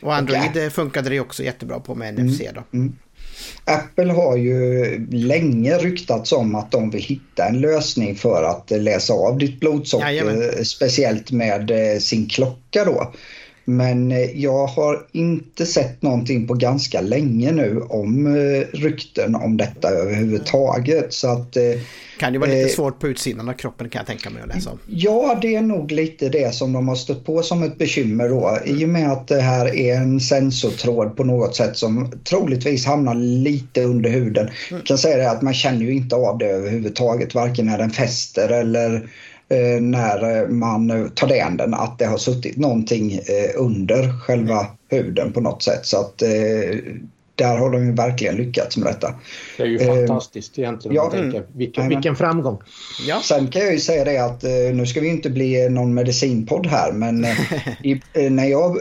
Och 0.02 0.16
Android 0.16 0.50
okay. 0.50 0.70
funkade 0.70 1.10
det 1.10 1.20
också 1.20 1.44
jättebra 1.44 1.80
på 1.80 1.96
med 1.96 2.26
NFC 2.26 2.42
då. 2.56 2.64
Mm. 2.78 2.96
Apple 3.66 4.14
har 4.14 4.38
ju 4.38 5.08
länge 5.12 5.78
ryktats 5.78 6.32
om 6.32 6.56
att 6.56 6.72
de 6.72 6.90
vill 6.90 7.04
hitta 7.04 7.46
en 7.48 7.62
lösning 7.62 8.16
för 8.16 8.44
att 8.44 8.72
läsa 8.72 9.14
av 9.14 9.38
ditt 9.38 9.60
blodsocker, 9.60 10.06
Jajamän. 10.06 10.66
speciellt 10.66 11.32
med 11.32 11.72
eh, 11.72 12.00
sin 12.00 12.30
klocka 12.30 12.86
då. 12.86 13.14
Men 13.66 14.12
eh, 14.12 14.42
jag 14.42 14.68
har 14.68 15.06
inte 15.12 15.66
sett 15.66 16.02
någonting 16.02 16.48
på 16.48 16.54
ganska 16.54 17.02
länge 17.02 17.52
nu 17.52 17.82
om 17.90 18.28
eh, 18.28 18.78
rykten 18.78 19.36
om 19.36 19.58
detta 19.58 19.90
överhuvudtaget. 19.90 21.14
Så 21.14 21.28
att, 21.28 21.58
kan 22.20 22.34
ju 22.34 22.40
vara 22.40 22.52
lite 22.52 22.70
svårt 22.70 23.00
på 23.00 23.08
utsidan 23.08 23.50
av 23.50 23.54
kroppen 23.54 23.90
kan 23.90 24.00
jag 24.00 24.08
tänka 24.08 24.30
mig 24.30 24.42
att 24.42 24.56
läsa 24.56 24.72
om. 24.72 24.80
Ja, 24.88 25.38
det 25.42 25.56
är 25.56 25.62
nog 25.62 25.92
lite 25.92 26.30
det 26.30 26.56
som 26.56 26.74
de 26.74 26.88
har 26.88 26.96
stött 26.96 27.26
på 27.26 27.44
som 27.44 27.64
ett 27.64 27.78
bekymmer 27.78 28.30
då. 28.30 28.60
I 28.66 28.86
och 28.86 28.90
med 28.90 29.12
att 29.12 29.28
det 29.28 29.42
här 29.42 29.76
är 29.76 29.96
en 29.96 30.20
sensortråd 30.20 31.18
på 31.18 31.24
något 31.24 31.56
sätt 31.56 31.78
som 31.78 32.12
troligtvis 32.24 32.86
hamnar 32.86 33.16
lite 33.16 33.84
under 33.84 34.10
huden. 34.10 34.44
Mm. 34.46 34.54
Jag 34.70 34.86
kan 34.86 34.98
säga 34.98 35.18
det 35.18 35.32
att 35.32 35.42
man 35.42 35.54
känner 35.54 35.82
ju 35.82 35.94
inte 35.94 36.16
av 36.16 36.38
det 36.38 36.46
överhuvudtaget, 36.46 37.36
varken 37.36 37.66
när 37.66 37.78
den 37.78 37.90
fäster 37.90 38.50
eller 38.50 38.96
eh, 38.96 39.02
när 39.82 40.48
man 40.48 41.12
tar 41.16 41.28
den 41.28 41.58
den 41.58 41.74
att 41.74 42.00
det 42.00 42.06
har 42.06 42.18
suttit 42.18 42.58
någonting 42.58 43.12
eh, 43.12 43.62
under 43.62 44.20
själva 44.20 44.68
huden 44.90 45.34
på 45.34 45.42
något 45.42 45.64
sätt. 45.64 45.86
Så 45.86 46.00
att 46.00 46.22
eh, 46.22 46.30
där 47.36 47.58
har 47.58 47.70
de 47.70 47.86
ju 47.86 47.92
verkligen 47.92 48.36
lyckats 48.36 48.78
med 48.78 48.88
detta. 48.88 49.16
Det 49.58 49.64
är 49.64 49.68
ju 49.68 49.78
eh, 49.78 49.96
fantastiskt 49.96 50.60
egentligen. 50.60 50.96
Ja, 50.96 51.12
mm. 51.14 51.44
vilken, 51.54 51.90
vilken 51.90 52.16
framgång. 52.16 52.58
Ja. 53.08 53.22
Sen 53.24 53.48
kan 53.48 53.62
jag 53.62 53.74
ju 53.74 53.80
säga 53.80 54.04
det 54.04 54.18
att 54.18 54.44
eh, 54.44 54.52
nu 54.74 54.86
ska 54.86 55.02
vi 55.02 55.08
inte 55.08 55.30
bli 55.30 55.70
någon 55.70 55.94
medicinpodd 55.94 56.68
här 56.68 56.92
men 56.92 57.24
eh, 57.24 57.38
i, 57.84 58.02
när 58.30 58.46
jag 58.46 58.78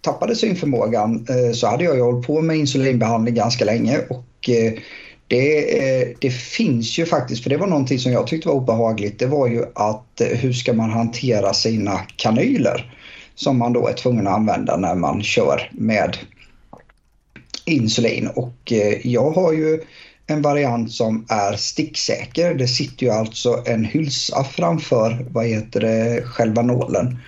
tappade 0.00 0.36
synförmågan 0.36 1.26
så 1.54 1.66
hade 1.66 1.84
jag 1.84 1.96
ju 1.96 2.02
hållit 2.02 2.26
på 2.26 2.40
med 2.40 2.56
insulinbehandling 2.56 3.34
ganska 3.34 3.64
länge 3.64 3.98
och 4.08 4.50
det, 5.28 5.78
eh, 5.78 6.08
det, 6.20 6.30
finns 6.30 6.98
ju 6.98 7.06
faktiskt, 7.06 7.42
för 7.42 7.50
det 7.50 7.56
var 7.56 7.66
någonting 7.66 7.98
som 7.98 8.12
jag 8.12 8.26
tyckte 8.26 8.48
var 8.48 8.54
obehagligt, 8.54 9.18
det 9.18 9.26
var 9.26 9.48
ju 9.48 9.64
att 9.74 10.20
eh, 10.20 10.26
hur 10.26 10.52
ska 10.52 10.72
man 10.72 10.90
hantera 10.90 11.54
sina 11.54 12.00
kanyler 12.16 12.94
som 13.34 13.58
man 13.58 13.72
då 13.72 13.88
är 13.88 13.92
tvungen 13.92 14.26
att 14.26 14.34
använda 14.34 14.76
när 14.76 14.94
man 14.94 15.22
kör 15.22 15.70
med 15.72 16.16
insulin 17.64 18.28
och 18.28 18.72
eh, 18.72 19.06
jag 19.06 19.30
har 19.30 19.52
ju 19.52 19.80
en 20.26 20.42
variant 20.42 20.92
som 20.92 21.26
är 21.28 21.56
sticksäker. 21.56 22.54
Det 22.54 22.68
sitter 22.68 23.06
ju 23.06 23.12
alltså 23.12 23.62
en 23.66 23.84
hylsa 23.84 24.44
framför 24.44 25.26
vad 25.30 25.46
heter 25.46 25.80
det, 25.80 26.22
själva 26.22 26.62
nålen. 26.62 27.18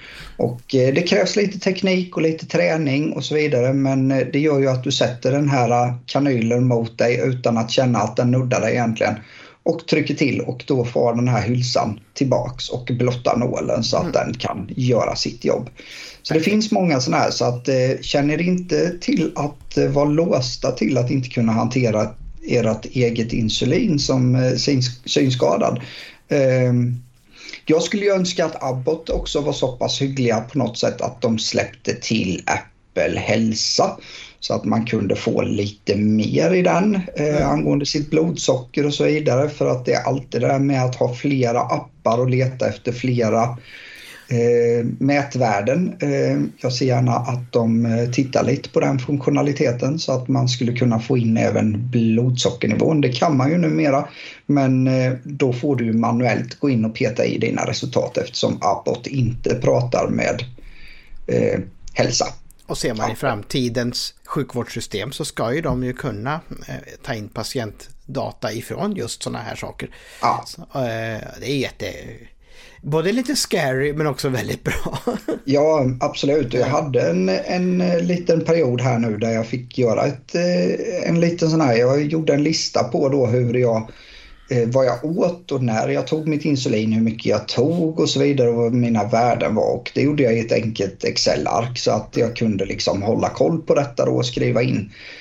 Och 0.41 0.75
eh, 0.75 0.95
det 0.95 1.03
krävs 1.03 1.37
lite 1.37 1.59
teknik 1.59 2.17
och 2.17 2.23
lite 2.23 2.47
träning 2.47 3.13
och 3.13 3.25
så 3.25 3.35
vidare 3.35 3.73
men 3.73 4.11
eh, 4.11 4.27
det 4.33 4.39
gör 4.39 4.61
ju 4.61 4.69
att 4.69 4.85
du 4.85 4.93
sätter 4.93 5.33
den 5.33 5.49
här 5.49 5.95
kanylen 6.07 6.67
mot 6.67 6.99
dig 6.99 7.21
utan 7.25 7.59
att 7.59 7.71
känna 7.71 7.99
att 7.99 8.17
den 8.17 8.31
nuddar 8.31 8.61
dig 8.61 8.73
egentligen 8.73 9.15
och 9.63 9.87
trycker 9.87 10.15
till 10.15 10.41
och 10.41 10.65
då 10.67 10.85
får 10.85 11.15
den 11.15 11.29
här 11.29 11.43
hylsan 11.43 12.01
tillbaks 12.15 12.69
och 12.69 12.91
blottar 12.99 13.37
nålen 13.37 13.85
så 13.85 13.97
att 13.97 14.03
mm. 14.03 14.13
den 14.13 14.35
kan 14.35 14.71
göra 14.77 15.17
sitt 15.17 15.45
jobb. 15.45 15.71
Så 16.23 16.35
det 16.35 16.41
finns 16.41 16.73
många 16.73 17.01
sådana 17.01 17.23
här 17.23 17.31
så 17.31 17.45
att 17.45 17.69
eh, 17.69 18.01
känner 18.01 18.41
inte 18.41 18.99
till 19.01 19.33
att 19.35 19.79
eh, 19.79 19.89
vara 19.89 20.09
låsta 20.09 20.71
till 20.73 20.99
att 20.99 21.11
inte 21.11 21.29
kunna 21.29 21.53
hantera 21.53 22.09
ert 22.49 22.87
eget 22.87 23.33
insulin 23.33 23.99
som 23.99 24.35
eh, 24.35 24.55
syns, 24.55 25.01
synskadad. 25.05 25.81
Jag 27.71 27.83
skulle 27.83 28.05
ju 28.05 28.13
önska 28.13 28.45
att 28.45 28.63
Abbott 28.63 29.11
också 29.11 29.41
var 29.41 29.53
så 29.53 29.73
pass 29.73 30.03
hyggliga 30.03 30.41
på 30.41 30.59
något 30.59 30.79
sätt 30.79 31.01
att 31.01 31.23
de 31.23 31.39
släppte 31.39 31.95
till 31.95 32.43
Apple 32.47 33.21
Hälsa 33.21 33.97
så 34.41 34.55
att 34.55 34.65
man 34.65 34.87
kunde 34.87 35.17
få 35.17 35.43
lite 35.43 35.97
mer 35.97 36.55
i 36.55 36.63
den 36.63 36.95
eh, 37.17 37.37
mm. 37.37 37.49
angående 37.49 37.87
sitt 37.87 38.11
blodsocker 38.11 38.87
och 38.87 38.95
så 38.95 39.05
vidare. 39.05 39.49
För 39.49 39.67
att 39.67 39.85
det 39.85 39.93
är 39.93 40.03
alltid 40.03 40.41
det 40.41 40.47
där 40.47 40.59
med 40.59 40.85
att 40.85 40.97
ha 40.97 41.15
flera 41.15 41.61
appar 41.61 42.19
och 42.19 42.31
leta 42.31 42.69
efter 42.69 42.93
flera 42.93 43.59
eh, 44.31 44.87
mätvärden. 44.99 45.97
Eh, 46.01 46.39
jag 46.61 46.73
ser 46.73 46.87
gärna 46.87 47.13
att 47.13 47.53
de 47.53 47.87
eh, 47.87 48.11
tittar 48.11 48.45
lite 48.45 48.69
på 48.69 48.81
den 48.81 48.99
funktionaliteten 48.99 49.99
så 49.99 50.13
att 50.13 50.29
man 50.29 50.49
skulle 50.49 50.73
kunna 50.73 51.01
få 51.01 51.19
in 51.19 51.37
även 51.37 51.91
blodsockernivån. 51.91 53.01
Det 53.01 53.13
kan 53.13 53.37
man 53.37 53.51
ju 53.51 53.59
numera 53.59 54.09
men 54.47 54.87
eh, 54.87 55.13
då 55.25 55.53
får 55.53 55.77
du 55.77 55.93
manuellt 55.93 56.61
gå 56.61 56.71
in 56.71 56.85
och 56.85 56.95
peta 56.95 57.25
i 57.25 57.39
dina 57.39 57.67
resultat 57.67 58.17
eftersom 58.17 58.59
Abbott 58.61 59.07
inte 59.07 59.55
pratar 59.55 60.09
med 60.09 60.45
eh, 61.27 61.61
hälsa. 61.95 62.27
Och 62.67 62.79
ser 62.79 62.95
man 62.95 63.13
i 63.13 63.15
framtidens 63.15 64.15
sjukvårdssystem 64.25 65.13
så 65.13 65.25
ska 65.25 65.55
ju 65.55 65.61
de 65.61 65.85
ju 65.85 65.93
kunna 65.93 66.41
eh, 66.69 66.75
ta 67.03 67.15
in 67.15 67.29
patientdata 67.29 68.53
ifrån 68.53 68.95
just 68.97 69.23
sådana 69.23 69.39
här 69.39 69.57
saker. 69.57 69.91
Ja. 70.23 70.45
Så, 70.47 70.63
eh, 70.63 71.21
det 71.41 71.51
är 71.51 71.57
jätte 71.57 71.87
både 72.83 73.13
lite 73.13 73.37
scary 73.37 73.93
men 73.93 74.07
också 74.07 74.29
väldigt 74.29 74.65
bra. 74.65 74.99
ja, 75.45 75.85
absolut. 76.01 76.55
Jag 76.55 76.67
hade 76.67 77.11
en, 77.11 77.29
en 77.29 77.81
eh, 77.81 78.01
liten 78.01 78.45
period 78.45 78.81
här 78.81 78.99
nu 78.99 79.17
där 79.17 79.31
jag 79.31 79.47
fick 79.47 79.79
göra 79.79 80.07
ett, 80.07 80.35
eh, 80.35 81.09
en 81.09 81.21
liten 81.21 81.51
sån 81.51 81.61
här, 81.61 81.77
jag 81.77 82.03
gjorde 82.03 82.35
en 82.35 82.43
lista 82.43 82.85
på 82.85 83.09
då 83.09 83.27
hur 83.27 83.55
jag 83.55 83.91
eh, 84.51 84.69
vad 84.69 84.87
jag 84.87 85.05
åt 85.05 85.53
och 85.53 85.63
när 85.63 85.89
jag 85.89 86.07
tog 86.07 86.29
mitt 86.29 86.45
insulin, 86.45 86.93
hur 86.93 87.03
mycket 87.03 87.27
jag 87.27 87.49
tog 87.49 88.01
och 88.01 88.11
så 88.11 88.21
vidare 88.21 88.49
och 88.49 88.57
vad 88.57 88.75
mina 88.75 89.05
värden 89.05 89.55
var. 89.55 89.75
Och 89.75 89.91
det 89.95 90.03
gjorde 90.03 90.23
jag 90.23 90.35
i 90.35 90.41
ett 90.41 90.53
enkelt 90.53 91.05
Excel-ark 91.05 91.79
så 91.79 91.91
att 91.91 92.17
jag 92.17 92.37
kunde 92.37 92.65
liksom 92.65 93.03
hålla 93.03 93.29
koll 93.29 93.63
på 93.63 93.75
detta 93.75 94.05
då 94.05 94.13
och 94.13 94.27
skriva 94.27 94.63
in 94.63 94.77
eh, 94.77 95.20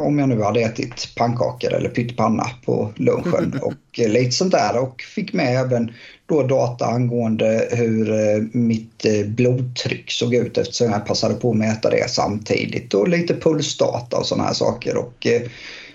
om 0.00 0.18
jag 0.18 0.28
nu 0.28 0.42
hade 0.42 0.60
ätit 0.60 1.14
pannkakor 1.16 1.72
eller 1.72 1.88
pyttipanna 1.88 2.46
på 2.64 2.92
lunchen 2.96 3.58
och 3.62 4.00
eh, 4.00 4.08
lite 4.08 4.30
sånt 4.30 4.52
där 4.52 4.78
och 4.78 5.02
fick 5.02 5.32
med 5.32 5.60
även 5.60 5.92
då 6.26 6.42
data 6.42 6.86
angående 6.86 7.68
hur 7.70 8.10
eh, 8.10 8.42
mitt 8.52 9.04
eh, 9.04 9.26
blodtryck 9.26 10.10
såg 10.10 10.34
ut 10.34 10.58
eftersom 10.58 10.90
jag 10.90 11.06
passade 11.06 11.34
på 11.34 11.50
att 11.50 11.56
mäta 11.56 11.90
det 11.90 12.10
samtidigt 12.10 12.94
och 12.94 13.08
lite 13.08 13.34
pulsdata 13.34 14.16
och 14.16 14.26
sådana 14.26 14.44
här 14.44 14.54
saker. 14.54 14.96
Och 14.96 15.26
eh, 15.26 15.42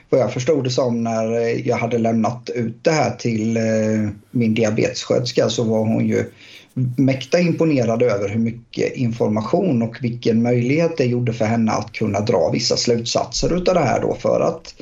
vad 0.10 0.20
jag 0.20 0.34
förstod 0.34 0.64
det 0.64 0.70
som 0.70 1.04
när 1.04 1.32
jag 1.68 1.78
hade 1.78 1.98
lämnat 1.98 2.50
ut 2.56 2.84
det 2.84 2.92
här 2.92 3.12
till 3.12 3.58
min 4.32 4.54
diabetessköterska 4.54 5.50
så 5.50 5.64
var 5.64 5.80
hon 5.80 6.08
ju 6.08 6.26
mäkta 6.98 7.40
imponerad 7.40 8.02
över 8.02 8.30
hur 8.30 8.40
mycket 8.40 8.96
information 8.96 9.82
och 9.82 9.98
vilken 10.02 10.42
möjlighet 10.42 10.98
det 10.98 11.06
gjorde 11.06 11.34
för 11.34 11.46
henne 11.46 11.72
att 11.72 11.92
kunna 11.92 12.20
dra 12.20 12.50
vissa 12.54 12.78
slutsatser 12.78 13.58
utav 13.58 13.76
det 13.76 13.80
här 13.80 14.02
då 14.02 14.16
för 14.16 14.40
att 14.40 14.76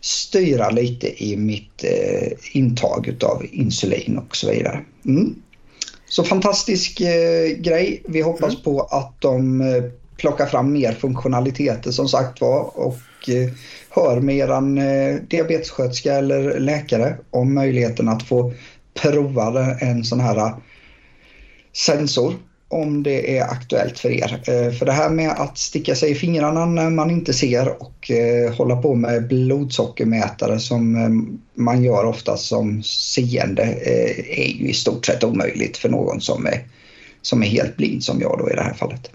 styra 0.00 0.70
lite 0.70 1.24
i 1.24 1.36
mitt 1.36 1.84
eh, 1.84 2.32
intag 2.52 3.08
utav 3.08 3.46
insulin 3.50 4.18
och 4.18 4.36
så 4.36 4.50
vidare. 4.50 4.80
Mm. 5.06 5.34
Så 6.08 6.24
fantastisk 6.24 7.00
eh, 7.00 7.48
grej. 7.58 8.02
Vi 8.08 8.20
hoppas 8.20 8.52
mm. 8.52 8.62
på 8.62 8.80
att 8.80 9.20
de 9.20 9.60
eh, 9.60 9.84
plockar 10.16 10.46
fram 10.46 10.72
mer 10.72 10.92
funktionaliteter 10.92 11.90
som 11.90 12.08
sagt 12.08 12.40
var 12.40 12.78
och 12.78 13.28
eh, 13.28 13.50
hör 13.90 14.20
med 14.20 14.36
eran 14.36 14.78
eh, 14.78 15.14
diabetessköterska 15.28 16.14
eller 16.14 16.60
läkare 16.60 17.16
om 17.30 17.54
möjligheten 17.54 18.08
att 18.08 18.22
få 18.22 18.52
prova 19.02 19.74
en 19.80 20.04
sån 20.04 20.20
här 20.20 20.52
sensor 21.72 22.34
om 22.72 23.02
det 23.02 23.38
är 23.38 23.42
aktuellt 23.42 23.98
för 23.98 24.10
er. 24.10 24.42
Eh, 24.46 24.72
för 24.72 24.86
det 24.86 24.92
här 24.92 25.10
med 25.10 25.30
att 25.30 25.58
sticka 25.58 25.94
sig 25.94 26.10
i 26.10 26.14
fingrarna 26.14 26.66
när 26.66 26.90
man 26.90 27.10
inte 27.10 27.32
ser 27.32 27.82
och 27.82 28.10
eh, 28.10 28.54
hålla 28.54 28.76
på 28.76 28.94
med 28.94 29.28
blodsockermätare 29.28 30.58
som 30.58 30.96
eh, 30.96 31.62
man 31.62 31.84
gör 31.84 32.04
ofta 32.04 32.36
som 32.36 32.82
seende 32.82 33.62
är 34.28 34.48
ju 34.48 34.68
i 34.68 34.72
stort 34.72 35.06
sett 35.06 35.24
omöjligt 35.24 35.76
för 35.76 35.88
någon 35.88 36.20
som 36.20 36.46
är, 36.46 36.66
som 37.22 37.42
är 37.42 37.46
helt 37.46 37.76
blind 37.76 38.04
som 38.04 38.20
jag 38.20 38.38
då 38.38 38.50
i 38.50 38.54
det 38.54 38.62
här 38.62 38.74
fallet. 38.74 39.10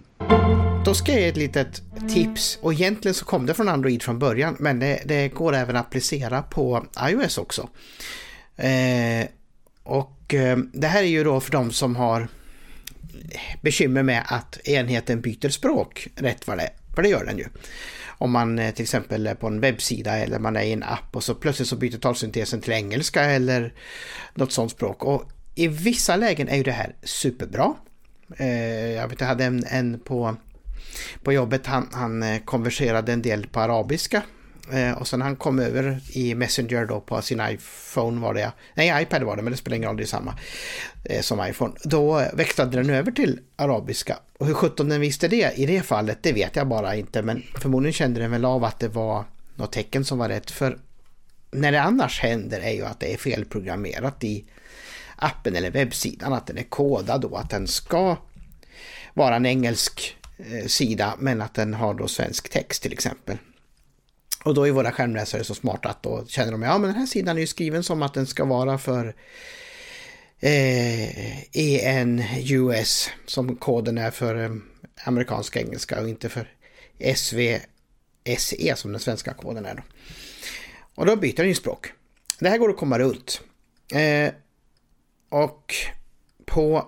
Då 0.85 0.93
ska 0.93 1.11
jag 1.11 1.21
ge 1.21 1.27
ett 1.27 1.37
litet 1.37 1.81
tips 2.13 2.59
och 2.61 2.73
egentligen 2.73 3.15
så 3.15 3.25
kom 3.25 3.45
det 3.45 3.53
från 3.53 3.69
Android 3.69 4.03
från 4.03 4.19
början 4.19 4.55
men 4.59 4.79
det, 4.79 4.99
det 5.05 5.27
går 5.27 5.55
även 5.55 5.75
att 5.75 5.85
applicera 5.85 6.41
på 6.41 6.85
iOS 7.09 7.37
också. 7.37 7.69
Eh, 8.55 9.27
och 9.83 10.33
eh, 10.33 10.57
det 10.73 10.87
här 10.87 11.03
är 11.03 11.07
ju 11.07 11.23
då 11.23 11.39
för 11.39 11.51
de 11.51 11.71
som 11.71 11.95
har 11.95 12.27
bekymmer 13.61 14.03
med 14.03 14.23
att 14.27 14.67
enheten 14.67 15.21
byter 15.21 15.49
språk 15.49 16.07
rätt 16.15 16.47
vad 16.47 16.57
det 16.57 16.63
är. 16.63 16.73
För 16.95 17.01
det 17.01 17.09
gör 17.09 17.25
den 17.25 17.37
ju. 17.37 17.45
Om 18.07 18.31
man 18.31 18.59
eh, 18.59 18.73
till 18.73 18.83
exempel 18.83 19.27
är 19.27 19.35
på 19.35 19.47
en 19.47 19.59
webbsida 19.59 20.17
eller 20.17 20.39
man 20.39 20.55
är 20.55 20.61
i 20.61 20.73
en 20.73 20.83
app 20.83 21.15
och 21.15 21.23
så 21.23 21.35
plötsligt 21.35 21.67
så 21.67 21.75
byter 21.75 21.97
talsyntesen 21.97 22.61
till 22.61 22.73
engelska 22.73 23.23
eller 23.23 23.73
något 24.33 24.51
sånt 24.51 24.71
språk. 24.71 25.03
Och 25.03 25.23
i 25.55 25.67
vissa 25.67 26.15
lägen 26.15 26.49
är 26.49 26.57
ju 26.57 26.63
det 26.63 26.71
här 26.71 26.95
superbra. 27.03 27.73
Eh, 28.37 28.87
jag 28.87 29.07
vet 29.07 29.21
jag 29.21 29.27
hade 29.27 29.45
en, 29.45 29.63
en 29.63 29.99
på, 29.99 30.35
på 31.23 31.33
jobbet, 31.33 31.65
han, 31.65 31.89
han 31.93 32.23
eh, 32.23 32.39
konverserade 32.45 33.13
en 33.13 33.21
del 33.21 33.47
på 33.47 33.59
arabiska 33.59 34.21
Eh, 34.71 34.91
och 34.91 35.07
sen 35.07 35.21
han 35.21 35.35
kom 35.35 35.59
över 35.59 35.99
i 36.09 36.35
Messenger 36.35 36.85
då 36.85 36.99
på 36.99 37.21
sin 37.21 37.41
iPhone 37.49 38.21
var 38.21 38.33
det, 38.33 38.51
nej 38.73 39.03
iPad 39.03 39.23
var 39.23 39.35
det 39.35 39.41
men 39.41 39.51
det 39.51 39.57
spelar 39.57 39.77
ingen 39.77 39.89
roll, 39.89 39.97
det 39.97 40.03
är 40.03 40.07
samma 40.07 40.37
eh, 41.03 41.21
som 41.21 41.45
iPhone. 41.47 41.73
Då 41.83 42.23
växlade 42.33 42.77
den 42.77 42.89
över 42.89 43.11
till 43.11 43.39
arabiska. 43.55 44.19
Och 44.37 44.47
hur 44.47 44.53
sjutton 44.53 44.89
den 44.89 45.01
visste 45.01 45.27
det 45.27 45.53
i 45.55 45.65
det 45.65 45.81
fallet, 45.81 46.17
det 46.21 46.33
vet 46.33 46.55
jag 46.55 46.67
bara 46.67 46.95
inte. 46.95 47.21
Men 47.21 47.43
förmodligen 47.55 47.93
kände 47.93 48.19
den 48.19 48.31
väl 48.31 48.45
av 48.45 48.63
att 48.63 48.79
det 48.79 48.87
var 48.87 49.23
något 49.55 49.71
tecken 49.71 50.05
som 50.05 50.17
var 50.17 50.29
rätt. 50.29 50.51
För 50.51 50.77
när 51.51 51.71
det 51.71 51.81
annars 51.81 52.19
händer 52.19 52.59
är 52.59 52.71
ju 52.71 52.85
att 52.85 52.99
det 52.99 53.13
är 53.13 53.17
felprogrammerat 53.17 54.23
i 54.23 54.45
appen 55.15 55.55
eller 55.55 55.71
webbsidan, 55.71 56.33
att 56.33 56.47
den 56.47 56.57
är 56.57 56.63
kodad 56.63 57.21
då, 57.21 57.35
att 57.35 57.49
den 57.49 57.67
ska 57.67 58.17
vara 59.13 59.35
en 59.35 59.45
engelsk 59.45 60.17
eh, 60.37 60.67
sida 60.67 61.15
men 61.19 61.41
att 61.41 61.53
den 61.53 61.73
har 61.73 61.93
då 61.93 62.07
svensk 62.07 62.49
text 62.49 62.83
till 62.83 62.93
exempel. 62.93 63.37
Och 64.47 64.53
då 64.53 64.67
är 64.67 64.71
våra 64.71 64.91
skärmläsare 64.91 65.43
så 65.43 65.55
smarta 65.55 65.89
att 65.89 66.03
då 66.03 66.25
känner 66.27 66.51
de 66.51 66.61
ja 66.61 66.77
men 66.77 66.89
den 66.89 66.99
här 66.99 67.05
sidan 67.05 67.37
är 67.37 67.41
ju 67.41 67.47
skriven 67.47 67.83
som 67.83 68.01
att 68.01 68.13
den 68.13 68.27
ska 68.27 68.45
vara 68.45 68.77
för 68.77 69.15
eh, 70.39 71.57
EN-US 71.57 73.09
som 73.25 73.55
koden 73.55 73.97
är 73.97 74.11
för 74.11 74.43
eh, 74.43 74.51
amerikanska 75.03 75.61
engelska 75.61 76.01
och 76.01 76.09
inte 76.09 76.29
för 76.29 76.53
SVSE 77.15 78.75
som 78.75 78.91
den 78.91 78.99
svenska 78.99 79.33
koden 79.33 79.65
är. 79.65 79.75
Då. 79.75 79.81
Och 80.95 81.05
då 81.05 81.15
byter 81.15 81.35
den 81.35 81.47
ju 81.47 81.55
språk. 81.55 81.91
Det 82.39 82.49
här 82.49 82.57
går 82.57 82.69
att 82.69 82.77
komma 82.77 82.99
runt. 82.99 83.41
Eh, 83.93 84.33
och 85.29 85.73
på, 86.45 86.87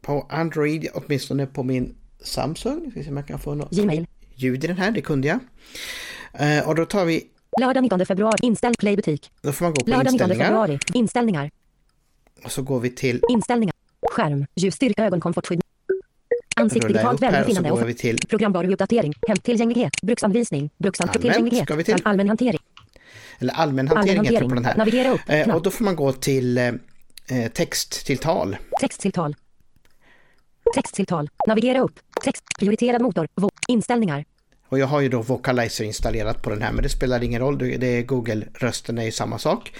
på 0.00 0.26
Android, 0.30 0.88
åtminstone 0.94 1.46
på 1.46 1.62
min 1.62 1.94
Samsung, 2.20 2.90
ska 2.90 3.02
se 3.02 3.10
om 3.10 3.16
jag 3.16 3.26
kan 3.26 3.38
få 3.38 3.54
något 3.54 3.72
ljud 4.34 4.64
i 4.64 4.66
den 4.66 4.78
här, 4.78 4.90
det 4.90 5.00
kunde 5.00 5.28
jag. 5.28 5.38
Eh, 6.32 6.68
och 6.68 6.74
då 6.74 6.84
tar 6.84 7.04
vi... 7.04 7.26
Lördag 7.60 7.82
19 7.82 8.06
februari, 8.06 8.36
inställ 8.42 8.74
playbutik. 8.78 9.30
Då 9.42 9.52
får 9.52 9.64
man 9.64 9.74
gå 9.74 9.84
på 9.84 9.90
Lördag 9.90 10.12
inställningar. 10.12 10.44
19 10.44 10.46
februari, 10.46 10.78
inställningar. 10.94 11.50
Och 12.44 12.52
så 12.52 12.62
går 12.62 12.80
vi 12.80 12.90
till... 12.90 13.22
Inställningar. 13.28 13.74
Skärm, 14.10 14.46
ljusstyrka, 14.54 15.04
ögonkomfortskydd. 15.04 15.60
Ansikt, 16.56 16.88
digitalt 16.88 17.22
välbefinnande 17.22 17.70
och 17.70 17.96
till... 17.96 18.16
programbaro-uppdatering, 18.16 19.14
hemtillgänglighet, 19.28 19.92
bruksanvisning, 20.02 20.70
bruksanvisning, 20.78 21.64
ska 21.64 21.74
vi 21.74 21.84
till... 21.84 21.96
allmän 22.02 22.28
hantering. 22.28 22.60
Eller 23.38 23.54
allmän 23.54 23.88
hantering, 23.88 24.18
allmän 24.18 24.26
hantering. 24.26 24.48
på 24.48 24.54
den 24.54 24.64
här. 24.64 24.76
Navigera 24.76 25.10
upp, 25.10 25.20
eh, 25.26 25.54
och 25.54 25.62
då 25.62 25.70
får 25.70 25.84
man 25.84 25.96
gå 25.96 26.12
till 26.12 26.58
eh, 26.58 26.72
texttilltal. 27.52 28.56
Texttilltal. 28.80 29.36
Texttilltal. 30.74 31.30
Navigera 31.46 31.80
upp. 31.80 32.00
Text. 32.24 32.44
Prioriterad 32.58 33.02
motor. 33.02 33.28
Inställningar. 33.68 34.24
Och 34.68 34.78
jag 34.78 34.86
har 34.86 35.00
ju 35.00 35.08
då 35.08 35.22
Vocalizer 35.22 35.84
installerat 35.84 36.42
på 36.42 36.50
den 36.50 36.62
här 36.62 36.72
men 36.72 36.82
det 36.82 36.88
spelar 36.88 37.22
ingen 37.22 37.40
roll, 37.40 37.58
det 37.58 37.86
är 37.86 38.02
Google-rösten 38.02 38.98
är 38.98 39.04
ju 39.04 39.12
samma 39.12 39.38
sak. 39.38 39.72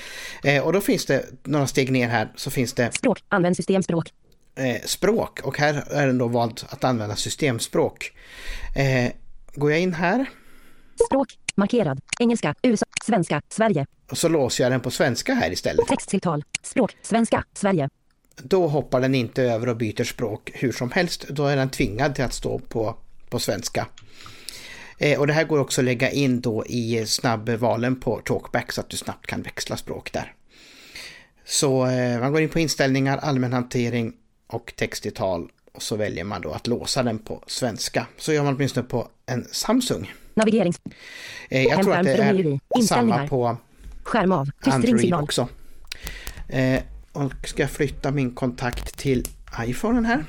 Eh, 0.45 0.63
och 0.63 0.73
då 0.73 0.81
finns 0.81 1.07
det 1.07 1.25
några 1.43 1.67
steg 1.67 1.93
ner 1.93 2.09
här 2.09 2.29
så 2.37 2.51
finns 2.51 2.73
det 2.73 2.95
Språk, 2.95 3.23
använd 3.29 3.57
systemspråk. 3.57 4.13
Eh, 4.55 4.83
språk 4.85 5.41
och 5.43 5.59
här 5.59 5.85
är 5.91 6.07
den 6.07 6.19
då 6.19 6.29
valt 6.29 6.65
att 6.69 6.85
använda 6.85 7.17
systemspråk. 7.17 8.13
Eh, 8.77 9.13
går 9.55 9.71
jag 9.71 9.81
in 9.81 9.95
här. 9.95 10.27
Språk, 11.07 11.39
markerad, 11.55 12.01
engelska, 12.21 12.55
USA, 12.63 12.87
svenska, 13.05 13.43
Sverige. 13.49 13.87
Och 14.11 14.19
så 14.19 14.29
låser 14.29 14.65
jag 14.65 14.73
den 14.73 14.81
på 14.81 14.91
svenska 14.91 15.35
här 15.35 15.53
istället. 15.53 15.87
Texttilltal, 15.87 16.45
språk, 16.63 16.97
svenska, 17.03 17.45
Sverige. 17.55 17.89
Då 18.43 18.67
hoppar 18.67 19.01
den 19.01 19.15
inte 19.15 19.43
över 19.43 19.69
och 19.69 19.77
byter 19.77 20.05
språk 20.05 20.51
hur 20.55 20.73
som 20.73 20.91
helst. 20.91 21.29
Då 21.29 21.47
är 21.47 21.57
den 21.57 21.71
tvingad 21.71 22.15
till 22.15 22.25
att 22.25 22.35
stå 22.35 22.59
på, 22.59 22.97
på 23.31 23.39
svenska. 23.39 23.87
Eh, 24.99 25.21
och 25.21 25.27
det 25.27 25.33
här 25.33 25.45
går 25.45 25.59
också 25.59 25.81
att 25.81 25.85
lägga 25.85 26.11
in 26.11 26.41
då 26.41 26.67
i 26.67 27.07
snabbvalen 27.07 28.01
på 28.01 28.21
Talkback 28.25 28.73
så 28.73 28.81
att 28.81 28.89
du 28.89 28.97
snabbt 28.97 29.27
kan 29.27 29.43
växla 29.43 29.77
språk 29.77 30.13
där. 30.13 30.33
Så 31.45 31.87
eh, 31.87 32.21
man 32.21 32.33
går 32.33 32.41
in 32.41 32.49
på 32.49 32.59
inställningar, 32.59 33.19
allmän 33.19 33.53
hantering 33.53 34.13
och 34.47 34.73
text 34.77 35.07
i 35.07 35.11
tal 35.11 35.49
och 35.73 35.83
så 35.83 35.97
väljer 35.97 36.25
man 36.25 36.43
då 36.43 36.51
att 36.51 36.67
låsa 36.67 37.03
den 37.03 37.19
på 37.19 37.43
svenska. 37.47 38.07
Så 38.17 38.33
gör 38.33 38.43
man 38.45 38.55
åtminstone 38.55 38.87
på 38.87 39.09
en 39.27 39.47
Samsung. 39.53 40.13
Navigerings... 40.35 40.81
Eh, 41.49 41.63
jag 41.63 41.83
tror 41.83 41.95
att 41.95 42.05
det 42.05 42.13
är 42.13 42.83
samma 42.83 43.29
på 43.29 43.57
Skärm 44.03 44.33
av. 44.33 44.51
Android 44.61 45.15
också. 45.15 45.49
och 47.13 47.33
ska 47.49 47.63
jag 47.63 47.71
flytta 47.71 48.11
min 48.11 48.35
kontakt 48.35 48.99
till 48.99 49.25
iPhonen 49.61 50.05
här. 50.05 50.25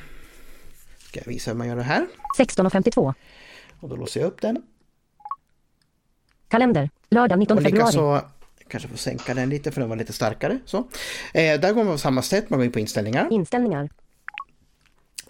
Ska 0.98 1.20
jag 1.20 1.28
visa 1.28 1.52
hur 1.52 1.58
man 1.58 1.68
gör 1.68 1.76
det 1.76 1.84
här. 1.84 2.08
16.52. 2.38 3.14
Och 3.80 3.90
då 3.90 3.96
låser 3.96 4.20
jag 4.20 4.28
upp 4.28 4.42
den. 4.42 4.62
Kalender. 6.48 6.90
Lördag 7.10 7.40
19 7.40 7.62
februari. 7.64 7.92
Så, 7.92 8.22
kanske 8.68 8.90
får 8.90 8.98
sänka 8.98 9.34
den 9.34 9.50
lite 9.50 9.72
för 9.72 9.82
den 9.82 9.90
var 9.90 9.98
lite 9.98 10.14
starkare. 10.14 10.60
Så. 10.66 10.78
Eh, 11.34 11.60
där 11.60 11.74
går 11.74 11.84
man 11.84 11.94
på 11.94 11.98
samma 11.98 12.22
sätt, 12.22 12.50
man 12.50 12.60
går 12.60 12.66
in 12.66 12.72
på 12.72 12.80
inställningar. 12.80 13.28
Inställningar. 13.32 13.90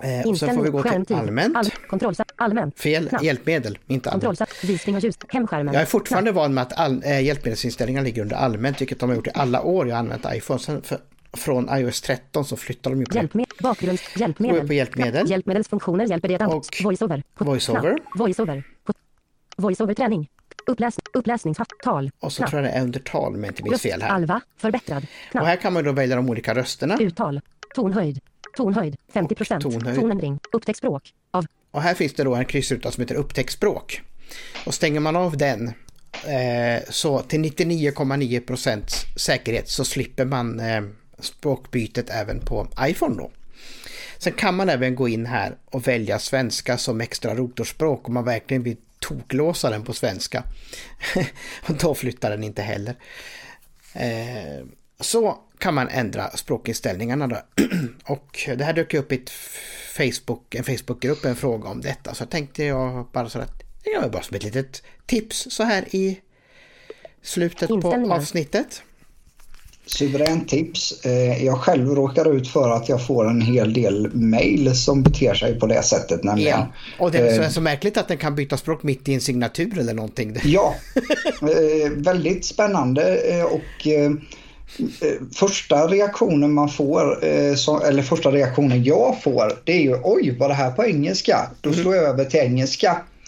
Eh, 0.02 0.30
och 0.30 0.38
sen 0.38 0.56
får 0.56 0.64
vi 0.64 0.70
gå 0.70 0.84
till 0.84 1.16
allmänt. 1.16 1.58
All, 1.58 1.70
kontroll, 1.90 2.16
allmänt. 2.36 2.80
Fel, 2.80 3.10
knapp. 3.10 3.24
hjälpmedel, 3.24 3.78
inte 3.88 4.12
allmänt. 4.12 4.64
Visning 4.64 4.96
av 4.96 5.04
ljus, 5.04 5.16
hemskärmen. 5.30 5.74
Jag 5.74 5.82
är 5.82 5.86
fortfarande 5.86 6.32
van 6.32 6.54
med 6.54 6.62
att 6.62 6.74
all, 6.74 7.04
äh, 7.06 7.22
hjälpmedelsinställningar 7.22 8.04
ligger 8.04 8.22
under 8.22 8.36
allmänt, 8.36 8.82
vilket 8.82 9.00
de 9.00 9.10
har 9.10 9.16
gjort 9.16 9.28
i 9.28 9.32
alla 9.34 9.62
år 9.62 9.88
jag 9.88 9.96
har 9.96 10.00
använt 10.00 10.26
iPhone. 10.34 10.60
Sen 10.60 10.82
för, 10.82 11.00
från 11.34 11.70
iOS 11.80 12.02
13 12.02 12.46
så 12.46 12.58
flyttar 12.58 12.92
de 12.92 13.00
ju 13.00 13.06
på 13.06 13.16
Hjälpmed, 13.16 13.48
bakgrunds, 13.60 14.18
hjälpmedel. 14.18 14.68
på 14.68 14.74
hjälpmedel. 14.74 15.30
Hjälpmedelsfunktioner 15.30 16.06
hjälper 16.06 16.44
att 16.44 16.54
och 16.54 16.66
voiceover. 16.84 17.24
Voiceover. 17.38 17.98
Voiceover. 18.16 18.64
Voiceover 19.58 19.94
träning. 19.94 20.30
Uppläs, 20.68 21.00
uppläsningstal. 21.14 22.12
Och 22.20 22.34
så 22.34 22.48
tror 22.48 22.62
jag 22.62 22.72
det 22.72 22.78
är 22.78 22.84
under 22.84 23.00
tal 23.00 23.36
om 23.36 23.44
jag 23.44 23.52
inte 23.52 23.64
minns 23.64 23.82
fel 23.82 24.02
här. 24.02 24.10
Alva, 24.10 24.42
förbättrad. 24.58 25.06
Knapp. 25.32 25.42
Och 25.42 25.48
här 25.48 25.56
kan 25.56 25.74
man 25.74 25.84
då 25.84 25.92
välja 25.92 26.16
de 26.16 26.30
olika 26.30 26.56
rösterna. 26.56 26.98
Uttal, 27.00 27.42
tonhöjd, 27.76 28.20
tonhöjd, 28.58 28.96
50 29.14 29.36
procent, 29.36 29.64
tonändring, 29.64 30.40
upptäck 30.52 30.78
språk. 30.78 31.14
Av. 31.32 31.46
Och 31.72 31.82
här 31.82 31.94
finns 31.94 32.14
det 32.14 32.24
då 32.24 32.36
en 32.36 32.46
kryssruta 32.46 32.92
som 32.92 33.02
heter 33.02 33.16
upptäck 33.16 33.52
språk. 33.52 34.02
Och 34.66 34.74
stänger 34.74 35.00
man 35.00 35.16
av 35.16 35.38
den 35.38 35.68
eh, 36.28 36.84
så 36.90 37.20
till 37.20 37.40
99,9 37.40 38.40
procents 38.40 39.06
säkerhet 39.18 39.70
så 39.70 39.86
slipper 39.86 40.26
man 40.26 40.60
eh, 40.60 40.82
språkbytet 41.22 42.10
även 42.10 42.40
på 42.40 42.68
iPhone 42.82 43.16
då. 43.16 43.32
Sen 44.18 44.34
kan 44.34 44.56
man 44.56 44.70
även 44.70 44.96
gå 44.96 45.08
in 45.08 45.26
här 45.26 45.58
och 45.66 45.88
välja 45.88 46.20
svenska 46.20 46.78
som 46.78 47.02
extra 47.02 47.36
rotorspråk 47.36 48.08
om 48.08 48.14
man 48.14 48.26
verkligen 48.26 48.64
vill 48.64 48.78
toklåsa 49.00 49.70
den 49.70 49.84
på 49.84 49.94
svenska. 49.94 50.44
och 51.68 51.76
då 51.76 51.96
flyttar 51.96 52.30
den 52.30 52.44
inte 52.44 52.62
heller. 52.62 52.96
Eh, 53.94 54.66
så 55.00 55.38
kan 55.58 55.74
man 55.74 55.88
ändra 55.88 56.30
språkinställningarna 56.30 57.28
då. 57.28 57.42
och 58.04 58.50
det 58.58 58.64
här 58.64 58.74
dök 58.74 58.94
upp 58.94 59.12
i 59.12 59.16
ett 59.16 59.30
Facebook, 59.98 60.56
en 60.56 60.64
Facebookgrupp, 60.64 61.26
en 61.26 61.36
fråga 61.36 61.70
om 61.70 61.82
detta. 61.82 62.14
Så 62.14 62.26
tänkte 62.26 62.64
jag 62.64 63.08
bara 63.12 63.30
så 63.30 63.40
att, 63.40 63.64
det 63.84 64.00
var 64.02 64.10
bara 64.10 64.24
som 64.24 64.36
ett 64.36 64.44
litet 64.44 64.84
tips 65.06 65.48
så 65.52 65.64
här 65.64 65.96
i 65.96 66.20
slutet 67.22 67.70
på 67.70 68.14
avsnittet. 68.14 68.84
Suveränt 69.90 70.50
tips. 70.50 71.06
Eh, 71.06 71.46
jag 71.46 71.58
själv 71.58 71.96
råkar 71.96 72.36
ut 72.36 72.48
för 72.48 72.70
att 72.70 72.90
jag 72.90 73.06
får 73.06 73.30
en 73.30 73.42
hel 73.42 73.74
del 73.74 74.16
mail 74.16 74.76
som 74.76 75.04
beter 75.04 75.34
sig 75.34 75.60
på 75.60 75.68
det 75.68 75.84
sättet. 75.84 76.24
Nämligen. 76.24 76.60
Ja. 76.60 76.68
Och 77.00 77.12
det 77.12 77.18
är 77.18 77.50
så, 77.50 77.62
märkligt 77.62 77.98
att 77.98 78.08
den 78.08 78.18
kan 78.18 78.36
byta 78.36 78.58
språk 78.58 78.84
mitt 78.84 79.10
i 79.10 79.14
en 79.14 79.22
signatur 79.22 79.80
eller 79.80 79.94
någonting. 79.94 80.38
Ja, 80.44 80.76
eh, 81.42 81.92
väldigt 81.92 82.46
spännande 82.46 83.16
eh, 83.18 83.44
och 83.44 83.88
första 85.36 85.88
reaktionen 85.88 86.54
man 86.54 86.70
får, 86.70 87.24
eller 87.24 88.02
första 88.02 88.32
reaktionen 88.32 88.84
jag 88.84 89.22
får, 89.24 89.60
det 89.64 89.72
är 89.72 89.82
ju 89.82 89.96
oj, 90.04 90.38
var 90.40 90.48
det 90.48 90.54
här 90.54 90.72
på 90.72 90.86
engelska? 90.86 91.50
Då 91.62 91.74
slår 91.74 91.96
jag 91.96 92.06
över 92.06 92.26
till 92.26 92.40
engelska 92.40 92.92
eh, 92.92 93.19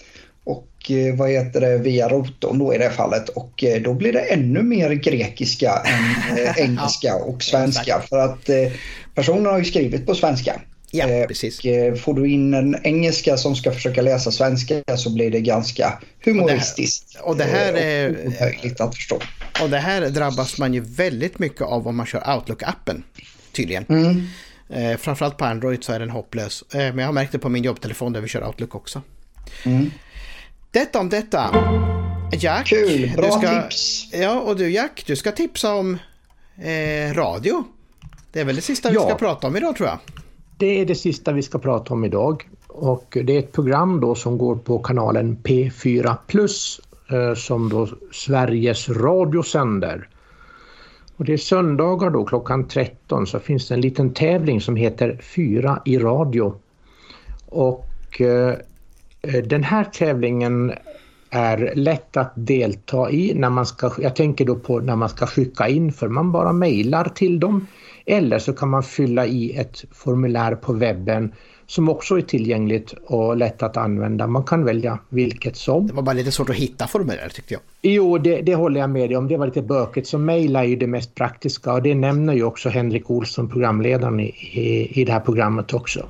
vad 1.16 1.30
heter 1.30 1.60
det 1.60 1.78
via 1.78 2.08
rotorn 2.08 2.58
då 2.58 2.74
i 2.74 2.78
det 2.78 2.90
fallet 2.90 3.28
och 3.28 3.64
eh, 3.64 3.82
då 3.82 3.94
blir 3.94 4.12
det 4.12 4.20
ännu 4.20 4.62
mer 4.62 4.90
grekiska 4.90 5.82
än 5.84 6.38
eh, 6.38 6.52
engelska 6.58 7.14
och 7.14 7.42
svenska 7.42 8.02
för 8.08 8.18
att 8.18 8.50
personen 9.14 9.46
har 9.46 9.58
ju 9.58 9.64
skrivit 9.64 10.06
på 10.06 10.14
svenska. 10.14 10.60
Ja, 10.94 11.24
precis. 11.28 11.58
Och 11.58 11.98
får 12.00 12.14
du 12.14 12.28
in 12.28 12.54
en 12.54 12.76
engelska 12.82 13.36
som 13.36 13.56
ska 13.56 13.72
försöka 13.72 14.02
läsa 14.02 14.30
svenska 14.30 14.82
så 14.96 15.10
blir 15.10 15.30
det 15.30 15.40
ganska 15.40 15.98
humoristiskt. 16.24 17.16
Och 17.20 17.36
det 17.36 17.44
här, 17.44 17.68
och 17.68 17.74
det 17.74 17.80
här 17.80 17.86
är 17.86 18.26
omöjligt 18.26 18.80
att 18.80 18.94
förstå. 18.94 19.18
Och 19.62 19.70
det 19.70 19.78
här 19.78 20.00
drabbas 20.08 20.58
man 20.58 20.74
ju 20.74 20.80
väldigt 20.80 21.38
mycket 21.38 21.62
av 21.62 21.88
om 21.88 21.96
man 21.96 22.06
kör 22.06 22.20
Outlook-appen 22.20 23.02
tydligen. 23.52 23.84
Mm. 23.88 24.26
Eh, 24.68 24.96
framförallt 24.96 25.36
på 25.36 25.44
Android 25.44 25.84
så 25.84 25.92
är 25.92 26.00
den 26.00 26.10
hopplös. 26.10 26.64
Eh, 26.72 26.78
men 26.78 26.98
jag 26.98 27.06
har 27.06 27.12
märkt 27.12 27.32
det 27.32 27.38
på 27.38 27.48
min 27.48 27.64
jobbtelefon 27.64 28.12
där 28.12 28.20
vi 28.20 28.28
kör 28.28 28.46
Outlook 28.46 28.74
också. 28.74 29.02
Mm. 29.64 29.90
Detta 30.72 31.00
om 31.00 31.08
detta. 31.08 31.54
Jack. 32.32 32.66
Kul, 32.66 33.12
bra 33.16 33.30
ska, 33.30 33.62
tips. 33.62 34.08
Ja, 34.12 34.40
och 34.40 34.56
du 34.56 34.70
Jack, 34.70 35.04
du 35.06 35.16
ska 35.16 35.32
tipsa 35.32 35.74
om 35.74 35.98
eh, 36.56 37.14
radio. 37.14 37.64
Det 38.32 38.40
är 38.40 38.44
väl 38.44 38.56
det 38.56 38.62
sista 38.62 38.92
ja. 38.92 39.00
vi 39.00 39.06
ska 39.06 39.18
prata 39.18 39.46
om 39.46 39.56
idag 39.56 39.76
tror 39.76 39.88
jag. 39.88 39.98
Det 40.56 40.80
är 40.80 40.86
det 40.86 40.94
sista 40.94 41.32
vi 41.32 41.42
ska 41.42 41.58
prata 41.58 41.94
om 41.94 42.04
idag. 42.04 42.48
Och 42.66 43.18
det 43.24 43.36
är 43.36 43.38
ett 43.38 43.52
program 43.52 44.00
då 44.00 44.14
som 44.14 44.38
går 44.38 44.56
på 44.56 44.78
kanalen 44.78 45.36
P4 45.42 46.16
Plus 46.26 46.80
eh, 47.10 47.34
som 47.34 47.68
då 47.68 47.88
Sveriges 48.12 48.88
Radio 48.88 49.42
sänder. 49.42 50.08
Och 51.16 51.24
det 51.24 51.32
är 51.32 51.38
söndagar 51.38 52.10
då 52.10 52.24
klockan 52.24 52.68
13 52.68 53.26
så 53.26 53.38
finns 53.38 53.68
det 53.68 53.74
en 53.74 53.80
liten 53.80 54.14
tävling 54.14 54.60
som 54.60 54.76
heter 54.76 55.20
Fyra 55.22 55.82
i 55.84 55.98
radio. 55.98 56.54
Och 57.46 58.20
eh, 58.20 58.54
den 59.44 59.64
här 59.64 59.84
tävlingen 59.84 60.72
är 61.30 61.72
lätt 61.74 62.16
att 62.16 62.32
delta 62.34 63.10
i 63.10 63.34
när 63.34 63.50
man 63.50 63.66
ska, 63.66 63.90
jag 63.98 64.16
tänker 64.16 64.44
då 64.44 64.56
på 64.56 64.80
när 64.80 64.96
man 64.96 65.08
ska 65.08 65.26
skicka 65.26 65.68
in 65.68 65.92
för 65.92 66.08
man 66.08 66.32
bara 66.32 66.52
mejlar 66.52 67.04
till 67.04 67.40
dem. 67.40 67.66
Eller 68.06 68.38
så 68.38 68.52
kan 68.52 68.68
man 68.68 68.82
fylla 68.82 69.26
i 69.26 69.56
ett 69.56 69.84
formulär 69.92 70.54
på 70.54 70.72
webben 70.72 71.32
som 71.66 71.88
också 71.88 72.18
är 72.18 72.22
tillgängligt 72.22 72.94
och 73.06 73.36
lätt 73.36 73.62
att 73.62 73.76
använda. 73.76 74.26
Man 74.26 74.44
kan 74.44 74.64
välja 74.64 74.98
vilket 75.08 75.56
som. 75.56 75.86
Det 75.86 75.94
var 75.94 76.02
bara 76.02 76.12
lite 76.12 76.32
svårt 76.32 76.50
att 76.50 76.56
hitta 76.56 76.86
formulär 76.86 77.28
tyckte 77.28 77.54
jag. 77.54 77.62
Jo, 77.82 78.18
det, 78.18 78.40
det 78.40 78.54
håller 78.54 78.80
jag 78.80 78.90
med 78.90 79.10
dig 79.10 79.16
om. 79.16 79.28
Det 79.28 79.36
var 79.36 79.46
lite 79.46 79.62
bökigt. 79.62 80.06
Så 80.06 80.18
mejl 80.18 80.56
är 80.56 80.64
ju 80.64 80.76
det 80.76 80.86
mest 80.86 81.14
praktiska 81.14 81.72
och 81.72 81.82
det 81.82 81.94
nämner 81.94 82.32
ju 82.32 82.44
också 82.44 82.68
Henrik 82.68 83.10
Olsson, 83.10 83.48
programledaren 83.48 84.20
i, 84.20 84.34
i, 84.52 85.00
i 85.00 85.04
det 85.04 85.12
här 85.12 85.20
programmet 85.20 85.74
också. 85.74 86.06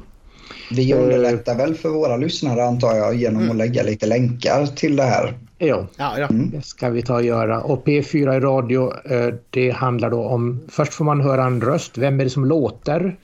Vi 0.70 0.94
underlättar 0.94 1.56
väl 1.56 1.74
för 1.74 1.88
våra 1.88 2.16
lyssnare 2.16 2.64
antar 2.64 2.96
jag 2.96 3.14
genom 3.14 3.42
mm. 3.42 3.50
att 3.50 3.56
lägga 3.56 3.82
lite 3.82 4.06
länkar 4.06 4.66
till 4.66 4.96
det 4.96 5.02
här. 5.02 5.34
Ja, 5.58 5.86
ja, 5.96 6.18
ja. 6.18 6.26
Mm. 6.26 6.50
det 6.50 6.62
ska 6.62 6.90
vi 6.90 7.02
ta 7.02 7.14
och 7.14 7.24
göra. 7.24 7.60
Och 7.60 7.86
P4 7.86 8.36
i 8.36 8.40
radio, 8.40 8.92
eh, 9.12 9.34
det 9.50 9.70
handlar 9.70 10.10
då 10.10 10.24
om... 10.24 10.60
Först 10.68 10.92
får 10.92 11.04
man 11.04 11.20
höra 11.20 11.44
en 11.44 11.60
röst. 11.60 11.98
Vem 11.98 12.20
är 12.20 12.24
det 12.24 12.30
som 12.30 12.44
låter? 12.44 13.16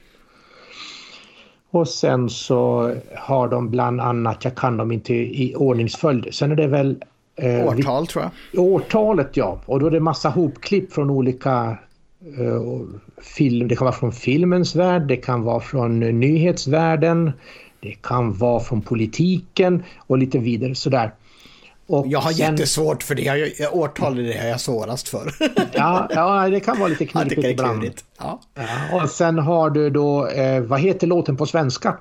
Och 1.70 1.88
sen 1.88 2.28
så 2.30 2.94
har 3.16 3.48
de 3.48 3.70
bland 3.70 4.00
annat, 4.00 4.44
jag 4.44 4.54
kan 4.54 4.76
dem 4.76 4.92
inte 4.92 5.14
i 5.14 5.54
ordningsföljd. 5.56 6.34
Sen 6.34 6.52
är 6.52 6.56
det 6.56 6.66
väl... 6.66 7.04
Eh, 7.36 7.66
Årtal 7.66 8.06
tror 8.06 8.24
jag. 8.24 8.64
Årtalet 8.64 9.36
ja. 9.36 9.60
Och 9.66 9.80
då 9.80 9.86
är 9.86 9.90
det 9.90 10.00
massa 10.00 10.28
hopklipp 10.28 10.92
från 10.92 11.10
olika 11.10 11.78
Eh, 12.20 12.62
film, 13.22 13.68
det 13.68 13.76
kan 13.76 13.84
vara 13.84 13.96
från 13.96 14.12
filmens 14.12 14.76
värld, 14.76 15.02
det 15.02 15.16
kan 15.16 15.42
vara 15.42 15.60
från 15.60 16.00
nyhetsvärlden, 16.00 17.32
det 17.80 17.92
kan 18.02 18.32
vara 18.32 18.60
från 18.60 18.82
politiken 18.82 19.82
och 19.98 20.18
lite 20.18 20.38
vidare 20.38 20.74
sådär. 20.74 21.12
Och 21.86 22.06
jag 22.06 22.18
har 22.18 22.32
sen, 22.32 22.50
jättesvårt 22.50 23.02
för 23.02 23.14
det, 23.14 23.22
jag, 23.22 23.76
årtal 23.76 24.18
är 24.18 24.22
det 24.22 24.34
jag 24.34 24.48
är 24.48 24.56
svårast 24.56 25.08
för. 25.08 25.32
ja, 25.72 26.08
ja, 26.10 26.48
det 26.48 26.60
kan 26.60 26.78
vara 26.78 26.88
lite 26.88 27.06
knepigt 27.06 27.44
ibland. 27.44 27.90
Ja. 28.18 28.40
ja. 28.54 29.02
och 29.02 29.10
sen 29.10 29.38
har 29.38 29.70
du 29.70 29.90
då, 29.90 30.26
eh, 30.26 30.60
vad 30.60 30.80
heter 30.80 31.06
låten 31.06 31.36
på 31.36 31.46
svenska? 31.46 31.96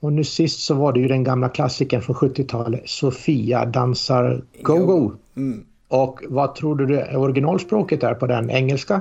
Och 0.00 0.12
nu 0.12 0.24
sist 0.24 0.60
så 0.60 0.74
var 0.74 0.92
det 0.92 1.00
ju 1.00 1.08
den 1.08 1.24
gamla 1.24 1.48
klassikern 1.48 2.02
från 2.02 2.16
70-talet, 2.16 2.82
Sofia 2.84 3.64
dansar 3.64 4.42
go-go. 4.62 5.12
Mm. 5.36 5.64
Och 5.88 6.20
vad 6.28 6.54
tror 6.54 6.76
du 6.76 6.86
det 6.86 7.16
originalspråket 7.16 8.02
är 8.02 8.14
på 8.14 8.26
den? 8.26 8.50
Engelska? 8.50 9.00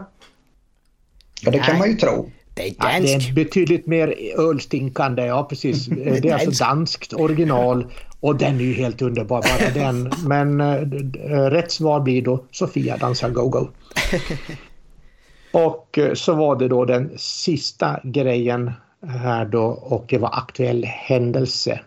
Ja, 1.44 1.52
det 1.52 1.60
kan 1.60 1.78
man 1.78 1.90
ju 1.90 1.96
tro. 1.96 2.32
Det 2.54 2.62
är 2.62 2.66
danskt. 2.66 3.12
Ja, 3.12 3.20
det 3.20 3.30
är 3.30 3.34
betydligt 3.34 3.88
mer 3.88 4.16
ölstinkande, 4.38 5.26
ja 5.26 5.44
precis. 5.50 5.86
Det 6.22 6.30
är 6.30 6.34
alltså 6.34 6.64
danskt 6.64 7.14
original 7.14 7.92
och 8.20 8.36
den 8.36 8.56
är 8.56 8.64
ju 8.64 8.74
helt 8.74 9.02
underbar 9.02 9.42
bara 9.42 9.74
den. 9.86 10.12
Men 10.28 10.62
äh, 10.62 11.50
rätt 11.50 11.72
svar 11.72 12.00
blir 12.00 12.22
då 12.22 12.44
Sofia 12.52 12.98
dansar 12.98 13.30
go-go. 13.30 13.68
Och 15.52 15.98
äh, 15.98 16.14
så 16.14 16.34
var 16.34 16.56
det 16.56 16.68
då 16.68 16.86
den 16.86 17.12
sista 17.18 18.00
grejen 18.04 18.72
här 19.08 19.46
då 19.46 19.64
och 19.66 20.06
det 20.10 20.18
var 20.18 20.30
aktuell 20.34 20.86
händelse. 20.86 21.80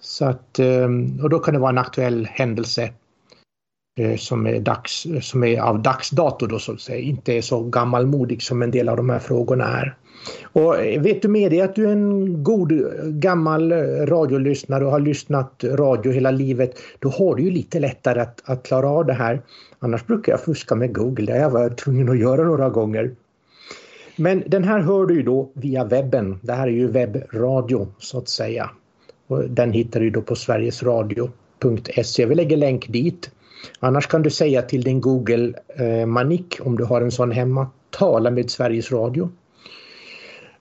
Så 0.00 0.24
att, 0.24 0.58
och 1.22 1.30
då 1.30 1.38
kan 1.38 1.54
det 1.54 1.60
vara 1.60 1.70
en 1.70 1.78
aktuell 1.78 2.28
händelse 2.32 2.82
Eh, 2.82 3.03
Eh, 3.96 4.16
som 4.16 4.46
är, 4.46 4.60
dags, 4.60 5.06
som 5.20 5.44
är 5.44 5.60
av 5.60 5.82
dagsdato 5.82 6.46
då 6.46 6.58
så 6.58 6.72
att 6.72 6.80
säga, 6.80 6.98
inte 6.98 7.32
är 7.32 7.42
så 7.42 7.62
gammalmodig 7.62 8.42
som 8.42 8.62
en 8.62 8.70
del 8.70 8.88
av 8.88 8.96
de 8.96 9.10
här 9.10 9.18
frågorna 9.18 9.64
är. 9.64 9.96
Och 10.42 10.76
eh, 10.78 11.02
vet 11.02 11.22
du 11.22 11.28
med 11.28 11.52
dig 11.52 11.60
att 11.60 11.74
du 11.74 11.86
är 11.86 11.92
en 11.92 12.42
god 12.42 12.72
gammal 13.20 13.72
eh, 13.72 13.76
radiolyssnare 14.06 14.84
och 14.84 14.90
har 14.90 15.00
lyssnat 15.00 15.64
radio 15.64 16.12
hela 16.12 16.30
livet, 16.30 16.78
då 16.98 17.08
har 17.08 17.34
du 17.34 17.42
ju 17.42 17.50
lite 17.50 17.80
lättare 17.80 18.20
att, 18.20 18.42
att 18.44 18.62
klara 18.62 18.88
av 18.88 19.06
det 19.06 19.12
här. 19.12 19.42
Annars 19.78 20.06
brukar 20.06 20.32
jag 20.32 20.40
fuska 20.40 20.74
med 20.74 20.94
Google, 20.94 21.26
det 21.26 21.32
har 21.32 21.40
jag 21.40 21.50
varit 21.50 21.78
tvungen 21.78 22.08
att 22.08 22.18
göra 22.18 22.44
några 22.44 22.70
gånger. 22.70 23.10
Men 24.16 24.42
den 24.46 24.64
här 24.64 24.80
hör 24.80 25.06
du 25.06 25.14
ju 25.14 25.22
då 25.22 25.50
via 25.54 25.84
webben. 25.84 26.38
Det 26.42 26.52
här 26.52 26.66
är 26.66 26.72
ju 26.72 26.86
webbradio 26.86 27.88
så 27.98 28.18
att 28.18 28.28
säga. 28.28 28.70
Och 29.26 29.50
den 29.50 29.72
hittar 29.72 30.00
du 30.00 30.10
då 30.10 30.22
på 30.22 30.34
sverigesradio.se. 30.34 32.26
Vi 32.26 32.34
lägger 32.34 32.56
länk 32.56 32.88
dit. 32.88 33.30
Annars 33.80 34.06
kan 34.06 34.22
du 34.22 34.30
säga 34.30 34.62
till 34.62 34.82
din 34.82 35.00
Google 35.00 35.52
eh, 35.76 36.06
Manik 36.06 36.58
om 36.60 36.76
du 36.76 36.84
har 36.84 37.02
en 37.02 37.10
sån 37.10 37.32
hemma. 37.32 37.70
Tala 37.90 38.30
med 38.30 38.50
Sveriges 38.50 38.92
Radio. 38.92 39.30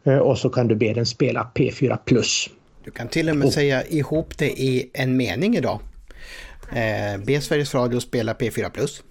Eh, 0.04 0.18
och 0.18 0.38
så 0.38 0.50
kan 0.50 0.68
du 0.68 0.76
be 0.76 0.94
den 0.94 1.06
spela 1.06 1.52
P4 1.56 1.98
Plus. 2.06 2.50
Du 2.84 2.92
kan 2.92 3.08
till 3.08 3.30
och 3.30 3.36
med 3.36 3.48
och. 3.48 3.54
säga 3.54 3.84
ihop 3.88 4.38
det 4.38 4.50
i 4.50 4.90
en 4.94 5.18
mening 5.18 5.56
idag. 5.56 5.80
Eh, 6.70 7.22
be 7.26 7.42
Sveriges 7.42 7.76
Radio 7.76 8.00
spela 8.00 8.34
P4 8.34 8.70
Plus. 8.70 9.04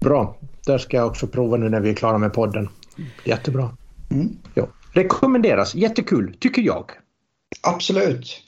Bra, 0.00 0.38
där 0.66 0.78
ska 0.78 0.96
jag 0.96 1.06
också 1.06 1.26
prova 1.26 1.56
nu 1.56 1.68
när 1.68 1.80
vi 1.80 1.90
är 1.90 1.94
klara 1.94 2.18
med 2.18 2.32
podden. 2.32 2.68
Jättebra. 3.24 3.76
Mm. 4.10 4.36
Ja. 4.54 4.68
Rekommenderas, 4.92 5.74
jättekul 5.74 6.36
tycker 6.40 6.62
jag. 6.62 6.90
Absolut. 7.62 8.42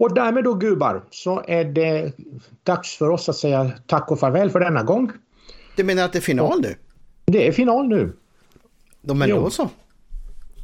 Och 0.00 0.14
därmed 0.14 0.44
då 0.44 0.54
gubbar 0.54 1.02
så 1.10 1.42
är 1.46 1.64
det 1.64 2.12
dags 2.62 2.96
för 2.96 3.10
oss 3.10 3.28
att 3.28 3.36
säga 3.36 3.70
tack 3.86 4.10
och 4.10 4.18
farväl 4.18 4.50
för 4.50 4.60
denna 4.60 4.82
gång. 4.82 5.12
Du 5.76 5.84
menar 5.84 6.04
att 6.04 6.12
det 6.12 6.18
är 6.18 6.22
final 6.22 6.60
nu? 6.60 6.74
Det 7.24 7.48
är 7.48 7.52
final 7.52 7.88
nu. 7.88 8.12
De 9.02 9.22
är 9.22 9.28
då 9.28 9.50
så. 9.50 9.68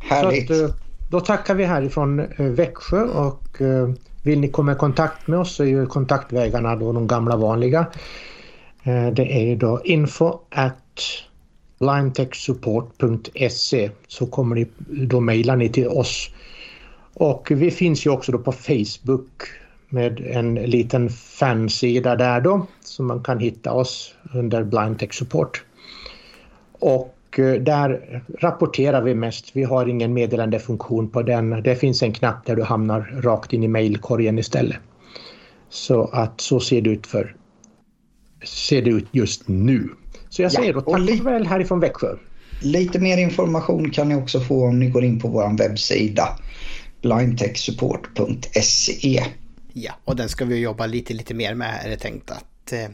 Härligt. 0.00 0.48
Så 0.48 0.64
att, 0.64 0.70
eh, 0.70 0.76
då 1.10 1.20
tackar 1.20 1.54
vi 1.54 1.64
härifrån 1.64 2.20
eh, 2.20 2.46
Växjö 2.46 3.02
och 3.02 3.60
eh, 3.60 3.90
vill 4.24 4.40
ni 4.40 4.48
komma 4.48 4.72
i 4.72 4.74
kontakt 4.74 5.26
med 5.26 5.38
oss 5.38 5.54
så 5.54 5.62
är 5.62 5.66
ju 5.66 5.86
kontaktvägarna 5.86 6.76
då 6.76 6.92
de 6.92 7.06
gamla 7.06 7.36
vanliga. 7.36 7.86
Det 9.12 9.36
är 9.36 9.44
ju 9.44 9.56
då 9.56 9.80
info 9.84 10.38
at 10.50 11.00
blindtechsupport.se 11.78 13.90
så 14.08 14.26
kommer 14.26 14.56
ni 14.56 14.66
då 15.06 15.20
mejla 15.20 15.56
ni 15.56 15.68
till 15.68 15.88
oss. 15.88 16.30
Och 17.18 17.50
vi 17.50 17.70
finns 17.70 18.06
ju 18.06 18.10
också 18.10 18.32
då 18.32 18.38
på 18.38 18.52
Facebook 18.52 19.42
med 19.88 20.20
en 20.20 20.54
liten 20.54 21.10
fansida 21.10 22.16
där 22.16 22.40
då 22.40 22.66
som 22.80 23.06
man 23.06 23.22
kan 23.22 23.38
hitta 23.38 23.72
oss 23.72 24.14
under 24.34 24.64
Blindtech 24.64 25.14
Support. 25.14 25.64
Och 26.72 27.16
Eh, 27.38 27.52
där 27.52 28.22
rapporterar 28.38 29.02
vi 29.02 29.14
mest. 29.14 29.50
Vi 29.52 29.64
har 29.64 29.86
ingen 29.86 30.12
meddelandefunktion 30.12 31.08
på 31.08 31.22
den. 31.22 31.50
Det 31.62 31.76
finns 31.76 32.02
en 32.02 32.12
knapp 32.12 32.46
där 32.46 32.56
du 32.56 32.62
hamnar 32.62 33.20
rakt 33.22 33.52
in 33.52 33.64
i 33.64 33.68
mejlkorgen 33.68 34.38
istället. 34.38 34.76
Så 35.68 36.04
att 36.04 36.40
så 36.40 36.60
ser 36.60 36.80
det 36.80 36.90
ut 36.90 37.06
för 37.06 37.36
ser 38.44 38.82
det 38.82 38.90
ut 38.90 39.06
just 39.10 39.48
nu. 39.48 39.88
Så 40.28 40.42
jag 40.42 40.52
säger 40.52 40.72
då 40.72 40.80
tack 40.80 41.20
och 41.20 41.26
väl 41.26 41.46
härifrån 41.46 41.80
Växjö. 41.80 42.14
Lite 42.62 42.98
mer 42.98 43.18
information 43.18 43.90
kan 43.90 44.08
ni 44.08 44.14
också 44.14 44.40
få 44.40 44.66
om 44.66 44.78
ni 44.78 44.90
går 44.90 45.04
in 45.04 45.20
på 45.20 45.28
vår 45.28 45.58
webbsida 45.58 46.28
blindtechsupport.se. 47.06 49.24
Ja, 49.72 49.92
och 50.04 50.16
den 50.16 50.28
ska 50.28 50.44
vi 50.44 50.58
jobba 50.58 50.86
lite, 50.86 51.14
lite 51.14 51.34
mer 51.34 51.54
med 51.54 51.80
är 51.84 51.90
det 51.90 51.96
tänkt 51.96 52.30
att 52.30 52.72
eh, 52.72 52.88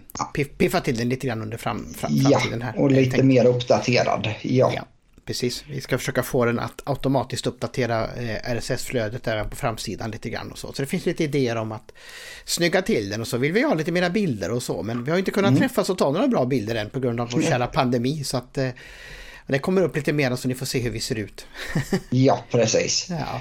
piffa 0.59 0.81
till 0.81 0.97
den 0.97 1.09
lite 1.09 1.27
grann 1.27 1.43
under 1.43 1.57
fram, 1.57 1.95
fram, 1.95 2.17
framtiden 2.17 2.63
här. 2.63 2.73
Ja, 2.77 2.83
och 2.83 2.91
lite 2.91 3.23
mer 3.23 3.47
uppdaterad. 3.47 4.35
Ja. 4.43 4.73
ja. 4.77 4.85
Precis, 5.25 5.65
vi 5.69 5.81
ska 5.81 5.99
försöka 5.99 6.23
få 6.23 6.45
den 6.45 6.59
att 6.59 6.83
automatiskt 6.85 7.47
uppdatera 7.47 8.15
eh, 8.15 8.57
RSS-flödet 8.57 9.29
även 9.29 9.51
på 9.51 9.57
framsidan 9.57 10.11
lite 10.11 10.31
grann 10.31 10.53
och 10.53 10.59
så. 10.59 10.73
Så 10.73 10.83
det 10.83 10.87
finns 10.87 11.07
lite 11.07 11.25
idéer 11.25 11.57
om 11.57 11.73
att 11.73 11.93
snygga 12.45 12.83
till 12.83 13.11
den 13.11 13.21
och 13.21 13.27
så 13.27 13.39
vill 13.39 13.53
vi 13.53 13.63
ha 13.63 13.75
lite 13.75 13.93
mera 13.93 14.11
bilder 14.11 14.51
och 14.51 14.63
så. 14.63 14.83
Men 14.83 15.05
vi 15.05 15.11
har 15.11 15.19
inte 15.19 15.31
kunnat 15.31 15.49
mm. 15.49 15.61
träffas 15.61 15.91
och 15.91 15.99
ta 15.99 16.11
några 16.11 16.29
bra 16.29 16.45
bilder 16.45 16.75
än 16.75 16.91
på 16.91 17.01
grund 17.01 17.21
av 17.21 17.31
vår 17.31 17.43
kära 17.43 17.67
pandemi. 17.67 18.25
Så 18.25 18.37
att 18.37 18.59
eh, 18.59 18.69
det 19.47 19.59
kommer 19.59 19.83
upp 19.83 19.97
lite 19.97 20.13
mer 20.13 20.37
så 20.37 20.49
ni 20.49 20.55
får 20.55 20.67
se 20.67 20.81
hur 20.81 20.91
vi 20.91 21.01
ser 21.01 21.19
ut. 21.19 21.47
ja, 22.11 22.45
precis. 22.51 23.07
Ja. 23.11 23.41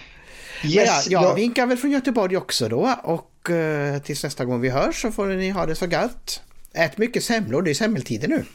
Yes, 0.63 1.07
ja, 1.09 1.23
jag 1.23 1.35
vinkar 1.35 1.65
väl 1.65 1.77
från 1.77 1.91
Göteborg 1.91 2.38
också 2.38 2.69
då 2.69 2.95
och 3.03 3.49
eh, 3.49 4.01
tills 4.01 4.23
nästa 4.23 4.45
gång 4.45 4.61
vi 4.61 4.69
hörs 4.69 5.01
så 5.01 5.11
får 5.11 5.25
ni 5.25 5.49
ha 5.49 5.65
det 5.65 5.75
så 5.75 5.85
gött. 5.85 6.41
Ät 6.73 6.97
mycket 6.97 7.23
semlor, 7.23 7.61
det 7.61 7.69
är 7.69 7.75
semmeltider 7.75 8.27
nu. 8.27 8.45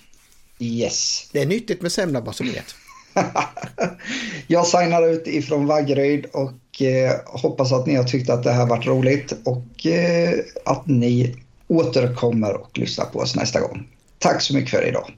Yes. 0.59 1.29
Det 1.33 1.43
är 1.43 1.47
nyttigt 1.47 1.83
med 1.83 1.93
semla 1.93 2.23
bara 2.23 2.33
så 2.33 2.45
ni 2.45 2.51
vet. 2.51 2.75
jag 4.47 4.67
signar 4.67 5.09
ut 5.09 5.27
ifrån 5.27 5.67
Vaggeryd 5.67 6.27
och 6.33 6.83
eh, 6.83 7.13
hoppas 7.27 7.73
att 7.73 7.87
ni 7.87 7.95
har 7.95 8.05
tyckt 8.05 8.31
att 8.31 8.43
det 8.43 8.53
här 8.53 8.67
varit 8.67 8.87
roligt 8.87 9.33
och 9.45 9.87
eh, 9.87 10.35
att 10.65 10.87
ni 10.87 11.37
återkommer 11.69 12.55
och 12.55 12.79
lyssnar 12.79 13.05
på 13.05 13.19
oss 13.19 13.37
nästa 13.37 13.61
gång. 13.61 13.89
Tack 14.19 14.43
så 14.43 14.55
mycket 14.55 14.71
för 14.71 14.89
idag. 14.89 15.13